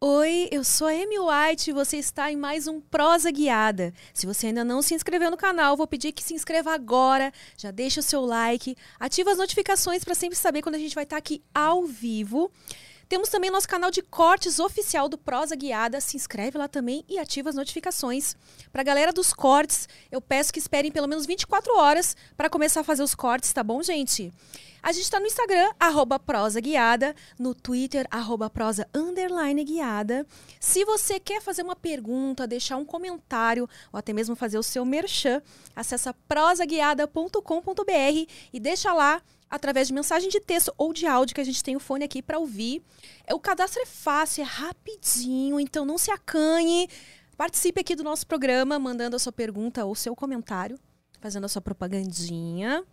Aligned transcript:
Oi, 0.00 0.48
eu 0.52 0.62
sou 0.62 0.86
a 0.86 0.92
Amy 0.92 1.18
White 1.18 1.70
e 1.70 1.72
você 1.72 1.96
está 1.96 2.30
em 2.30 2.36
mais 2.36 2.68
um 2.68 2.80
Prosa 2.80 3.32
Guiada. 3.32 3.92
Se 4.14 4.26
você 4.26 4.46
ainda 4.46 4.62
não 4.62 4.80
se 4.80 4.94
inscreveu 4.94 5.28
no 5.28 5.36
canal, 5.36 5.76
vou 5.76 5.88
pedir 5.88 6.12
que 6.12 6.22
se 6.22 6.34
inscreva 6.34 6.72
agora, 6.72 7.32
já 7.56 7.72
deixa 7.72 7.98
o 7.98 8.02
seu 8.02 8.24
like, 8.24 8.76
ativa 9.00 9.32
as 9.32 9.38
notificações 9.38 10.04
para 10.04 10.14
sempre 10.14 10.38
saber 10.38 10.62
quando 10.62 10.76
a 10.76 10.78
gente 10.78 10.94
vai 10.94 11.02
estar 11.02 11.16
aqui 11.16 11.42
ao 11.52 11.84
vivo. 11.84 12.48
Temos 13.08 13.30
também 13.30 13.50
nosso 13.50 13.66
canal 13.66 13.90
de 13.90 14.02
cortes 14.02 14.58
oficial 14.58 15.08
do 15.08 15.16
Prosa 15.16 15.56
Guiada. 15.56 15.98
Se 15.98 16.14
inscreve 16.14 16.58
lá 16.58 16.68
também 16.68 17.02
e 17.08 17.18
ativa 17.18 17.48
as 17.48 17.54
notificações. 17.54 18.36
Para 18.70 18.82
a 18.82 18.84
galera 18.84 19.14
dos 19.14 19.32
cortes, 19.32 19.88
eu 20.12 20.20
peço 20.20 20.52
que 20.52 20.58
esperem 20.58 20.92
pelo 20.92 21.08
menos 21.08 21.24
24 21.24 21.74
horas 21.78 22.14
para 22.36 22.50
começar 22.50 22.80
a 22.80 22.84
fazer 22.84 23.02
os 23.02 23.14
cortes, 23.14 23.50
tá 23.50 23.62
bom, 23.62 23.82
gente? 23.82 24.30
A 24.82 24.92
gente 24.92 25.04
está 25.04 25.18
no 25.18 25.26
Instagram, 25.26 25.70
arroba 25.80 26.18
prosa 26.18 26.60
guiada, 26.60 27.16
no 27.38 27.54
Twitter, 27.54 28.06
arroba 28.10 28.50
prosa 28.50 28.86
underline 28.94 29.64
guiada. 29.64 30.26
Se 30.60 30.84
você 30.84 31.18
quer 31.18 31.40
fazer 31.40 31.62
uma 31.62 31.74
pergunta, 31.74 32.46
deixar 32.46 32.76
um 32.76 32.84
comentário 32.84 33.66
ou 33.90 33.98
até 33.98 34.12
mesmo 34.12 34.36
fazer 34.36 34.58
o 34.58 34.62
seu 34.62 34.84
merchan, 34.84 35.40
acessa 35.74 36.12
prosaguiada.com.br 36.28 38.30
e 38.52 38.60
deixa 38.60 38.92
lá 38.92 39.22
através 39.50 39.88
de 39.88 39.94
mensagem 39.94 40.28
de 40.28 40.40
texto 40.40 40.72
ou 40.76 40.92
de 40.92 41.06
áudio 41.06 41.34
que 41.34 41.40
a 41.40 41.44
gente 41.44 41.62
tem 41.62 41.76
o 41.76 41.80
fone 41.80 42.04
aqui 42.04 42.22
para 42.22 42.38
ouvir. 42.38 42.82
É, 43.26 43.34
o 43.34 43.40
cadastro 43.40 43.82
é 43.82 43.86
fácil, 43.86 44.42
é 44.42 44.44
rapidinho, 44.44 45.58
então 45.58 45.84
não 45.84 45.98
se 45.98 46.10
acanhe. 46.10 46.88
Participe 47.36 47.80
aqui 47.80 47.94
do 47.94 48.02
nosso 48.02 48.26
programa, 48.26 48.78
mandando 48.78 49.16
a 49.16 49.18
sua 49.18 49.32
pergunta 49.32 49.84
ou 49.84 49.94
seu 49.94 50.14
comentário, 50.14 50.78
fazendo 51.20 51.44
a 51.44 51.48
sua 51.48 51.62
propagandinha. 51.62 52.84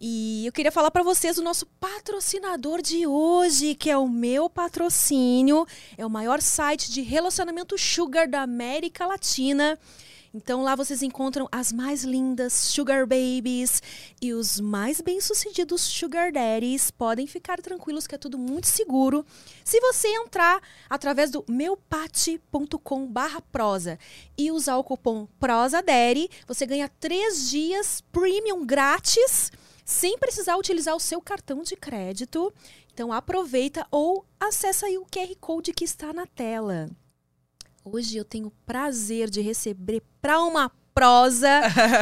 E 0.00 0.44
eu 0.46 0.52
queria 0.52 0.72
falar 0.72 0.90
para 0.90 1.04
vocês 1.04 1.38
o 1.38 1.42
nosso 1.42 1.64
patrocinador 1.78 2.82
de 2.82 3.06
hoje, 3.06 3.76
que 3.76 3.88
é 3.88 3.96
o 3.96 4.08
meu 4.08 4.50
patrocínio, 4.50 5.64
é 5.96 6.04
o 6.04 6.10
maior 6.10 6.40
site 6.40 6.90
de 6.90 7.02
relacionamento 7.02 7.78
sugar 7.78 8.26
da 8.26 8.42
América 8.42 9.06
Latina. 9.06 9.78
Então 10.34 10.62
lá 10.62 10.74
vocês 10.74 11.02
encontram 11.02 11.46
as 11.52 11.70
mais 11.70 12.04
lindas 12.04 12.54
Sugar 12.54 13.06
Babies 13.06 13.82
e 14.20 14.32
os 14.32 14.58
mais 14.58 15.02
bem-sucedidos 15.02 15.82
Sugar 15.82 16.32
Daddies. 16.32 16.90
Podem 16.90 17.26
ficar 17.26 17.60
tranquilos 17.60 18.06
que 18.06 18.14
é 18.14 18.18
tudo 18.18 18.38
muito 18.38 18.66
seguro. 18.66 19.26
Se 19.62 19.78
você 19.78 20.08
entrar 20.08 20.58
através 20.88 21.30
do 21.30 21.44
meupate.com/prosa 21.46 23.98
e 24.38 24.50
usar 24.50 24.78
o 24.78 24.84
cupom 24.84 25.28
PROSADaddy, 25.38 26.30
você 26.46 26.64
ganha 26.64 26.88
três 26.88 27.50
dias 27.50 28.02
premium 28.10 28.64
grátis 28.64 29.52
sem 29.84 30.16
precisar 30.16 30.56
utilizar 30.56 30.96
o 30.96 31.00
seu 31.00 31.20
cartão 31.20 31.62
de 31.62 31.76
crédito. 31.76 32.50
Então 32.94 33.12
aproveita 33.12 33.86
ou 33.90 34.24
acessa 34.40 34.86
aí 34.86 34.96
o 34.96 35.04
QR 35.04 35.36
Code 35.38 35.74
que 35.74 35.84
está 35.84 36.10
na 36.14 36.24
tela. 36.24 36.88
Hoje 37.84 38.16
eu 38.16 38.24
tenho 38.24 38.46
o 38.46 38.52
prazer 38.64 39.28
de 39.28 39.40
receber 39.40 40.00
para 40.20 40.38
uma 40.40 40.70
prosa 40.94 41.48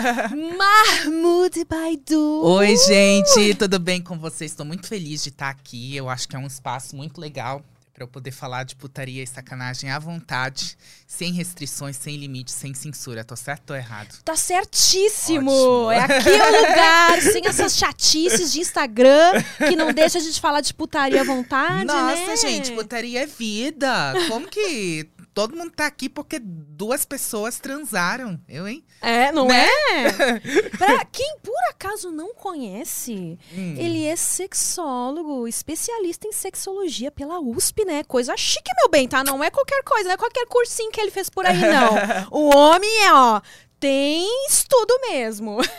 Mahmoud 0.58 1.64
Baidu. 1.64 2.42
Oi, 2.44 2.76
gente, 2.76 3.54
tudo 3.54 3.78
bem 3.78 4.02
com 4.02 4.18
vocês? 4.18 4.50
Estou 4.50 4.66
muito 4.66 4.86
feliz 4.86 5.22
de 5.22 5.30
estar 5.30 5.48
aqui. 5.48 5.96
Eu 5.96 6.10
acho 6.10 6.28
que 6.28 6.36
é 6.36 6.38
um 6.38 6.46
espaço 6.46 6.94
muito 6.94 7.18
legal 7.18 7.64
para 7.94 8.04
eu 8.04 8.08
poder 8.08 8.30
falar 8.30 8.64
de 8.64 8.76
putaria 8.76 9.22
e 9.22 9.26
sacanagem 9.26 9.90
à 9.90 9.98
vontade, 9.98 10.76
sem 11.06 11.32
restrições, 11.32 11.96
sem 11.96 12.18
limites, 12.18 12.54
sem 12.54 12.74
censura. 12.74 13.24
Tô 13.24 13.34
certo 13.34 13.70
ou 13.70 13.76
errado? 13.76 14.18
Tá 14.22 14.36
certíssimo! 14.36 15.50
Ótimo. 15.50 15.92
É 15.92 15.98
aqui 15.98 16.28
o 16.28 16.60
lugar, 16.60 17.22
sem 17.22 17.46
essas 17.46 17.74
chatices 17.76 18.52
de 18.52 18.60
Instagram 18.60 19.32
que 19.66 19.76
não 19.76 19.94
deixa 19.94 20.18
a 20.18 20.20
gente 20.20 20.40
falar 20.42 20.60
de 20.60 20.74
putaria 20.74 21.22
à 21.22 21.24
vontade, 21.24 21.86
Nossa, 21.86 22.26
né? 22.26 22.36
gente, 22.36 22.70
putaria 22.72 23.22
é 23.22 23.26
vida. 23.26 24.12
Como 24.28 24.46
que 24.46 25.08
todo 25.34 25.56
mundo 25.56 25.70
tá 25.70 25.86
aqui 25.86 26.08
porque 26.08 26.38
duas 26.40 27.04
pessoas 27.04 27.58
transaram? 27.58 28.40
Eu, 28.48 28.66
hein? 28.68 28.84
É, 29.00 29.30
não 29.32 29.46
Né? 29.46 29.66
é? 29.66 30.40
pra 30.76 31.04
quem 31.06 31.36
por 31.42 31.56
acaso 31.70 32.10
não 32.10 32.34
conhece, 32.34 33.38
Hum. 33.52 33.74
ele 33.78 34.04
é 34.04 34.16
sexólogo, 34.16 35.46
especialista 35.48 36.26
em 36.26 36.32
sexologia 36.32 37.10
pela 37.10 37.40
USP, 37.40 37.84
né? 37.84 38.02
Coisa 38.04 38.36
chique, 38.36 38.70
meu 38.78 38.88
bem, 38.88 39.08
tá? 39.08 39.22
Não 39.24 39.42
é 39.42 39.50
qualquer 39.50 39.82
coisa, 39.82 40.04
não 40.08 40.14
é 40.14 40.16
qualquer 40.16 40.46
cursinho 40.46 40.90
que 40.90 41.00
ele 41.00 41.10
fez 41.10 41.28
por 41.30 41.46
aí, 41.46 41.58
não. 41.60 41.90
o 42.30 42.54
homem 42.56 42.90
é, 43.04 43.12
ó, 43.12 43.40
tem 43.80 44.46
estudo 44.46 44.94
mesmo. 45.10 45.58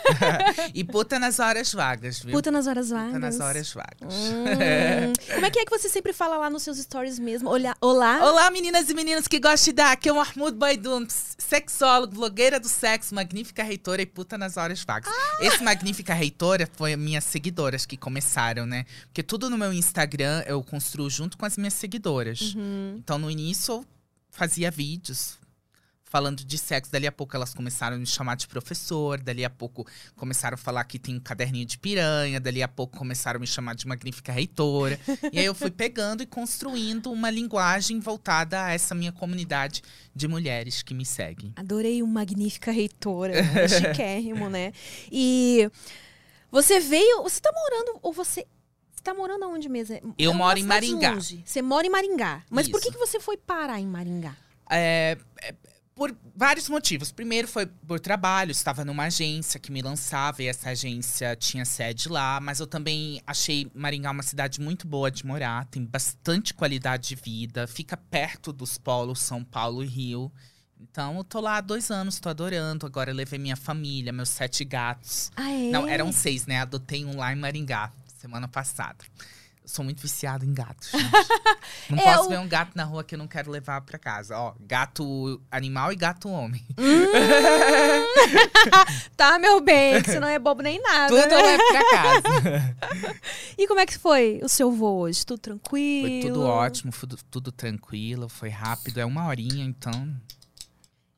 E 0.74 0.84
puta 0.84 1.18
nas 1.18 1.38
horas 1.38 1.72
vagas, 1.72 2.20
viu? 2.20 2.32
Puta 2.32 2.50
nas 2.50 2.66
horas 2.66 2.90
vagas. 2.90 3.06
Puta 3.08 3.18
nas 3.18 3.40
horas 3.40 3.72
vagas. 3.72 4.14
Hum. 4.14 5.12
Como 5.34 5.46
é 5.46 5.50
que 5.50 5.58
é 5.58 5.64
que 5.64 5.70
você 5.70 5.88
sempre 5.88 6.12
fala 6.12 6.36
lá 6.36 6.48
nos 6.48 6.62
seus 6.62 6.78
stories 6.78 7.18
mesmo? 7.18 7.48
Olha, 7.48 7.76
olá. 7.80 8.24
Olá, 8.24 8.50
meninas 8.50 8.88
e 8.88 8.94
meninos 8.94 9.28
que 9.28 9.38
gostam 9.38 9.66
de 9.66 9.72
dar. 9.72 9.92
Aqui 9.92 10.08
é 10.08 10.12
o 10.12 10.16
Mahmoud 10.16 10.56
Baidun, 10.56 11.06
sexólogo, 11.08 12.14
blogueira 12.14 12.58
do 12.58 12.68
sexo, 12.68 13.14
magnífica 13.14 13.62
reitora 13.62 14.02
e 14.02 14.06
puta 14.06 14.38
nas 14.38 14.56
horas 14.56 14.82
vagas. 14.82 15.12
Esse 15.40 15.62
magnífica 15.62 16.14
reitora 16.14 16.68
foi 16.74 16.96
minhas 16.96 17.24
seguidoras 17.24 17.84
que 17.84 17.96
começaram, 17.96 18.66
né? 18.66 18.86
Porque 19.06 19.22
tudo 19.22 19.50
no 19.50 19.58
meu 19.58 19.72
Instagram 19.72 20.42
eu 20.46 20.62
construo 20.62 21.10
junto 21.10 21.36
com 21.36 21.44
as 21.44 21.56
minhas 21.56 21.74
seguidoras. 21.74 22.54
Então, 22.96 23.18
no 23.18 23.30
início, 23.30 23.74
eu 23.74 23.86
fazia 24.30 24.70
vídeos 24.70 25.42
falando 26.12 26.44
de 26.44 26.58
sexo. 26.58 26.92
Dali 26.92 27.06
a 27.06 27.12
pouco 27.12 27.34
elas 27.34 27.54
começaram 27.54 27.96
a 27.96 27.98
me 27.98 28.04
chamar 28.04 28.36
de 28.36 28.46
professor. 28.46 29.18
Dali 29.18 29.46
a 29.46 29.48
pouco 29.50 29.86
começaram 30.14 30.56
a 30.56 30.58
falar 30.58 30.84
que 30.84 30.98
tem 30.98 31.16
um 31.16 31.20
caderninho 31.20 31.64
de 31.64 31.78
piranha. 31.78 32.38
Dali 32.38 32.62
a 32.62 32.68
pouco 32.68 32.98
começaram 32.98 33.38
a 33.38 33.40
me 33.40 33.46
chamar 33.46 33.74
de 33.74 33.86
magnífica 33.86 34.30
reitora. 34.30 35.00
e 35.32 35.38
aí 35.38 35.44
eu 35.46 35.54
fui 35.54 35.70
pegando 35.70 36.22
e 36.22 36.26
construindo 36.26 37.10
uma 37.10 37.30
linguagem 37.30 37.98
voltada 37.98 38.62
a 38.62 38.72
essa 38.74 38.94
minha 38.94 39.10
comunidade 39.10 39.80
de 40.14 40.28
mulheres 40.28 40.82
que 40.82 40.92
me 40.92 41.06
seguem. 41.06 41.54
Adorei 41.56 42.02
o 42.02 42.06
Magnífica 42.06 42.70
Reitora. 42.70 43.40
né? 43.42 43.66
Chiquérrimo, 43.68 44.50
né? 44.50 44.74
E 45.10 45.70
você 46.50 46.78
veio. 46.78 47.22
Você 47.22 47.40
tá 47.40 47.50
morando. 47.50 47.98
Ou 48.02 48.12
você. 48.12 48.46
Você 48.94 49.02
tá 49.02 49.14
morando 49.14 49.44
aonde 49.46 49.66
mesmo? 49.70 50.14
Eu 50.18 50.32
É 50.32 50.34
moro 50.34 50.58
em 50.58 50.62
Maringá. 50.62 51.12
longe. 51.14 51.42
Você 51.46 51.62
mora 51.62 51.86
em 51.86 51.90
Maringá. 51.90 52.42
Mas 52.50 52.68
por 52.68 52.80
que, 52.82 52.88
Isso. 52.90 52.98
que 52.98 53.06
você 53.06 53.18
foi 53.18 53.38
parar 53.38 53.80
em 53.80 53.86
Maringá? 53.86 54.36
É, 54.70 55.16
é, 55.42 55.54
por 56.02 56.16
vários 56.34 56.68
motivos. 56.68 57.12
Primeiro 57.12 57.46
foi 57.46 57.64
por 57.64 58.00
trabalho, 58.00 58.50
estava 58.50 58.84
numa 58.84 59.04
agência 59.04 59.60
que 59.60 59.70
me 59.70 59.80
lançava 59.80 60.42
e 60.42 60.48
essa 60.48 60.70
agência 60.70 61.36
tinha 61.36 61.64
sede 61.64 62.08
lá, 62.08 62.40
mas 62.40 62.58
eu 62.58 62.66
também 62.66 63.22
achei 63.24 63.70
Maringá 63.72 64.10
uma 64.10 64.24
cidade 64.24 64.60
muito 64.60 64.84
boa 64.84 65.12
de 65.12 65.24
morar, 65.24 65.64
tem 65.66 65.84
bastante 65.84 66.54
qualidade 66.54 67.10
de 67.10 67.14
vida, 67.14 67.68
fica 67.68 67.96
perto 67.96 68.52
dos 68.52 68.76
polos 68.76 69.20
São 69.20 69.44
Paulo 69.44 69.84
e 69.84 69.86
Rio. 69.86 70.32
Então 70.80 71.18
eu 71.18 71.22
tô 71.22 71.38
lá 71.38 71.58
há 71.58 71.60
dois 71.60 71.88
anos, 71.88 72.18
tô 72.18 72.28
adorando. 72.28 72.84
Agora 72.84 73.12
eu 73.12 73.14
levei 73.14 73.38
minha 73.38 73.54
família, 73.54 74.12
meus 74.12 74.30
sete 74.30 74.64
gatos. 74.64 75.30
Ah, 75.36 75.52
é? 75.52 75.70
Não, 75.70 75.86
eram 75.86 76.10
seis, 76.10 76.46
né? 76.46 76.60
Adotei 76.60 77.04
um 77.04 77.16
lá 77.16 77.32
em 77.32 77.36
Maringá, 77.36 77.92
semana 78.18 78.48
passada. 78.48 79.04
Sou 79.64 79.84
muito 79.84 80.00
viciada 80.02 80.44
em 80.44 80.52
gatos, 80.52 80.90
gente. 80.92 81.10
Não 81.90 81.98
É, 81.98 82.14
posso 82.16 82.28
ver 82.28 82.38
um 82.40 82.48
gato 82.48 82.72
na 82.74 82.82
rua 82.84 83.04
que 83.04 83.14
eu 83.14 83.18
não 83.18 83.28
quero 83.28 83.50
levar 83.50 83.80
pra 83.82 83.96
casa. 83.98 84.36
Ó, 84.36 84.54
gato 84.60 85.40
animal 85.50 85.92
e 85.92 85.96
gato 85.96 86.28
homem. 86.28 86.64
Tá, 89.16 89.38
meu 89.38 89.60
bem, 89.60 90.02
que 90.02 90.10
você 90.10 90.18
não 90.20 90.28
é 90.28 90.38
bobo 90.38 90.62
nem 90.62 90.80
nada. 90.82 91.08
Tudo 91.08 91.32
eu 91.34 91.42
né? 91.42 91.56
levo 91.56 91.62
pra 91.68 91.90
casa. 91.90 92.76
E 93.58 93.66
como 93.68 93.78
é 93.80 93.86
que 93.86 93.96
foi 93.98 94.40
o 94.42 94.48
seu 94.48 94.72
voo 94.72 95.00
hoje? 95.00 95.24
Tudo 95.24 95.38
tranquilo? 95.38 96.08
Foi 96.22 96.30
tudo 96.30 96.42
ótimo, 96.42 96.90
foi 96.92 97.08
tudo, 97.30 97.52
tranquilo, 97.52 98.28
foi 98.28 98.48
rápido. 98.48 98.98
É 98.98 99.04
uma 99.04 99.26
horinha, 99.28 99.64
então, 99.64 99.92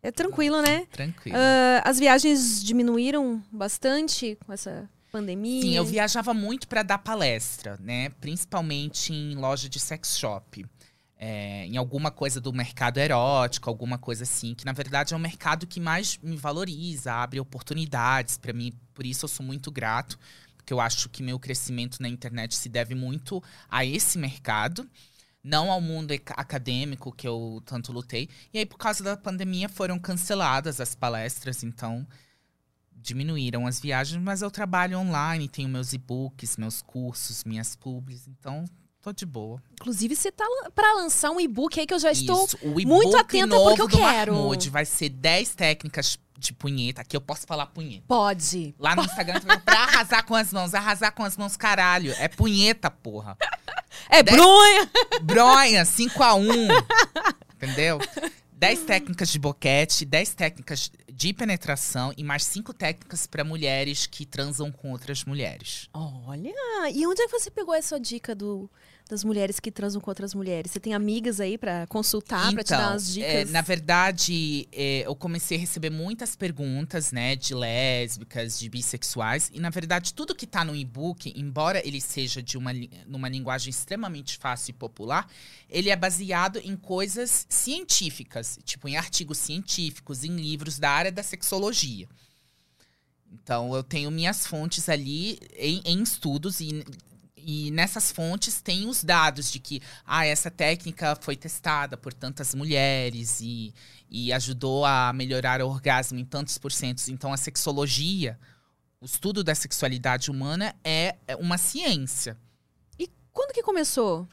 É 0.02 0.10
tranquilo, 0.10 0.60
né? 0.60 0.86
tranquilo. 0.90 1.36
Ah, 1.38 1.82
as 1.88 1.98
viagens 1.98 2.62
diminuíram 2.62 3.42
bastante 3.50 4.36
com 4.44 4.52
essa 4.52 4.88
pandemia? 5.14 5.62
Sim, 5.62 5.76
eu 5.76 5.84
viajava 5.84 6.34
muito 6.34 6.66
pra 6.66 6.82
dar 6.82 6.98
palestra, 6.98 7.78
né? 7.80 8.08
Principalmente 8.20 9.12
em 9.12 9.36
loja 9.36 9.68
de 9.68 9.78
sex 9.78 10.18
shop. 10.18 10.66
É, 11.16 11.66
em 11.66 11.76
alguma 11.76 12.10
coisa 12.10 12.40
do 12.40 12.52
mercado 12.52 12.98
erótico, 12.98 13.70
alguma 13.70 13.96
coisa 13.96 14.24
assim, 14.24 14.54
que 14.54 14.64
na 14.64 14.72
verdade 14.72 15.14
é 15.14 15.16
o 15.16 15.20
mercado 15.20 15.66
que 15.66 15.80
mais 15.80 16.18
me 16.22 16.36
valoriza, 16.36 17.14
abre 17.14 17.38
oportunidades 17.38 18.36
pra 18.36 18.52
mim. 18.52 18.72
Por 18.92 19.06
isso 19.06 19.24
eu 19.24 19.28
sou 19.28 19.46
muito 19.46 19.70
grato, 19.70 20.18
porque 20.56 20.72
eu 20.72 20.80
acho 20.80 21.08
que 21.08 21.22
meu 21.22 21.38
crescimento 21.38 22.02
na 22.02 22.08
internet 22.08 22.56
se 22.56 22.68
deve 22.68 22.94
muito 22.94 23.42
a 23.70 23.84
esse 23.84 24.18
mercado. 24.18 24.86
não 25.44 25.70
ao 25.70 25.80
mundo 25.80 26.12
acadêmico 26.30 27.12
que 27.12 27.28
eu 27.28 27.62
tanto 27.66 27.92
lutei. 27.92 28.30
E 28.52 28.58
aí, 28.58 28.66
por 28.66 28.78
causa 28.78 29.04
da 29.04 29.14
pandemia, 29.16 29.68
foram 29.68 29.98
canceladas 29.98 30.80
as 30.80 30.94
palestras, 30.94 31.62
então 31.62 32.06
diminuíram 33.04 33.66
as 33.66 33.78
viagens, 33.78 34.20
mas 34.20 34.40
eu 34.40 34.50
trabalho 34.50 34.98
online, 34.98 35.46
tenho 35.46 35.68
meus 35.68 35.92
e-books, 35.92 36.56
meus 36.56 36.80
cursos, 36.80 37.44
minhas 37.44 37.76
publis, 37.76 38.26
então 38.26 38.64
tô 39.02 39.12
de 39.12 39.26
boa. 39.26 39.62
Inclusive, 39.74 40.16
você 40.16 40.32
tá 40.32 40.46
pra 40.74 40.94
lançar 40.94 41.30
um 41.30 41.38
e-book 41.38 41.78
aí 41.78 41.86
que 41.86 41.92
eu 41.92 41.98
já 41.98 42.10
estou. 42.10 42.46
Isso, 42.46 42.58
muito 42.64 43.14
atenta 43.16 43.54
porque 43.56 43.82
eu 43.82 43.88
quero. 43.88 44.32
Mahmoud 44.32 44.70
vai 44.70 44.86
ser 44.86 45.10
10 45.10 45.54
técnicas 45.54 46.18
de 46.38 46.54
punheta. 46.54 47.02
Aqui 47.02 47.14
eu 47.14 47.20
posso 47.20 47.46
falar 47.46 47.66
punheta. 47.66 48.04
Pode. 48.08 48.74
Lá 48.78 48.96
no 48.96 49.02
Instagram, 49.04 49.40
pra 49.64 49.80
arrasar 49.82 50.24
com 50.24 50.34
as 50.34 50.50
mãos. 50.50 50.72
Arrasar 50.74 51.12
com 51.12 51.22
as 51.22 51.36
mãos, 51.36 51.56
caralho. 51.58 52.12
É 52.18 52.26
punheta, 52.28 52.90
porra. 52.90 53.36
É 54.08 54.22
Dez- 54.22 54.36
bronha! 54.36 54.90
Bronha, 55.22 55.84
5x1. 55.84 56.68
Entendeu? 57.56 57.98
10 58.64 58.80
técnicas 58.84 59.28
de 59.28 59.38
boquete, 59.38 60.06
10 60.06 60.34
técnicas 60.34 60.90
de 61.12 61.34
penetração 61.34 62.14
e 62.16 62.24
mais 62.24 62.44
5 62.44 62.72
técnicas 62.72 63.26
pra 63.26 63.44
mulheres 63.44 64.06
que 64.06 64.24
transam 64.24 64.72
com 64.72 64.90
outras 64.90 65.22
mulheres. 65.22 65.90
Olha! 65.92 66.50
E 66.90 67.06
onde 67.06 67.20
é 67.20 67.26
que 67.26 67.38
você 67.38 67.50
pegou 67.50 67.74
essa 67.74 68.00
dica 68.00 68.34
do, 68.34 68.70
das 69.08 69.22
mulheres 69.22 69.60
que 69.60 69.70
transam 69.70 70.00
com 70.00 70.10
outras 70.10 70.34
mulheres? 70.34 70.72
Você 70.72 70.80
tem 70.80 70.94
amigas 70.94 71.38
aí 71.38 71.58
pra 71.58 71.86
consultar, 71.86 72.52
pra 72.54 72.64
te 72.64 72.70
dar 72.70 72.92
umas 72.92 73.12
dicas? 73.12 73.30
é, 73.30 73.44
na 73.46 73.60
verdade, 73.60 74.66
é, 74.72 75.02
eu 75.06 75.14
comecei 75.14 75.58
a 75.58 75.60
receber 75.60 75.90
muitas 75.90 76.34
perguntas, 76.34 77.12
né, 77.12 77.36
de 77.36 77.54
lésbicas, 77.54 78.58
de 78.58 78.68
bissexuais. 78.68 79.50
E, 79.52 79.60
na 79.60 79.68
verdade, 79.68 80.14
tudo 80.14 80.34
que 80.34 80.46
tá 80.46 80.64
no 80.64 80.74
e-book, 80.74 81.32
embora 81.36 81.86
ele 81.86 82.00
seja 82.00 82.42
de 82.42 82.56
uma, 82.56 82.70
numa 83.06 83.28
linguagem 83.28 83.70
extremamente 83.70 84.38
fácil 84.38 84.70
e 84.70 84.74
popular, 84.74 85.30
ele 85.68 85.90
é 85.90 85.96
baseado 85.96 86.58
em 86.58 86.74
coisas 86.74 87.46
científicas, 87.48 88.58
tipo 88.64 88.88
em 88.88 88.96
artigos 88.96 89.38
científicos, 89.38 90.24
em 90.24 90.34
livros 90.34 90.78
da 90.78 90.90
área 90.90 91.12
da 91.12 91.22
sexologia. 91.22 92.08
Então, 93.30 93.74
eu 93.74 93.82
tenho 93.82 94.10
minhas 94.10 94.46
fontes 94.46 94.88
ali 94.88 95.38
em, 95.56 95.82
em 95.84 96.02
estudos 96.02 96.60
e, 96.60 96.84
e 97.44 97.70
nessas 97.70 98.10
fontes 98.10 98.60
tem 98.60 98.88
os 98.88 99.04
dados 99.04 99.50
de 99.50 99.58
que 99.58 99.82
ah, 100.04 100.24
essa 100.24 100.50
técnica 100.50 101.16
foi 101.20 101.36
testada 101.36 101.96
por 101.96 102.12
tantas 102.12 102.54
mulheres 102.54 103.40
e, 103.40 103.74
e 104.10 104.32
ajudou 104.32 104.84
a 104.84 105.12
melhorar 105.12 105.60
o 105.60 105.68
orgasmo 105.68 106.18
em 106.18 106.24
tantos 106.24 106.56
porcentos. 106.58 107.08
Então, 107.08 107.32
a 107.32 107.36
sexologia, 107.36 108.38
o 109.00 109.06
estudo 109.06 109.44
da 109.44 109.54
sexualidade 109.54 110.30
humana 110.30 110.74
é 110.82 111.16
é 111.26 111.36
uma 111.36 111.58
ciência. 111.58 112.36
Quando 113.34 113.52
que 113.52 113.64
começou 113.64 114.28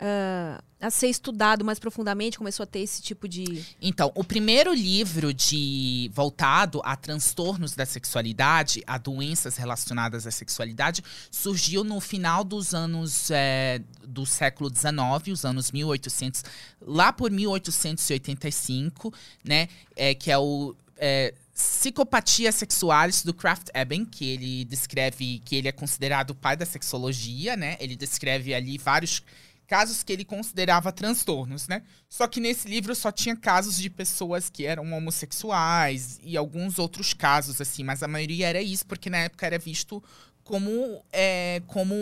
ah, 0.00 0.62
a 0.80 0.90
ser 0.90 1.08
estudado 1.08 1.62
mais 1.62 1.78
profundamente? 1.78 2.38
Começou 2.38 2.64
a 2.64 2.66
ter 2.66 2.80
esse 2.80 3.02
tipo 3.02 3.28
de. 3.28 3.62
Então, 3.82 4.10
o 4.14 4.24
primeiro 4.24 4.72
livro 4.72 5.34
de 5.34 6.10
voltado 6.14 6.80
a 6.82 6.96
transtornos 6.96 7.74
da 7.74 7.84
sexualidade, 7.84 8.82
a 8.86 8.96
doenças 8.96 9.58
relacionadas 9.58 10.26
à 10.26 10.30
sexualidade, 10.30 11.04
surgiu 11.30 11.84
no 11.84 12.00
final 12.00 12.42
dos 12.42 12.72
anos 12.72 13.30
é, 13.30 13.82
do 14.06 14.24
século 14.24 14.70
XIX, 14.74 15.28
os 15.32 15.44
anos 15.44 15.70
1800, 15.70 16.44
lá 16.80 17.12
por 17.12 17.30
1885, 17.30 19.12
né? 19.44 19.68
É, 19.94 20.14
que 20.14 20.30
é 20.30 20.38
o 20.38 20.74
é, 20.96 21.34
Psicopatia 21.52 22.50
Sexualis 22.52 23.22
do 23.22 23.34
Kraft 23.34 23.68
Ebing, 23.74 24.06
que 24.06 24.24
ele 24.24 24.64
descreve 24.64 25.42
que 25.44 25.56
ele 25.56 25.68
é 25.68 25.72
considerado 25.72 26.30
o 26.30 26.34
pai 26.34 26.56
da 26.56 26.64
sexologia, 26.64 27.54
né? 27.54 27.76
Ele 27.78 27.94
descreve 27.94 28.54
ali 28.54 28.78
vários 28.78 29.22
casos 29.70 30.02
que 30.02 30.12
ele 30.12 30.24
considerava 30.24 30.90
transtornos, 30.90 31.68
né? 31.68 31.82
Só 32.08 32.26
que 32.26 32.40
nesse 32.40 32.66
livro 32.66 32.92
só 32.92 33.12
tinha 33.12 33.36
casos 33.36 33.76
de 33.76 33.88
pessoas 33.88 34.50
que 34.50 34.66
eram 34.66 34.92
homossexuais 34.92 36.18
e 36.24 36.36
alguns 36.36 36.76
outros 36.76 37.14
casos, 37.14 37.60
assim, 37.60 37.84
mas 37.84 38.02
a 38.02 38.08
maioria 38.08 38.48
era 38.48 38.60
isso, 38.60 38.84
porque 38.84 39.08
na 39.08 39.18
época 39.18 39.46
era 39.46 39.60
visto 39.60 40.02
como, 40.42 41.04
é, 41.12 41.62
como, 41.68 41.94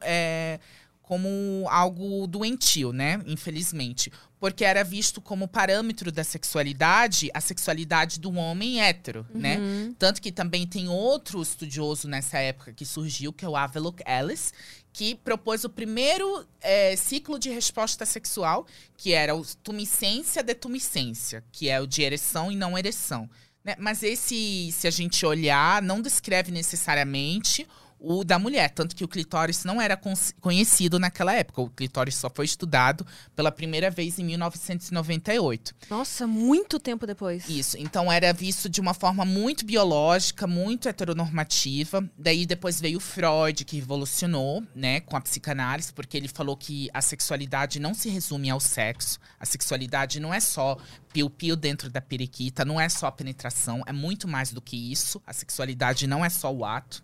é, 0.00 0.58
como 1.02 1.66
algo 1.68 2.26
doentio, 2.26 2.90
né? 2.90 3.20
Infelizmente. 3.26 4.10
Porque 4.38 4.64
era 4.64 4.82
visto 4.82 5.20
como 5.20 5.46
parâmetro 5.46 6.10
da 6.10 6.24
sexualidade 6.24 7.30
a 7.34 7.40
sexualidade 7.42 8.18
do 8.18 8.32
homem 8.32 8.80
hétero, 8.80 9.26
né? 9.34 9.58
Uhum. 9.58 9.94
Tanto 9.98 10.22
que 10.22 10.32
também 10.32 10.66
tem 10.66 10.88
outro 10.88 11.42
estudioso 11.42 12.08
nessa 12.08 12.38
época 12.38 12.72
que 12.72 12.86
surgiu, 12.86 13.30
que 13.30 13.44
é 13.44 13.48
o 13.48 13.54
Havelock 13.54 14.02
Ellis, 14.06 14.54
que 14.92 15.14
propôs 15.14 15.64
o 15.64 15.70
primeiro 15.70 16.46
é, 16.60 16.96
ciclo 16.96 17.38
de 17.38 17.50
resposta 17.50 18.04
sexual, 18.04 18.66
que 18.96 19.12
era 19.12 19.34
o 19.34 19.44
tumescência 19.62 20.42
detumescência, 20.42 21.44
que 21.52 21.68
é 21.68 21.80
o 21.80 21.86
de 21.86 22.02
ereção 22.02 22.50
e 22.50 22.56
não 22.56 22.76
ereção. 22.76 23.28
né? 23.64 23.76
Mas 23.78 24.02
esse, 24.02 24.70
se 24.72 24.86
a 24.86 24.90
gente 24.90 25.24
olhar, 25.24 25.80
não 25.82 26.00
descreve 26.00 26.50
necessariamente 26.50 27.66
o 28.00 28.24
da 28.24 28.38
mulher. 28.38 28.70
Tanto 28.70 28.96
que 28.96 29.04
o 29.04 29.08
clitóris 29.08 29.64
não 29.64 29.80
era 29.80 30.00
conhecido 30.40 30.98
naquela 30.98 31.34
época. 31.34 31.60
O 31.60 31.68
clitóris 31.68 32.14
só 32.14 32.30
foi 32.30 32.46
estudado 32.46 33.06
pela 33.36 33.52
primeira 33.52 33.90
vez 33.90 34.18
em 34.18 34.24
1998. 34.24 35.74
Nossa, 35.90 36.26
muito 36.26 36.80
tempo 36.80 37.06
depois. 37.06 37.48
Isso. 37.48 37.76
Então 37.78 38.10
era 38.10 38.32
visto 38.32 38.68
de 38.68 38.80
uma 38.80 38.94
forma 38.94 39.24
muito 39.24 39.64
biológica, 39.64 40.46
muito 40.46 40.88
heteronormativa. 40.88 42.08
Daí 42.16 42.46
depois 42.46 42.80
veio 42.80 42.98
Freud, 42.98 43.64
que 43.64 43.76
revolucionou, 43.76 44.62
né, 44.74 45.00
com 45.00 45.16
a 45.16 45.20
psicanálise, 45.20 45.92
porque 45.92 46.16
ele 46.16 46.28
falou 46.28 46.56
que 46.56 46.88
a 46.94 47.02
sexualidade 47.02 47.78
não 47.78 47.92
se 47.92 48.08
resume 48.08 48.48
ao 48.48 48.60
sexo. 48.60 49.18
A 49.38 49.44
sexualidade 49.44 50.18
não 50.20 50.32
é 50.32 50.40
só 50.40 50.78
piu-piu 51.12 51.56
dentro 51.56 51.90
da 51.90 52.00
periquita, 52.00 52.64
não 52.64 52.80
é 52.80 52.88
só 52.88 53.06
a 53.06 53.12
penetração, 53.12 53.82
é 53.86 53.92
muito 53.92 54.28
mais 54.28 54.52
do 54.52 54.60
que 54.60 54.90
isso. 54.90 55.20
A 55.26 55.32
sexualidade 55.32 56.06
não 56.06 56.24
é 56.24 56.28
só 56.28 56.52
o 56.52 56.64
ato, 56.64 57.02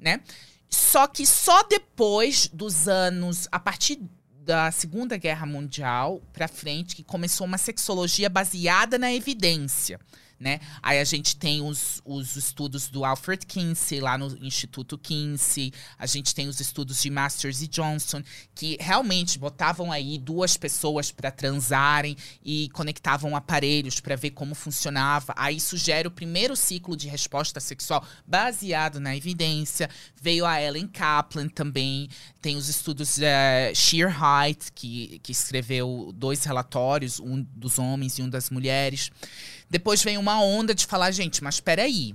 né? 0.00 0.20
Só 0.68 1.06
que 1.06 1.26
só 1.26 1.62
depois 1.64 2.48
dos 2.52 2.88
anos, 2.88 3.48
a 3.50 3.58
partir 3.58 4.00
da 4.44 4.70
Segunda 4.70 5.16
Guerra 5.16 5.46
Mundial 5.46 6.22
pra 6.32 6.48
frente, 6.48 6.96
que 6.96 7.04
começou 7.04 7.46
uma 7.46 7.58
sexologia 7.58 8.28
baseada 8.28 8.98
na 8.98 9.12
evidência. 9.12 10.00
Né? 10.40 10.58
Aí 10.82 10.98
a 10.98 11.04
gente 11.04 11.36
tem 11.36 11.60
os, 11.60 12.00
os 12.02 12.34
estudos 12.34 12.88
do 12.88 13.04
Alfred 13.04 13.44
Kinsey, 13.44 14.00
lá 14.00 14.16
no 14.16 14.34
Instituto 14.40 14.96
Kinsey. 14.96 15.70
A 15.98 16.06
gente 16.06 16.34
tem 16.34 16.48
os 16.48 16.58
estudos 16.60 17.02
de 17.02 17.10
Masters 17.10 17.60
e 17.60 17.68
Johnson, 17.68 18.22
que 18.54 18.78
realmente 18.80 19.38
botavam 19.38 19.92
aí 19.92 20.16
duas 20.16 20.56
pessoas 20.56 21.12
para 21.12 21.30
transarem 21.30 22.16
e 22.42 22.70
conectavam 22.70 23.36
aparelhos 23.36 24.00
para 24.00 24.16
ver 24.16 24.30
como 24.30 24.54
funcionava. 24.54 25.34
Aí 25.36 25.60
sugere 25.60 26.08
o 26.08 26.10
primeiro 26.10 26.56
ciclo 26.56 26.96
de 26.96 27.06
resposta 27.06 27.60
sexual 27.60 28.02
baseado 28.26 28.98
na 28.98 29.14
evidência. 29.14 29.90
Veio 30.18 30.46
a 30.46 30.58
Ellen 30.58 30.88
Kaplan 30.88 31.48
também. 31.48 32.08
Tem 32.40 32.56
os 32.56 32.70
estudos 32.70 33.18
eh, 33.20 33.72
Sheer 33.74 34.08
Height, 34.08 34.72
que, 34.72 35.18
que 35.22 35.32
escreveu 35.32 36.14
dois 36.16 36.44
relatórios, 36.44 37.20
um 37.20 37.46
dos 37.54 37.78
homens 37.78 38.18
e 38.18 38.22
um 38.22 38.30
das 38.30 38.48
mulheres. 38.48 39.10
Depois 39.70 40.02
vem 40.02 40.18
uma 40.18 40.42
onda 40.42 40.74
de 40.74 40.84
falar, 40.84 41.12
gente, 41.12 41.44
mas 41.44 41.60
peraí. 41.60 42.12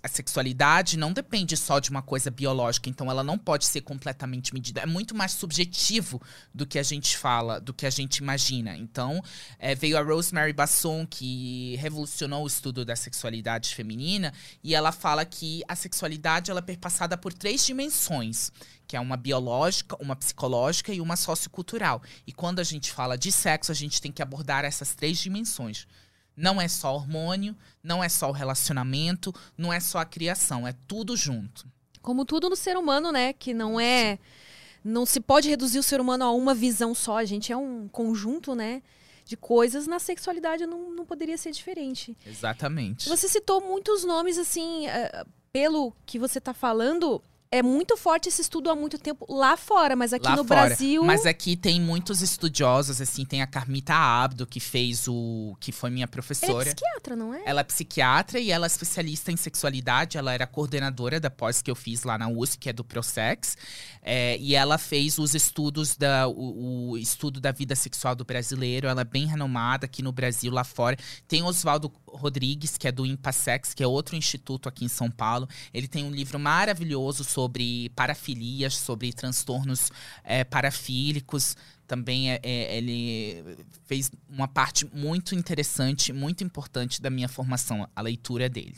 A 0.00 0.06
sexualidade 0.06 0.96
não 0.96 1.12
depende 1.12 1.56
só 1.56 1.80
de 1.80 1.90
uma 1.90 2.00
coisa 2.00 2.30
biológica, 2.30 2.88
então 2.88 3.10
ela 3.10 3.24
não 3.24 3.36
pode 3.36 3.66
ser 3.66 3.80
completamente 3.80 4.54
medida. 4.54 4.80
É 4.80 4.86
muito 4.86 5.14
mais 5.14 5.32
subjetivo 5.32 6.22
do 6.54 6.64
que 6.64 6.78
a 6.78 6.82
gente 6.82 7.18
fala, 7.18 7.60
do 7.60 7.74
que 7.74 7.84
a 7.84 7.90
gente 7.90 8.18
imagina. 8.18 8.76
Então, 8.76 9.22
eh, 9.58 9.74
veio 9.74 9.98
a 9.98 10.00
Rosemary 10.00 10.52
Basson, 10.52 11.04
que 11.04 11.74
revolucionou 11.76 12.44
o 12.44 12.46
estudo 12.46 12.84
da 12.84 12.94
sexualidade 12.94 13.74
feminina, 13.74 14.32
e 14.62 14.72
ela 14.72 14.92
fala 14.92 15.24
que 15.24 15.62
a 15.66 15.74
sexualidade 15.74 16.50
ela 16.50 16.60
é 16.60 16.62
perpassada 16.62 17.18
por 17.18 17.34
três 17.34 17.66
dimensões, 17.66 18.52
que 18.86 18.96
é 18.96 19.00
uma 19.00 19.16
biológica, 19.16 19.96
uma 20.00 20.14
psicológica 20.14 20.92
e 20.94 21.00
uma 21.00 21.16
sociocultural. 21.16 22.00
E 22.24 22.32
quando 22.32 22.60
a 22.60 22.64
gente 22.64 22.92
fala 22.92 23.18
de 23.18 23.32
sexo, 23.32 23.72
a 23.72 23.74
gente 23.74 24.00
tem 24.00 24.12
que 24.12 24.22
abordar 24.22 24.64
essas 24.64 24.94
três 24.94 25.18
dimensões. 25.18 25.86
Não 26.38 26.60
é 26.60 26.68
só 26.68 26.94
hormônio, 26.94 27.56
não 27.82 28.02
é 28.02 28.08
só 28.08 28.28
o 28.28 28.32
relacionamento, 28.32 29.34
não 29.56 29.72
é 29.72 29.80
só 29.80 29.98
a 29.98 30.04
criação, 30.04 30.64
é 30.64 30.72
tudo 30.86 31.16
junto. 31.16 31.66
Como 32.00 32.24
tudo 32.24 32.48
no 32.48 32.54
ser 32.54 32.76
humano, 32.76 33.10
né? 33.10 33.32
Que 33.32 33.52
não 33.52 33.80
é. 33.80 34.20
Não 34.84 35.04
se 35.04 35.18
pode 35.18 35.48
reduzir 35.48 35.80
o 35.80 35.82
ser 35.82 36.00
humano 36.00 36.24
a 36.24 36.30
uma 36.30 36.54
visão 36.54 36.94
só. 36.94 37.18
A 37.18 37.24
gente 37.24 37.52
é 37.52 37.56
um 37.56 37.88
conjunto, 37.88 38.54
né? 38.54 38.82
De 39.24 39.36
coisas. 39.36 39.88
Na 39.88 39.98
sexualidade 39.98 40.64
não, 40.64 40.92
não 40.92 41.04
poderia 41.04 41.36
ser 41.36 41.50
diferente. 41.50 42.16
Exatamente. 42.24 43.08
Você 43.08 43.28
citou 43.28 43.60
muitos 43.60 44.04
nomes, 44.04 44.38
assim, 44.38 44.86
eh, 44.86 45.26
pelo 45.52 45.92
que 46.06 46.20
você 46.20 46.40
tá 46.40 46.54
falando, 46.54 47.20
é 47.50 47.62
muito 47.62 47.96
forte 47.96 48.28
esse 48.28 48.42
estudo 48.42 48.68
há 48.70 48.76
muito 48.76 48.98
tempo 48.98 49.24
lá 49.28 49.56
fora, 49.56 49.96
mas 49.96 50.12
aqui 50.12 50.26
lá 50.26 50.36
no 50.36 50.44
fora. 50.44 50.66
Brasil. 50.66 51.02
Mas 51.02 51.24
aqui 51.24 51.56
tem 51.56 51.80
muitos 51.80 52.20
estudiosos, 52.20 53.00
assim, 53.00 53.24
tem 53.24 53.40
a 53.40 53.46
Carmita 53.46 53.94
Abdo, 53.94 54.46
que 54.46 54.60
fez 54.60 55.08
o. 55.08 55.56
que 55.58 55.72
foi 55.72 55.88
minha 55.88 56.04
Ele 56.04 56.10
é 56.10 56.12
professora. 56.12 56.66
psiquiatra, 56.66 57.16
não 57.16 57.32
é? 57.32 57.42
Ela 57.46 57.62
é 57.62 57.64
psiquiatra 57.64 58.38
e 58.38 58.50
ela 58.50 58.66
é 58.66 58.68
especialista 58.68 59.32
em 59.32 59.36
sexualidade. 59.36 60.18
Ela 60.18 60.34
era 60.34 60.46
coordenadora 60.46 61.18
da 61.18 61.30
pós 61.30 61.62
que 61.62 61.70
eu 61.70 61.74
fiz 61.74 62.02
lá 62.02 62.18
na 62.18 62.28
USP, 62.28 62.58
que 62.58 62.68
é 62.68 62.72
do 62.72 62.84
Prosex. 62.84 63.56
É, 64.02 64.36
e 64.38 64.54
ela 64.54 64.76
fez 64.76 65.18
os 65.18 65.34
estudos 65.34 65.96
da 65.96 66.28
o, 66.28 66.90
o 66.90 66.98
estudo 66.98 67.40
da 67.40 67.50
vida 67.50 67.74
sexual 67.74 68.14
do 68.14 68.24
brasileiro. 68.26 68.88
Ela 68.88 69.00
é 69.00 69.04
bem 69.04 69.26
renomada 69.26 69.86
aqui 69.86 70.02
no 70.02 70.12
Brasil, 70.12 70.52
lá 70.52 70.64
fora. 70.64 70.98
Tem 71.26 71.42
Oswaldo 71.42 71.90
Rodrigues, 72.06 72.76
que 72.76 72.86
é 72.86 72.92
do 72.92 73.06
Impassex, 73.06 73.72
que 73.72 73.82
é 73.82 73.86
outro 73.86 74.16
instituto 74.16 74.68
aqui 74.68 74.84
em 74.84 74.88
São 74.88 75.10
Paulo. 75.10 75.48
Ele 75.72 75.88
tem 75.88 76.04
um 76.04 76.10
livro 76.10 76.38
maravilhoso 76.38 77.24
sobre 77.24 77.37
parafilias, 77.94 78.74
sobre 78.74 79.12
transtornos 79.12 79.90
é, 80.24 80.42
parafílicos. 80.44 81.56
Também 81.86 82.32
é, 82.32 82.40
é, 82.42 82.76
ele 82.76 83.64
fez 83.86 84.10
uma 84.28 84.48
parte 84.48 84.86
muito 84.94 85.34
interessante, 85.34 86.12
muito 86.12 86.42
importante 86.42 87.00
da 87.00 87.10
minha 87.10 87.28
formação, 87.28 87.88
a 87.94 88.00
leitura 88.02 88.48
dele. 88.48 88.76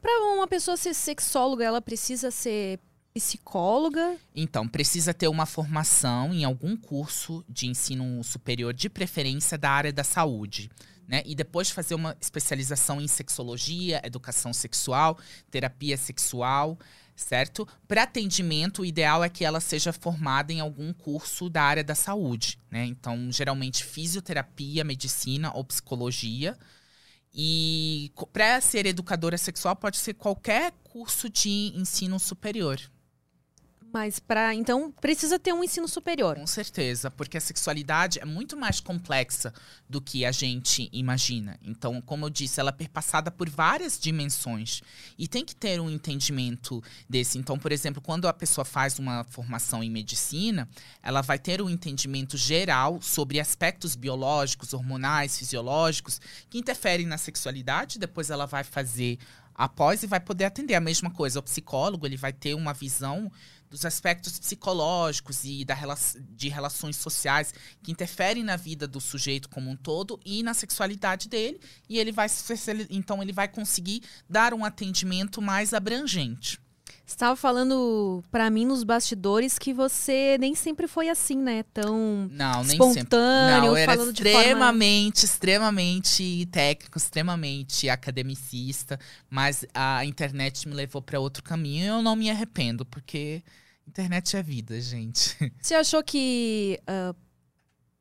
Pra 0.00 0.12
uma 0.34 0.46
pessoa 0.46 0.76
ser 0.76 0.94
sexóloga, 0.94 1.64
ela 1.64 1.82
precisa 1.82 2.30
ser 2.30 2.78
psicóloga. 3.12 4.16
Então, 4.34 4.68
precisa 4.68 5.12
ter 5.12 5.28
uma 5.28 5.46
formação 5.46 6.32
em 6.32 6.44
algum 6.44 6.76
curso 6.76 7.44
de 7.48 7.66
ensino 7.66 8.22
superior, 8.22 8.72
de 8.72 8.88
preferência 8.88 9.58
da 9.58 9.70
área 9.70 9.92
da 9.92 10.04
saúde. 10.04 10.70
Né? 11.06 11.22
E 11.24 11.34
depois 11.34 11.70
fazer 11.70 11.94
uma 11.94 12.16
especialização 12.20 13.00
em 13.00 13.08
sexologia, 13.08 14.00
educação 14.04 14.52
sexual, 14.52 15.18
terapia 15.50 15.96
sexual, 15.96 16.78
certo? 17.18 17.66
Para 17.86 18.04
atendimento, 18.04 18.82
o 18.82 18.84
ideal 18.84 19.24
é 19.24 19.28
que 19.28 19.44
ela 19.44 19.60
seja 19.60 19.92
formada 19.92 20.52
em 20.52 20.60
algum 20.60 20.92
curso 20.92 21.50
da 21.50 21.62
área 21.62 21.84
da 21.84 21.94
saúde, 21.94 22.58
né? 22.70 22.86
Então, 22.86 23.30
geralmente 23.32 23.84
fisioterapia, 23.84 24.84
medicina 24.84 25.52
ou 25.54 25.64
psicologia. 25.64 26.56
E 27.34 28.12
para 28.32 28.60
ser 28.60 28.86
educadora 28.86 29.36
sexual 29.36 29.76
pode 29.76 29.98
ser 29.98 30.14
qualquer 30.14 30.72
curso 30.84 31.28
de 31.28 31.72
ensino 31.74 32.18
superior. 32.18 32.80
Mas 33.92 34.18
para 34.18 34.54
então 34.54 34.92
precisa 35.00 35.38
ter 35.38 35.52
um 35.52 35.64
ensino 35.64 35.88
superior. 35.88 36.36
Com 36.36 36.46
certeza, 36.46 37.10
porque 37.10 37.38
a 37.38 37.40
sexualidade 37.40 38.18
é 38.18 38.24
muito 38.24 38.56
mais 38.56 38.80
complexa 38.80 39.52
do 39.88 40.00
que 40.00 40.24
a 40.24 40.32
gente 40.32 40.90
imagina. 40.92 41.58
Então, 41.62 42.00
como 42.02 42.26
eu 42.26 42.30
disse, 42.30 42.60
ela 42.60 42.68
é 42.68 42.72
perpassada 42.72 43.30
por 43.30 43.48
várias 43.48 43.98
dimensões 43.98 44.82
e 45.18 45.26
tem 45.26 45.44
que 45.44 45.56
ter 45.56 45.80
um 45.80 45.88
entendimento 45.88 46.82
desse. 47.08 47.38
Então, 47.38 47.58
por 47.58 47.72
exemplo, 47.72 48.02
quando 48.02 48.28
a 48.28 48.32
pessoa 48.32 48.64
faz 48.64 48.98
uma 48.98 49.24
formação 49.24 49.82
em 49.82 49.90
medicina, 49.90 50.68
ela 51.02 51.22
vai 51.22 51.38
ter 51.38 51.62
um 51.62 51.70
entendimento 51.70 52.36
geral 52.36 53.00
sobre 53.00 53.40
aspectos 53.40 53.96
biológicos, 53.96 54.74
hormonais, 54.74 55.38
fisiológicos 55.38 56.20
que 56.50 56.58
interferem 56.58 57.06
na 57.06 57.16
sexualidade. 57.16 57.98
Depois, 57.98 58.28
ela 58.28 58.44
vai 58.44 58.64
fazer 58.64 59.18
após 59.58 60.04
e 60.04 60.06
vai 60.06 60.20
poder 60.20 60.44
atender 60.44 60.76
a 60.76 60.80
mesma 60.80 61.10
coisa. 61.10 61.40
O 61.40 61.42
psicólogo 61.42 62.06
ele 62.06 62.16
vai 62.16 62.32
ter 62.32 62.54
uma 62.54 62.72
visão 62.72 63.30
dos 63.70 63.84
aspectos 63.84 64.38
psicológicos 64.38 65.44
e 65.44 65.64
da 65.64 65.76
de 66.30 66.48
relações 66.48 66.96
sociais 66.96 67.52
que 67.82 67.92
interferem 67.92 68.42
na 68.42 68.56
vida 68.56 68.86
do 68.86 69.00
sujeito 69.00 69.48
como 69.48 69.70
um 69.70 69.76
todo 69.76 70.18
e 70.24 70.42
na 70.42 70.54
sexualidade 70.54 71.28
dele. 71.28 71.60
E 71.88 71.98
ele 71.98 72.12
vai 72.12 72.28
então 72.90 73.22
ele 73.22 73.32
vai 73.32 73.48
conseguir 73.48 74.02
dar 74.28 74.54
um 74.54 74.64
atendimento 74.64 75.40
mais 75.40 75.72
abrangente. 75.72 76.60
Você 77.08 77.14
estava 77.14 77.34
falando 77.34 78.22
para 78.30 78.50
mim 78.50 78.66
nos 78.66 78.84
bastidores 78.84 79.58
que 79.58 79.72
você 79.72 80.36
nem 80.38 80.54
sempre 80.54 80.86
foi 80.86 81.08
assim, 81.08 81.38
né? 81.38 81.62
Tão 81.72 82.28
não, 82.30 82.62
nem 82.62 82.72
espontâneo, 82.72 82.94
sempre. 82.94 83.18
Não, 83.66 83.76
era 83.76 83.92
falando 83.92 84.12
extremamente, 84.12 85.20
forma... 85.20 85.24
extremamente 85.24 86.46
técnico, 86.52 86.98
extremamente 86.98 87.88
academicista, 87.88 89.00
mas 89.30 89.64
a 89.72 90.04
internet 90.04 90.68
me 90.68 90.74
levou 90.74 91.00
para 91.00 91.18
outro 91.18 91.42
caminho 91.42 91.82
e 91.82 91.86
eu 91.86 92.02
não 92.02 92.14
me 92.14 92.30
arrependo, 92.30 92.84
porque 92.84 93.42
internet 93.86 94.36
é 94.36 94.42
vida, 94.42 94.78
gente. 94.78 95.34
Você 95.62 95.74
achou 95.74 96.02
que 96.02 96.78
uh, 96.82 97.16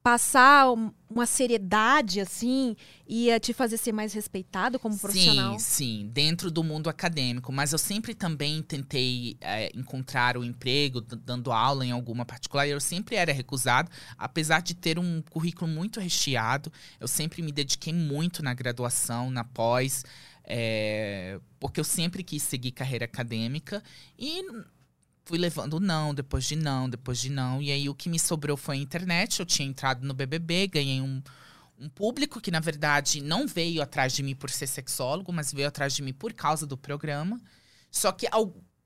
passar 0.08 0.68
uma 1.10 1.26
seriedade 1.26 2.22
assim 2.22 2.78
ia 3.06 3.42
te 3.42 3.52
fazer 3.52 3.76
ser 3.76 3.92
mais 3.92 4.14
respeitado 4.14 4.80
como 4.80 4.98
profissional? 4.98 5.60
Sim, 5.60 5.66
sim, 5.66 6.10
dentro 6.14 6.50
do 6.50 6.64
mundo 6.64 6.90
acadêmico. 6.90 7.52
Mas 7.52 7.74
eu 7.74 7.78
sempre 7.78 8.16
também 8.16 8.62
tentei 8.62 9.36
é, 9.42 9.70
encontrar 9.76 10.38
o 10.38 10.40
um 10.40 10.44
emprego 10.46 11.02
dando 11.02 11.52
aula 11.52 11.86
em 11.86 11.92
alguma 11.92 12.26
particular. 12.26 12.66
E 12.66 12.72
eu 12.72 12.80
sempre 12.80 13.18
era 13.18 13.34
recusado, 13.34 13.92
apesar 14.18 14.62
de 14.62 14.74
ter 14.74 14.98
um 14.98 15.22
currículo 15.30 15.70
muito 15.70 16.00
recheado. 16.00 16.72
Eu 17.02 17.08
sempre 17.10 17.42
me 17.42 17.52
dediquei 17.52 17.92
muito 17.92 18.42
na 18.42 18.54
graduação, 18.54 19.30
na 19.30 19.44
pós. 19.44 20.06
É, 20.46 21.38
porque 21.60 21.82
eu 21.82 21.84
sempre 21.84 22.24
quis 22.24 22.42
seguir 22.44 22.72
carreira 22.72 23.04
acadêmica 23.04 23.84
e 24.18 24.42
fui 25.28 25.38
levando 25.38 25.78
não, 25.80 26.14
depois 26.14 26.46
de 26.46 26.56
não, 26.56 26.90
depois 26.90 27.20
de 27.20 27.30
não. 27.30 27.62
E 27.62 27.70
aí 27.70 27.90
o 27.90 27.94
que 27.94 28.08
me 28.08 28.18
sobrou 28.18 28.56
foi 28.56 28.78
a 28.78 28.80
internet. 28.80 29.40
Eu 29.40 29.46
tinha 29.46 29.68
entrado 29.68 30.08
no 30.08 30.14
BBB, 30.14 30.68
ganhei 30.68 31.02
um, 31.02 31.22
um 31.78 31.90
público 31.90 32.40
que, 32.40 32.50
na 32.50 32.62
verdade, 32.62 33.22
não 33.22 33.46
veio 33.46 33.82
atrás 33.82 34.14
de 34.14 34.24
mim 34.24 34.34
por 34.34 34.50
ser 34.50 34.68
sexólogo, 34.68 35.34
mas 35.34 35.52
veio 35.52 35.68
atrás 35.68 35.94
de 35.94 36.02
mim 36.02 36.14
por 36.14 36.34
causa 36.34 36.66
do 36.66 36.78
programa. 36.78 37.40
Só 37.92 38.12
que 38.14 38.26
a 38.28 38.38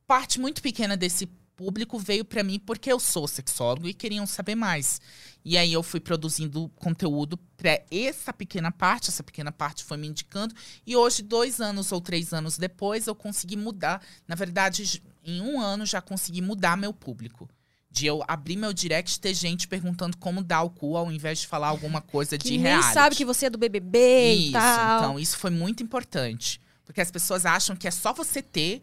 parte 0.08 0.40
muito 0.40 0.64
pequena 0.64 0.98
desse 0.98 1.28
público 1.56 2.00
veio 2.00 2.26
para 2.26 2.42
mim 2.42 2.60
porque 2.60 2.92
eu 2.92 3.00
sou 3.00 3.28
sexólogo 3.28 3.88
e 3.88 3.94
queriam 3.94 4.26
saber 4.26 4.56
mais. 4.56 5.00
E 5.46 5.58
aí 5.60 5.72
eu 5.72 5.84
fui 5.84 6.00
produzindo 6.00 6.70
conteúdo 6.70 7.38
para 7.56 7.84
essa 7.92 8.34
pequena 8.34 8.72
parte, 8.72 9.10
essa 9.10 9.24
pequena 9.24 9.52
parte 9.52 9.84
foi 9.84 9.98
me 9.98 10.08
indicando. 10.08 10.56
E 10.88 10.96
hoje, 10.96 11.22
dois 11.22 11.62
anos 11.62 11.92
ou 11.92 12.02
três 12.02 12.34
anos 12.34 12.58
depois, 12.58 13.06
eu 13.06 13.14
consegui 13.14 13.56
mudar. 13.56 14.02
Na 14.28 14.34
verdade, 14.34 15.04
em 15.24 15.42
um 15.42 15.60
ano 15.60 15.86
já 15.86 16.02
consegui 16.02 16.42
mudar 16.42 16.76
meu 16.78 16.94
público. 16.94 17.50
De 17.90 18.06
eu 18.06 18.24
abrir 18.26 18.56
meu 18.56 18.72
direct 18.72 19.20
ter 19.20 19.34
gente 19.34 19.68
perguntando 19.68 20.16
como 20.16 20.42
dar 20.42 20.62
o 20.62 20.70
cu 20.70 20.96
ao 20.96 21.12
invés 21.12 21.40
de 21.40 21.48
falar 21.48 21.68
alguma 21.68 22.02
coisa 22.02 22.38
que 22.38 22.46
de 22.46 22.52
nem 22.52 22.62
reality. 22.62 22.94
sabe 22.94 23.16
que 23.18 23.26
você 23.26 23.48
é 23.48 23.50
do 23.50 23.58
BBB 23.58 24.34
isso, 24.34 24.50
e 24.50 24.52
tal. 24.54 24.98
Então, 25.00 25.20
isso 25.20 25.38
foi 25.38 25.50
muito 25.50 25.84
importante. 25.84 26.62
Porque 26.86 27.02
as 27.02 27.12
pessoas 27.12 27.46
acham 27.46 27.76
que 27.76 27.88
é 27.88 27.92
só 27.92 28.14
você 28.14 28.42
ter 28.42 28.82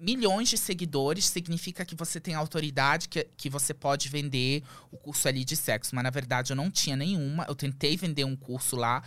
milhões 0.00 0.48
de 0.48 0.56
seguidores, 0.56 1.26
significa 1.26 1.84
que 1.84 1.94
você 1.94 2.18
tem 2.18 2.34
autoridade, 2.34 3.08
que, 3.08 3.28
que 3.36 3.50
você 3.50 3.74
pode 3.74 4.08
vender 4.08 4.64
o 4.90 4.96
curso 4.96 5.28
ali 5.28 5.44
de 5.44 5.54
sexo. 5.54 5.94
Mas, 5.94 6.02
na 6.02 6.10
verdade, 6.10 6.52
eu 6.52 6.56
não 6.56 6.70
tinha 6.70 6.96
nenhuma. 6.96 7.44
Eu 7.48 7.54
tentei 7.54 7.96
vender 7.96 8.24
um 8.24 8.34
curso 8.34 8.74
lá 8.76 9.02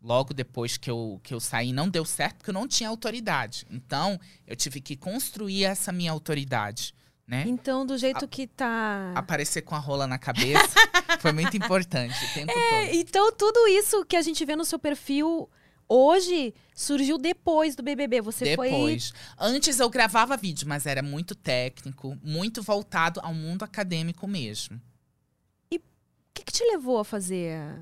logo 0.00 0.32
depois 0.32 0.76
que 0.76 0.90
eu, 0.90 1.20
que 1.22 1.34
eu 1.34 1.40
saí, 1.40 1.72
não 1.72 1.88
deu 1.88 2.04
certo 2.04 2.36
porque 2.36 2.50
eu 2.50 2.54
não 2.54 2.68
tinha 2.68 2.88
autoridade. 2.88 3.66
Então, 3.70 4.18
eu 4.46 4.56
tive 4.56 4.80
que 4.80 4.96
construir 4.96 5.64
essa 5.64 5.92
minha 5.92 6.12
autoridade. 6.12 6.94
Né? 7.26 7.44
Então, 7.46 7.84
do 7.84 7.98
jeito 7.98 8.24
a, 8.24 8.28
que 8.28 8.46
tá. 8.46 9.12
Aparecer 9.14 9.60
com 9.60 9.74
a 9.74 9.78
rola 9.78 10.06
na 10.06 10.18
cabeça 10.18 10.74
foi 11.20 11.30
muito 11.32 11.56
importante 11.56 12.14
o 12.24 12.32
tempo 12.32 12.50
é, 12.50 12.86
todo. 12.86 12.94
Então, 12.96 13.32
tudo 13.32 13.68
isso 13.68 14.02
que 14.06 14.16
a 14.16 14.22
gente 14.22 14.42
vê 14.46 14.56
no 14.56 14.64
seu 14.64 14.78
perfil 14.78 15.48
hoje 15.86 16.54
surgiu 16.74 17.18
depois 17.18 17.76
do 17.76 17.82
BBB. 17.82 18.22
Você 18.22 18.44
depois. 18.44 19.10
foi. 19.10 19.20
Antes 19.38 19.78
eu 19.78 19.90
gravava 19.90 20.38
vídeo, 20.38 20.66
mas 20.66 20.86
era 20.86 21.02
muito 21.02 21.34
técnico, 21.34 22.16
muito 22.22 22.62
voltado 22.62 23.20
ao 23.22 23.34
mundo 23.34 23.62
acadêmico 23.62 24.26
mesmo. 24.26 24.80
E 25.70 25.76
o 25.76 25.82
que, 26.32 26.44
que 26.44 26.52
te 26.52 26.64
levou 26.64 26.98
a 26.98 27.04
fazer 27.04 27.78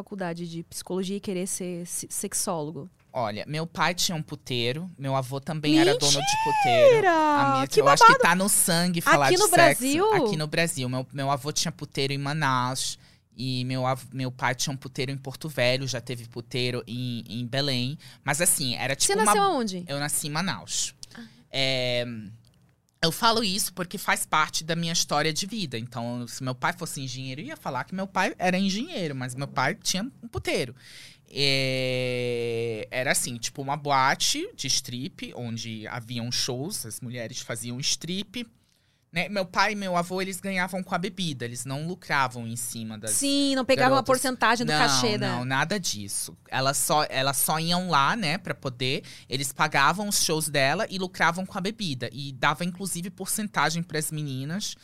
faculdade 0.00 0.48
de 0.48 0.62
psicologia 0.64 1.16
e 1.16 1.20
querer 1.20 1.46
ser 1.46 1.86
sexólogo? 1.86 2.88
Olha, 3.12 3.44
meu 3.46 3.66
pai 3.66 3.92
tinha 3.92 4.16
um 4.16 4.22
puteiro, 4.22 4.88
meu 4.96 5.16
avô 5.16 5.40
também 5.40 5.72
Mentira! 5.72 5.90
era 5.90 5.98
dono 5.98 6.20
de 6.20 6.44
puteiro. 6.44 7.08
A 7.08 7.52
minha, 7.54 7.66
que 7.66 7.80
eu 7.80 7.88
acho 7.88 8.06
que 8.06 8.18
tá 8.18 8.34
no 8.34 8.48
sangue 8.48 9.00
falar 9.00 9.26
Aqui 9.26 9.34
de 9.34 9.42
no 9.42 9.48
sexo. 9.48 9.80
Brasil? 9.80 10.14
Aqui 10.14 10.36
no 10.36 10.46
Brasil. 10.46 10.88
Meu, 10.88 11.06
meu 11.12 11.30
avô 11.30 11.50
tinha 11.50 11.72
puteiro 11.72 12.12
em 12.12 12.18
Manaus. 12.18 12.98
E 13.36 13.64
meu, 13.64 13.82
meu 14.12 14.30
pai 14.30 14.54
tinha 14.54 14.72
um 14.72 14.76
puteiro 14.76 15.10
em 15.10 15.16
Porto 15.16 15.48
Velho, 15.48 15.88
já 15.88 16.00
teve 16.00 16.28
puteiro 16.28 16.84
em, 16.86 17.24
em 17.28 17.46
Belém. 17.46 17.98
Mas 18.22 18.40
assim, 18.40 18.76
era 18.76 18.94
tipo 18.94 19.12
Você 19.12 19.18
uma... 19.18 19.24
nasceu 19.24 19.42
aonde? 19.42 19.84
Eu 19.88 19.98
nasci 19.98 20.26
em 20.26 20.30
Manaus. 20.30 20.94
Ah. 21.14 21.22
É... 21.50 22.06
Eu 23.02 23.10
falo 23.10 23.42
isso 23.42 23.72
porque 23.72 23.96
faz 23.96 24.26
parte 24.26 24.62
da 24.62 24.76
minha 24.76 24.92
história 24.92 25.32
de 25.32 25.46
vida. 25.46 25.78
Então, 25.78 26.28
se 26.28 26.42
meu 26.42 26.54
pai 26.54 26.74
fosse 26.74 27.00
engenheiro, 27.00 27.40
eu 27.40 27.46
ia 27.46 27.56
falar 27.56 27.84
que 27.84 27.94
meu 27.94 28.06
pai 28.06 28.34
era 28.38 28.58
engenheiro, 28.58 29.14
mas 29.14 29.34
meu 29.34 29.48
pai 29.48 29.74
tinha 29.74 30.02
um 30.22 30.28
puteiro. 30.28 30.74
É... 31.30 32.86
Era 32.90 33.12
assim, 33.12 33.38
tipo 33.38 33.62
uma 33.62 33.76
boate 33.76 34.46
de 34.54 34.66
strip, 34.66 35.32
onde 35.34 35.86
haviam 35.86 36.30
shows, 36.30 36.84
as 36.84 37.00
mulheres 37.00 37.40
faziam 37.40 37.80
strip. 37.80 38.46
Né? 39.12 39.28
Meu 39.28 39.44
pai 39.44 39.72
e 39.72 39.74
meu 39.74 39.96
avô, 39.96 40.22
eles 40.22 40.40
ganhavam 40.40 40.84
com 40.84 40.94
a 40.94 40.98
bebida, 40.98 41.44
eles 41.44 41.64
não 41.64 41.84
lucravam 41.84 42.46
em 42.46 42.54
cima 42.54 42.96
das. 42.96 43.10
Sim, 43.10 43.56
não 43.56 43.64
pegavam 43.64 43.94
a 43.94 43.96
garotas. 43.96 44.06
porcentagem 44.06 44.64
do 44.64 44.70
não, 44.72 44.78
cachê 44.78 45.18
da. 45.18 45.28
Não, 45.38 45.44
nada 45.44 45.80
disso. 45.80 46.36
Elas 46.48 46.76
só, 46.76 47.04
elas 47.10 47.36
só 47.36 47.58
iam 47.58 47.88
lá, 47.90 48.14
né, 48.14 48.38
pra 48.38 48.54
poder. 48.54 49.02
Eles 49.28 49.52
pagavam 49.52 50.06
os 50.08 50.22
shows 50.22 50.48
dela 50.48 50.86
e 50.88 50.96
lucravam 50.96 51.44
com 51.44 51.58
a 51.58 51.60
bebida. 51.60 52.08
E 52.12 52.30
dava, 52.32 52.64
inclusive, 52.64 53.10
porcentagem 53.10 53.82
pras 53.82 54.12
meninas. 54.12 54.76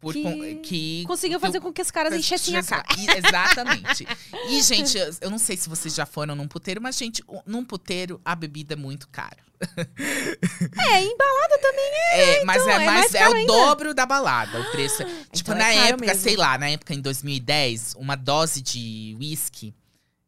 Por, 0.00 0.14
Que 0.14 0.22
com- 0.22 0.62
que 0.62 1.04
Conseguiu 1.06 1.38
fazer 1.38 1.60
com 1.60 1.70
que 1.72 1.82
os 1.82 1.90
caras 1.90 2.12
enchessem 2.14 2.56
a 2.56 2.62
cara. 2.64 2.84
Exatamente. 3.18 4.06
E, 4.48 4.62
gente, 4.62 4.96
eu- 5.20 5.30
não 5.30 5.38
sei 5.38 5.56
se 5.56 5.68
vocês 5.68 5.94
já 5.94 6.06
foram 6.06 6.34
num 6.34 6.48
puteiro, 6.48 6.80
mas, 6.82 6.96
gente, 6.96 7.22
num 7.46 7.64
puteiro 7.64 8.20
a 8.24 8.34
bebida 8.34 8.72
é 8.74 8.76
muito 8.76 9.06
cara. 9.08 9.36
É, 9.60 11.02
embalada 11.04 11.58
também 11.60 11.84
é. 11.84 12.38
É, 12.40 12.44
mas 12.44 12.62
então, 12.62 12.70
é 12.78 12.82
é 12.82 12.86
mais, 12.86 13.00
mais 13.12 13.14
é 13.14 13.28
o 13.28 13.32
ainda. 13.34 13.52
dobro 13.52 13.94
da 13.94 14.06
balada, 14.06 14.60
o 14.60 14.70
preço. 14.70 15.04
tipo, 15.32 15.52
então 15.52 15.54
é 15.54 15.58
na 15.58 15.64
caro 15.74 15.88
época, 15.88 16.06
mesmo. 16.06 16.22
sei 16.22 16.36
lá, 16.36 16.58
na 16.58 16.68
época 16.70 16.94
em 16.94 17.00
2010, 17.00 17.94
uma 17.96 18.16
dose 18.16 18.62
de 18.62 19.16
whisky 19.20 19.74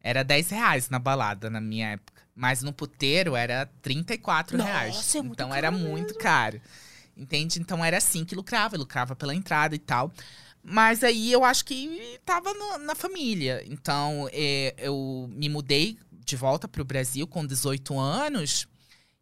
era 0.01 0.23
10 0.23 0.49
reais 0.49 0.89
na 0.89 0.99
balada, 0.99 1.49
na 1.49 1.61
minha 1.61 1.91
época. 1.91 2.21
Mas 2.35 2.61
no 2.63 2.73
puteiro 2.73 3.35
era 3.35 3.69
34 3.81 4.57
Nossa, 4.57 4.69
reais. 4.69 5.15
é 5.15 5.21
muito 5.21 5.33
então 5.33 5.53
era 5.53 5.71
muito 5.71 6.15
caro. 6.15 6.59
Entende? 7.15 7.59
Então 7.59 7.83
era 7.85 7.97
assim 7.97 8.25
que 8.25 8.33
lucrava, 8.35 8.75
lucrava 8.75 9.15
pela 9.15 9.35
entrada 9.35 9.75
e 9.75 9.79
tal. 9.79 10.11
Mas 10.63 11.03
aí 11.03 11.31
eu 11.31 11.43
acho 11.43 11.63
que 11.65 12.19
tava 12.25 12.53
no- 12.53 12.79
na 12.79 12.95
família. 12.95 13.63
Então 13.67 14.27
é, 14.31 14.73
eu 14.77 15.29
me 15.31 15.47
mudei 15.47 15.97
de 16.25 16.35
volta 16.35 16.67
pro 16.67 16.83
Brasil 16.83 17.27
com 17.27 17.45
18 17.45 17.99
anos. 17.99 18.67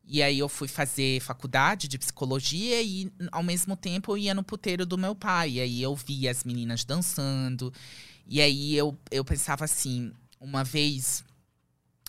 E 0.04 0.22
aí 0.22 0.40
eu 0.40 0.50
fui 0.50 0.68
fazer 0.68 1.22
faculdade 1.22 1.88
de 1.88 1.98
psicologia 1.98 2.82
e 2.82 3.12
ao 3.32 3.44
mesmo 3.44 3.76
tempo 3.76 4.12
eu 4.12 4.18
ia 4.18 4.34
no 4.34 4.44
puteiro 4.44 4.86
do 4.86 4.98
meu 4.98 5.16
pai. 5.16 5.52
E 5.52 5.62
aí 5.62 5.82
eu 5.82 5.96
via 5.96 6.32
as 6.32 6.44
meninas 6.44 6.84
dançando. 6.84 7.74
E 8.28 8.42
aí 8.42 8.76
eu, 8.76 8.98
eu 9.10 9.24
pensava 9.24 9.66
assim, 9.66 10.12
uma 10.40 10.64
vez 10.64 11.24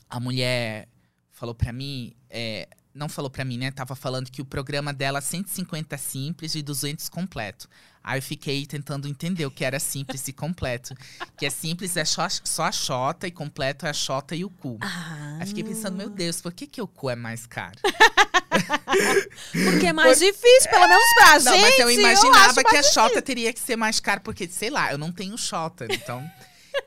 a 0.08 0.20
mulher 0.20 0.88
falou 1.30 1.54
pra 1.54 1.72
mim, 1.72 2.14
é, 2.28 2.68
não 2.94 3.08
falou 3.08 3.30
pra 3.30 3.44
mim, 3.44 3.58
né? 3.58 3.70
Tava 3.70 3.94
falando 3.94 4.30
que 4.30 4.42
o 4.42 4.44
programa 4.44 4.92
dela 4.92 5.18
é 5.18 5.22
150 5.22 5.96
simples 5.98 6.54
e 6.54 6.62
200 6.62 7.08
completo. 7.08 7.68
Aí 8.04 8.18
eu 8.18 8.22
fiquei 8.22 8.66
tentando 8.66 9.06
entender 9.06 9.46
o 9.46 9.50
que 9.50 9.64
era 9.64 9.78
simples 9.78 10.26
e 10.26 10.32
completo. 10.32 10.94
Que 11.36 11.46
é 11.46 11.50
simples 11.50 11.96
é 11.96 12.04
só, 12.04 12.26
só 12.28 12.64
a 12.64 12.72
xota 12.72 13.26
e 13.26 13.30
completo 13.30 13.86
é 13.86 13.90
a 13.90 13.92
xota 13.92 14.34
e 14.34 14.44
o 14.44 14.50
cu. 14.50 14.78
Ah, 14.80 15.38
Aí 15.40 15.46
fiquei 15.46 15.62
pensando, 15.64 15.96
meu 15.96 16.10
Deus, 16.10 16.40
por 16.40 16.52
que, 16.52 16.66
que 16.66 16.82
o 16.82 16.86
cu 16.88 17.10
é 17.10 17.16
mais 17.16 17.46
caro? 17.46 17.78
porque 19.64 19.86
é 19.86 19.92
mais 19.92 20.18
difícil, 20.18 20.70
pelo 20.70 20.88
menos 20.88 21.04
pra 21.14 21.38
Não, 21.40 21.52
gente. 21.52 21.60
mas 21.62 21.78
eu 21.78 21.90
imaginava 21.90 22.64
que 22.64 22.76
a 22.76 22.82
Xota 22.82 23.22
teria 23.22 23.52
que 23.52 23.60
ser 23.60 23.76
mais 23.76 24.00
caro, 24.00 24.20
porque, 24.22 24.48
sei 24.48 24.70
lá, 24.70 24.92
eu 24.92 24.98
não 24.98 25.12
tenho 25.12 25.36
Xota, 25.38 25.86
então. 25.90 26.28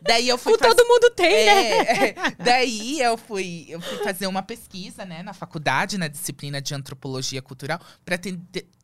Daí 0.02 0.28
eu 0.28 0.38
fui 0.38 0.54
O 0.54 0.58
fazer. 0.58 0.74
todo 0.76 0.88
mundo 0.88 1.12
tem, 1.12 1.46
né? 1.46 1.72
É, 1.72 2.10
é. 2.10 2.16
Daí 2.40 3.00
eu 3.02 3.18
fui, 3.18 3.66
eu 3.70 3.80
fui 3.80 3.98
fazer 4.04 4.26
uma 4.28 4.42
pesquisa, 4.42 5.06
né, 5.06 5.22
na 5.22 5.34
faculdade, 5.34 5.98
na 5.98 6.08
disciplina 6.08 6.60
de 6.62 6.74
antropologia 6.74 7.42
cultural, 7.42 7.80
para 8.04 8.18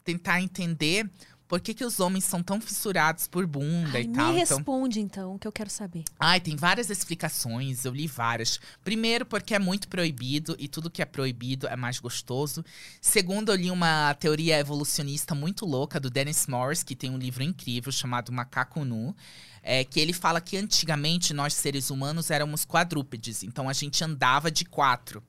tentar 0.03 0.41
entender 0.41 1.09
por 1.51 1.59
que, 1.59 1.73
que 1.73 1.83
os 1.83 1.99
homens 1.99 2.23
são 2.23 2.41
tão 2.41 2.61
fissurados 2.61 3.27
por 3.27 3.45
bunda 3.45 3.97
Ai, 3.97 4.03
e 4.03 4.07
me 4.07 4.15
tal. 4.15 4.31
Então, 4.31 4.57
responde, 4.57 5.01
então, 5.01 5.37
que 5.37 5.45
eu 5.45 5.51
quero 5.51 5.69
saber. 5.69 6.05
Ai, 6.17 6.39
tem 6.39 6.55
várias 6.55 6.89
explicações, 6.89 7.83
eu 7.83 7.91
li 7.91 8.07
várias. 8.07 8.57
Primeiro, 8.85 9.25
porque 9.25 9.53
é 9.53 9.59
muito 9.59 9.89
proibido 9.89 10.55
e 10.57 10.69
tudo 10.69 10.89
que 10.89 11.01
é 11.01 11.05
proibido 11.05 11.67
é 11.67 11.75
mais 11.75 11.99
gostoso. 11.99 12.63
Segundo, 13.01 13.51
eu 13.51 13.57
li 13.57 13.69
uma 13.69 14.13
teoria 14.13 14.59
evolucionista 14.59 15.35
muito 15.35 15.65
louca 15.65 15.99
do 15.99 16.09
Dennis 16.09 16.47
Morris, 16.47 16.83
que 16.83 16.95
tem 16.95 17.09
um 17.09 17.17
livro 17.17 17.43
incrível 17.43 17.91
chamado 17.91 18.31
Macaco 18.31 18.85
Nu. 18.85 19.13
É, 19.61 19.83
que 19.83 19.99
ele 19.99 20.13
fala 20.13 20.39
que 20.39 20.55
antigamente 20.55 21.33
nós 21.33 21.53
seres 21.53 21.89
humanos 21.89 22.31
éramos 22.31 22.65
quadrúpedes, 22.65 23.43
então 23.43 23.67
a 23.67 23.73
gente 23.73 24.01
andava 24.03 24.49
de 24.49 24.63
quatro. 24.63 25.21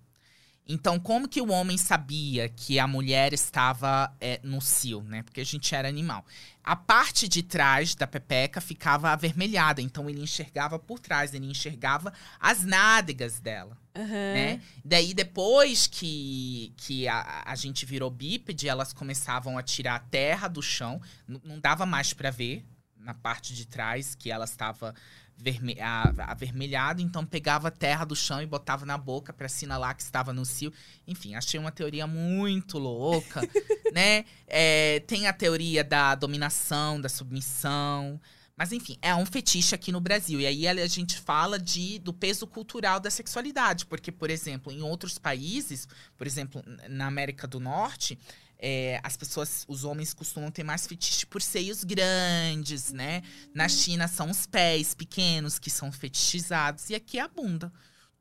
Então, 0.66 0.98
como 0.98 1.28
que 1.28 1.40
o 1.40 1.50
homem 1.50 1.76
sabia 1.76 2.48
que 2.48 2.78
a 2.78 2.86
mulher 2.86 3.32
estava 3.32 4.14
é, 4.20 4.40
no 4.44 4.60
cio, 4.60 5.02
né? 5.02 5.22
Porque 5.22 5.40
a 5.40 5.44
gente 5.44 5.74
era 5.74 5.88
animal. 5.88 6.24
A 6.62 6.76
parte 6.76 7.28
de 7.28 7.42
trás 7.42 7.96
da 7.96 8.06
pepeca 8.06 8.60
ficava 8.60 9.10
avermelhada, 9.10 9.82
então 9.82 10.08
ele 10.08 10.22
enxergava 10.22 10.78
por 10.78 11.00
trás, 11.00 11.34
ele 11.34 11.46
enxergava 11.46 12.12
as 12.38 12.62
nádegas 12.62 13.40
dela, 13.40 13.76
né? 13.94 14.62
Daí, 14.84 15.12
depois 15.12 15.88
que, 15.88 16.72
que 16.76 17.08
a, 17.08 17.42
a 17.44 17.56
gente 17.56 17.84
virou 17.84 18.08
bípede, 18.08 18.68
elas 18.68 18.92
começavam 18.92 19.58
a 19.58 19.62
tirar 19.62 19.96
a 19.96 20.00
terra 20.00 20.46
do 20.46 20.62
chão, 20.62 21.00
não 21.26 21.58
dava 21.58 21.84
mais 21.84 22.12
para 22.12 22.30
ver 22.30 22.64
na 22.96 23.12
parte 23.12 23.52
de 23.52 23.66
trás 23.66 24.14
que 24.14 24.30
ela 24.30 24.44
estava 24.44 24.94
verme 25.36 25.76
a- 25.80 26.12
avermelhada, 26.28 27.02
então 27.02 27.24
pegava 27.26 27.70
terra 27.70 28.04
do 28.04 28.14
chão 28.14 28.40
e 28.40 28.46
botava 28.46 28.86
na 28.86 28.96
boca 28.96 29.32
para 29.32 29.46
assinalar 29.46 29.96
que 29.96 30.02
estava 30.02 30.32
no 30.32 30.44
cio. 30.44 30.72
Enfim, 31.06 31.34
achei 31.34 31.58
uma 31.58 31.72
teoria 31.72 32.06
muito 32.06 32.78
louca, 32.78 33.40
né? 33.92 34.24
É, 34.46 35.00
tem 35.00 35.26
a 35.26 35.32
teoria 35.32 35.82
da 35.82 36.14
dominação, 36.14 37.00
da 37.00 37.08
submissão. 37.08 38.20
Mas 38.56 38.70
enfim, 38.70 38.96
é 39.02 39.14
um 39.14 39.26
fetiche 39.26 39.74
aqui 39.74 39.90
no 39.90 40.00
Brasil. 40.00 40.40
E 40.40 40.46
aí 40.46 40.68
a 40.68 40.86
gente 40.86 41.18
fala 41.18 41.58
de, 41.58 41.98
do 41.98 42.12
peso 42.12 42.46
cultural 42.46 43.00
da 43.00 43.10
sexualidade. 43.10 43.86
Porque, 43.86 44.12
por 44.12 44.30
exemplo, 44.30 44.70
em 44.70 44.82
outros 44.82 45.18
países, 45.18 45.88
por 46.16 46.26
exemplo, 46.26 46.62
na 46.88 47.06
América 47.06 47.46
do 47.46 47.58
Norte, 47.58 48.18
é, 48.64 49.00
as 49.02 49.16
pessoas, 49.16 49.64
os 49.66 49.82
homens 49.82 50.14
costumam 50.14 50.48
ter 50.50 50.62
mais 50.62 50.86
fetiche 50.86 51.26
por 51.26 51.42
seios 51.42 51.82
grandes, 51.82 52.92
né? 52.92 53.22
Na 53.52 53.68
China 53.68 54.06
são 54.06 54.30
os 54.30 54.46
pés 54.46 54.94
pequenos 54.94 55.58
que 55.58 55.68
são 55.68 55.90
fetichizados. 55.90 56.88
E 56.88 56.94
aqui 56.94 57.18
é 57.18 57.22
a 57.22 57.28
bunda. 57.28 57.72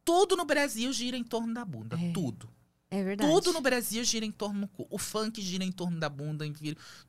Tudo 0.03 0.35
no 0.35 0.43
Brasil 0.43 0.91
gira 0.91 1.15
em 1.15 1.23
torno 1.23 1.53
da 1.53 1.63
bunda. 1.63 1.95
É. 2.01 2.11
Tudo. 2.11 2.49
É 2.89 3.03
verdade. 3.03 3.29
Tudo 3.31 3.53
no 3.53 3.61
Brasil 3.61 4.03
gira 4.03 4.25
em 4.25 4.31
torno 4.31 4.61
do 4.61 4.67
cu. 4.67 4.87
O 4.89 4.97
funk 4.97 5.39
gira 5.41 5.63
em 5.63 5.71
torno 5.71 5.99
da 5.99 6.09
bunda, 6.09 6.43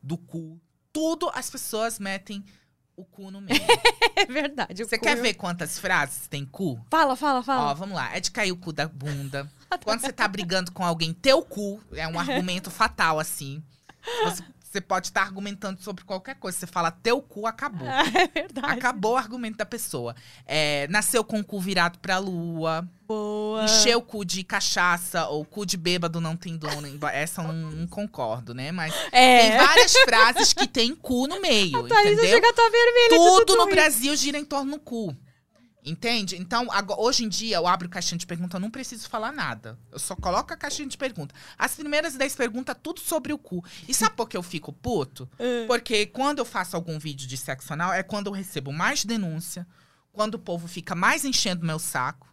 do 0.02 0.18
cu. 0.18 0.60
Tudo 0.92 1.30
as 1.34 1.48
pessoas 1.48 1.98
metem 1.98 2.44
o 2.94 3.02
cu 3.04 3.30
no 3.30 3.40
meio. 3.40 3.58
É 4.14 4.26
verdade. 4.26 4.84
Você 4.84 4.98
quer 4.98 5.16
eu- 5.16 5.22
ver 5.22 5.34
quantas 5.34 5.78
frases 5.80 6.28
tem 6.28 6.44
cu? 6.44 6.78
Fala, 6.90 7.16
fala, 7.16 7.40
Ó, 7.40 7.42
fala. 7.42 7.74
vamos 7.74 7.96
lá. 7.96 8.14
É 8.14 8.20
de 8.20 8.30
cair 8.30 8.52
o 8.52 8.56
cu 8.56 8.72
da 8.72 8.86
bunda. 8.86 9.50
Quando 9.78 10.00
você 10.00 10.12
tá 10.12 10.26
brigando 10.28 10.72
com 10.72 10.84
alguém, 10.84 11.12
teu 11.12 11.42
cu 11.42 11.80
é 11.92 12.06
um 12.08 12.18
argumento 12.18 12.70
fatal, 12.70 13.18
assim. 13.18 13.62
Você, 14.24 14.42
você 14.60 14.80
pode 14.80 15.08
estar 15.08 15.22
argumentando 15.22 15.80
sobre 15.82 16.02
qualquer 16.04 16.34
coisa. 16.36 16.58
Você 16.58 16.66
fala 16.66 16.90
teu 16.90 17.20
cu, 17.22 17.46
acabou. 17.46 17.86
é 17.88 18.26
verdade. 18.26 18.72
Acabou 18.72 19.12
o 19.12 19.16
argumento 19.16 19.58
da 19.58 19.66
pessoa. 19.66 20.14
É, 20.46 20.86
nasceu 20.88 21.22
com 21.22 21.40
o 21.40 21.44
cu 21.44 21.60
virado 21.60 21.98
pra 21.98 22.18
lua. 22.18 22.88
Boa. 23.06 23.64
Encher 23.64 23.96
o 23.96 24.02
cu 24.02 24.24
de 24.24 24.42
cachaça 24.42 25.26
ou 25.28 25.44
cu 25.44 25.66
de 25.66 25.76
bêbado 25.76 26.20
não 26.20 26.36
tem 26.36 26.56
dono. 26.56 26.88
Essa 27.12 27.42
eu 27.42 27.48
não, 27.48 27.70
não 27.70 27.86
concordo, 27.86 28.54
né? 28.54 28.72
Mas 28.72 28.94
É. 29.12 29.50
tem 29.50 29.58
várias 29.58 29.92
frases 29.92 30.52
que 30.54 30.66
tem 30.66 30.94
cu 30.94 31.26
no 31.26 31.40
meio, 31.40 31.86
Thaís, 31.86 32.12
entendeu? 32.12 32.24
chega 32.34 32.48
a 32.48 32.52
tá 32.54 32.62
vermelha. 32.62 33.08
Tudo 33.10 33.44
tudo 33.44 33.56
no 33.56 33.62
isso. 33.64 33.70
Brasil 33.70 34.16
gira 34.16 34.38
em 34.38 34.44
torno 34.44 34.72
do 34.72 34.78
cu. 34.80 35.14
Entende? 35.84 36.36
Então, 36.36 36.70
agora- 36.70 37.00
hoje 37.00 37.24
em 37.24 37.28
dia, 37.28 37.56
eu 37.56 37.66
abro 37.66 37.88
caixinha 37.88 38.16
de 38.16 38.24
pergunta, 38.24 38.56
eu 38.56 38.60
não 38.60 38.70
preciso 38.70 39.08
falar 39.08 39.32
nada. 39.32 39.76
Eu 39.90 39.98
só 39.98 40.14
coloco 40.14 40.52
a 40.54 40.56
caixinha 40.56 40.86
de 40.86 40.96
pergunta. 40.96 41.34
As 41.58 41.74
primeiras 41.74 42.14
10 42.14 42.36
perguntas, 42.36 42.76
tudo 42.80 43.00
sobre 43.00 43.32
o 43.32 43.38
cu. 43.38 43.64
E 43.88 43.92
sabe 43.92 44.14
por 44.14 44.28
que 44.28 44.36
eu 44.36 44.42
fico 44.42 44.72
puto? 44.72 45.28
É. 45.38 45.66
Porque 45.66 46.06
quando 46.06 46.38
eu 46.38 46.44
faço 46.44 46.76
algum 46.76 46.98
vídeo 47.00 47.26
de 47.26 47.36
sexo 47.36 47.72
anal, 47.72 47.92
é 47.92 48.02
quando 48.02 48.28
eu 48.28 48.32
recebo 48.32 48.72
mais 48.72 49.04
denúncia, 49.04 49.66
quando 50.12 50.34
o 50.34 50.38
povo 50.38 50.68
fica 50.68 50.94
mais 50.94 51.24
enchendo 51.24 51.66
meu 51.66 51.80
saco. 51.80 52.32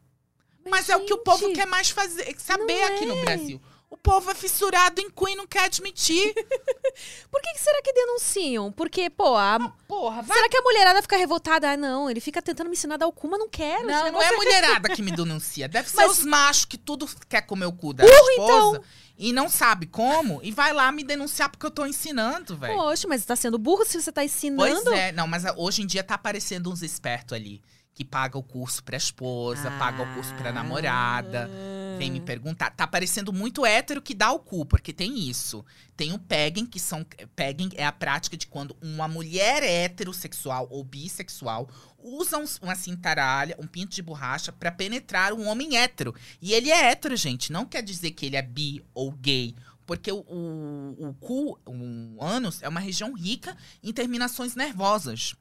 Mas, 0.69 0.89
é 0.89 0.95
o 0.95 1.05
que 1.05 1.13
o 1.13 1.17
povo 1.19 1.51
quer 1.53 1.65
mais 1.65 1.89
fazer, 1.89 2.35
saber 2.38 2.83
aqui 2.83 3.05
no 3.05 3.15
é. 3.17 3.21
Brasil. 3.23 3.59
O 3.89 3.97
povo 3.97 4.30
é 4.30 4.36
fissurado 4.36 5.02
em 5.02 5.10
cu 5.10 5.28
e 5.30 5.36
não 5.36 5.47
quer 5.47 5.63
admitir. 5.63 6.32
Por 7.32 7.41
que, 7.41 7.54
que 7.54 7.60
será 7.60 7.82
que 7.82 7.91
denunciam? 7.91 8.71
Porque, 8.71 9.10
pô, 9.10 9.36
a... 9.36 9.58
Porra, 9.88 10.21
vai 10.21 10.38
será 10.38 10.47
que 10.47 10.58
a 10.58 10.62
mulherada 10.62 11.02
fica 11.02 11.17
revoltada? 11.17 11.71
Ah, 11.71 11.78
não, 11.78 12.10
ele 12.10 12.19
fica 12.19 12.39
tentando 12.39 12.67
me 12.67 12.73
ensinar 12.73 12.95
a 12.95 12.97
dar 12.97 13.08
o 13.08 13.12
cu, 13.12 13.28
mas 13.28 13.39
não 13.39 13.49
quero. 13.49 13.88
Não, 13.88 13.97
não 13.97 14.04
negócio 14.04 14.32
é 14.32 14.34
a 14.34 14.38
mulherada 14.38 14.89
que 14.93 15.02
me 15.02 15.12
denuncia. 15.12 15.67
Deve 15.67 15.89
ser 15.89 15.97
Mas- 15.97 16.19
os 16.19 16.25
machos 16.25 16.65
que 16.65 16.78
tudo 16.78 17.10
quer 17.28 17.41
comer 17.41 17.65
o 17.65 17.73
cu 17.73 17.93
da 17.93 18.06
esposa 18.06 18.78
então. 18.78 18.84
e 19.17 19.34
não 19.34 19.49
sabe 19.49 19.88
como 19.88 20.39
e 20.43 20.52
vai 20.52 20.71
lá 20.71 20.91
me 20.91 21.04
denunciar 21.04 21.49
porque 21.49 21.65
eu 21.65 21.71
tô 21.71 21.84
ensinando, 21.88 22.56
velho. 22.56 22.75
Poxa, 22.75 23.08
mas 23.08 23.25
tá 23.25 23.36
sendo 23.36 23.58
burro 23.58 23.86
se 23.86 23.99
você 23.99 24.12
tá 24.12 24.23
ensinando. 24.23 24.84
Pois 24.84 24.97
é, 24.97 25.12
não, 25.12 25.28
mas 25.28 25.43
hoje 25.58 25.82
em 25.82 25.88
dia 25.88 26.04
tá 26.04 26.13
aparecendo 26.13 26.71
uns 26.71 26.84
espertos 26.84 27.34
ali 27.36 27.60
que 27.99 28.05
paga 28.05 28.38
o 28.38 28.41
curso 28.43 28.81
pra 28.81 28.95
esposa, 28.95 29.69
paga 29.71 30.03
o 30.03 30.13
curso 30.13 30.33
pra 30.35 30.53
namorada. 30.53 31.49
Vem 31.97 32.09
Ah. 32.09 32.13
me 32.13 32.21
perguntar. 32.21 32.69
Tá 32.69 32.88
parecendo 32.88 33.33
muito 33.33 33.65
hétero 33.65 34.01
que 34.01 34.13
dá 34.13 34.31
o 34.31 34.39
cu, 34.39 34.65
porque 34.65 34.93
tem 34.93 35.19
isso. 35.29 35.65
Tem 35.97 36.13
o 36.13 36.17
pegging, 36.17 36.65
que 36.65 36.79
são. 36.79 37.05
Pegging 37.35 37.71
é 37.75 37.85
a 37.85 37.91
prática 37.91 38.38
de 38.38 38.47
quando 38.47 38.73
uma 38.81 39.05
mulher 39.09 39.63
heterossexual 39.63 40.65
ou 40.71 40.81
bissexual 40.81 41.69
usa 42.01 42.38
um- 42.38 42.45
uma 42.62 42.73
cintaralha, 42.73 43.57
um 43.59 43.67
pinto 43.67 43.93
de 43.93 44.01
borracha, 44.01 44.53
pra 44.53 44.71
penetrar 44.71 45.33
um 45.33 45.45
homem 45.45 45.75
hétero. 45.75 46.15
E 46.41 46.53
ele 46.53 46.71
é 46.71 46.91
hétero, 46.91 47.17
gente. 47.17 47.51
Não 47.51 47.65
quer 47.65 47.81
dizer 47.83 48.12
que 48.12 48.25
ele 48.27 48.38
é 48.38 48.41
bi 48.41 48.81
ou 48.93 49.12
gay. 49.12 49.53
Porque 49.85 50.09
o, 50.09 50.19
o, 50.19 51.09
o 51.09 51.13
cu, 51.15 51.59
o 51.65 52.23
ânus, 52.23 52.63
é 52.63 52.69
uma 52.69 52.79
região 52.79 53.12
rica 53.13 53.57
em 53.83 53.91
terminações 53.91 54.55
nervosas. 54.55 55.35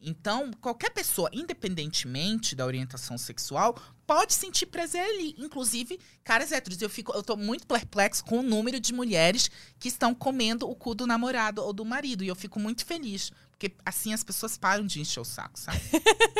Então, 0.00 0.50
qualquer 0.60 0.90
pessoa, 0.90 1.28
independentemente 1.32 2.56
da 2.56 2.64
orientação 2.64 3.18
sexual, 3.18 3.76
pode 4.06 4.32
sentir 4.32 4.66
prazer 4.66 5.02
ali. 5.02 5.34
Inclusive, 5.38 6.00
caras 6.24 6.52
héteros. 6.52 6.80
Eu, 6.80 6.88
fico, 6.88 7.12
eu 7.12 7.22
tô 7.22 7.36
muito 7.36 7.66
perplexo 7.66 8.24
com 8.24 8.38
o 8.38 8.42
número 8.42 8.80
de 8.80 8.94
mulheres 8.94 9.50
que 9.78 9.88
estão 9.88 10.14
comendo 10.14 10.68
o 10.68 10.74
cu 10.74 10.94
do 10.94 11.06
namorado 11.06 11.62
ou 11.62 11.72
do 11.72 11.84
marido. 11.84 12.24
E 12.24 12.28
eu 12.28 12.34
fico 12.34 12.58
muito 12.58 12.84
feliz. 12.84 13.30
Porque 13.50 13.76
assim 13.84 14.14
as 14.14 14.24
pessoas 14.24 14.56
param 14.56 14.86
de 14.86 15.02
encher 15.02 15.20
o 15.20 15.24
saco, 15.24 15.60
sabe? 15.60 15.78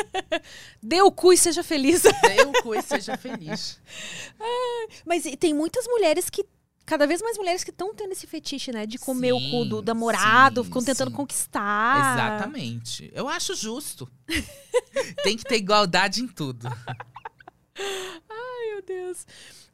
Dê 0.81 1.03
o 1.03 1.11
cu 1.11 1.31
e 1.31 1.37
seja 1.37 1.61
feliz. 1.61 2.01
Dê 2.01 2.41
o 2.47 2.63
cu 2.63 2.73
e 2.73 2.81
seja 2.81 3.15
feliz. 3.15 3.79
Mas 5.05 5.25
e 5.25 5.37
tem 5.37 5.53
muitas 5.53 5.85
mulheres 5.85 6.31
que. 6.31 6.43
Cada 6.91 7.07
vez 7.07 7.21
mais 7.21 7.37
mulheres 7.37 7.63
que 7.63 7.69
estão 7.69 7.95
tendo 7.95 8.11
esse 8.11 8.27
fetiche, 8.27 8.69
né? 8.69 8.85
De 8.85 8.97
comer 8.97 9.31
o 9.31 9.39
cu 9.49 9.63
do 9.63 9.79
Sim, 9.79 9.85
namorado, 9.85 10.59
sim, 10.61 10.65
ficam 10.67 10.83
tentando 10.83 11.09
sim. 11.09 11.15
conquistar. 11.15 12.15
Exatamente. 12.17 13.09
Eu 13.15 13.29
acho 13.29 13.55
justo. 13.55 14.11
Tem 15.23 15.37
que 15.37 15.45
ter 15.45 15.55
igualdade 15.55 16.21
em 16.21 16.27
tudo. 16.27 16.67
Meu 17.77 18.81
Deus. 18.85 19.25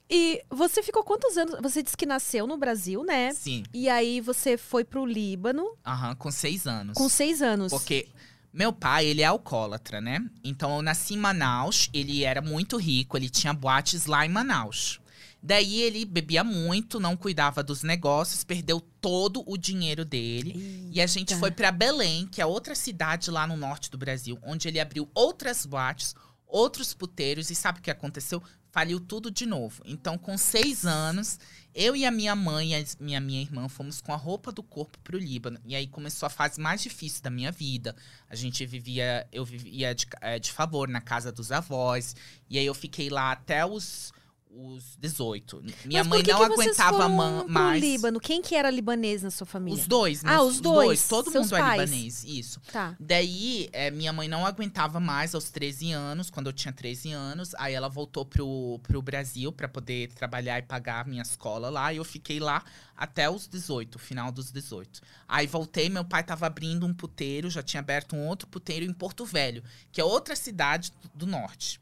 E 0.08 0.44
você 0.48 0.84
ficou 0.84 1.04
quantos 1.04 1.36
anos? 1.40 1.60
Você 1.60 1.82
disse 1.82 1.98
que 1.98 2.06
nasceu 2.06 2.46
no 2.46 2.56
Brasil, 2.56 3.04
né? 3.04 3.34
Sim. 3.34 3.64
E 3.74 3.90
aí 3.90 4.22
você 4.22 4.56
foi 4.56 4.84
pro 4.84 5.04
Líbano 5.04 5.76
Aham, 5.84 6.14
com 6.14 6.30
seis 6.30 6.68
anos. 6.68 6.94
com 6.96 7.10
seis 7.10 7.42
anos. 7.42 7.74
Porque 7.74 8.10
meu 8.54 8.72
pai, 8.72 9.08
ele 9.08 9.24
é 9.24 9.26
alcoólatra, 9.26 10.00
né? 10.00 10.24
Então 10.44 10.76
eu 10.76 10.84
nasci 10.84 11.16
em 11.16 11.18
Manaus, 11.18 11.90
ele 11.92 12.24
era 12.24 12.44
muito 12.44 12.78
rico, 12.78 13.18
ele 13.18 13.28
tinha 13.28 13.56
boates 13.56 14.06
lá 14.06 14.24
em 14.24 14.30
Manaus. 14.30 15.02
Daí 15.48 15.82
ele 15.82 16.04
bebia 16.04 16.44
muito, 16.44 17.00
não 17.00 17.16
cuidava 17.16 17.64
dos 17.64 17.82
negócios, 17.82 18.44
perdeu 18.44 18.82
todo 18.82 19.50
o 19.50 19.58
dinheiro 19.58 20.04
dele. 20.04 20.90
E 20.92 21.00
a 21.00 21.08
gente 21.08 21.30
Eita. 21.30 21.40
foi 21.40 21.52
pra 21.52 21.72
Belém, 21.72 22.28
que 22.28 22.42
é 22.42 22.46
outra 22.46 22.76
cidade 22.76 23.32
lá 23.32 23.48
no 23.48 23.56
norte 23.56 23.90
do 23.90 23.98
Brasil, 23.98 24.38
onde 24.44 24.68
ele 24.68 24.78
abriu 24.78 25.10
outras 25.16 25.66
boates, 25.66 26.14
outros 26.46 26.94
puteiros. 26.94 27.50
E 27.50 27.56
sabe 27.56 27.80
o 27.80 27.82
que 27.82 27.90
aconteceu? 27.90 28.44
Faliu 28.72 29.00
tudo 29.00 29.32
de 29.32 29.46
novo. 29.46 29.82
Então, 29.86 30.18
com 30.18 30.38
seis 30.38 30.86
anos, 30.86 31.40
eu 31.74 31.96
e 31.96 32.06
a 32.06 32.12
minha 32.12 32.36
mãe 32.36 32.74
e 32.74 32.76
a 32.76 32.86
minha, 33.00 33.22
minha 33.22 33.42
irmã 33.42 33.70
fomos 33.70 34.02
com 34.02 34.12
a 34.12 34.18
roupa 34.18 34.52
do 34.52 34.62
corpo 34.62 35.00
pro 35.00 35.18
Líbano. 35.18 35.62
E 35.64 35.78
aí 35.78 35.88
começou 35.88 36.28
a 36.28 36.30
fase 36.30 36.60
mais 36.60 36.82
difícil 36.82 37.24
da 37.24 37.30
minha 37.30 37.54
vida. 37.54 37.96
A 38.30 38.36
gente 38.36 38.66
vivia, 38.66 39.26
eu 39.32 39.46
vivia 39.46 39.96
de, 39.96 40.08
eh, 40.20 40.40
de 40.40 40.52
favor 40.52 40.90
na 40.90 41.00
casa 41.00 41.32
dos 41.32 41.54
avós. 41.54 42.18
E 42.50 42.60
aí 42.60 42.66
eu 42.66 42.74
fiquei 42.74 43.10
lá 43.10 43.32
até 43.32 43.66
os, 43.66 44.12
os 44.50 44.96
18. 44.98 45.62
Minha 45.86 46.04
mãe 46.04 46.24
que 46.24 46.32
não 46.32 46.40
que 46.40 46.54
aguentava 46.54 46.98
foram 46.98 47.10
ma- 47.10 47.44
pro 47.44 47.52
mais. 47.52 47.82
Líbano. 47.82 48.20
Quem 48.20 48.42
que 48.42 48.56
era 48.56 48.70
libanês 48.72 49.22
na 49.22 49.30
sua 49.30 49.46
família? 49.46 49.80
Os 49.80 49.88
dois, 49.88 50.24
Ah, 50.26 50.38
meus- 50.38 50.56
os 50.56 50.62
dois, 50.62 51.08
Todo 51.08 51.32
seus 51.32 51.52
mundo 51.52 51.60
pais. 51.60 51.82
é 51.82 51.86
libanês, 51.86 52.24
isso. 52.24 52.60
Tá. 52.72 52.96
Daí, 53.00 53.70
é, 53.72 53.92
minha 53.92 54.12
mãe 54.12 54.28
não 54.28 54.46
aguentava 54.46 55.00
mais 55.00 55.36
aos 55.36 55.50
13 55.50 55.92
anos, 55.92 56.30
quando 56.30 56.48
eu 56.48 56.54
tinha 56.54 56.72
13 56.74 57.12
anos. 57.12 57.54
Aí 57.56 57.74
ela 57.74 57.88
voltou 57.90 58.26
pro, 58.26 58.80
pro 58.84 59.02
Brasil 59.02 59.52
pra 59.52 59.68
poder 59.68 60.12
trabalhar 60.14 60.60
e 60.60 60.64
pagar 60.64 61.02
a 61.02 61.08
minha 61.08 61.22
escola 61.22 61.70
lá. 61.70 61.94
E 61.94 61.98
eu 61.98 62.04
fiquei 62.06 62.40
lá 62.40 62.64
até 62.96 63.30
os 63.30 63.48
18, 63.48 64.00
final 64.00 64.32
dos 64.32 64.52
18. 64.52 65.02
Aí 65.28 65.46
voltei, 65.46 65.88
meu 65.90 66.04
pai 66.06 66.24
tava 66.24 66.48
abrindo 66.48 66.86
um 66.86 66.94
puteiro, 66.94 67.50
já 67.50 67.62
tinha 67.62 67.80
aberto 67.80 68.16
um 68.16 68.26
outro 68.28 68.48
puteiro 68.48 68.84
em 68.86 68.94
Porto 68.94 69.24
Velho, 69.26 69.64
que 69.92 70.02
é 70.02 70.04
outra 70.04 70.36
cidade 70.36 70.92
do 71.14 71.28
norte. 71.28 71.80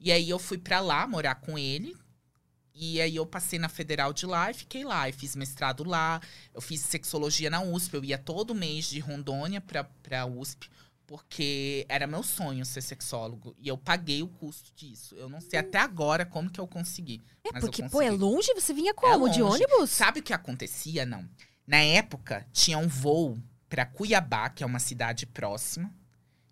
E 0.00 0.12
aí 0.12 0.28
eu 0.28 0.38
fui 0.38 0.58
pra 0.58 0.80
lá 0.80 1.06
morar 1.06 1.36
com 1.36 1.58
ele. 1.58 1.96
E 2.74 3.00
aí 3.00 3.16
eu 3.16 3.26
passei 3.26 3.58
na 3.58 3.68
federal 3.68 4.12
de 4.12 4.24
lá 4.24 4.50
e 4.50 4.54
fiquei 4.54 4.84
lá. 4.84 5.08
E 5.08 5.12
fiz 5.12 5.34
mestrado 5.34 5.82
lá. 5.82 6.20
Eu 6.54 6.60
fiz 6.60 6.80
sexologia 6.80 7.50
na 7.50 7.60
USP. 7.60 7.94
Eu 7.94 8.04
ia 8.04 8.16
todo 8.16 8.54
mês 8.54 8.88
de 8.88 9.00
Rondônia 9.00 9.60
pra, 9.60 9.82
pra 9.84 10.26
USP. 10.26 10.70
Porque 11.04 11.86
era 11.88 12.06
meu 12.06 12.22
sonho 12.22 12.64
ser 12.64 12.82
sexólogo. 12.82 13.56
E 13.58 13.66
eu 13.66 13.76
paguei 13.76 14.22
o 14.22 14.28
custo 14.28 14.70
disso. 14.76 15.16
Eu 15.16 15.28
não 15.28 15.40
sei 15.40 15.58
até 15.58 15.78
agora 15.78 16.24
como 16.24 16.50
que 16.50 16.60
eu 16.60 16.68
consegui. 16.68 17.20
É 17.42 17.56
eu 17.56 17.60
porque, 17.60 17.82
pô, 17.82 18.00
é 18.00 18.06
consegui. 18.06 18.22
longe? 18.22 18.54
Você 18.54 18.72
vinha 18.72 18.94
como? 18.94 19.28
de 19.28 19.42
longe. 19.42 19.64
ônibus? 19.64 19.90
Sabe 19.90 20.20
o 20.20 20.22
que 20.22 20.32
acontecia? 20.32 21.04
Não. 21.04 21.28
Na 21.66 21.78
época, 21.78 22.46
tinha 22.52 22.78
um 22.78 22.86
voo 22.86 23.38
pra 23.68 23.84
Cuiabá, 23.84 24.48
que 24.50 24.62
é 24.62 24.66
uma 24.66 24.78
cidade 24.78 25.26
próxima. 25.26 25.92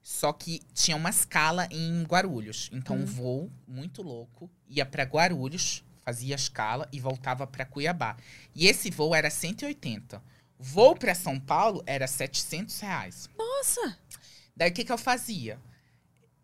Só 0.08 0.32
que 0.32 0.60
tinha 0.72 0.96
uma 0.96 1.10
escala 1.10 1.66
em 1.68 2.04
Guarulhos. 2.04 2.70
Então, 2.72 2.94
Hum. 2.94 3.00
um 3.02 3.04
voo 3.04 3.50
muito 3.66 4.02
louco 4.02 4.48
ia 4.68 4.86
pra 4.86 5.02
Guarulhos, 5.02 5.82
fazia 6.04 6.36
escala 6.36 6.88
e 6.92 7.00
voltava 7.00 7.44
pra 7.44 7.64
Cuiabá. 7.64 8.16
E 8.54 8.68
esse 8.68 8.88
voo 8.88 9.12
era 9.16 9.28
180. 9.28 10.22
Voo 10.60 10.94
pra 10.94 11.12
São 11.12 11.40
Paulo 11.40 11.82
era 11.86 12.06
700 12.06 12.78
reais. 12.78 13.28
Nossa. 13.36 13.98
Daí 14.56 14.70
o 14.70 14.72
que, 14.72 14.84
que 14.84 14.92
eu 14.92 14.96
fazia? 14.98 15.58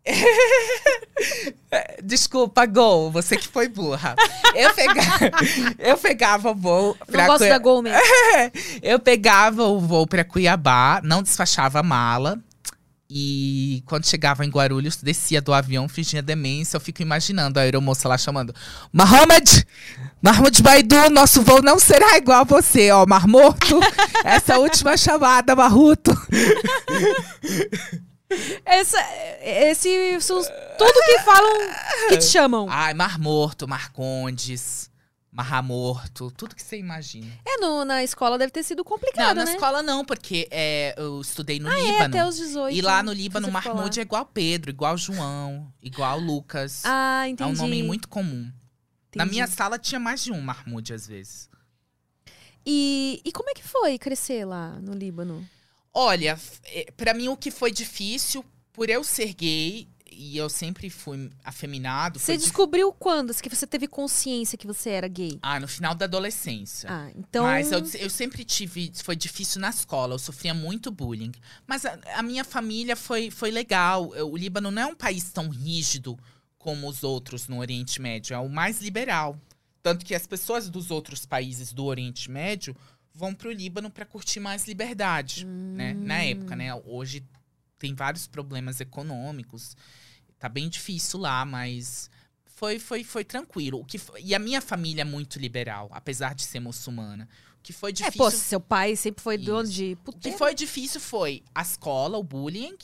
Desculpa, 2.03 2.65
Gol, 2.65 3.09
você 3.11 3.37
que 3.37 3.47
foi 3.47 3.69
burra. 3.69 4.13
Eu 4.53 4.73
pegava, 4.75 5.31
eu 5.79 5.97
pegava 5.97 6.51
o 6.51 6.55
voo 6.55 6.97
Não 6.99 7.05
pra 7.07 7.27
gosto 7.27 7.39
Cui- 7.39 7.49
da 7.49 7.57
Gol 7.57 7.81
mesmo. 7.81 7.97
Eu 8.83 8.99
pegava 8.99 9.63
o 9.63 9.79
voo 9.79 10.05
pra 10.05 10.25
Cuiabá, 10.25 10.99
não 11.01 11.23
despachava 11.23 11.79
a 11.79 11.83
mala. 11.83 12.37
E 13.09 13.83
quando 13.85 14.07
chegava 14.07 14.45
em 14.45 14.49
Guarulhos, 14.49 14.97
descia 14.97 15.41
do 15.41 15.53
avião, 15.53 15.87
fingia 15.87 16.21
demência. 16.21 16.77
Eu 16.77 16.81
fico 16.81 17.01
imaginando 17.01 17.59
a 17.59 17.63
aeromoça 17.63 18.07
lá 18.07 18.17
chamando: 18.17 18.53
Mohamed! 18.91 19.67
Mahmoud 20.21 20.63
Baidu, 20.63 21.09
nosso 21.09 21.41
voo 21.41 21.61
não 21.61 21.77
será 21.77 22.17
igual 22.17 22.41
a 22.41 22.43
você, 22.45 22.91
ó, 22.91 23.05
Marmoto. 23.05 23.79
Essa 24.23 24.57
última 24.57 24.95
chamada, 24.95 25.55
Marruto. 25.55 26.11
Essa, 28.65 28.97
esse, 29.41 30.17
tudo 30.77 31.05
que 31.05 31.19
falam, 31.19 31.53
que 32.09 32.17
te 32.17 32.25
chamam. 32.25 32.67
Ai, 32.69 32.93
Mar 32.93 33.19
Morto, 33.19 33.67
Marcondes, 33.67 34.89
Marra 35.33 35.63
Morto, 35.63 36.29
tudo 36.37 36.55
que 36.55 36.61
você 36.61 36.77
imagina. 36.77 37.27
É, 37.43 37.57
no, 37.57 37.83
na 37.83 38.03
escola 38.03 38.37
deve 38.37 38.51
ter 38.51 38.61
sido 38.61 38.77
Não, 38.79 38.83
complicado, 38.85 39.35
na 39.35 39.45
né? 39.45 39.51
escola 39.53 39.81
não, 39.81 40.05
porque 40.05 40.47
é, 40.51 40.93
eu 40.95 41.19
estudei 41.19 41.59
no 41.59 41.67
Ah, 41.67 41.79
é, 41.79 41.83
Líbano. 41.83 42.03
até 42.05 42.25
os 42.27 42.37
18. 42.37 42.77
E 42.77 42.81
lá 42.81 42.97
né, 42.97 43.09
no 43.09 43.15
que 43.15 43.21
Líbano, 43.23 43.51
Mahmoud 43.51 43.99
é 43.99 44.03
igual 44.03 44.25
Pedro, 44.27 44.69
igual 44.69 44.95
João, 44.95 45.73
igual 45.81 46.19
Lucas. 46.19 46.83
Ah, 46.85 47.23
é 47.25 47.29
entendi. 47.29 47.49
um 47.51 47.55
nome 47.55 47.81
muito 47.81 48.07
comum. 48.07 48.43
Na 49.15 49.23
entendi. 49.23 49.31
minha 49.31 49.47
sala 49.47 49.79
tinha 49.79 49.99
mais 49.99 50.23
de 50.23 50.31
um 50.31 50.39
Mahmoud, 50.39 50.93
às 50.93 51.07
vezes. 51.07 51.49
E, 52.63 53.19
e 53.25 53.31
como 53.31 53.49
é 53.49 53.55
que 53.55 53.63
foi 53.63 53.97
crescer 53.97 54.45
lá 54.45 54.79
no 54.79 54.93
Líbano? 54.93 55.47
Olha, 55.91 56.39
eh, 56.65 56.91
pra 56.95 57.13
mim 57.13 57.27
o 57.27 57.35
que 57.37 57.49
foi 57.49 57.71
difícil, 57.71 58.45
por 58.71 58.87
eu 58.89 59.03
ser 59.03 59.33
gay, 59.33 59.87
e 60.17 60.37
eu 60.37 60.49
sempre 60.49 60.89
fui 60.89 61.29
afeminado, 61.43 62.19
Você 62.19 62.25
foi 62.25 62.35
dif- 62.37 62.45
descobriu 62.47 62.91
quando 62.93 63.33
que 63.33 63.49
você 63.49 63.65
teve 63.67 63.87
consciência 63.87 64.57
que 64.57 64.67
você 64.67 64.91
era 64.91 65.07
gay? 65.07 65.39
Ah, 65.41 65.59
no 65.59 65.67
final 65.67 65.93
da 65.95 66.05
adolescência. 66.05 66.89
Ah, 66.91 67.09
então. 67.15 67.43
Mas 67.45 67.71
eu, 67.71 67.79
eu 67.99 68.09
sempre 68.09 68.43
tive. 68.45 68.91
Foi 69.03 69.15
difícil 69.15 69.59
na 69.61 69.69
escola, 69.69 70.13
eu 70.15 70.19
sofria 70.19 70.53
muito 70.53 70.91
bullying. 70.91 71.31
Mas 71.67 71.85
a, 71.85 71.97
a 72.15 72.23
minha 72.23 72.43
família 72.43 72.95
foi, 72.95 73.29
foi 73.31 73.51
legal. 73.51 74.09
O 74.09 74.37
Líbano 74.37 74.71
não 74.71 74.81
é 74.81 74.85
um 74.85 74.95
país 74.95 75.31
tão 75.31 75.49
rígido 75.49 76.17
como 76.57 76.87
os 76.87 77.03
outros 77.03 77.47
no 77.47 77.59
Oriente 77.59 78.01
Médio, 78.01 78.33
é 78.33 78.39
o 78.39 78.47
mais 78.49 78.81
liberal. 78.81 79.37
Tanto 79.81 80.05
que 80.05 80.15
as 80.15 80.25
pessoas 80.25 80.69
dos 80.69 80.91
outros 80.91 81.25
países 81.25 81.73
do 81.73 81.83
Oriente 81.85 82.31
Médio 82.31 82.73
vão 83.13 83.33
pro 83.35 83.51
Líbano 83.51 83.89
para 83.89 84.05
curtir 84.05 84.39
mais 84.39 84.65
liberdade, 84.65 85.45
né? 85.45 85.93
Na 85.93 86.23
época, 86.23 86.55
né? 86.55 86.73
Hoje 86.85 87.21
tem 87.83 87.93
vários 87.93 88.27
problemas 88.27 88.79
econômicos. 88.79 89.75
Tá 90.39 90.47
bem 90.47 90.69
difícil 90.69 91.19
lá, 91.19 91.43
mas 91.43 92.09
foi 92.45 92.79
foi 92.79 93.03
foi 93.03 93.25
tranquilo. 93.25 93.79
O 93.81 93.85
que 93.85 93.97
fo- 93.97 94.17
e 94.17 94.33
a 94.33 94.39
minha 94.39 94.61
família 94.61 95.01
é 95.01 95.05
muito 95.05 95.37
liberal, 95.37 95.89
apesar 95.91 96.33
de 96.33 96.43
ser 96.43 96.61
muçulmana. 96.61 97.27
O 97.59 97.61
que 97.61 97.73
foi 97.73 97.89
É, 97.91 97.93
difícil 97.93 98.17
pô, 98.17 98.31
seu 98.31 98.59
pai 98.61 98.95
sempre 98.95 99.21
foi 99.21 99.37
dono 99.37 99.63
Isso. 99.63 99.73
de 99.73 99.83
o 99.93 99.97
que 99.97 100.03
puteiro. 100.03 100.37
foi 100.37 100.55
difícil 100.55 101.01
foi 101.01 101.43
a 101.53 101.61
escola, 101.61 102.17
o 102.17 102.23
bullying 102.23 102.77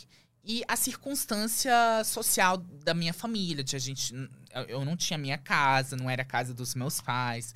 e 0.44 0.64
a 0.68 0.76
circunstância 0.76 1.72
social 2.04 2.58
da 2.58 2.94
minha 2.94 3.14
família. 3.14 3.64
De 3.64 3.76
a 3.78 3.80
gente, 3.80 4.14
eu- 4.14 4.64
eu 4.68 4.86
não 4.86 4.98
tinha 4.98 5.18
minha 5.18 5.38
casa, 5.38 5.96
não 5.96 6.10
era 6.10 6.24
a 6.24 6.26
casa 6.26 6.54
dos 6.54 6.76
meus 6.76 7.00
pais, 7.00 7.54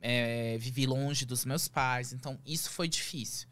é, 0.00 0.56
vivi 0.58 0.86
longe 0.86 1.26
dos 1.26 1.44
meus 1.44 1.68
pais, 1.68 2.12
então 2.14 2.38
isso 2.46 2.70
foi 2.70 2.88
difícil. 2.88 3.48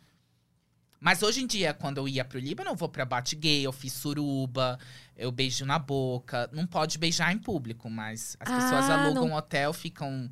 Mas 1.05 1.23
hoje 1.23 1.43
em 1.43 1.47
dia, 1.47 1.75
quando 1.75 1.99
eu 1.99 2.09
ia 2.09 2.25
pro 2.25 2.38
Líbano, 2.38 2.71
eu 2.71 2.75
vou 2.75 2.88
pra 2.88 3.05
bate 3.05 3.37
gay, 3.37 3.61
eu 3.62 3.73
fiz 3.73 3.93
suruba, 3.93 4.79
eu 5.14 5.31
beijo 5.31 5.67
na 5.67 5.79
boca. 5.79 6.49
Não 6.51 6.67
pode 6.67 6.97
beijar 6.97 7.31
em 7.31 7.37
público, 7.38 7.90
mas 7.90 8.38
as 8.40 8.51
pessoas 8.51 8.88
Ah, 8.88 8.95
alugam 8.95 9.29
não. 9.29 9.37
hotel, 9.37 9.75
ficam 9.75 10.31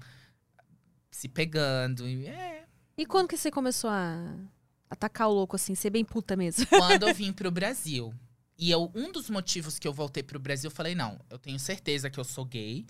se 1.11 1.29
pegando. 1.29 2.09
e 2.09 2.27
É, 2.27 2.65
E 2.97 3.05
quando 3.05 3.29
que 3.29 3.37
você 3.37 3.51
começou 3.51 3.91
a 3.91 4.35
atacar 4.89 5.29
o 5.29 5.33
louco 5.35 5.57
assim, 5.57 5.75
ser 5.75 5.91
bem 5.91 6.07
puta 6.07 6.35
mesmo? 6.37 6.65
quando 6.71 7.07
eu 7.07 7.13
vim 7.15 7.35
pro 7.35 7.51
Brasil. 7.51 8.15
E 8.57 8.71
eu, 8.71 8.91
um 8.95 9.13
dos 9.13 9.29
motivos 9.29 9.79
que 9.79 9.87
eu 9.87 9.93
voltei 9.93 10.23
pro 10.23 10.41
Brasil, 10.41 10.69
eu 10.71 10.75
falei, 10.75 10.95
não, 10.95 11.21
eu 11.29 11.39
tenho 11.39 11.59
certeza 11.59 12.09
que 12.09 12.19
eu 12.19 12.25
sou 12.25 12.47
gay. 12.47 12.87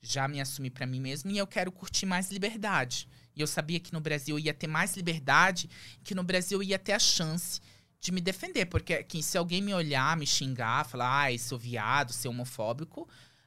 Já 0.00 0.26
me 0.26 0.40
assumi 0.40 0.70
pra 0.70 0.86
mim 0.86 1.00
mesmo 1.00 1.30
e 1.30 1.36
eu 1.36 1.46
quero 1.46 1.70
curtir 1.70 2.06
mais 2.06 2.30
liberdade. 2.30 3.06
E 3.36 3.40
eu 3.40 3.46
sabia 3.46 3.78
que 3.78 3.92
no 3.92 4.00
Brasil 4.00 4.38
eu 4.38 4.44
ia 4.44 4.54
ter 4.54 4.66
mais 4.66 4.96
liberdade, 4.96 5.68
que 6.02 6.14
no 6.14 6.22
Brasil 6.22 6.62
ia 6.62 6.78
ter 6.78 6.92
a 6.92 6.98
chance 6.98 7.60
de 8.00 8.10
me 8.10 8.20
defender. 8.20 8.66
Porque 8.66 8.94
aqui, 8.94 9.22
se 9.22 9.36
alguém 9.36 9.60
me 9.60 9.74
olhar, 9.74 10.16
me 10.16 10.26
xingar, 10.26 10.86
falar, 10.86 11.24
ai, 11.24 11.38
sou 11.38 11.58
viado, 11.58 12.12
ser 12.12 12.28
homofóbico, 12.28 13.06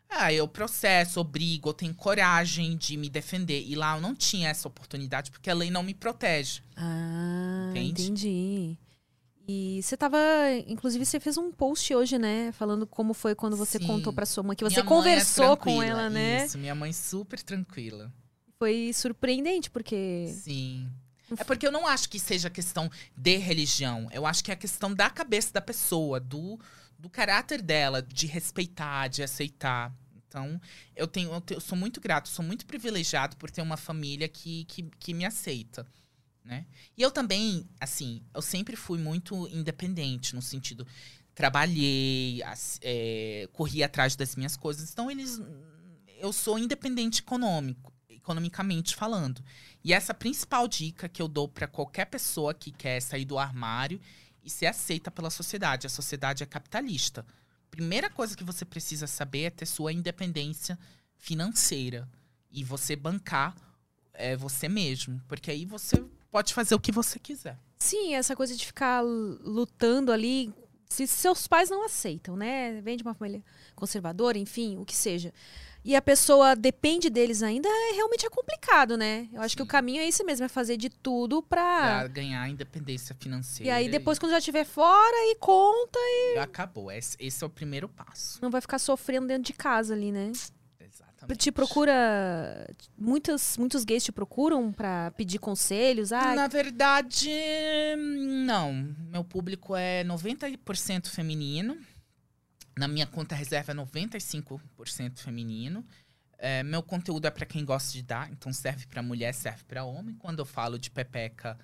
ah, 0.09 0.31
eu 0.31 0.47
processo, 0.47 1.19
obrigo, 1.19 1.69
eu 1.69 1.73
tenho 1.73 1.93
coragem 1.95 2.77
de 2.77 2.97
me 2.97 3.09
defender. 3.09 3.63
E 3.65 3.75
lá 3.75 3.95
eu 3.97 4.01
não 4.01 4.15
tinha 4.15 4.49
essa 4.49 4.67
oportunidade 4.67 5.31
porque 5.31 5.49
a 5.49 5.53
lei 5.53 5.71
não 5.71 5.81
me 5.81 5.93
protege. 5.93 6.61
Ah, 6.75 7.69
Entende? 7.71 8.03
entendi. 8.03 8.77
E 9.51 9.81
você 9.81 9.97
tava. 9.97 10.19
Inclusive, 10.67 11.03
você 11.03 11.19
fez 11.19 11.35
um 11.35 11.51
post 11.51 11.95
hoje, 11.95 12.19
né? 12.19 12.51
Falando 12.51 12.85
como 12.85 13.15
foi 13.15 13.33
quando 13.33 13.57
você 13.57 13.79
Sim. 13.79 13.87
contou 13.87 14.13
pra 14.13 14.23
sua 14.23 14.43
mãe, 14.43 14.55
que 14.55 14.63
você 14.63 14.75
Minha 14.75 14.85
é 14.85 14.87
conversou 14.87 15.57
com 15.57 15.63
tranquila, 15.63 16.01
ela, 16.01 16.09
né? 16.09 16.45
Isso, 16.45 16.59
minha 16.59 16.75
mãe 16.75 16.93
super 16.93 17.41
tranquila. 17.41 18.13
Foi 18.59 18.91
surpreendente, 18.93 19.69
porque. 19.69 20.27
Sim. 20.43 20.91
É 21.37 21.43
porque 21.43 21.65
eu 21.65 21.71
não 21.71 21.87
acho 21.87 22.09
que 22.09 22.19
seja 22.19 22.49
questão 22.49 22.91
de 23.15 23.37
religião. 23.37 24.09
Eu 24.11 24.25
acho 24.25 24.43
que 24.43 24.51
é 24.51 24.53
a 24.53 24.57
questão 24.57 24.93
da 24.93 25.09
cabeça 25.09 25.53
da 25.53 25.61
pessoa, 25.61 26.19
do, 26.19 26.59
do 26.97 27.09
caráter 27.09 27.61
dela, 27.61 28.01
de 28.01 28.25
respeitar, 28.27 29.07
de 29.07 29.23
aceitar. 29.23 29.95
Então, 30.27 30.59
eu 30.95 31.07
tenho, 31.07 31.31
eu, 31.31 31.39
te- 31.39 31.53
eu 31.53 31.61
sou 31.61 31.77
muito 31.77 32.01
grato, 32.01 32.27
sou 32.29 32.43
muito 32.43 32.65
privilegiado 32.65 33.37
por 33.37 33.49
ter 33.49 33.61
uma 33.61 33.77
família 33.77 34.27
que, 34.27 34.65
que, 34.65 34.83
que 34.99 35.13
me 35.13 35.23
aceita. 35.23 35.85
Né? 36.43 36.65
E 36.97 37.01
eu 37.01 37.11
também, 37.11 37.67
assim, 37.79 38.21
eu 38.33 38.41
sempre 38.41 38.75
fui 38.75 38.97
muito 38.97 39.47
independente, 39.49 40.33
no 40.35 40.41
sentido, 40.41 40.85
trabalhei, 41.35 42.41
é, 42.81 43.47
corri 43.53 43.83
atrás 43.83 44.15
das 44.15 44.35
minhas 44.35 44.57
coisas. 44.57 44.91
Então, 44.91 45.09
eles. 45.09 45.39
Eu 46.19 46.33
sou 46.33 46.59
independente 46.59 47.21
econômico, 47.21 47.88
economicamente 48.29 48.95
falando. 48.95 49.43
E 49.83 49.93
essa 49.93 50.13
principal 50.13 50.67
dica 50.67 51.09
que 51.09 51.21
eu 51.21 51.27
dou 51.27 51.47
para 51.47 51.67
qualquer 51.67 52.05
pessoa 52.05 52.53
que 52.53 52.71
quer 52.71 53.01
sair 53.01 53.25
do 53.25 53.39
armário 53.39 53.99
e 54.43 54.49
ser 54.49 54.67
aceita 54.67 55.09
pela 55.09 55.29
sociedade. 55.29 55.87
A 55.87 55.89
sociedade 55.89 56.43
é 56.43 56.45
capitalista. 56.45 57.25
Primeira 57.71 58.09
coisa 58.09 58.37
que 58.37 58.43
você 58.43 58.63
precisa 58.63 59.07
saber 59.07 59.43
é 59.43 59.49
ter 59.49 59.65
sua 59.65 59.91
independência 59.91 60.77
financeira 61.17 62.07
e 62.51 62.63
você 62.63 62.95
bancar 62.95 63.55
é, 64.13 64.35
você 64.35 64.67
mesmo, 64.67 65.21
porque 65.27 65.51
aí 65.51 65.65
você 65.65 66.03
pode 66.31 66.53
fazer 66.53 66.75
o 66.75 66.79
que 66.79 66.91
você 66.91 67.17
quiser. 67.17 67.57
Sim, 67.77 68.15
essa 68.15 68.35
coisa 68.35 68.55
de 68.55 68.65
ficar 68.65 69.01
lutando 69.01 70.11
ali. 70.11 70.53
Se 70.91 71.05
seus 71.05 71.47
pais 71.47 71.69
não 71.69 71.85
aceitam, 71.85 72.35
né? 72.35 72.81
Vem 72.81 72.97
de 72.97 73.03
uma 73.03 73.13
família 73.13 73.43
conservadora, 73.75 74.39
enfim, 74.39 74.75
o 74.77 74.83
que 74.83 74.95
seja. 74.95 75.31
E 75.85 75.95
a 75.95 76.01
pessoa 76.01 76.55
depende 76.55 77.09
deles 77.11 77.43
ainda, 77.43 77.69
é, 77.69 77.93
realmente 77.93 78.25
é 78.25 78.29
complicado, 78.29 78.97
né? 78.97 79.29
Eu 79.31 79.39
acho 79.41 79.55
que 79.55 79.61
o 79.61 79.65
Sim. 79.65 79.69
caminho 79.69 80.01
é 80.01 80.07
esse 80.07 80.23
mesmo, 80.23 80.45
é 80.45 80.49
fazer 80.49 80.77
de 80.77 80.89
tudo 80.89 81.43
pra. 81.43 81.99
Pra 81.99 82.07
ganhar 82.07 82.49
independência 82.49 83.15
financeira. 83.17 83.67
E 83.67 83.71
aí 83.71 83.87
depois, 83.87 84.17
quando 84.17 84.31
já 84.31 84.39
estiver 84.39 84.65
fora, 84.65 85.15
e 85.31 85.35
conta, 85.35 85.99
e 85.99 86.37
acabou. 86.39 86.91
Esse, 86.91 87.15
esse 87.19 87.43
é 87.43 87.47
o 87.47 87.49
primeiro 87.49 87.87
passo. 87.87 88.39
não 88.41 88.49
vai 88.49 88.59
ficar 88.59 88.79
sofrendo 88.79 89.27
dentro 89.27 89.43
de 89.43 89.53
casa 89.53 89.93
ali, 89.93 90.11
né? 90.11 90.31
Te 91.37 91.51
procura. 91.51 92.67
Muitos, 92.97 93.57
muitos 93.57 93.83
gays 93.83 94.03
te 94.03 94.11
procuram 94.11 94.71
pra 94.71 95.11
pedir 95.11 95.39
conselhos. 95.39 96.11
Ah, 96.11 96.35
Na 96.35 96.47
verdade, 96.47 97.29
não. 98.45 98.95
Meu 99.09 99.23
público 99.23 99.75
é 99.75 100.03
90% 100.03 101.07
feminino. 101.07 101.77
Na 102.77 102.87
minha 102.87 103.05
conta 103.05 103.35
reserva 103.35 103.71
é 103.71 103.75
95% 103.75 105.19
feminino. 105.19 105.85
É, 106.37 106.63
meu 106.63 106.81
conteúdo 106.81 107.25
é 107.27 107.29
para 107.29 107.45
quem 107.45 107.65
gosta 107.65 107.91
de 107.91 108.01
dar, 108.01 108.31
então 108.31 108.53
serve 108.53 108.85
para 108.87 109.03
mulher, 109.03 109.33
serve 109.33 109.63
para 109.65 109.83
homem. 109.83 110.15
Quando 110.15 110.39
eu 110.39 110.45
falo 110.45 110.79
de 110.79 110.89
pepeca, 110.89 111.59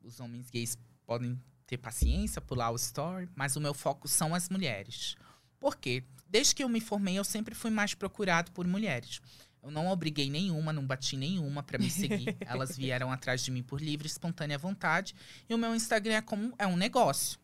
os 0.00 0.20
homens 0.20 0.48
gays 0.48 0.78
podem 1.04 1.36
ter 1.66 1.78
paciência, 1.78 2.40
pular 2.40 2.70
o 2.70 2.76
story, 2.76 3.28
mas 3.34 3.56
o 3.56 3.60
meu 3.60 3.74
foco 3.74 4.06
são 4.06 4.32
as 4.32 4.48
mulheres. 4.48 5.16
Por 5.58 5.76
quê? 5.76 6.04
Desde 6.32 6.54
que 6.54 6.64
eu 6.64 6.68
me 6.68 6.80
formei, 6.80 7.18
eu 7.18 7.24
sempre 7.24 7.54
fui 7.54 7.70
mais 7.70 7.92
procurado 7.92 8.52
por 8.52 8.66
mulheres. 8.66 9.20
Eu 9.62 9.70
não 9.70 9.88
obriguei 9.88 10.30
nenhuma, 10.30 10.72
não 10.72 10.86
bati 10.86 11.14
nenhuma 11.14 11.62
para 11.62 11.76
me 11.76 11.90
seguir. 11.90 12.34
Elas 12.40 12.74
vieram 12.74 13.12
atrás 13.12 13.44
de 13.44 13.50
mim 13.50 13.62
por 13.62 13.82
livre 13.82 14.06
espontânea 14.06 14.56
vontade. 14.56 15.14
E 15.46 15.54
o 15.54 15.58
meu 15.58 15.74
Instagram 15.74 16.14
é 16.14 16.22
como 16.22 16.54
é 16.58 16.66
um 16.66 16.74
negócio. 16.74 17.38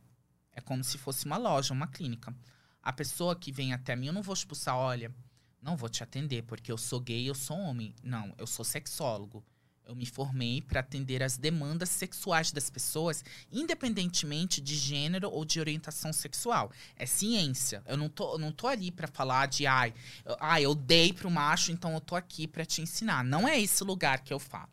É 0.53 0.63
como 0.63 0.83
se 0.83 0.97
fosse 0.97 1.27
uma 1.27 1.37
loja, 1.37 1.75
uma 1.75 1.87
clínica. 1.87 2.35
A 2.83 2.91
pessoa 2.91 3.37
que 3.37 3.53
vem 3.53 3.75
até 3.75 3.95
mim, 3.95 4.07
eu 4.07 4.13
não 4.15 4.23
vou 4.23 4.33
expulsar, 4.33 4.75
olha, 4.75 5.15
não 5.61 5.77
vou 5.77 5.91
te 5.91 6.03
atender 6.03 6.45
porque 6.45 6.73
eu 6.73 6.79
sou 6.79 6.99
gay, 6.99 7.29
eu 7.29 7.35
sou 7.35 7.59
homem. 7.59 7.95
Não, 8.03 8.35
eu 8.39 8.47
sou 8.47 8.65
sexólogo. 8.65 9.45
Eu 9.89 9.97
me 9.97 10.05
formei 10.05 10.61
para 10.61 10.81
atender 10.81 11.23
as 11.23 11.39
demandas 11.39 11.89
sexuais 11.89 12.53
das 12.53 12.69
pessoas, 12.69 13.25
independentemente 13.51 14.61
de 14.61 14.77
gênero 14.77 15.31
ou 15.31 15.47
de 15.47 15.59
orientação 15.59 16.13
sexual. 16.13 16.71
É 16.95 17.07
ciência. 17.07 17.83
Eu 17.87 17.97
não 17.97 18.11
tô, 18.11 18.37
não 18.37 18.53
tô 18.53 18.67
ali 18.67 18.91
para 18.91 19.09
falar 19.09 19.47
de, 19.47 19.67
ai, 19.67 19.95
eu, 20.27 20.37
ai, 20.41 20.63
eu 20.67 20.75
dei 20.75 21.11
pro 21.15 21.31
macho, 21.31 21.73
então 21.73 21.95
eu 21.95 22.03
tô 22.03 22.15
aqui 22.15 22.47
para 22.47 22.67
te 22.67 22.83
ensinar. 22.83 23.25
Não 23.25 23.49
é 23.49 23.59
esse 23.59 23.83
lugar 23.83 24.21
que 24.21 24.31
eu 24.31 24.39
falo. 24.39 24.69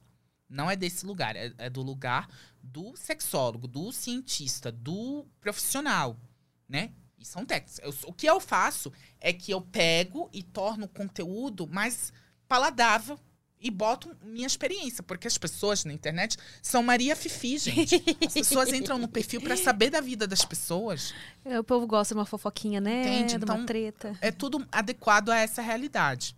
Não 0.50 0.70
é 0.70 0.76
desse 0.76 1.06
lugar. 1.06 1.34
É, 1.38 1.54
é 1.60 1.70
do 1.70 1.82
lugar 1.82 2.28
do 2.62 2.94
sexólogo, 2.98 3.70
do 3.70 3.94
cientista, 3.94 4.70
do 4.70 5.26
profissional, 5.40 6.20
né? 6.68 6.92
E 7.18 7.24
são 7.26 7.46
técnicos. 7.46 7.80
Eu- 7.82 8.10
o 8.10 8.12
que 8.12 8.26
eu 8.28 8.42
faço 8.42 8.92
é 9.22 9.32
que 9.32 9.50
eu 9.52 9.62
pego 9.62 10.30
e 10.34 10.44
torno 10.44 10.88
o 10.88 10.90
conteúdo 10.90 11.66
mais 11.68 12.12
paladável 12.50 13.18
e 13.66 13.72
boto 13.72 14.16
minha 14.24 14.46
experiência. 14.46 15.02
Porque 15.02 15.28
as 15.28 15.38
pessoas 15.38 15.84
na 15.84 15.92
internet 15.92 16.38
são 16.62 16.84
Maria 16.84 17.16
Fifi, 17.16 17.58
gente. 17.58 17.96
As 18.26 18.34
pessoas 18.34 18.72
entram 18.72 19.00
no 19.00 19.08
perfil 19.08 19.42
pra 19.42 19.58
saber 19.58 19.90
da 19.90 20.00
vida 20.00 20.28
das 20.28 20.46
pessoas. 20.46 21.14
o 21.44 21.64
povo 21.64 21.88
gosta 21.88 22.14
de 22.14 22.20
uma 22.20 22.26
fofoquinha, 22.26 22.80
né? 22.80 23.02
Entende? 23.02 23.40
De 23.40 23.46
uma 23.46 23.56
Então, 23.56 23.66
treta. 23.66 24.16
É 24.22 24.32
tudo 24.32 24.66
adequado 24.72 25.30
a 25.30 25.40
essa 25.40 25.62
realidade. 25.64 26.36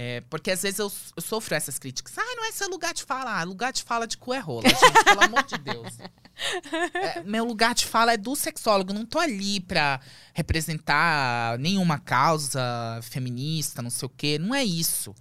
É, 0.00 0.20
porque 0.30 0.50
às 0.50 0.62
vezes 0.62 0.78
eu, 0.78 0.92
eu 1.16 1.22
sofro 1.22 1.54
essas 1.54 1.78
críticas. 1.78 2.16
Ah, 2.16 2.34
não 2.36 2.44
é 2.44 2.52
seu 2.52 2.68
lugar 2.68 2.94
de 2.94 3.02
fala. 3.02 3.40
Ah, 3.40 3.42
lugar 3.44 3.72
de 3.72 3.82
fala 3.82 4.06
de 4.06 4.16
cu 4.16 4.32
é 4.32 4.38
rola, 4.38 4.68
gente, 4.68 5.04
pelo 5.04 5.24
amor 5.24 5.44
de 5.44 5.58
Deus. 5.58 5.98
É, 6.94 7.20
meu 7.24 7.44
lugar 7.44 7.74
de 7.74 7.84
fala 7.84 8.12
é 8.12 8.16
do 8.16 8.36
sexólogo. 8.36 8.92
Não 8.92 9.04
tô 9.04 9.18
ali 9.18 9.58
pra 9.58 10.00
representar 10.32 11.58
nenhuma 11.58 11.98
causa 11.98 12.60
feminista, 13.02 13.82
não 13.82 13.90
sei 13.90 14.06
o 14.06 14.08
quê. 14.08 14.38
Não 14.38 14.54
é 14.54 14.62
isso. 14.64 15.12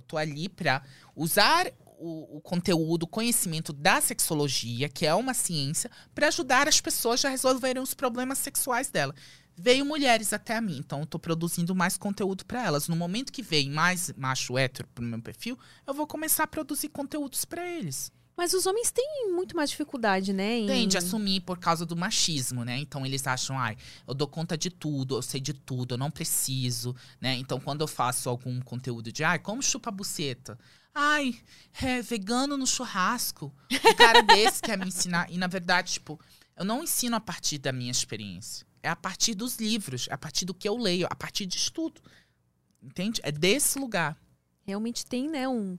Eu 0.00 0.02
tô 0.02 0.16
ali 0.16 0.48
pra 0.48 0.82
usar 1.14 1.70
o, 1.98 2.38
o 2.38 2.40
conteúdo, 2.40 3.02
o 3.02 3.06
conhecimento 3.06 3.72
da 3.72 4.00
sexologia, 4.00 4.88
que 4.88 5.06
é 5.06 5.14
uma 5.14 5.34
ciência, 5.34 5.90
pra 6.14 6.28
ajudar 6.28 6.66
as 6.66 6.80
pessoas 6.80 7.22
a 7.24 7.28
resolverem 7.28 7.82
os 7.82 7.92
problemas 7.92 8.38
sexuais 8.38 8.90
dela. 8.90 9.14
Veio 9.54 9.84
mulheres 9.84 10.32
até 10.32 10.56
a 10.56 10.60
mim, 10.60 10.78
então 10.78 11.00
eu 11.00 11.06
tô 11.06 11.18
produzindo 11.18 11.74
mais 11.74 11.98
conteúdo 11.98 12.46
pra 12.46 12.64
elas. 12.64 12.88
No 12.88 12.96
momento 12.96 13.30
que 13.30 13.42
vem 13.42 13.68
mais 13.68 14.10
macho 14.16 14.56
hétero 14.56 14.88
pro 14.94 15.04
meu 15.04 15.20
perfil, 15.20 15.58
eu 15.86 15.92
vou 15.92 16.06
começar 16.06 16.44
a 16.44 16.46
produzir 16.46 16.88
conteúdos 16.88 17.44
pra 17.44 17.68
eles. 17.68 18.10
Mas 18.40 18.54
os 18.54 18.64
homens 18.64 18.90
têm 18.90 19.30
muito 19.34 19.54
mais 19.54 19.68
dificuldade, 19.68 20.32
né? 20.32 20.60
Em... 20.60 20.66
Tem 20.66 20.88
de 20.88 20.96
assumir 20.96 21.42
por 21.42 21.58
causa 21.58 21.84
do 21.84 21.94
machismo, 21.94 22.64
né? 22.64 22.78
Então 22.78 23.04
eles 23.04 23.26
acham, 23.26 23.58
ai, 23.58 23.76
eu 24.08 24.14
dou 24.14 24.26
conta 24.26 24.56
de 24.56 24.70
tudo, 24.70 25.16
eu 25.16 25.20
sei 25.20 25.42
de 25.42 25.52
tudo, 25.52 25.92
eu 25.92 25.98
não 25.98 26.10
preciso, 26.10 26.96
né? 27.20 27.34
Então 27.34 27.60
quando 27.60 27.82
eu 27.82 27.86
faço 27.86 28.30
algum 28.30 28.58
conteúdo 28.62 29.12
de, 29.12 29.22
ai, 29.22 29.38
como 29.38 29.62
chupa 29.62 29.90
a 29.90 29.92
buceta? 29.92 30.58
Ai, 30.94 31.38
é 31.82 32.00
vegano 32.00 32.56
no 32.56 32.66
churrasco. 32.66 33.52
Um 33.70 33.94
cara 33.94 34.22
desse 34.22 34.62
quer 34.62 34.78
me 34.78 34.86
ensinar. 34.86 35.30
E 35.30 35.36
na 35.36 35.46
verdade, 35.46 35.92
tipo, 35.92 36.18
eu 36.56 36.64
não 36.64 36.82
ensino 36.82 37.16
a 37.16 37.20
partir 37.20 37.58
da 37.58 37.72
minha 37.72 37.90
experiência. 37.90 38.66
É 38.82 38.88
a 38.88 38.96
partir 38.96 39.34
dos 39.34 39.56
livros, 39.58 40.08
é 40.08 40.14
a 40.14 40.18
partir 40.18 40.46
do 40.46 40.54
que 40.54 40.66
eu 40.66 40.78
leio, 40.78 41.06
a 41.10 41.14
partir 41.14 41.44
de 41.44 41.58
estudo. 41.58 42.00
Entende? 42.82 43.20
É 43.22 43.30
desse 43.30 43.78
lugar. 43.78 44.16
Realmente 44.66 45.04
tem, 45.04 45.28
né? 45.28 45.46
Um, 45.46 45.76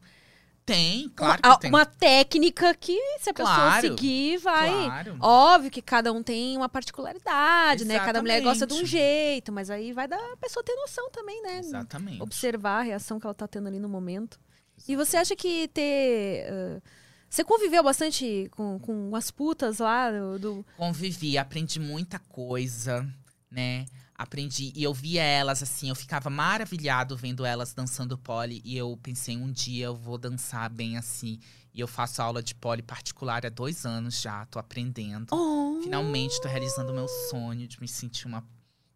Tem, 0.66 1.10
claro 1.10 1.42
uma, 1.44 1.56
que 1.56 1.62
tem. 1.62 1.70
uma 1.72 1.86
técnica 1.86 2.74
que, 2.76 2.98
se 3.20 3.30
a 3.30 3.34
pessoa 3.34 3.56
Claro, 3.56 3.88
seguir, 3.88 4.38
vai. 4.38 4.70
Claro. 4.86 5.18
Óbvio 5.20 5.72
que 5.72 5.82
cada 5.82 6.14
um 6.14 6.22
tem 6.24 6.56
uma 6.56 6.70
particularidade, 6.70 7.84
né? 7.86 8.00
Cada 8.00 8.22
mulher 8.22 8.42
gosta 8.42 8.66
de 8.68 8.74
um 8.74 8.78
Exatamente. 8.78 8.92
jeito, 8.92 9.52
mas 9.52 9.70
aí 9.70 9.92
vai 9.92 10.08
da 10.08 10.18
pessoa 10.40 10.64
ter 10.64 10.76
noção 10.76 11.10
também, 11.10 11.42
né? 11.42 11.60
Exatamente. 11.60 12.22
Observar 12.22 12.80
a 12.80 12.84
reação 12.84 13.20
que 13.20 13.26
ela 13.26 13.34
tá 13.34 13.48
tendo 13.48 13.68
ali 13.68 13.80
no 13.80 13.90
momento. 13.90 14.40
E 14.88 14.96
você 14.96 15.18
acha 15.18 15.36
que 15.36 15.68
ter. 15.70 16.46
ah, 16.50 16.82
você 17.30 17.44
conviveu 17.44 17.82
bastante 17.84 18.48
com, 18.52 18.78
com 18.80 19.16
as 19.16 19.32
putas 19.32 19.80
lá 19.80 20.12
do- 20.38 20.66
convivi, 20.78 21.38
aprendi 21.38 21.80
muita 21.80 22.20
coisa, 22.20 23.08
né? 23.50 23.86
Aprendi 24.22 24.72
e 24.76 24.84
eu 24.84 24.94
via 24.94 25.24
elas 25.24 25.64
assim, 25.64 25.90
eu 25.90 25.96
ficava 25.96 26.30
maravilhado 26.30 27.18
vendo 27.18 27.44
elas 27.44 27.74
dançando 27.74 28.16
pole 28.18 28.62
e 28.64 28.78
eu 28.78 28.96
pensei 29.02 29.36
um 29.36 29.52
dia 29.52 29.88
eu 29.88 29.96
vou 29.96 30.18
dançar 30.18 30.70
bem 30.70 30.96
assim. 30.96 31.40
E 31.74 31.80
eu 31.80 31.88
faço 31.88 32.22
aula 32.22 32.44
de 32.44 32.54
pole 32.54 32.84
particular 32.84 33.46
há 33.46 33.50
dois 33.50 33.86
anos 33.86 34.22
já, 34.22 34.46
tô 34.46 34.60
aprendendo. 34.60 35.34
Oh! 35.34 35.80
Finalmente 35.82 36.40
tô 36.40 36.48
realizando 36.48 36.92
o 36.92 36.96
meu 36.96 37.08
sonho 37.08 37.68
de 37.68 37.82
me 37.82 37.88
sentir 37.88 38.28
uma 38.28 38.46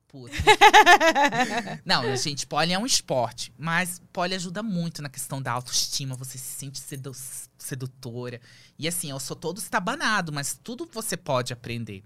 puta. 0.07 0.35
não, 1.83 2.15
gente, 2.15 2.45
pole 2.45 2.71
é 2.71 2.77
um 2.77 2.85
esporte, 2.85 3.51
mas 3.57 3.99
pole 4.13 4.35
ajuda 4.35 4.61
muito 4.61 5.01
na 5.01 5.09
questão 5.09 5.41
da 5.41 5.51
autoestima, 5.53 6.15
você 6.15 6.37
se 6.37 6.53
sente 6.53 6.79
sedu 6.79 7.13
sedutora. 7.57 8.39
E 8.77 8.87
assim, 8.87 9.09
eu 9.09 9.19
sou 9.19 9.35
todo 9.35 9.57
estabanado, 9.57 10.31
mas 10.31 10.59
tudo 10.61 10.87
você 10.91 11.17
pode 11.17 11.51
aprender. 11.51 12.03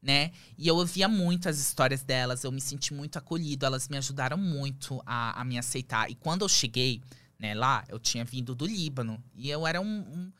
Né? 0.00 0.30
E 0.56 0.68
eu 0.68 0.76
ouvia 0.76 1.08
muito 1.08 1.48
as 1.48 1.58
histórias 1.58 2.04
delas, 2.04 2.44
eu 2.44 2.52
me 2.52 2.60
senti 2.60 2.94
muito 2.94 3.18
acolhido, 3.18 3.66
elas 3.66 3.88
me 3.88 3.96
ajudaram 3.96 4.36
muito 4.36 5.02
a, 5.04 5.40
a 5.40 5.44
me 5.44 5.58
aceitar. 5.58 6.08
E 6.08 6.14
quando 6.14 6.42
eu 6.42 6.48
cheguei 6.48 7.02
né, 7.38 7.52
lá, 7.54 7.84
eu 7.88 7.98
tinha 7.98 8.24
vindo 8.24 8.54
do 8.54 8.64
Líbano, 8.64 9.22
e 9.34 9.50
eu 9.50 9.66
era 9.66 9.80
um, 9.80 9.86
um 9.86 10.32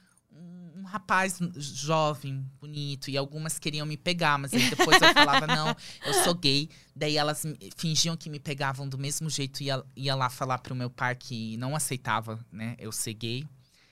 um 0.79 0.85
rapaz 0.85 1.39
jovem, 1.57 2.47
bonito, 2.61 3.11
e 3.11 3.17
algumas 3.17 3.59
queriam 3.59 3.85
me 3.85 3.97
pegar, 3.97 4.39
mas 4.39 4.55
aí 4.55 4.71
depois 4.71 5.01
eu 5.03 5.13
falava, 5.13 5.47
não, 5.47 5.75
eu 6.07 6.15
sou 6.23 6.35
gay. 6.35 6.69
Daí 6.95 7.17
elas 7.17 7.45
fingiam 7.77 8.17
que 8.17 8.31
me 8.31 8.39
pegavam 8.39 8.89
do 8.89 8.97
mesmo 8.97 9.29
jeito 9.29 9.61
e 9.61 9.67
ia, 9.67 9.85
ia 9.97 10.15
lá 10.15 10.31
falar 10.31 10.59
pro 10.59 10.75
meu 10.75 10.89
pai 10.89 11.15
que 11.17 11.57
não 11.57 11.75
aceitava, 11.75 12.39
né, 12.53 12.77
eu 12.79 12.93
ser 12.93 13.15
gay. 13.15 13.45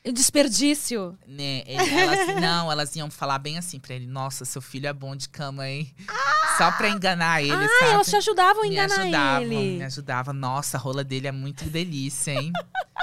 O 0.07 0.13
desperdício. 0.13 1.19
Né, 1.27 1.63
elas, 1.67 2.41
não, 2.41 2.71
elas 2.71 2.95
iam 2.95 3.11
falar 3.11 3.39
bem 3.39 3.59
assim 3.59 3.81
pra 3.81 3.95
ele, 3.95 4.07
nossa, 4.07 4.45
seu 4.45 4.63
filho 4.63 4.87
é 4.87 4.93
bom 4.93 5.17
de 5.17 5.29
cama, 5.29 5.69
hein? 5.69 5.93
Ah! 6.09 6.57
Só 6.59 6.73
pra 6.73 6.89
enganar 6.89 7.43
ele, 7.43 7.53
ah, 7.53 7.69
sabe? 7.81 7.93
elas 7.93 8.07
te 8.09 8.17
ajudavam 8.17 8.63
a 8.63 8.67
enganar 8.67 8.97
me 8.97 9.03
ajudavam, 9.03 9.43
ele. 9.43 9.79
Me 9.79 9.85
ajudavam. 9.85 10.35
Nossa, 10.35 10.77
a 10.77 10.81
rola 10.81 11.05
dele 11.05 11.27
é 11.27 11.33
muito 11.33 11.65
delícia, 11.65 12.33
hein? 12.33 12.53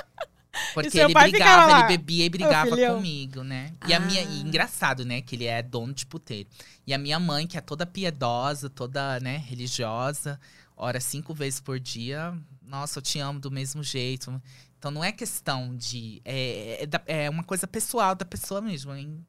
Porque 0.74 1.00
ele 1.00 1.14
brigava, 1.14 1.80
ele 1.80 1.98
bebia 1.98 2.26
e 2.26 2.30
brigava 2.30 2.76
comigo, 2.76 3.44
né? 3.44 3.74
E 3.88 3.94
ah. 3.94 3.98
a 3.98 4.00
minha. 4.00 4.22
E 4.22 4.26
ah. 4.26 4.42
engraçado, 4.42 5.06
né? 5.06 5.22
Que 5.22 5.36
ele 5.36 5.46
é 5.46 5.62
dono 5.62 5.94
de 5.94 6.06
puteiro. 6.06 6.48
E 6.86 6.94
a 6.94 6.98
minha 6.98 7.20
mãe, 7.20 7.46
que 7.46 7.58
é 7.58 7.62
toda 7.62 7.86
piedosa, 7.86 8.70
toda, 8.70 9.20
né, 9.20 9.38
religiosa, 9.38 10.40
ora 10.76 11.00
cinco 11.00 11.34
vezes 11.34 11.60
por 11.60 11.80
dia. 11.80 12.34
Nossa, 12.66 13.00
eu 13.00 13.04
te 13.04 13.20
amo 13.20 13.40
do 13.40 13.52
mesmo 13.52 13.84
jeito. 13.84 14.42
Então 14.84 14.92
não 14.92 15.02
é 15.02 15.14
questão 15.14 15.74
de. 15.78 16.22
É, 16.26 16.86
é, 17.08 17.24
é 17.24 17.30
uma 17.30 17.46
coisa 17.46 17.66
pessoal 17.66 18.14
da 18.14 18.26
pessoa 18.26 18.60
mesmo, 18.60 18.94
hein? 18.94 19.26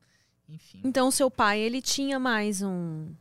Enfim. 0.49 0.81
Então, 0.83 1.13
seu 1.13 1.31
pai, 1.31 1.61
ele 1.61 1.81
tinha 1.81 2.19
mais 2.19 2.61
um. 2.61 3.15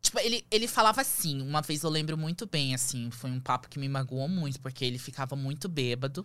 Tipo, 0.00 0.20
ele, 0.20 0.46
ele 0.52 0.68
falava 0.68 1.00
assim, 1.00 1.42
uma 1.42 1.60
vez 1.60 1.82
eu 1.82 1.90
lembro 1.90 2.16
muito 2.16 2.46
bem, 2.46 2.76
assim, 2.76 3.10
foi 3.10 3.28
um 3.28 3.40
papo 3.40 3.68
que 3.68 3.76
me 3.80 3.88
magoou 3.88 4.28
muito, 4.28 4.60
porque 4.60 4.84
ele 4.84 5.00
ficava 5.00 5.34
muito 5.34 5.68
bêbado. 5.68 6.24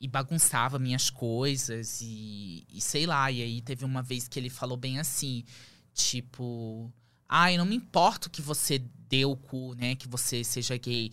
e 0.00 0.08
bagunçava 0.08 0.78
minhas 0.78 1.10
coisas 1.10 2.00
e, 2.00 2.66
e, 2.72 2.80
sei 2.80 3.06
lá. 3.06 3.30
E 3.30 3.42
aí 3.42 3.60
teve 3.60 3.84
uma 3.84 4.02
vez 4.02 4.26
que 4.26 4.38
ele 4.38 4.48
falou 4.48 4.76
bem 4.76 4.98
assim, 4.98 5.44
tipo, 5.92 6.90
ai, 7.28 7.54
ah, 7.54 7.58
não 7.58 7.66
me 7.66 7.76
importo 7.76 8.30
que 8.30 8.40
você 8.40 8.78
dê 9.08 9.24
o 9.24 9.36
cu, 9.36 9.74
né, 9.74 9.94
que 9.94 10.08
você 10.08 10.42
seja 10.42 10.76
gay, 10.78 11.12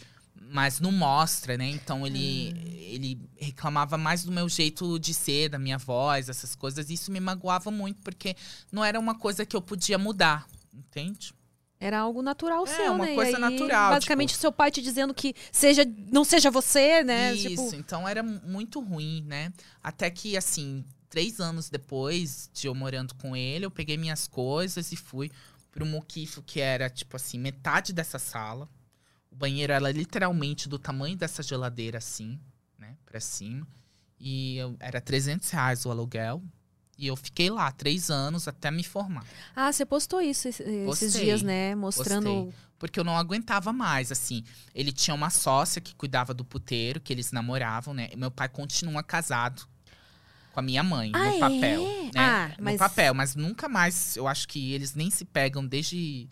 mas 0.50 0.80
não 0.80 0.92
mostra, 0.92 1.58
né? 1.58 1.70
Então 1.70 2.08
ele 2.08 2.54
hum. 2.56 2.78
ele 2.88 3.30
reclamava 3.36 3.98
mais 3.98 4.24
do 4.24 4.32
meu 4.32 4.48
jeito 4.48 4.98
de 4.98 5.14
ser, 5.14 5.50
da 5.50 5.60
minha 5.60 5.78
voz, 5.78 6.30
essas 6.30 6.56
coisas. 6.56 6.90
E 6.90 6.94
isso 6.94 7.12
me 7.12 7.20
magoava 7.20 7.70
muito 7.70 8.02
porque 8.02 8.36
não 8.72 8.86
era 8.86 8.98
uma 9.00 9.16
coisa 9.16 9.46
que 9.46 9.56
eu 9.56 9.62
podia 9.62 9.98
mudar, 9.98 10.48
entende? 10.74 11.34
Era 11.80 12.00
algo 12.00 12.22
natural 12.24 12.66
é, 12.66 12.68
seu, 12.68 12.94
uma 12.94 13.06
né? 13.06 13.14
coisa 13.14 13.38
aí, 13.38 13.42
natural. 13.42 13.92
Basicamente, 13.92 14.30
tipo... 14.30 14.42
seu 14.42 14.52
pai 14.52 14.72
te 14.72 14.82
dizendo 14.82 15.14
que 15.14 15.36
seja, 15.52 15.86
não 16.12 16.24
seja 16.24 16.50
você, 16.50 17.04
né? 17.04 17.36
Isso, 17.36 17.50
tipo... 17.50 17.76
então 17.76 18.08
era 18.08 18.24
muito 18.24 18.80
ruim, 18.80 19.24
né? 19.28 19.54
Até 19.84 20.10
que, 20.10 20.36
assim, 20.36 20.84
três 21.10 21.40
anos 21.40 21.70
depois 21.70 22.50
de 22.52 22.68
eu 22.68 22.74
morando 22.74 23.14
com 23.16 23.36
ele, 23.36 23.66
eu 23.66 23.72
peguei 23.72 23.96
minhas 23.96 24.28
coisas 24.28 24.92
e 24.92 24.96
fui 24.96 25.32
pro 25.72 25.86
Muquifo, 25.86 26.42
que 26.42 26.60
era, 26.60 26.90
tipo 26.90 27.16
assim, 27.16 27.38
metade 27.38 27.94
dessa 27.94 28.18
sala. 28.18 28.68
O 29.32 29.36
banheiro 29.36 29.72
era 29.72 29.92
literalmente 29.92 30.68
do 30.68 30.80
tamanho 30.80 31.16
dessa 31.16 31.44
geladeira, 31.44 32.00
assim, 32.00 32.40
né? 32.80 32.98
Pra 33.06 33.20
cima. 33.20 33.68
E 34.20 34.58
eu, 34.58 34.76
era 34.80 35.00
300 35.00 35.48
reais 35.52 35.86
o 35.86 35.92
aluguel. 35.92 36.42
E 36.98 37.08
eu 37.08 37.16
fiquei 37.16 37.50
lá 37.50 37.72
três 37.72 38.10
anos 38.10 38.48
até 38.48 38.72
me 38.72 38.84
formar. 38.84 39.26
Ah, 39.56 39.72
você 39.72 39.86
postou 39.86 40.20
isso 40.20 40.48
esses 40.48 41.14
dias, 41.14 41.42
né? 41.44 41.76
Mostrando. 41.76 42.46
Postei, 42.46 42.68
porque 42.80 43.00
eu 43.00 43.04
não 43.04 43.18
aguentava 43.18 43.72
mais, 43.72 44.12
assim. 44.12 44.44
Ele 44.74 44.92
tinha 44.92 45.14
uma 45.14 45.30
sócia 45.30 45.80
que 45.80 45.94
cuidava 45.96 46.34
do 46.34 46.44
puteiro, 46.44 47.00
que 47.00 47.14
eles 47.14 47.32
namoravam, 47.32 47.94
né? 47.94 48.10
E 48.12 48.16
meu 48.16 48.32
pai 48.32 48.50
continua 48.50 49.04
casado 49.04 49.68
com 50.54 50.60
a 50.60 50.64
minha 50.64 50.84
mãe, 50.84 51.12
ah, 51.14 51.26
no 51.26 51.40
papel. 51.40 51.88
É? 51.88 52.04
Né? 52.06 52.12
Ah, 52.16 52.52
mas... 52.60 52.74
No 52.74 52.80
papel, 52.80 53.14
mas 53.14 53.36
nunca 53.36 53.70
mais. 53.70 54.16
Eu 54.16 54.28
acho 54.28 54.48
que 54.48 54.74
eles 54.74 54.96
nem 54.96 55.12
se 55.12 55.24
pegam 55.24 55.66
desde 55.66 56.28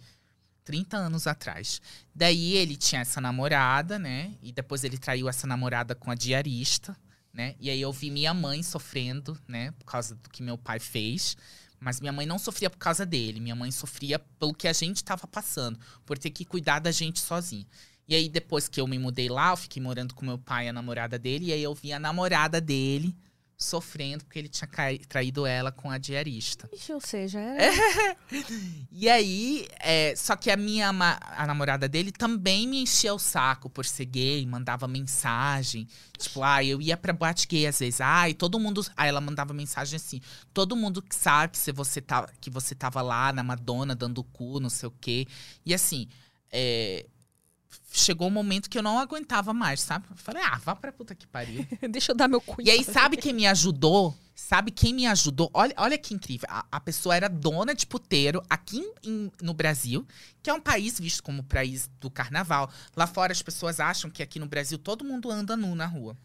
30 0.63 0.97
anos 0.97 1.27
atrás. 1.27 1.79
Daí 2.13 2.53
ele 2.53 2.75
tinha 2.75 3.01
essa 3.01 3.21
namorada, 3.21 3.99
né? 3.99 4.33
E 4.41 4.51
depois 4.51 4.83
ele 4.83 4.97
traiu 4.97 5.29
essa 5.29 5.45
namorada 5.45 5.93
com 5.93 6.09
a 6.09 6.15
diarista 6.15 6.97
né? 7.35 7.53
E 7.59 7.69
aí 7.69 7.81
eu 7.81 7.91
vi 7.91 8.09
minha 8.09 8.33
mãe 8.33 8.63
sofrendo, 8.63 9.37
né, 9.45 9.71
por 9.71 9.85
causa 9.85 10.15
do 10.15 10.29
que 10.29 10.41
meu 10.41 10.57
pai 10.57 10.79
fez. 10.79 11.35
Mas 11.77 11.99
minha 11.99 12.13
mãe 12.13 12.25
não 12.25 12.39
sofria 12.39 12.69
por 12.69 12.77
causa 12.77 13.05
dele. 13.05 13.41
Minha 13.41 13.55
mãe 13.55 13.69
sofria 13.69 14.17
pelo 14.17 14.53
que 14.53 14.67
a 14.67 14.73
gente 14.73 14.95
estava 14.95 15.27
passando, 15.27 15.77
por 16.05 16.17
ter 16.17 16.29
que 16.29 16.45
cuidar 16.45 16.79
da 16.79 16.89
gente 16.89 17.19
sozinha. 17.19 17.67
E 18.07 18.15
aí, 18.15 18.29
depois 18.29 18.67
que 18.69 18.79
eu 18.79 18.87
me 18.87 18.97
mudei 18.97 19.27
lá, 19.27 19.51
eu 19.51 19.57
fiquei 19.57 19.81
morando 19.81 20.15
com 20.15 20.25
meu 20.25 20.37
pai 20.37 20.65
e 20.65 20.69
a 20.69 20.73
namorada 20.73 21.19
dele. 21.19 21.47
E 21.47 21.53
aí 21.53 21.61
eu 21.61 21.75
vi 21.75 21.91
a 21.91 21.99
namorada 21.99 22.61
dele 22.61 23.13
sofrendo 23.57 24.23
porque 24.25 24.39
ele 24.39 24.49
tinha 24.49 24.69
traído 25.07 25.45
ela 25.45 25.71
com 25.71 25.89
a 25.89 25.97
diarista. 25.97 26.69
Ixi, 26.73 26.93
ou 26.93 27.01
seja, 27.01 27.39
era. 27.39 28.17
e 28.91 29.09
aí, 29.09 29.67
é, 29.79 30.13
só 30.15 30.35
que 30.35 30.51
a 30.51 30.57
minha 30.57 30.89
a 30.89 31.47
namorada 31.47 31.87
dele 31.87 32.11
também 32.11 32.67
me 32.67 32.81
enchia 32.81 33.13
o 33.13 33.19
saco 33.19 33.69
por 33.69 33.85
ser 33.85 34.05
gay, 34.05 34.45
mandava 34.45 34.87
mensagem. 34.87 35.87
Tipo, 36.17 36.43
ah, 36.43 36.63
eu 36.63 36.81
ia 36.81 36.97
pra 36.97 37.13
boate 37.13 37.47
gay 37.47 37.67
às 37.67 37.79
vezes. 37.79 38.01
Ah, 38.01 38.29
e 38.29 38.33
todo 38.33 38.59
mundo. 38.59 38.85
Aí 38.95 39.09
ela 39.09 39.21
mandava 39.21 39.53
mensagem 39.53 39.95
assim: 39.95 40.21
todo 40.53 40.75
mundo 40.75 41.01
que 41.01 41.15
sabe 41.15 41.57
que 41.57 41.71
você, 41.71 42.01
tá, 42.01 42.27
que 42.41 42.49
você 42.49 42.75
tava 42.75 43.01
lá 43.01 43.31
na 43.31 43.43
Madonna 43.43 43.95
dando 43.95 44.23
cu, 44.23 44.59
não 44.59 44.69
sei 44.69 44.89
o 44.89 44.93
quê. 44.99 45.27
E 45.65 45.73
assim. 45.73 46.07
É, 46.57 47.05
chegou 47.99 48.27
um 48.27 48.31
momento 48.31 48.69
que 48.69 48.77
eu 48.77 48.83
não 48.83 48.99
aguentava 48.99 49.53
mais, 49.53 49.81
sabe? 49.81 50.05
Eu 50.09 50.17
falei, 50.17 50.43
ah, 50.43 50.59
vá 50.63 50.75
pra 50.75 50.91
puta 50.91 51.15
que 51.15 51.27
pariu. 51.27 51.65
Deixa 51.89 52.11
eu 52.11 52.15
dar 52.15 52.27
meu 52.27 52.41
cu. 52.41 52.61
E 52.61 52.69
aí, 52.69 52.83
sabe 52.83 53.17
quem 53.17 53.33
me 53.33 53.47
ajudou? 53.47 54.15
Sabe 54.35 54.69
quem 54.69 54.93
me 54.93 55.07
ajudou? 55.07 55.49
Olha, 55.53 55.73
olha 55.77 55.97
que 55.97 56.13
incrível. 56.13 56.47
A, 56.51 56.65
a 56.71 56.79
pessoa 56.79 57.15
era 57.15 57.29
dona 57.29 57.73
de 57.73 57.87
puteiro 57.87 58.43
aqui 58.49 58.83
em, 59.03 59.31
no 59.41 59.53
Brasil, 59.53 60.05
que 60.43 60.49
é 60.49 60.53
um 60.53 60.59
país 60.59 60.99
visto 60.99 61.23
como 61.23 61.43
país 61.43 61.89
do 62.01 62.11
carnaval. 62.11 62.69
Lá 62.95 63.07
fora 63.07 63.31
as 63.31 63.41
pessoas 63.41 63.79
acham 63.79 64.09
que 64.09 64.21
aqui 64.21 64.37
no 64.37 64.45
Brasil 64.45 64.77
todo 64.77 65.05
mundo 65.05 65.31
anda 65.31 65.55
nu 65.55 65.73
na 65.73 65.85
rua. 65.85 66.17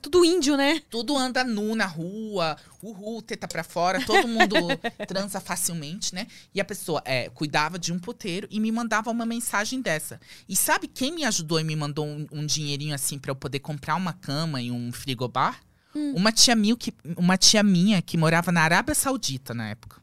Tudo 0.00 0.24
índio, 0.24 0.56
né? 0.56 0.80
Tudo 0.90 1.16
anda 1.16 1.42
nu 1.44 1.74
na 1.74 1.86
rua, 1.86 2.56
uhul, 2.82 3.22
teta 3.22 3.48
pra 3.48 3.64
fora, 3.64 4.04
todo 4.04 4.28
mundo 4.28 4.56
transa 5.06 5.40
facilmente, 5.40 6.14
né? 6.14 6.26
E 6.54 6.60
a 6.60 6.64
pessoa 6.64 7.02
é, 7.04 7.28
cuidava 7.30 7.78
de 7.78 7.92
um 7.92 7.98
puteiro 7.98 8.46
e 8.50 8.60
me 8.60 8.70
mandava 8.70 9.10
uma 9.10 9.26
mensagem 9.26 9.80
dessa. 9.80 10.20
E 10.48 10.56
sabe 10.56 10.88
quem 10.88 11.12
me 11.12 11.24
ajudou 11.24 11.60
e 11.60 11.64
me 11.64 11.76
mandou 11.76 12.06
um, 12.06 12.26
um 12.30 12.46
dinheirinho 12.46 12.94
assim 12.94 13.18
para 13.18 13.30
eu 13.30 13.36
poder 13.36 13.60
comprar 13.60 13.96
uma 13.96 14.12
cama 14.12 14.60
e 14.62 14.70
um 14.70 14.92
frigobar? 14.92 15.60
Hum. 15.94 16.14
Uma, 16.14 16.32
tia 16.32 16.54
minha 16.54 16.76
que, 16.76 16.92
uma 17.16 17.36
tia 17.36 17.62
minha 17.62 18.00
que 18.02 18.16
morava 18.16 18.52
na 18.52 18.62
Arábia 18.62 18.94
Saudita 18.94 19.54
na 19.54 19.70
época. 19.70 20.00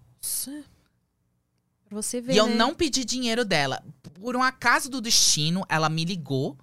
Você 1.89 2.19
vê, 2.19 2.34
e 2.34 2.38
eu 2.38 2.48
né? 2.48 2.56
não 2.56 2.74
pedi 2.74 3.06
dinheiro 3.06 3.45
dela. 3.45 3.82
Por 4.19 4.36
um 4.36 4.43
acaso 4.43 4.89
do 4.89 5.00
destino, 5.00 5.65
ela 5.69 5.88
me 5.88 6.04
ligou 6.04 6.58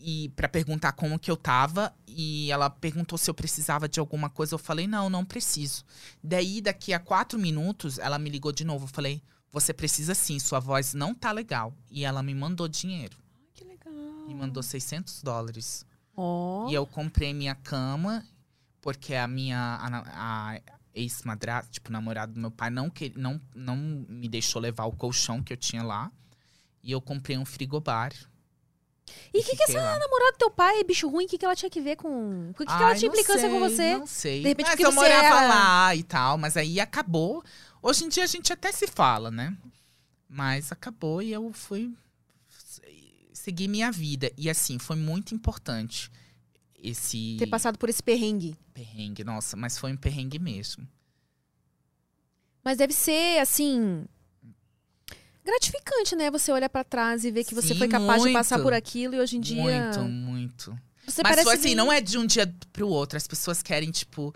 e 0.00 0.28
para 0.30 0.48
perguntar 0.48 0.92
como 0.92 1.18
que 1.18 1.30
eu 1.30 1.36
tava 1.36 1.92
e 2.06 2.50
ela 2.52 2.70
perguntou 2.70 3.18
se 3.18 3.28
eu 3.28 3.34
precisava 3.34 3.88
de 3.88 3.98
alguma 3.98 4.30
coisa 4.30 4.54
eu 4.54 4.58
falei 4.58 4.86
não 4.86 5.10
não 5.10 5.24
preciso. 5.24 5.84
Daí 6.22 6.60
daqui 6.60 6.92
a 6.92 7.00
quatro 7.00 7.38
minutos 7.38 7.98
ela 7.98 8.18
me 8.18 8.30
ligou 8.30 8.52
de 8.52 8.64
novo 8.64 8.84
eu 8.84 8.88
falei 8.88 9.22
você 9.50 9.72
precisa 9.72 10.14
sim 10.14 10.38
sua 10.38 10.60
voz 10.60 10.94
não 10.94 11.14
tá 11.14 11.32
legal. 11.32 11.74
E 11.90 12.04
ela 12.04 12.22
me 12.22 12.34
mandou 12.34 12.68
dinheiro. 12.68 13.16
Ai, 13.34 13.46
que 13.54 13.64
legal. 13.64 13.92
Me 14.26 14.34
mandou 14.34 14.62
600 14.62 15.22
dólares. 15.22 15.84
Oh. 16.20 16.66
e 16.68 16.74
eu 16.74 16.84
comprei 16.84 17.32
minha 17.32 17.54
cama 17.54 18.26
porque 18.80 19.14
a 19.14 19.28
minha 19.28 19.56
a, 19.56 20.54
a 20.56 20.60
ex-madrasta 20.92 21.70
tipo 21.70 21.92
namorado 21.92 22.32
do 22.32 22.40
meu 22.40 22.50
pai 22.50 22.70
não 22.70 22.90
que 22.90 23.12
não 23.16 23.40
não 23.54 23.76
me 23.76 24.28
deixou 24.28 24.60
levar 24.60 24.86
o 24.86 24.92
colchão 24.92 25.40
que 25.42 25.52
eu 25.52 25.56
tinha 25.56 25.82
lá. 25.82 26.10
E 26.82 26.90
eu 26.90 27.00
comprei 27.00 27.38
um 27.38 27.44
frigobar. 27.44 28.12
E 29.34 29.40
o 29.40 29.44
que, 29.44 29.56
que 29.56 29.62
essa 29.64 29.80
lá. 29.80 29.98
namorada 29.98 30.32
do 30.32 30.38
teu 30.38 30.50
pai, 30.50 30.82
bicho 30.84 31.08
ruim, 31.08 31.24
o 31.24 31.28
que, 31.28 31.38
que 31.38 31.44
ela 31.44 31.54
tinha 31.56 31.70
que 31.70 31.80
ver 31.80 31.96
com. 31.96 32.50
O 32.50 32.54
que, 32.54 32.64
que 32.64 32.72
ela 32.72 32.86
Ai, 32.88 32.94
tinha 32.96 33.08
não 33.10 33.14
implicância 33.18 33.48
com 33.48 33.58
sei, 33.60 33.68
você? 33.70 33.98
Não 33.98 34.06
sei. 34.06 34.42
De 34.42 34.48
repente, 34.48 34.66
mas 34.70 34.80
eu 34.80 34.90
você 34.90 34.94
morava 34.94 35.26
era- 35.26 35.48
lá 35.48 35.94
e 35.96 36.02
tal, 36.02 36.38
mas 36.38 36.56
aí 36.56 36.80
acabou. 36.80 37.42
Hoje 37.82 38.04
em 38.04 38.08
dia 38.08 38.24
a 38.24 38.26
gente 38.26 38.52
até 38.52 38.72
se 38.72 38.86
fala, 38.86 39.30
né? 39.30 39.56
Mas 40.28 40.70
acabou 40.72 41.22
e 41.22 41.32
eu 41.32 41.52
fui 41.52 41.94
se- 42.48 42.82
seguir 43.32 43.68
minha 43.68 43.90
vida. 43.90 44.30
E 44.36 44.50
assim, 44.50 44.78
foi 44.78 44.96
muito 44.96 45.34
importante 45.34 46.10
esse 46.82 47.36
Ter 47.38 47.46
passado 47.46 47.78
por 47.78 47.88
esse 47.88 48.02
perrengue. 48.02 48.56
perrengue. 48.74 49.24
Nossa, 49.24 49.56
mas 49.56 49.78
foi 49.78 49.92
um 49.92 49.96
perrengue 49.96 50.38
mesmo. 50.38 50.86
Mas 52.64 52.78
deve 52.78 52.92
ser, 52.92 53.38
assim. 53.40 54.04
Gratificante, 55.48 56.14
né? 56.14 56.30
Você 56.30 56.52
olhar 56.52 56.68
pra 56.68 56.84
trás 56.84 57.24
e 57.24 57.30
ver 57.30 57.42
que 57.44 57.54
você 57.54 57.68
Sim, 57.68 57.78
foi 57.78 57.88
capaz 57.88 58.18
de 58.22 58.28
muito. 58.28 58.34
passar 58.34 58.58
por 58.60 58.74
aquilo 58.74 59.14
e 59.14 59.18
hoje 59.20 59.38
em 59.38 59.40
dia. 59.40 59.62
Muito, 59.62 60.00
muito. 60.02 60.78
Você 61.06 61.22
Mas 61.22 61.36
parece 61.36 61.50
assim, 61.50 61.62
bem- 61.68 61.74
não 61.74 61.90
é 61.90 62.02
de 62.02 62.18
um 62.18 62.26
dia 62.26 62.52
pro 62.70 62.86
outro. 62.86 63.16
As 63.16 63.26
pessoas 63.26 63.62
querem, 63.62 63.90
tipo, 63.90 64.34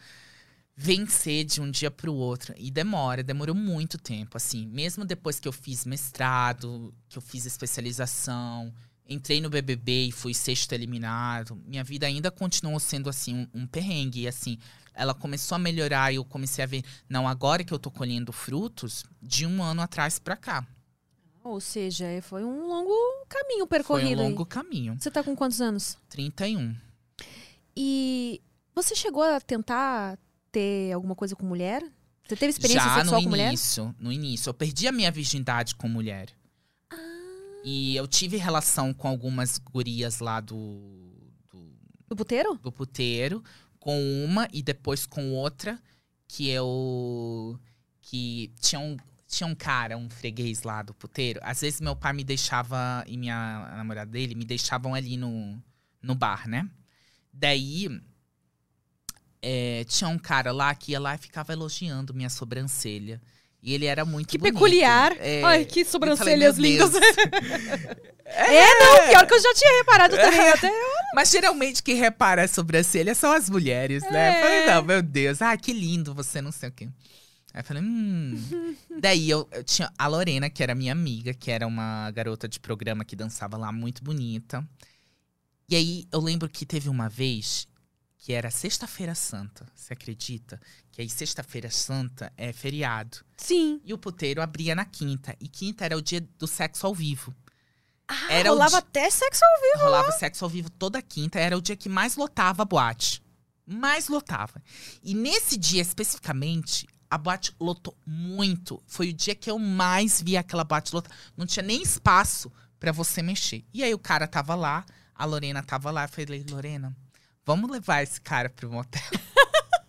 vencer 0.74 1.44
de 1.44 1.60
um 1.60 1.70
dia 1.70 1.90
pro 1.90 2.14
outro. 2.14 2.54
E 2.56 2.70
demora, 2.70 3.22
demorou 3.22 3.54
muito 3.54 3.98
tempo, 3.98 4.36
assim. 4.38 4.66
Mesmo 4.66 5.04
depois 5.04 5.38
que 5.38 5.46
eu 5.46 5.52
fiz 5.52 5.84
mestrado, 5.84 6.94
que 7.10 7.18
eu 7.18 7.22
fiz 7.22 7.44
especialização, 7.44 8.72
entrei 9.06 9.40
no 9.40 9.50
BBB 9.50 10.06
e 10.06 10.12
fui 10.12 10.32
sexto 10.32 10.72
eliminado, 10.72 11.60
minha 11.66 11.84
vida 11.84 12.06
ainda 12.06 12.30
continuou 12.30 12.80
sendo, 12.80 13.10
assim, 13.10 13.34
um, 13.54 13.62
um 13.62 13.66
perrengue. 13.66 14.22
E, 14.22 14.28
assim, 14.28 14.58
ela 14.94 15.12
começou 15.12 15.56
a 15.56 15.58
melhorar 15.58 16.10
e 16.10 16.16
eu 16.16 16.24
comecei 16.24 16.64
a 16.64 16.66
ver, 16.66 16.82
não, 17.08 17.28
agora 17.28 17.62
que 17.64 17.72
eu 17.72 17.78
tô 17.78 17.90
colhendo 17.90 18.32
frutos, 18.32 19.04
de 19.20 19.44
um 19.46 19.62
ano 19.62 19.82
atrás 19.82 20.18
pra 20.18 20.36
cá. 20.36 20.66
Ou 21.44 21.60
seja, 21.60 22.06
é, 22.06 22.20
foi 22.20 22.44
um 22.44 22.66
longo 22.68 22.92
caminho 23.28 23.60
Foi 23.60 23.66
percorrido. 23.66 24.20
um 24.20 24.24
aí. 24.24 24.30
longo 24.30 24.46
caminho. 24.46 24.96
Você 24.98 25.10
tá 25.10 25.22
com 25.22 25.34
quantos 25.34 25.60
anos? 25.60 25.96
31. 26.08 26.74
E 27.76 28.40
você 28.74 28.94
chegou 28.94 29.22
a 29.22 29.40
tentar 29.40 30.18
ter 30.50 30.92
alguma 30.92 31.14
coisa 31.14 31.34
com 31.34 31.44
mulher? 31.44 31.82
Você 32.26 32.36
teve 32.36 32.50
experiência 32.50 32.88
Já 32.88 32.94
sexual 32.96 33.20
no 33.20 33.24
com 33.24 33.30
mulher? 33.30 33.48
início, 33.48 33.94
no 33.98 34.12
início. 34.12 34.48
Eu 34.50 34.54
perdi 34.54 34.86
a 34.86 34.92
minha 34.92 35.10
virgindade 35.10 35.74
com 35.74 35.88
mulher. 35.88 36.28
Ah. 36.90 36.96
E 37.64 37.96
eu 37.96 38.06
tive 38.06 38.36
relação 38.36 38.94
com 38.94 39.08
algumas 39.08 39.58
gurias 39.58 40.20
lá 40.20 40.40
do, 40.40 40.78
do, 41.50 41.58
Do 42.08 42.16
puteiro? 42.16 42.54
do 42.62 42.70
puteiro. 42.70 43.42
Com 43.80 43.98
uma 44.24 44.48
e 44.52 44.62
depois 44.62 45.06
com 45.06 45.32
outra. 45.34 45.78
Que 46.28 46.48
eu... 46.48 47.58
Que 48.00 48.52
tinha 48.60 48.80
um, 48.80 48.96
tinha 49.32 49.46
um 49.46 49.54
cara, 49.54 49.96
um 49.96 50.10
freguês 50.10 50.62
lá 50.62 50.82
do 50.82 50.92
puteiro. 50.92 51.40
Às 51.42 51.62
vezes 51.62 51.80
meu 51.80 51.96
pai 51.96 52.12
me 52.12 52.22
deixava, 52.22 53.02
e 53.06 53.16
minha 53.16 53.66
namorada 53.76 54.10
dele, 54.10 54.34
me 54.34 54.44
deixavam 54.44 54.94
ali 54.94 55.16
no, 55.16 55.58
no 56.02 56.14
bar, 56.14 56.46
né? 56.46 56.68
Daí... 57.32 57.88
é, 59.40 59.84
tinha 59.88 60.08
um 60.08 60.18
cara 60.18 60.52
lá 60.52 60.74
que 60.74 60.92
ia 60.92 61.00
lá 61.00 61.14
e 61.14 61.18
ficava 61.18 61.52
elogiando 61.52 62.14
minha 62.14 62.28
sobrancelha. 62.28 63.20
E 63.62 63.72
ele 63.72 63.86
era 63.86 64.04
muito 64.04 64.28
Que 64.28 64.38
bonito. 64.38 64.54
peculiar. 64.54 65.16
É, 65.18 65.42
Ai, 65.44 65.64
que 65.64 65.80
eu 65.80 65.86
falei, 65.86 65.90
sobrancelhas 65.90 66.58
"Meu 66.58 66.70
lindas. 66.70 66.90
Deus." 66.90 67.02
É, 68.34 68.74
não, 68.78 69.08
pior 69.08 69.26
que 69.26 69.34
eu 69.34 69.40
já 69.42 69.52
tinha 69.54 69.78
reparado 69.78 70.16
também. 70.16 70.48
Até 70.48 70.70
Mas 71.14 71.30
geralmente 71.30 71.82
quem 71.82 71.96
repara 71.96 72.44
a 72.44 72.48
sobrancelha 72.48 73.14
são 73.14 73.30
as 73.30 73.50
mulheres, 73.50 74.02
né? 74.04 74.28
É. 74.28 74.38
Eu 74.38 74.42
falei, 74.42 74.66
não, 74.66 74.82
meu 74.84 75.02
Deus, 75.02 75.42
ah, 75.42 75.54
que 75.56 75.70
lindo 75.72 76.14
você, 76.14 76.40
não 76.40 76.50
sei 76.52 76.70
o 76.70 76.72
quê. 76.72 76.88
Aí 77.54 77.60
eu 77.60 77.64
falei, 77.64 77.82
hum. 77.82 78.76
Daí 79.00 79.28
eu, 79.28 79.46
eu 79.52 79.62
tinha 79.64 79.92
a 79.98 80.06
Lorena, 80.06 80.48
que 80.48 80.62
era 80.62 80.74
minha 80.74 80.92
amiga, 80.92 81.34
que 81.34 81.50
era 81.50 81.66
uma 81.66 82.10
garota 82.10 82.48
de 82.48 82.58
programa 82.58 83.04
que 83.04 83.14
dançava 83.16 83.56
lá, 83.56 83.70
muito 83.70 84.02
bonita. 84.02 84.66
E 85.68 85.76
aí 85.76 86.06
eu 86.12 86.20
lembro 86.20 86.48
que 86.48 86.64
teve 86.66 86.88
uma 86.88 87.08
vez 87.08 87.66
que 88.18 88.32
era 88.32 88.50
Sexta-feira 88.50 89.14
Santa, 89.14 89.66
você 89.74 89.92
acredita? 89.94 90.60
Que 90.92 91.02
aí 91.02 91.08
Sexta-feira 91.10 91.68
Santa 91.70 92.32
é 92.36 92.52
feriado. 92.52 93.18
Sim. 93.36 93.80
E 93.84 93.92
o 93.92 93.98
puteiro 93.98 94.40
abria 94.40 94.74
na 94.74 94.84
quinta. 94.84 95.34
E 95.40 95.48
quinta 95.48 95.84
era 95.84 95.96
o 95.96 96.02
dia 96.02 96.20
do 96.38 96.46
sexo 96.46 96.86
ao 96.86 96.94
vivo. 96.94 97.34
Ah, 98.06 98.32
Era 98.32 98.50
rolava 98.50 98.70
di- 98.80 98.86
até 98.86 99.10
sexo 99.10 99.44
ao 99.44 99.60
vivo. 99.60 99.84
Rolava 99.84 100.12
sexo 100.12 100.44
ao 100.44 100.50
vivo 100.50 100.70
toda 100.70 101.02
quinta. 101.02 101.38
Era 101.40 101.56
o 101.56 101.62
dia 101.62 101.76
que 101.76 101.88
mais 101.88 102.14
lotava 102.16 102.62
a 102.62 102.64
boate. 102.64 103.22
Mais 103.66 104.08
lotava. 104.08 104.62
E 105.02 105.14
nesse 105.14 105.56
dia 105.56 105.80
especificamente, 105.82 106.86
a 107.12 107.18
boate 107.18 107.54
lotou 107.60 107.94
muito. 108.06 108.82
Foi 108.86 109.10
o 109.10 109.12
dia 109.12 109.34
que 109.34 109.50
eu 109.50 109.58
mais 109.58 110.22
vi 110.22 110.34
aquela 110.34 110.64
boate 110.64 110.94
lotar. 110.94 111.14
Não 111.36 111.44
tinha 111.44 111.62
nem 111.62 111.82
espaço 111.82 112.50
pra 112.80 112.90
você 112.90 113.20
mexer. 113.20 113.62
E 113.70 113.84
aí 113.84 113.92
o 113.92 113.98
cara 113.98 114.26
tava 114.26 114.54
lá, 114.54 114.82
a 115.14 115.26
Lorena 115.26 115.62
tava 115.62 115.90
lá. 115.90 116.04
Eu 116.04 116.08
falei, 116.08 116.42
Lorena, 116.48 116.96
vamos 117.44 117.70
levar 117.70 118.02
esse 118.02 118.18
cara 118.18 118.48
pro 118.48 118.72
motel. 118.72 119.02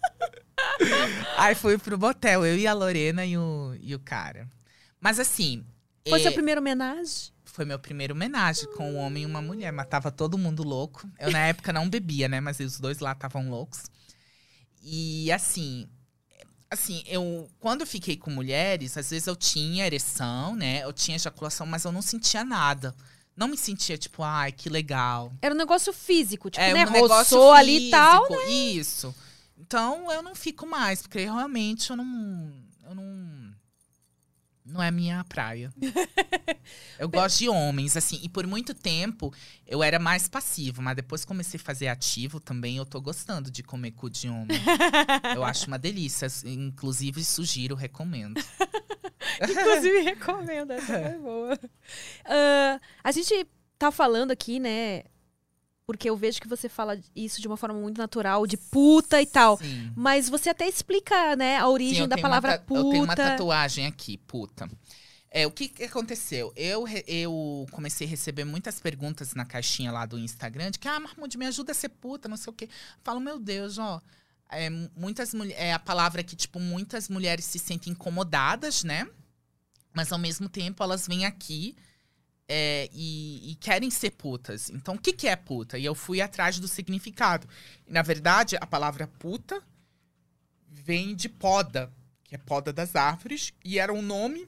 aí 1.39 1.55
fui 1.55 1.77
pro 1.77 1.97
motel, 1.97 2.45
eu 2.45 2.57
e 2.57 2.67
a 2.67 2.73
Lorena 2.73 3.25
e 3.25 3.37
o, 3.37 3.73
e 3.79 3.95
o 3.95 3.99
cara. 3.99 4.45
Mas 4.99 5.17
assim. 5.17 5.65
Foi 6.05 6.19
é, 6.19 6.23
seu 6.23 6.33
primeiro 6.33 6.59
homenagem? 6.59 7.31
foi 7.45 7.63
meu 7.63 7.79
primeiro 7.79 8.13
homenagem 8.13 8.67
com 8.75 8.91
um 8.91 8.97
homem 8.97 9.23
e 9.23 9.25
uma 9.25 9.41
mulher. 9.41 9.71
Matava 9.71 10.11
todo 10.11 10.37
mundo 10.37 10.61
louco. 10.61 11.09
Eu, 11.17 11.31
na 11.31 11.39
época, 11.39 11.71
não 11.71 11.89
bebia, 11.89 12.27
né? 12.27 12.41
Mas 12.41 12.59
os 12.59 12.81
dois 12.81 12.99
lá 12.99 13.13
estavam 13.13 13.49
loucos. 13.49 13.83
E, 14.81 15.31
assim... 15.31 15.87
Assim, 16.73 17.03
eu... 17.05 17.49
Quando 17.59 17.81
eu 17.81 17.87
fiquei 17.87 18.17
com 18.17 18.31
mulheres, 18.31 18.97
às 18.97 19.11
vezes 19.11 19.27
eu 19.27 19.35
tinha 19.35 19.85
ereção, 19.85 20.55
né? 20.55 20.83
Eu 20.83 20.91
tinha 20.91 21.15
ejaculação, 21.15 21.67
mas 21.67 21.85
eu 21.85 21.91
não 21.91 22.01
sentia 22.01 22.43
nada. 22.43 22.95
Não 23.35 23.47
me 23.47 23.57
sentia, 23.57 23.97
tipo, 23.97 24.23
ai, 24.23 24.51
que 24.51 24.69
legal. 24.69 25.31
Era 25.41 25.53
um 25.53 25.57
negócio 25.57 25.93
físico, 25.93 26.49
tipo, 26.49 26.63
é 26.63 26.73
né? 26.73 26.85
um 26.85 26.91
negócio 26.91 27.37
Roçou 27.37 27.53
ali 27.53 27.87
e 27.87 27.91
tal. 27.91 28.25
físico, 28.25 28.49
Isso. 28.49 29.15
Então, 29.57 30.11
eu 30.11 30.21
não 30.21 30.35
fico 30.35 30.65
mais, 30.65 31.01
porque 31.01 31.19
realmente 31.19 31.89
eu 31.89 31.95
não... 31.95 32.53
Eu 32.87 32.95
não... 32.95 33.32
Não 34.65 34.81
é 34.81 34.89
minha 34.89 35.23
praia. 35.25 35.73
eu 36.97 37.09
gosto 37.09 37.39
de 37.39 37.49
homens, 37.49 37.97
assim. 37.97 38.19
E 38.23 38.29
por 38.29 38.47
muito 38.47 38.73
tempo, 38.73 39.33
eu 39.67 39.83
era 39.83 39.99
mais 39.99 40.27
passivo. 40.27 40.81
Mas 40.81 40.95
depois 40.95 41.25
comecei 41.25 41.59
a 41.59 41.63
fazer 41.63 41.87
ativo 41.89 42.39
também, 42.39 42.77
eu 42.77 42.85
tô 42.85 43.01
gostando 43.01 43.51
de 43.51 43.61
comer 43.61 43.91
cu 43.91 44.09
de 44.09 44.29
homem. 44.29 44.57
eu 45.35 45.43
acho 45.43 45.67
uma 45.67 45.77
delícia. 45.77 46.27
Inclusive, 46.45 47.23
sugiro, 47.23 47.75
recomendo. 47.75 48.39
Inclusive, 49.41 50.01
recomendo. 50.01 50.71
Essa 50.71 50.99
foi 51.01 51.19
boa. 51.19 51.59
Ah, 52.25 52.79
a 53.03 53.11
gente 53.11 53.45
tá 53.77 53.91
falando 53.91 54.31
aqui, 54.31 54.59
né? 54.59 55.03
Porque 55.85 56.09
eu 56.09 56.15
vejo 56.15 56.39
que 56.39 56.47
você 56.47 56.69
fala 56.69 56.97
isso 57.15 57.41
de 57.41 57.47
uma 57.47 57.57
forma 57.57 57.77
muito 57.79 57.97
natural, 57.97 58.47
de 58.47 58.55
puta 58.55 59.21
e 59.21 59.25
tal. 59.25 59.57
Sim. 59.57 59.91
Mas 59.95 60.29
você 60.29 60.49
até 60.49 60.67
explica, 60.67 61.35
né, 61.35 61.57
a 61.57 61.61
Sim, 61.61 61.67
origem 61.67 62.01
eu 62.03 62.07
da 62.07 62.17
palavra 62.17 62.57
ta- 62.57 62.63
puta. 62.63 62.79
Eu 62.79 62.89
tenho 62.89 63.03
uma 63.03 63.15
tatuagem 63.15 63.85
aqui, 63.85 64.17
puta. 64.17 64.69
É, 65.29 65.45
o 65.47 65.51
que, 65.51 65.67
que 65.67 65.83
aconteceu? 65.83 66.53
Eu, 66.55 66.85
eu 67.07 67.65
comecei 67.71 68.05
a 68.05 68.09
receber 68.09 68.45
muitas 68.45 68.79
perguntas 68.79 69.33
na 69.33 69.43
caixinha 69.43 69.91
lá 69.91 70.05
do 70.05 70.17
Instagram 70.17 70.69
de 70.71 70.77
que, 70.79 70.87
ah, 70.87 70.99
Mahmoud, 70.99 71.37
me 71.37 71.47
ajuda 71.47 71.71
a 71.71 71.75
ser 71.75 71.89
puta, 71.89 72.29
não 72.29 72.37
sei 72.37 72.51
o 72.51 72.55
quê. 72.55 72.65
Eu 72.65 72.69
falo, 73.03 73.19
meu 73.19 73.39
Deus, 73.39 73.77
ó. 73.77 73.99
É, 74.49 74.69
mu- 74.69 74.89
muitas. 74.95 75.33
É 75.55 75.73
a 75.73 75.79
palavra 75.79 76.23
que, 76.23 76.35
tipo, 76.35 76.59
muitas 76.59 77.09
mulheres 77.09 77.45
se 77.45 77.57
sentem 77.57 77.91
incomodadas, 77.91 78.83
né? 78.83 79.07
Mas 79.91 80.11
ao 80.11 80.19
mesmo 80.19 80.47
tempo 80.47 80.83
elas 80.83 81.07
vêm 81.07 81.25
aqui 81.25 81.75
é, 82.55 82.87
e, 82.93 83.51
e 83.51 83.55
querem 83.55 83.89
ser 83.89 84.11
putas. 84.11 84.69
Então, 84.69 84.93
o 84.93 84.99
que, 84.99 85.11
que 85.11 85.27
é 85.27 85.35
puta? 85.35 85.75
E 85.75 85.83
eu 85.83 85.95
fui 85.95 86.21
atrás 86.21 86.59
do 86.59 86.67
significado. 86.67 87.47
E, 87.87 87.91
na 87.91 88.03
verdade, 88.03 88.55
a 88.61 88.67
palavra 88.67 89.07
puta 89.07 89.59
vem 90.69 91.15
de 91.15 91.27
poda, 91.27 91.91
que 92.23 92.35
é 92.35 92.37
poda 92.37 92.71
das 92.71 92.95
árvores, 92.95 93.51
e 93.65 93.79
era 93.79 93.91
um 93.91 94.03
nome 94.03 94.47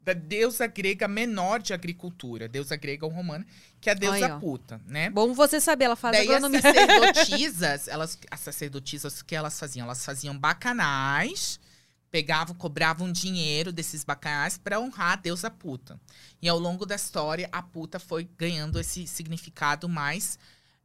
da 0.00 0.12
deusa 0.12 0.66
grega 0.66 1.06
menor 1.06 1.60
de 1.62 1.72
agricultura, 1.72 2.48
deusa 2.48 2.74
grega 2.74 3.06
ou 3.06 3.12
romana, 3.12 3.46
que 3.80 3.88
é 3.88 3.92
a 3.92 3.94
deusa 3.94 4.34
ó. 4.34 4.40
puta, 4.40 4.80
né? 4.84 5.08
Bom 5.10 5.32
você 5.32 5.60
saber, 5.60 5.84
ela 5.84 5.94
faz 5.96 6.16
Daí 6.16 6.26
as 6.26 6.34
agronomia. 6.34 6.60
sacerdotisas, 6.60 7.86
elas, 7.88 8.18
as 8.28 8.40
sacerdotisas, 8.40 9.20
o 9.20 9.24
que 9.24 9.36
elas 9.36 9.56
faziam? 9.56 9.84
Elas 9.84 10.04
faziam 10.04 10.36
bacanais, 10.36 11.60
pegavam, 12.10 12.54
cobravam 12.54 13.10
dinheiro 13.10 13.72
desses 13.72 14.04
bacanais 14.04 14.58
para 14.58 14.80
honrar 14.80 15.12
a 15.12 15.16
deusa 15.16 15.50
puta. 15.50 16.00
E 16.42 16.48
ao 16.48 16.58
longo 16.58 16.84
da 16.84 16.96
história, 16.96 17.48
a 17.52 17.62
puta 17.62 17.98
foi 17.98 18.28
ganhando 18.36 18.78
esse 18.80 19.06
significado 19.06 19.88
mais 19.88 20.38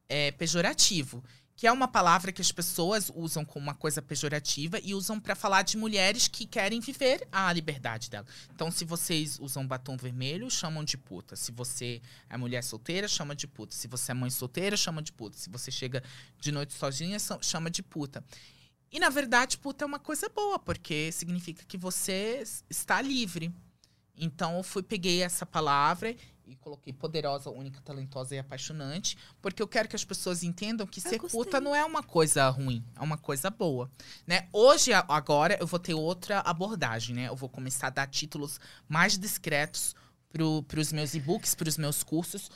é, 0.07 0.31
pejorativo. 0.31 1.23
Que 1.57 1.67
é 1.67 1.71
uma 1.71 1.87
palavra 1.87 2.33
que 2.33 2.41
as 2.41 2.51
pessoas 2.51 3.09
usam 3.15 3.45
como 3.45 3.63
uma 3.67 3.73
coisa 3.73 4.01
pejorativa 4.01 4.77
e 4.83 4.93
usam 4.93 5.21
para 5.21 5.35
falar 5.35 5.61
de 5.61 5.77
mulheres 5.77 6.27
que 6.27 6.45
querem 6.45 6.81
viver 6.81 7.25
a 7.31 7.51
liberdade 7.53 8.09
dela. 8.09 8.25
Então, 8.53 8.69
se 8.69 8.83
vocês 8.83 9.39
usam 9.39 9.65
batom 9.65 9.95
vermelho, 9.95 10.51
chamam 10.51 10.83
de 10.83 10.97
puta. 10.97 11.33
Se 11.37 11.53
você 11.53 12.01
é 12.29 12.35
mulher 12.35 12.61
solteira, 12.61 13.07
chama 13.07 13.33
de 13.33 13.47
puta. 13.47 13.73
Se 13.73 13.87
você 13.87 14.11
é 14.11 14.13
mãe 14.13 14.29
solteira, 14.29 14.75
chama 14.75 15.01
de 15.01 15.13
puta. 15.13 15.37
Se 15.37 15.49
você 15.49 15.71
chega 15.71 16.03
de 16.41 16.51
noite 16.51 16.73
sozinha, 16.73 17.17
chama 17.41 17.71
de 17.71 17.81
puta. 17.81 18.21
E, 18.95 18.99
na 18.99 19.09
verdade, 19.09 19.57
puta 19.57 19.83
é 19.83 19.85
uma 19.85 19.99
coisa 19.99 20.29
boa, 20.29 20.57
porque 20.57 21.11
significa 21.11 21.65
que 21.67 21.77
você 21.77 22.41
está 22.69 23.01
livre. 23.01 23.53
Então, 24.15 24.55
eu 24.55 24.63
fui, 24.63 24.81
peguei 24.81 25.21
essa 25.21 25.45
palavra 25.45 26.15
E 26.47 26.55
coloquei 26.55 26.93
poderosa, 26.93 27.49
única, 27.49 27.81
talentosa 27.81 28.35
e 28.35 28.39
apaixonante. 28.39 29.17
Porque 29.41 29.61
eu 29.61 29.67
quero 29.67 29.89
que 29.89 29.97
as 29.97 30.05
pessoas 30.05 30.43
entendam 30.43 30.87
que 30.87 31.01
ser 31.01 31.17
gostei. 31.17 31.37
puta 31.37 31.59
não 31.59 31.75
é 31.75 31.83
uma 31.83 32.03
coisa 32.03 32.47
ruim, 32.47 32.85
é 32.95 33.01
uma 33.01 33.17
coisa 33.17 33.49
boa. 33.49 33.91
Né? 34.25 34.47
Hoje, 34.53 34.93
agora, 34.93 35.57
eu 35.59 35.67
vou 35.67 35.77
ter 35.79 35.93
outra 35.93 36.39
abordagem, 36.39 37.17
né? 37.17 37.27
Eu 37.27 37.35
vou 37.35 37.49
começar 37.49 37.87
a 37.87 37.89
dar 37.89 38.07
títulos 38.07 38.61
mais 38.87 39.17
discretos 39.17 39.93
para 40.29 40.79
os 40.79 40.93
meus 40.93 41.13
e-books, 41.13 41.53
para 41.53 41.67
os 41.67 41.77
meus 41.77 42.01
cursos. 42.01 42.49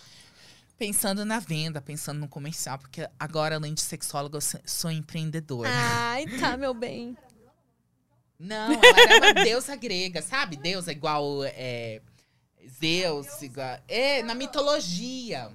Pensando 0.80 1.26
na 1.26 1.40
venda, 1.40 1.82
pensando 1.82 2.20
no 2.22 2.28
comercial. 2.30 2.80
Porque 2.80 3.08
agora, 3.20 3.56
além 3.58 3.74
de 3.74 3.82
sexóloga, 3.82 4.38
eu 4.38 4.62
sou- 4.66 4.90
empreendedora. 4.90 5.70
Ai, 5.70 6.26
tá, 6.40 6.56
meu 6.56 6.74
bem. 6.74 7.18
Não, 8.40 8.72
ela 8.72 9.02
era 9.02 9.18
uma 9.18 9.44
deusa 9.44 9.76
grega, 9.76 10.22
sabe? 10.22 10.56
Deusa 10.56 10.94
igual 10.94 11.44
é, 11.44 12.02
Zeus, 12.80 13.42
igual. 13.42 13.78
É, 13.90 14.24
na 14.24 14.34
mitologia. 14.34 15.52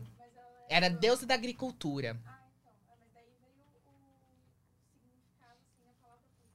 Era 0.69 0.91
deusa 0.91 1.25
da 1.25 1.33
agricultura. 1.33 2.21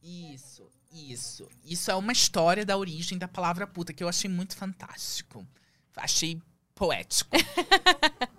Isso, 0.03 0.69
isso. 0.91 1.49
Isso 1.65 1.89
é 1.89 1.95
uma 1.95 2.11
história 2.11 2.63
da 2.63 2.77
origem 2.77 3.17
da 3.17 3.27
palavra 3.27 3.65
puta 3.65 3.93
que 3.93 4.03
eu 4.03 4.07
achei 4.07 4.29
muito 4.29 4.55
fantástico. 4.55 5.45
Achei 5.95 6.39
poético. 6.75 7.31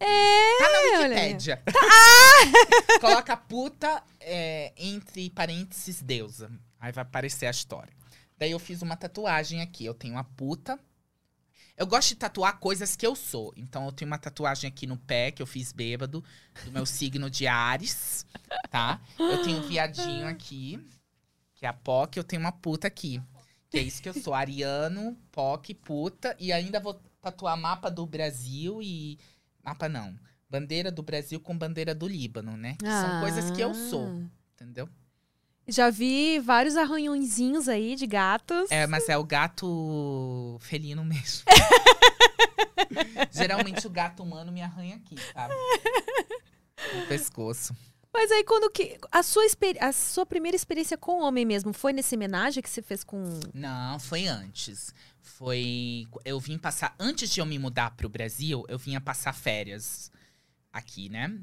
É, 0.00 0.58
Tá 0.58 0.68
na 0.70 0.78
aí. 0.78 1.02
Wikipédia. 1.04 1.62
Coloca 3.00 3.36
puta 3.36 4.02
é, 4.20 4.72
entre 4.76 5.30
parênteses 5.30 6.02
deusa. 6.02 6.50
Aí 6.78 6.92
vai 6.92 7.02
aparecer 7.02 7.46
a 7.46 7.50
história. 7.50 7.92
Daí 8.36 8.50
eu 8.50 8.58
fiz 8.58 8.82
uma 8.82 8.96
tatuagem 8.96 9.60
aqui. 9.62 9.84
Eu 9.84 9.94
tenho 9.94 10.18
a 10.18 10.24
puta. 10.24 10.78
Eu 11.76 11.86
gosto 11.86 12.10
de 12.10 12.16
tatuar 12.16 12.58
coisas 12.58 12.94
que 12.94 13.06
eu 13.06 13.16
sou. 13.16 13.52
Então 13.56 13.84
eu 13.86 13.92
tenho 13.92 14.08
uma 14.10 14.18
tatuagem 14.18 14.68
aqui 14.68 14.86
no 14.86 14.96
pé 14.96 15.30
que 15.32 15.42
eu 15.42 15.46
fiz 15.46 15.72
bêbado, 15.72 16.22
do 16.64 16.72
meu 16.72 16.86
signo 16.86 17.28
de 17.28 17.48
Ares, 17.48 18.24
tá? 18.70 19.00
Eu 19.18 19.42
tenho 19.42 19.58
um 19.58 19.68
viadinho 19.68 20.28
aqui, 20.28 20.78
que 21.56 21.66
é 21.66 21.68
a 21.68 21.72
POC, 21.72 22.16
eu 22.16 22.22
tenho 22.24 22.40
uma 22.40 22.52
puta 22.52 22.86
aqui. 22.86 23.20
Que 23.68 23.78
é 23.78 23.82
isso 23.82 24.00
que 24.00 24.08
eu 24.08 24.14
sou, 24.14 24.34
ariano, 24.34 25.16
POC, 25.32 25.74
puta. 25.74 26.36
E 26.38 26.52
ainda 26.52 26.78
vou 26.78 26.94
tatuar 27.20 27.56
mapa 27.56 27.90
do 27.90 28.06
Brasil 28.06 28.80
e. 28.80 29.18
Mapa 29.64 29.88
não. 29.88 30.14
Bandeira 30.48 30.90
do 30.92 31.02
Brasil 31.02 31.40
com 31.40 31.56
bandeira 31.56 31.94
do 31.94 32.06
Líbano, 32.06 32.56
né? 32.56 32.76
Que 32.78 32.86
São 32.86 33.20
coisas 33.20 33.50
que 33.50 33.60
eu 33.60 33.74
sou, 33.74 34.06
Ah. 34.06 34.22
entendeu? 34.54 34.88
Já 35.66 35.88
vi 35.88 36.38
vários 36.40 36.76
arranhõezinhos 36.76 37.68
aí 37.68 37.96
de 37.96 38.06
gatos. 38.06 38.70
É, 38.70 38.86
mas 38.86 39.08
é 39.08 39.16
o 39.16 39.24
gato 39.24 40.58
felino 40.60 41.02
mesmo. 41.02 41.44
Geralmente 43.32 43.86
o 43.86 43.90
gato 43.90 44.22
humano 44.22 44.52
me 44.52 44.60
arranha 44.60 44.96
aqui, 44.96 45.16
sabe? 45.32 45.54
No 46.94 47.06
pescoço. 47.06 47.74
Mas 48.14 48.30
aí 48.30 48.44
quando 48.44 48.70
que. 48.70 48.96
A 49.10 49.22
sua, 49.24 49.44
experi- 49.44 49.78
a 49.80 49.92
sua 49.92 50.24
primeira 50.24 50.54
experiência 50.54 50.96
com 50.96 51.20
homem 51.20 51.44
mesmo 51.44 51.72
foi 51.72 51.92
nesse 51.92 52.14
homenagem 52.14 52.62
que 52.62 52.70
você 52.70 52.80
fez 52.80 53.02
com. 53.02 53.22
Não, 53.52 53.98
foi 53.98 54.28
antes. 54.28 54.94
Foi. 55.20 56.06
Eu 56.24 56.38
vim 56.38 56.56
passar. 56.56 56.94
Antes 56.98 57.28
de 57.28 57.40
eu 57.40 57.46
me 57.46 57.58
mudar 57.58 57.90
pro 57.96 58.08
Brasil, 58.08 58.64
eu 58.68 58.78
vinha 58.78 59.00
passar 59.00 59.32
férias 59.34 60.12
aqui, 60.72 61.08
né? 61.08 61.36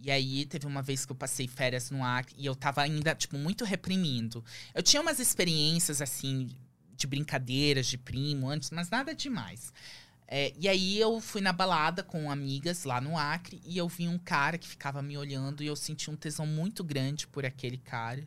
E 0.00 0.10
aí 0.10 0.44
teve 0.46 0.66
uma 0.66 0.82
vez 0.82 1.04
que 1.04 1.12
eu 1.12 1.16
passei 1.16 1.48
férias 1.48 1.90
no 1.90 2.04
Acre 2.04 2.34
e 2.38 2.46
eu 2.46 2.54
tava 2.54 2.82
ainda, 2.82 3.14
tipo, 3.14 3.36
muito 3.36 3.64
reprimindo. 3.64 4.44
Eu 4.74 4.82
tinha 4.82 5.00
umas 5.02 5.18
experiências, 5.18 6.00
assim, 6.02 6.48
de 6.96 7.06
brincadeiras, 7.06 7.86
de 7.86 7.96
primo 7.98 8.48
antes, 8.48 8.70
mas 8.70 8.90
nada 8.90 9.14
demais. 9.14 9.72
É, 10.26 10.52
e 10.58 10.68
aí 10.68 10.98
eu 10.98 11.20
fui 11.20 11.40
na 11.40 11.52
balada 11.52 12.02
com 12.02 12.30
amigas 12.30 12.84
lá 12.84 13.00
no 13.00 13.16
Acre 13.16 13.60
e 13.64 13.76
eu 13.76 13.86
vi 13.88 14.08
um 14.08 14.18
cara 14.18 14.56
que 14.56 14.66
ficava 14.66 15.02
me 15.02 15.16
olhando 15.18 15.62
e 15.62 15.66
eu 15.66 15.76
senti 15.76 16.10
um 16.10 16.16
tesão 16.16 16.46
muito 16.46 16.82
grande 16.82 17.26
por 17.26 17.44
aquele 17.44 17.76
cara. 17.78 18.26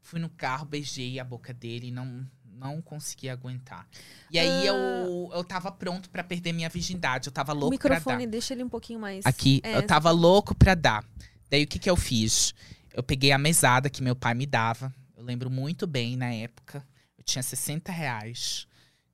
Fui 0.00 0.20
no 0.20 0.28
carro, 0.28 0.64
beijei 0.64 1.18
a 1.18 1.24
boca 1.24 1.52
dele 1.52 1.88
e 1.88 1.90
não, 1.90 2.26
não 2.44 2.80
consegui 2.80 3.28
aguentar. 3.28 3.86
E 4.30 4.38
aí 4.38 4.66
eu, 4.66 5.30
eu 5.34 5.44
tava 5.44 5.70
pronto 5.72 6.08
pra 6.10 6.22
perder 6.24 6.52
minha 6.52 6.68
virgindade. 6.68 7.28
Eu 7.28 7.32
tava 7.32 7.52
louco 7.52 7.76
pra 7.78 7.88
dar. 7.90 7.94
microfone, 7.96 8.26
deixa 8.26 8.54
ele 8.54 8.62
um 8.64 8.68
pouquinho 8.68 9.00
mais. 9.00 9.26
Aqui, 9.26 9.60
É, 9.64 9.76
eu 9.76 9.86
tava 9.86 10.10
louco 10.10 10.54
pra 10.54 10.74
dar. 10.74 11.04
Daí 11.50 11.64
o 11.64 11.66
que 11.66 11.78
que 11.78 11.90
eu 11.90 11.96
fiz? 11.96 12.54
Eu 12.94 13.02
peguei 13.02 13.32
a 13.32 13.38
mesada 13.38 13.90
que 13.90 14.02
meu 14.02 14.14
pai 14.16 14.34
me 14.34 14.46
dava. 14.46 14.92
Eu 15.16 15.24
lembro 15.24 15.50
muito 15.50 15.86
bem 15.86 16.16
na 16.16 16.32
época. 16.32 16.86
Eu 17.16 17.24
tinha 17.24 17.42
60 17.42 17.90
reais 17.92 18.66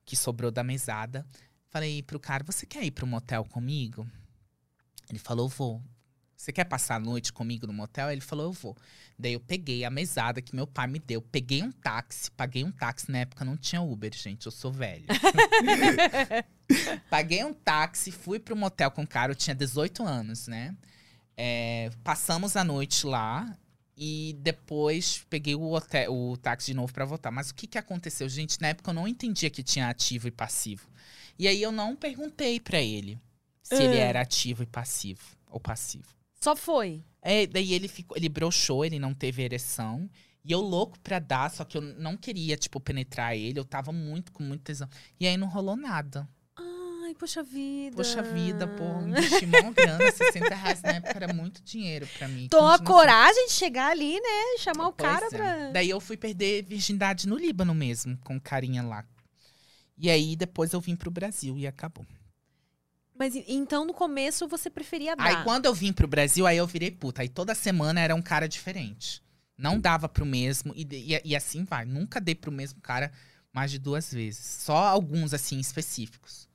que 0.05 0.15
sobrou 0.15 0.49
da 0.51 0.63
mesada. 0.63 1.25
Falei 1.69 2.01
pro 2.01 2.19
cara, 2.19 2.43
você 2.43 2.65
quer 2.65 2.83
ir 2.83 2.91
pro 2.91 3.07
motel 3.07 3.45
comigo? 3.45 4.07
Ele 5.09 5.19
falou, 5.19 5.47
vou. 5.47 5.81
Você 6.35 6.53
quer 6.53 6.63
passar 6.63 6.95
a 6.95 6.99
noite 6.99 7.33
comigo 7.33 7.67
no 7.67 7.73
motel? 7.73 8.09
Ele 8.09 8.21
falou, 8.21 8.45
eu 8.45 8.53
vou. 8.53 8.75
Daí 9.17 9.33
eu 9.33 9.39
peguei 9.39 9.83
a 9.83 9.89
mesada 9.89 10.41
que 10.41 10.55
meu 10.55 10.65
pai 10.65 10.87
me 10.87 10.97
deu. 10.97 11.21
Peguei 11.21 11.61
um 11.61 11.71
táxi, 11.71 12.31
paguei 12.31 12.63
um 12.63 12.71
táxi. 12.71 13.11
Na 13.11 13.19
época 13.19 13.43
não 13.43 13.57
tinha 13.57 13.81
Uber, 13.81 14.13
gente. 14.15 14.45
Eu 14.45 14.51
sou 14.51 14.71
velho. 14.71 15.05
Paguei 17.09 17.43
um 17.43 17.53
táxi, 17.53 18.11
fui 18.11 18.39
pro 18.39 18.55
motel 18.55 18.91
com 18.91 19.01
o 19.01 19.07
cara, 19.07 19.31
eu 19.31 19.35
tinha 19.35 19.55
18 19.55 20.03
anos, 20.03 20.47
né? 20.47 20.75
É, 21.35 21.89
passamos 22.03 22.55
a 22.55 22.63
noite 22.63 23.07
lá 23.07 23.57
e 23.97 24.35
depois 24.39 25.25
peguei 25.29 25.55
o, 25.55 25.71
hotel, 25.71 26.13
o 26.13 26.37
táxi 26.37 26.67
de 26.67 26.73
novo 26.73 26.93
pra 26.93 27.05
voltar. 27.05 27.31
Mas 27.31 27.49
o 27.49 27.55
que 27.55 27.65
que 27.65 27.77
aconteceu, 27.77 28.29
gente? 28.29 28.61
Na 28.61 28.69
época 28.69 28.91
eu 28.91 28.93
não 28.93 29.07
entendia 29.07 29.49
que 29.49 29.63
tinha 29.63 29.89
ativo 29.89 30.27
e 30.27 30.31
passivo. 30.31 30.87
E 31.39 31.47
aí 31.47 31.61
eu 31.61 31.71
não 31.71 31.95
perguntei 31.95 32.59
pra 32.59 32.81
ele 32.81 33.17
se 33.63 33.75
ele 33.75 33.97
Ah. 33.97 34.03
era 34.03 34.21
ativo 34.21 34.61
e 34.61 34.65
passivo 34.65 35.21
ou 35.49 35.59
passivo. 35.59 36.07
Só 36.41 36.55
foi. 36.55 37.01
É, 37.21 37.47
daí 37.47 37.73
ele 37.73 37.87
ficou, 37.87 38.15
ele 38.17 38.29
broxou, 38.29 38.83
ele 38.85 38.99
não 38.99 39.13
teve 39.13 39.41
ereção. 39.41 40.09
E 40.43 40.51
eu 40.51 40.59
louco 40.61 40.97
pra 40.99 41.19
dar, 41.19 41.49
só 41.51 41.63
que 41.65 41.77
eu 41.77 41.81
não 41.81 42.15
queria, 42.17 42.55
tipo, 42.57 42.79
penetrar 42.79 43.35
ele. 43.35 43.59
Eu 43.59 43.65
tava 43.65 43.91
muito, 43.91 44.31
com 44.31 44.41
muito 44.43 44.61
tesão. 44.63 44.87
E 45.19 45.27
aí 45.27 45.35
não 45.37 45.47
rolou 45.47 45.75
nada. 45.75 46.27
Ai, 46.57 47.13
poxa 47.15 47.43
vida. 47.43 47.95
Poxa 47.97 48.21
vida, 48.21 48.67
pô, 48.67 49.01
investi 49.01 49.45
mó 49.45 49.71
grana, 49.71 49.99
60 50.11 50.55
reais 50.55 50.81
na 50.81 50.91
época 50.91 51.13
era 51.15 51.33
muito 51.33 51.61
dinheiro 51.61 52.07
pra 52.17 52.27
mim. 52.27 52.47
Toma 52.49 52.77
Continua 52.77 52.95
coragem 52.97 53.47
de 53.47 53.51
chegar 53.53 53.91
ali, 53.91 54.13
né? 54.19 54.57
Chamar 54.59 54.87
o. 54.87 54.93
Pois 54.93 55.09
cara 55.09 55.25
é. 55.25 55.29
pra. 55.29 55.71
Daí 55.71 55.89
eu 55.89 55.99
fui 55.99 56.15
perder 56.17 56.63
virgindade 56.63 57.27
no 57.27 57.35
Líbano 57.37 57.73
mesmo, 57.75 58.17
com 58.19 58.35
o 58.37 58.41
carinha 58.41 58.81
lá. 58.83 59.05
E 59.99 60.09
aí 60.09 60.35
depois 60.35 60.71
eu 60.73 60.79
vim 60.79 60.95
pro 60.95 61.11
Brasil 61.11 61.57
e 61.57 61.67
acabou. 61.67 62.05
Mas 63.17 63.35
então 63.47 63.83
no 63.85 63.93
começo 63.93 64.47
você 64.47 64.69
preferia 64.69 65.15
dar. 65.15 65.25
Aí 65.25 65.43
quando 65.43 65.65
eu 65.65 65.73
vim 65.73 65.91
pro 65.91 66.07
Brasil, 66.07 66.47
aí 66.47 66.55
eu 66.57 66.65
virei 66.65 66.89
puta. 66.89 67.21
Aí 67.21 67.27
toda 67.29 67.53
semana 67.53 67.99
era 67.99 68.15
um 68.15 68.21
cara 68.21 68.47
diferente. 68.47 69.21
Não 69.57 69.77
dava 69.77 70.07
pro 70.07 70.25
mesmo, 70.25 70.73
e, 70.73 70.87
e, 70.89 71.21
e 71.25 71.35
assim 71.35 71.65
vai. 71.65 71.83
Nunca 71.83 72.21
dei 72.21 72.33
pro 72.33 72.49
mesmo 72.51 72.79
cara 72.79 73.11
mais 73.51 73.71
de 73.71 73.77
duas 73.77 74.13
vezes. 74.13 74.39
Só 74.63 74.77
alguns, 74.77 75.33
assim, 75.33 75.59
específicos. 75.59 76.47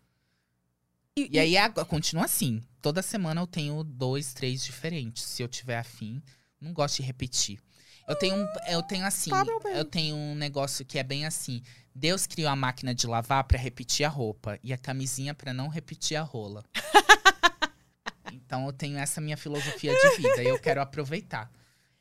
E- 1.14 1.28
E 1.30 1.38
aí 1.38 1.56
ag- 1.58 1.84
continua 1.84 2.24
assim. 2.24 2.62
Toda 2.80 3.02
semana 3.02 3.42
eu 3.42 3.46
tenho 3.46 3.84
dois, 3.84 4.32
três 4.32 4.64
diferentes. 4.64 5.22
Se 5.22 5.42
eu 5.42 5.48
tiver 5.48 5.76
afim. 5.78 6.22
Não 6.58 6.72
gosto 6.72 6.96
de 6.96 7.02
repetir. 7.02 7.60
Eu 8.06 8.16
tenho, 8.16 8.34
um- 8.36 8.48
eu 8.68 8.82
tenho 8.82 9.06
assim, 9.06 9.30
Tá, 9.30 9.44
eu 9.74 9.84
tenho 9.84 10.14
um 10.14 10.34
negócio 10.34 10.84
que 10.84 10.98
é 10.98 11.02
bem 11.02 11.24
assim. 11.24 11.62
Deus 11.94 12.26
criou 12.26 12.50
a 12.50 12.56
máquina 12.56 12.94
de 12.94 13.06
lavar 13.06 13.44
pra 13.44 13.58
repetir 13.58 14.04
a 14.04 14.08
roupa 14.08 14.58
e 14.62 14.72
a 14.72 14.78
camisinha 14.78 15.32
pra 15.32 15.52
não 15.54 15.68
repetir 15.68 16.16
a 16.16 16.22
rola. 16.22 16.64
então 18.32 18.66
eu 18.66 18.72
tenho 18.72 18.98
essa 18.98 19.20
minha 19.20 19.36
filosofia 19.36 19.92
de 19.94 20.16
vida 20.16 20.42
e 20.42 20.48
eu 20.48 20.58
quero 20.58 20.80
aproveitar. 20.80 21.50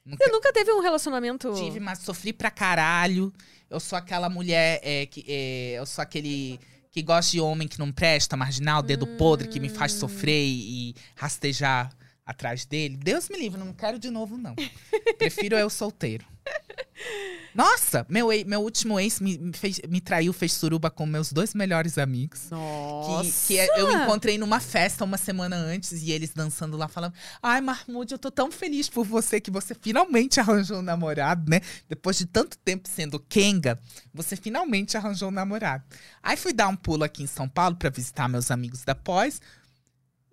Nunca 0.05 0.25
Você 0.25 0.31
nunca 0.31 0.51
teve 0.51 0.71
um 0.73 0.81
relacionamento. 0.81 1.53
tive, 1.55 1.79
mas 1.79 1.99
sofri 1.99 2.33
pra 2.33 2.51
caralho. 2.51 3.33
Eu 3.69 3.79
sou 3.79 3.97
aquela 3.97 4.29
mulher 4.29 4.79
é, 4.83 5.05
que 5.05 5.23
é, 5.27 5.75
eu 5.79 5.85
sou 5.85 6.01
aquele 6.01 6.59
que 6.91 7.01
gosta 7.01 7.31
de 7.31 7.39
homem 7.39 7.67
que 7.67 7.79
não 7.79 7.91
presta, 7.91 8.35
marginal, 8.35 8.83
dedo 8.83 9.07
podre, 9.17 9.47
que 9.47 9.59
me 9.59 9.69
faz 9.69 9.93
sofrer 9.93 10.45
e 10.45 10.93
rastejar 11.15 11.89
atrás 12.25 12.65
dele. 12.65 12.97
Deus 12.97 13.29
me 13.29 13.37
livre, 13.37 13.59
não 13.59 13.73
quero 13.73 13.99
de 13.99 14.09
novo, 14.09 14.37
não. 14.37 14.55
Prefiro 15.17 15.55
eu 15.55 15.69
solteiro. 15.69 16.25
Nossa, 17.53 18.05
meu, 18.09 18.29
meu 18.47 18.61
último 18.61 18.99
ex 18.99 19.19
me, 19.19 19.51
fez, 19.53 19.79
me 19.87 20.01
traiu, 20.01 20.33
fez 20.33 20.53
suruba 20.53 20.89
com 20.89 21.05
meus 21.05 21.31
dois 21.31 21.53
melhores 21.53 21.99
amigos. 21.99 22.49
Nossa. 22.49 23.47
Que, 23.47 23.67
que 23.67 23.79
eu 23.79 23.91
encontrei 23.91 24.39
numa 24.39 24.59
festa 24.59 25.03
uma 25.03 25.17
semana 25.17 25.55
antes 25.55 26.01
e 26.01 26.11
eles 26.11 26.33
dançando 26.33 26.75
lá 26.75 26.87
falando: 26.87 27.13
Ai, 27.41 27.61
Mahmoud, 27.61 28.11
eu 28.11 28.17
tô 28.17 28.31
tão 28.31 28.51
feliz 28.51 28.89
por 28.89 29.05
você 29.05 29.39
que 29.39 29.51
você 29.51 29.75
finalmente 29.75 30.39
arranjou 30.41 30.79
um 30.79 30.81
namorado, 30.81 31.47
né? 31.49 31.61
Depois 31.87 32.17
de 32.17 32.25
tanto 32.25 32.57
tempo 32.57 32.89
sendo 32.89 33.19
Kenga, 33.19 33.79
você 34.11 34.35
finalmente 34.35 34.97
arranjou 34.97 35.29
um 35.29 35.31
namorado. 35.31 35.83
Aí 36.23 36.35
fui 36.35 36.53
dar 36.53 36.67
um 36.67 36.75
pulo 36.75 37.03
aqui 37.03 37.21
em 37.21 37.27
São 37.27 37.47
Paulo 37.47 37.75
pra 37.75 37.91
visitar 37.91 38.27
meus 38.27 38.49
amigos 38.49 38.83
da 38.83 38.95
pós. 38.95 39.39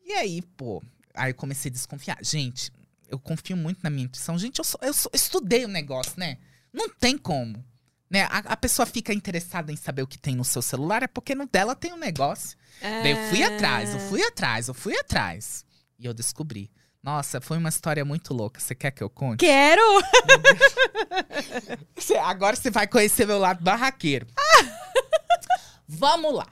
E 0.07 0.13
aí, 0.13 0.41
pô, 0.57 0.83
aí 1.15 1.31
eu 1.31 1.35
comecei 1.35 1.71
a 1.71 1.73
desconfiar. 1.73 2.19
Gente, 2.23 2.73
eu 3.09 3.19
confio 3.19 3.57
muito 3.57 3.81
na 3.83 3.91
minha 3.91 4.05
intuição. 4.05 4.39
Gente, 4.39 4.59
eu, 4.59 4.65
sou- 4.65 4.81
eu 4.83 4.93
sou- 4.95 5.11
estudei 5.15 5.65
o 5.65 5.69
negócio, 5.69 6.13
né? 6.17 6.39
Não 6.73 6.89
tem 6.89 7.17
como. 7.19 7.65
Né? 8.09 8.23
A, 8.25 8.39
a 8.39 8.57
pessoa 8.57 8.87
fica 8.87 9.13
interessada 9.13 9.71
em 9.73 9.77
saber 9.77 10.03
o 10.03 10.07
que 10.07 10.19
tem 10.19 10.35
no 10.35 10.45
seu 10.45 10.61
celular, 10.63 11.03
é 11.03 11.07
porque 11.07 11.35
no 11.35 11.47
dela 11.47 11.75
tem 11.77 11.93
um 11.93 11.97
negócio. 11.99 12.57
Daí 12.81 13.11
eu 13.13 13.29
fui 13.29 13.43
atrás, 13.43 13.93
eu 13.95 14.01
fui 14.01 14.23
atrás, 14.23 14.69
eu 14.69 14.75
fui 14.75 14.97
atrás. 14.99 15.65
E 15.99 16.07
eu 16.07 16.15
descobri. 16.15 16.71
Nossa, 17.03 17.41
foi 17.41 17.57
uma 17.59 17.69
história 17.69 18.05
muito 18.05 18.35
louca. 18.35 18.61
Você 18.61 18.75
quer 18.75 18.91
que 18.91 19.03
eu 19.03 19.09
conte? 19.09 19.39
Quero! 19.41 19.81
Agora 22.25 22.57
você 22.57 22.71
vai 22.71 22.87
conhecer 22.87 23.27
meu 23.27 23.39
lado 23.39 23.63
barraqueiro. 23.63 24.27
Vamos 25.89 26.35
lá. 26.35 26.47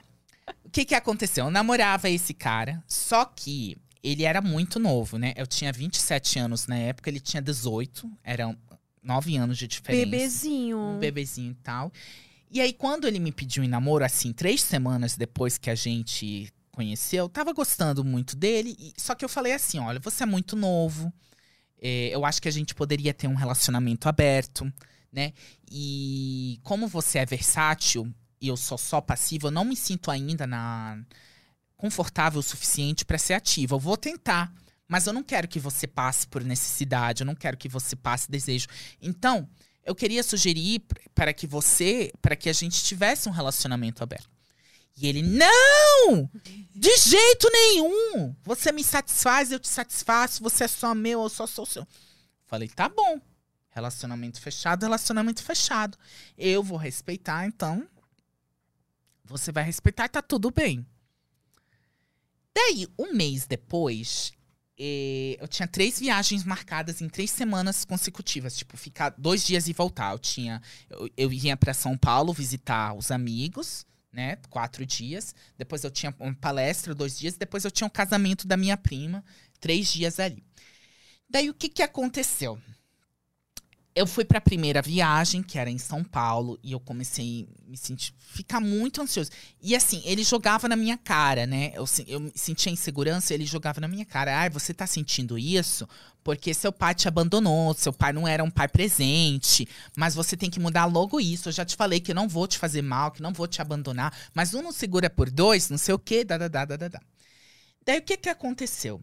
O 0.65 0.69
que 0.69 0.85
que 0.85 0.95
aconteceu? 0.95 1.45
Eu 1.45 1.51
namorava 1.51 2.09
esse 2.09 2.33
cara, 2.33 2.83
só 2.87 3.25
que 3.25 3.77
ele 4.03 4.23
era 4.23 4.41
muito 4.41 4.79
novo, 4.79 5.17
né? 5.17 5.33
Eu 5.35 5.45
tinha 5.47 5.71
27 5.71 6.39
anos 6.39 6.67
na 6.67 6.77
época, 6.77 7.09
ele 7.09 7.19
tinha 7.19 7.41
18. 7.41 8.09
Eram 8.23 8.57
9 9.03 9.35
anos 9.37 9.57
de 9.57 9.67
diferença. 9.67 10.05
Bebezinho. 10.05 10.77
Um 10.77 10.99
bebezinho 10.99 11.51
e 11.51 11.55
tal. 11.63 11.91
E 12.51 12.59
aí, 12.61 12.73
quando 12.73 13.07
ele 13.07 13.19
me 13.19 13.31
pediu 13.31 13.63
em 13.63 13.67
namoro, 13.67 14.03
assim, 14.03 14.33
três 14.33 14.61
semanas 14.61 15.15
depois 15.15 15.57
que 15.57 15.69
a 15.69 15.75
gente 15.75 16.51
conheceu, 16.71 17.25
eu 17.25 17.29
tava 17.29 17.53
gostando 17.53 18.03
muito 18.03 18.35
dele. 18.35 18.75
e- 18.79 18.93
só 18.97 19.13
que 19.15 19.23
eu 19.23 19.29
falei 19.29 19.53
assim: 19.53 19.79
olha, 19.79 19.99
você 19.99 20.23
é 20.23 20.25
muito 20.25 20.55
novo. 20.55 21.11
é, 21.81 22.09
eu 22.13 22.25
acho 22.25 22.41
que 22.41 22.47
a 22.49 22.51
gente 22.51 22.75
poderia 22.75 23.13
ter 23.13 23.27
um 23.27 23.35
relacionamento 23.35 24.09
aberto, 24.09 24.71
né? 25.13 25.31
E 25.71 26.59
como 26.63 26.87
você 26.87 27.19
é 27.19 27.25
versátil 27.25 28.11
e 28.41 28.47
eu 28.49 28.57
sou 28.57 28.77
só 28.77 28.99
passiva, 28.99 29.47
eu 29.47 29.51
não 29.51 29.63
me 29.63 29.75
sinto 29.77 30.11
ainda 30.11 30.45
na 30.45 30.99
confortável 31.79 32.41
o 32.41 32.43
suficiente 32.43 33.05
pra 33.05 33.17
ser 33.17 33.33
ativa. 33.33 33.73
Eu 33.73 33.79
vou 33.79 33.95
tentar, 33.95 34.53
mas 34.85 35.07
eu 35.07 35.13
não 35.13 35.23
quero 35.23 35.47
que 35.47 35.59
você 35.59 35.87
passe 35.87 36.27
por 36.27 36.43
necessidade, 36.43 37.23
eu 37.23 37.25
não 37.25 37.33
quero 37.33 37.55
que 37.55 37.69
você 37.69 37.95
passe 37.95 38.29
desejo. 38.29 38.67
Então, 39.01 39.49
eu 39.85 39.95
queria 39.95 40.21
sugerir 40.21 40.83
para 41.15 41.33
que 41.33 41.47
você, 41.47 42.11
para 42.21 42.35
que 42.35 42.49
a 42.49 42.53
gente 42.53 42.83
tivesse 42.83 43.29
um 43.29 43.31
relacionamento 43.31 44.03
aberto. 44.03 44.29
E 44.97 45.07
ele, 45.07 45.21
não! 45.21 46.29
De 46.75 46.97
jeito 46.97 47.49
nenhum! 47.49 48.35
Você 48.43 48.73
me 48.73 48.83
satisfaz, 48.83 49.49
eu 49.49 49.59
te 49.59 49.69
satisfaço, 49.69 50.43
você 50.43 50.65
é 50.65 50.67
só 50.67 50.93
meu, 50.93 51.23
eu 51.23 51.29
só 51.29 51.47
sou 51.47 51.65
seu. 51.65 51.87
Falei, 52.45 52.67
tá 52.67 52.89
bom. 52.89 53.21
Relacionamento 53.69 54.41
fechado, 54.41 54.83
relacionamento 54.83 55.41
fechado. 55.41 55.97
Eu 56.37 56.61
vou 56.61 56.77
respeitar, 56.77 57.45
então. 57.45 57.87
Você 59.23 59.49
vai 59.49 59.63
respeitar 59.63 60.07
e 60.07 60.09
tá 60.09 60.21
tudo 60.21 60.51
bem. 60.51 60.85
Daí, 62.61 62.85
um 62.97 63.13
mês 63.13 63.47
depois, 63.47 64.33
eh, 64.77 65.37
eu 65.39 65.47
tinha 65.47 65.65
três 65.65 65.97
viagens 65.97 66.43
marcadas 66.43 67.01
em 67.01 67.07
três 67.07 67.31
semanas 67.31 67.85
consecutivas. 67.85 68.57
Tipo, 68.57 68.75
ficar 68.75 69.11
dois 69.17 69.45
dias 69.45 69.69
e 69.69 69.73
voltar. 69.73 70.11
Eu 70.11 70.19
tinha. 70.19 70.61
Eu, 70.89 71.09
eu 71.15 71.31
ia 71.31 71.55
pra 71.55 71.73
São 71.73 71.97
Paulo 71.97 72.33
visitar 72.33 72.93
os 72.93 73.11
amigos, 73.11 73.85
né? 74.11 74.35
Quatro 74.49 74.85
dias. 74.85 75.33
Depois 75.57 75.85
eu 75.85 75.89
tinha 75.89 76.13
uma 76.19 76.35
palestra, 76.35 76.93
dois 76.93 77.17
dias. 77.17 77.37
Depois 77.37 77.63
eu 77.63 77.71
tinha 77.71 77.87
um 77.87 77.89
casamento 77.89 78.45
da 78.45 78.57
minha 78.57 78.75
prima, 78.75 79.23
três 79.61 79.93
dias 79.93 80.19
ali. 80.19 80.43
Daí 81.29 81.49
o 81.49 81.53
que, 81.53 81.69
que 81.69 81.81
aconteceu? 81.81 82.59
Eu 83.99 84.07
fui 84.07 84.23
pra 84.23 84.39
primeira 84.39 84.81
viagem, 84.81 85.43
que 85.43 85.59
era 85.59 85.69
em 85.69 85.77
São 85.77 86.05
Paulo, 86.05 86.57
e 86.63 86.71
eu 86.71 86.79
comecei 86.79 87.49
a 87.67 87.69
me 87.69 87.75
sentir, 87.75 88.13
ficar 88.17 88.61
muito 88.61 89.01
ansioso. 89.01 89.29
E 89.61 89.75
assim, 89.75 90.01
ele 90.05 90.23
jogava 90.23 90.69
na 90.69 90.75
minha 90.77 90.97
cara, 90.97 91.45
né? 91.45 91.73
Eu, 91.73 91.83
eu 92.07 92.31
sentia 92.33 92.71
insegurança, 92.71 93.33
ele 93.33 93.45
jogava 93.45 93.81
na 93.81 93.89
minha 93.89 94.05
cara. 94.05 94.39
Ai, 94.39 94.49
você 94.49 94.73
tá 94.73 94.87
sentindo 94.87 95.37
isso 95.37 95.85
porque 96.23 96.53
seu 96.53 96.71
pai 96.71 96.95
te 96.95 97.09
abandonou, 97.09 97.73
seu 97.73 97.91
pai 97.91 98.13
não 98.13 98.25
era 98.25 98.41
um 98.41 98.49
pai 98.49 98.69
presente, 98.69 99.67
mas 99.97 100.15
você 100.15 100.37
tem 100.37 100.49
que 100.49 100.61
mudar 100.61 100.85
logo 100.85 101.19
isso. 101.19 101.49
Eu 101.49 101.53
já 101.53 101.65
te 101.65 101.75
falei 101.75 101.99
que 101.99 102.11
eu 102.11 102.15
não 102.15 102.27
vou 102.29 102.47
te 102.47 102.57
fazer 102.57 102.81
mal, 102.81 103.11
que 103.11 103.21
não 103.21 103.33
vou 103.33 103.47
te 103.47 103.61
abandonar, 103.61 104.17
mas 104.33 104.53
um 104.53 104.61
não 104.61 104.71
segura 104.71 105.09
por 105.09 105.29
dois, 105.29 105.69
não 105.69 105.77
sei 105.77 105.93
o 105.93 105.99
quê, 105.99 106.23
da, 106.23 106.37
da, 106.37 106.47
da, 106.47 106.63
da, 106.63 106.87
da. 106.87 107.01
Daí 107.85 107.99
o 107.99 108.01
que 108.01 108.15
que 108.15 108.29
aconteceu? 108.29 109.01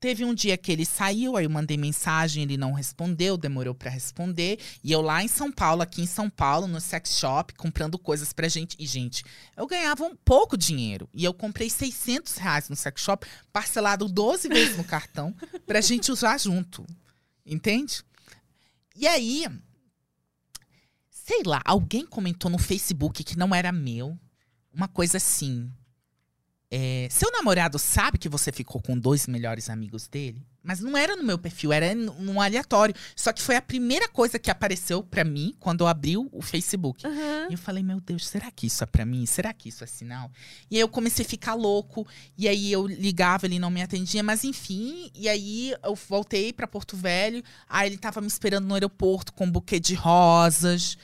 Teve 0.00 0.24
um 0.24 0.32
dia 0.32 0.56
que 0.56 0.72
ele 0.72 0.86
saiu, 0.86 1.36
aí 1.36 1.44
eu 1.44 1.50
mandei 1.50 1.76
mensagem, 1.76 2.42
ele 2.42 2.56
não 2.56 2.72
respondeu, 2.72 3.36
demorou 3.36 3.74
pra 3.74 3.90
responder. 3.90 4.58
E 4.82 4.90
eu 4.90 5.02
lá 5.02 5.22
em 5.22 5.28
São 5.28 5.52
Paulo, 5.52 5.82
aqui 5.82 6.00
em 6.00 6.06
São 6.06 6.30
Paulo, 6.30 6.66
no 6.66 6.80
sex 6.80 7.18
shop, 7.18 7.52
comprando 7.52 7.98
coisas 7.98 8.32
pra 8.32 8.48
gente. 8.48 8.74
E, 8.78 8.86
gente, 8.86 9.22
eu 9.54 9.66
ganhava 9.66 10.04
um 10.04 10.16
pouco 10.16 10.56
dinheiro. 10.56 11.06
E 11.12 11.22
eu 11.22 11.34
comprei 11.34 11.68
600 11.68 12.38
reais 12.38 12.70
no 12.70 12.76
sex 12.76 13.02
shop, 13.02 13.26
parcelado 13.52 14.08
12 14.08 14.48
vezes 14.48 14.78
no 14.78 14.84
cartão, 14.84 15.34
pra 15.66 15.82
gente 15.82 16.10
usar 16.10 16.40
junto. 16.40 16.86
Entende? 17.44 18.02
E 18.96 19.06
aí, 19.06 19.44
sei 21.10 21.42
lá, 21.44 21.60
alguém 21.62 22.06
comentou 22.06 22.50
no 22.50 22.58
Facebook 22.58 23.22
que 23.22 23.36
não 23.36 23.54
era 23.54 23.70
meu. 23.70 24.18
Uma 24.72 24.88
coisa 24.88 25.18
assim. 25.18 25.70
É, 26.72 27.08
seu 27.10 27.32
namorado 27.32 27.80
sabe 27.80 28.16
que 28.16 28.28
você 28.28 28.52
ficou 28.52 28.80
com 28.80 28.96
dois 28.96 29.26
melhores 29.26 29.68
amigos 29.68 30.06
dele? 30.06 30.40
Mas 30.62 30.78
não 30.78 30.96
era 30.96 31.16
no 31.16 31.24
meu 31.24 31.36
perfil, 31.36 31.72
era 31.72 31.92
num 31.94 32.40
aleatório. 32.40 32.94
Só 33.16 33.32
que 33.32 33.42
foi 33.42 33.56
a 33.56 33.62
primeira 33.62 34.08
coisa 34.08 34.38
que 34.38 34.50
apareceu 34.50 35.02
pra 35.02 35.24
mim 35.24 35.54
quando 35.58 35.80
eu 35.80 35.88
abri 35.88 36.16
o 36.16 36.28
o 36.32 36.40
Facebook. 36.42 37.04
E 37.50 37.54
eu 37.54 37.58
falei, 37.58 37.82
meu 37.82 37.98
Deus, 38.00 38.28
será 38.28 38.50
que 38.52 38.66
isso 38.68 38.84
é 38.84 38.86
pra 38.86 39.04
mim? 39.04 39.26
Será 39.26 39.52
que 39.52 39.68
isso 39.68 39.82
é 39.82 39.86
sinal? 39.86 40.30
E 40.70 40.76
aí 40.76 40.80
eu 40.80 40.88
comecei 40.88 41.24
a 41.24 41.28
ficar 41.28 41.54
louco. 41.54 42.06
E 42.38 42.46
aí 42.46 42.70
eu 42.70 42.86
ligava, 42.86 43.46
ele 43.46 43.58
não 43.58 43.70
me 43.70 43.82
atendia, 43.82 44.22
mas 44.22 44.44
enfim. 44.44 45.10
E 45.14 45.28
aí 45.28 45.74
eu 45.82 45.94
voltei 45.94 46.52
pra 46.52 46.68
Porto 46.68 46.96
Velho. 46.96 47.42
Aí 47.68 47.88
ele 47.88 47.98
tava 47.98 48.20
me 48.20 48.28
esperando 48.28 48.66
no 48.66 48.74
aeroporto 48.74 49.32
com 49.32 49.44
um 49.46 49.50
buquê 49.50 49.80
de 49.80 49.94
rosas. 49.94 50.96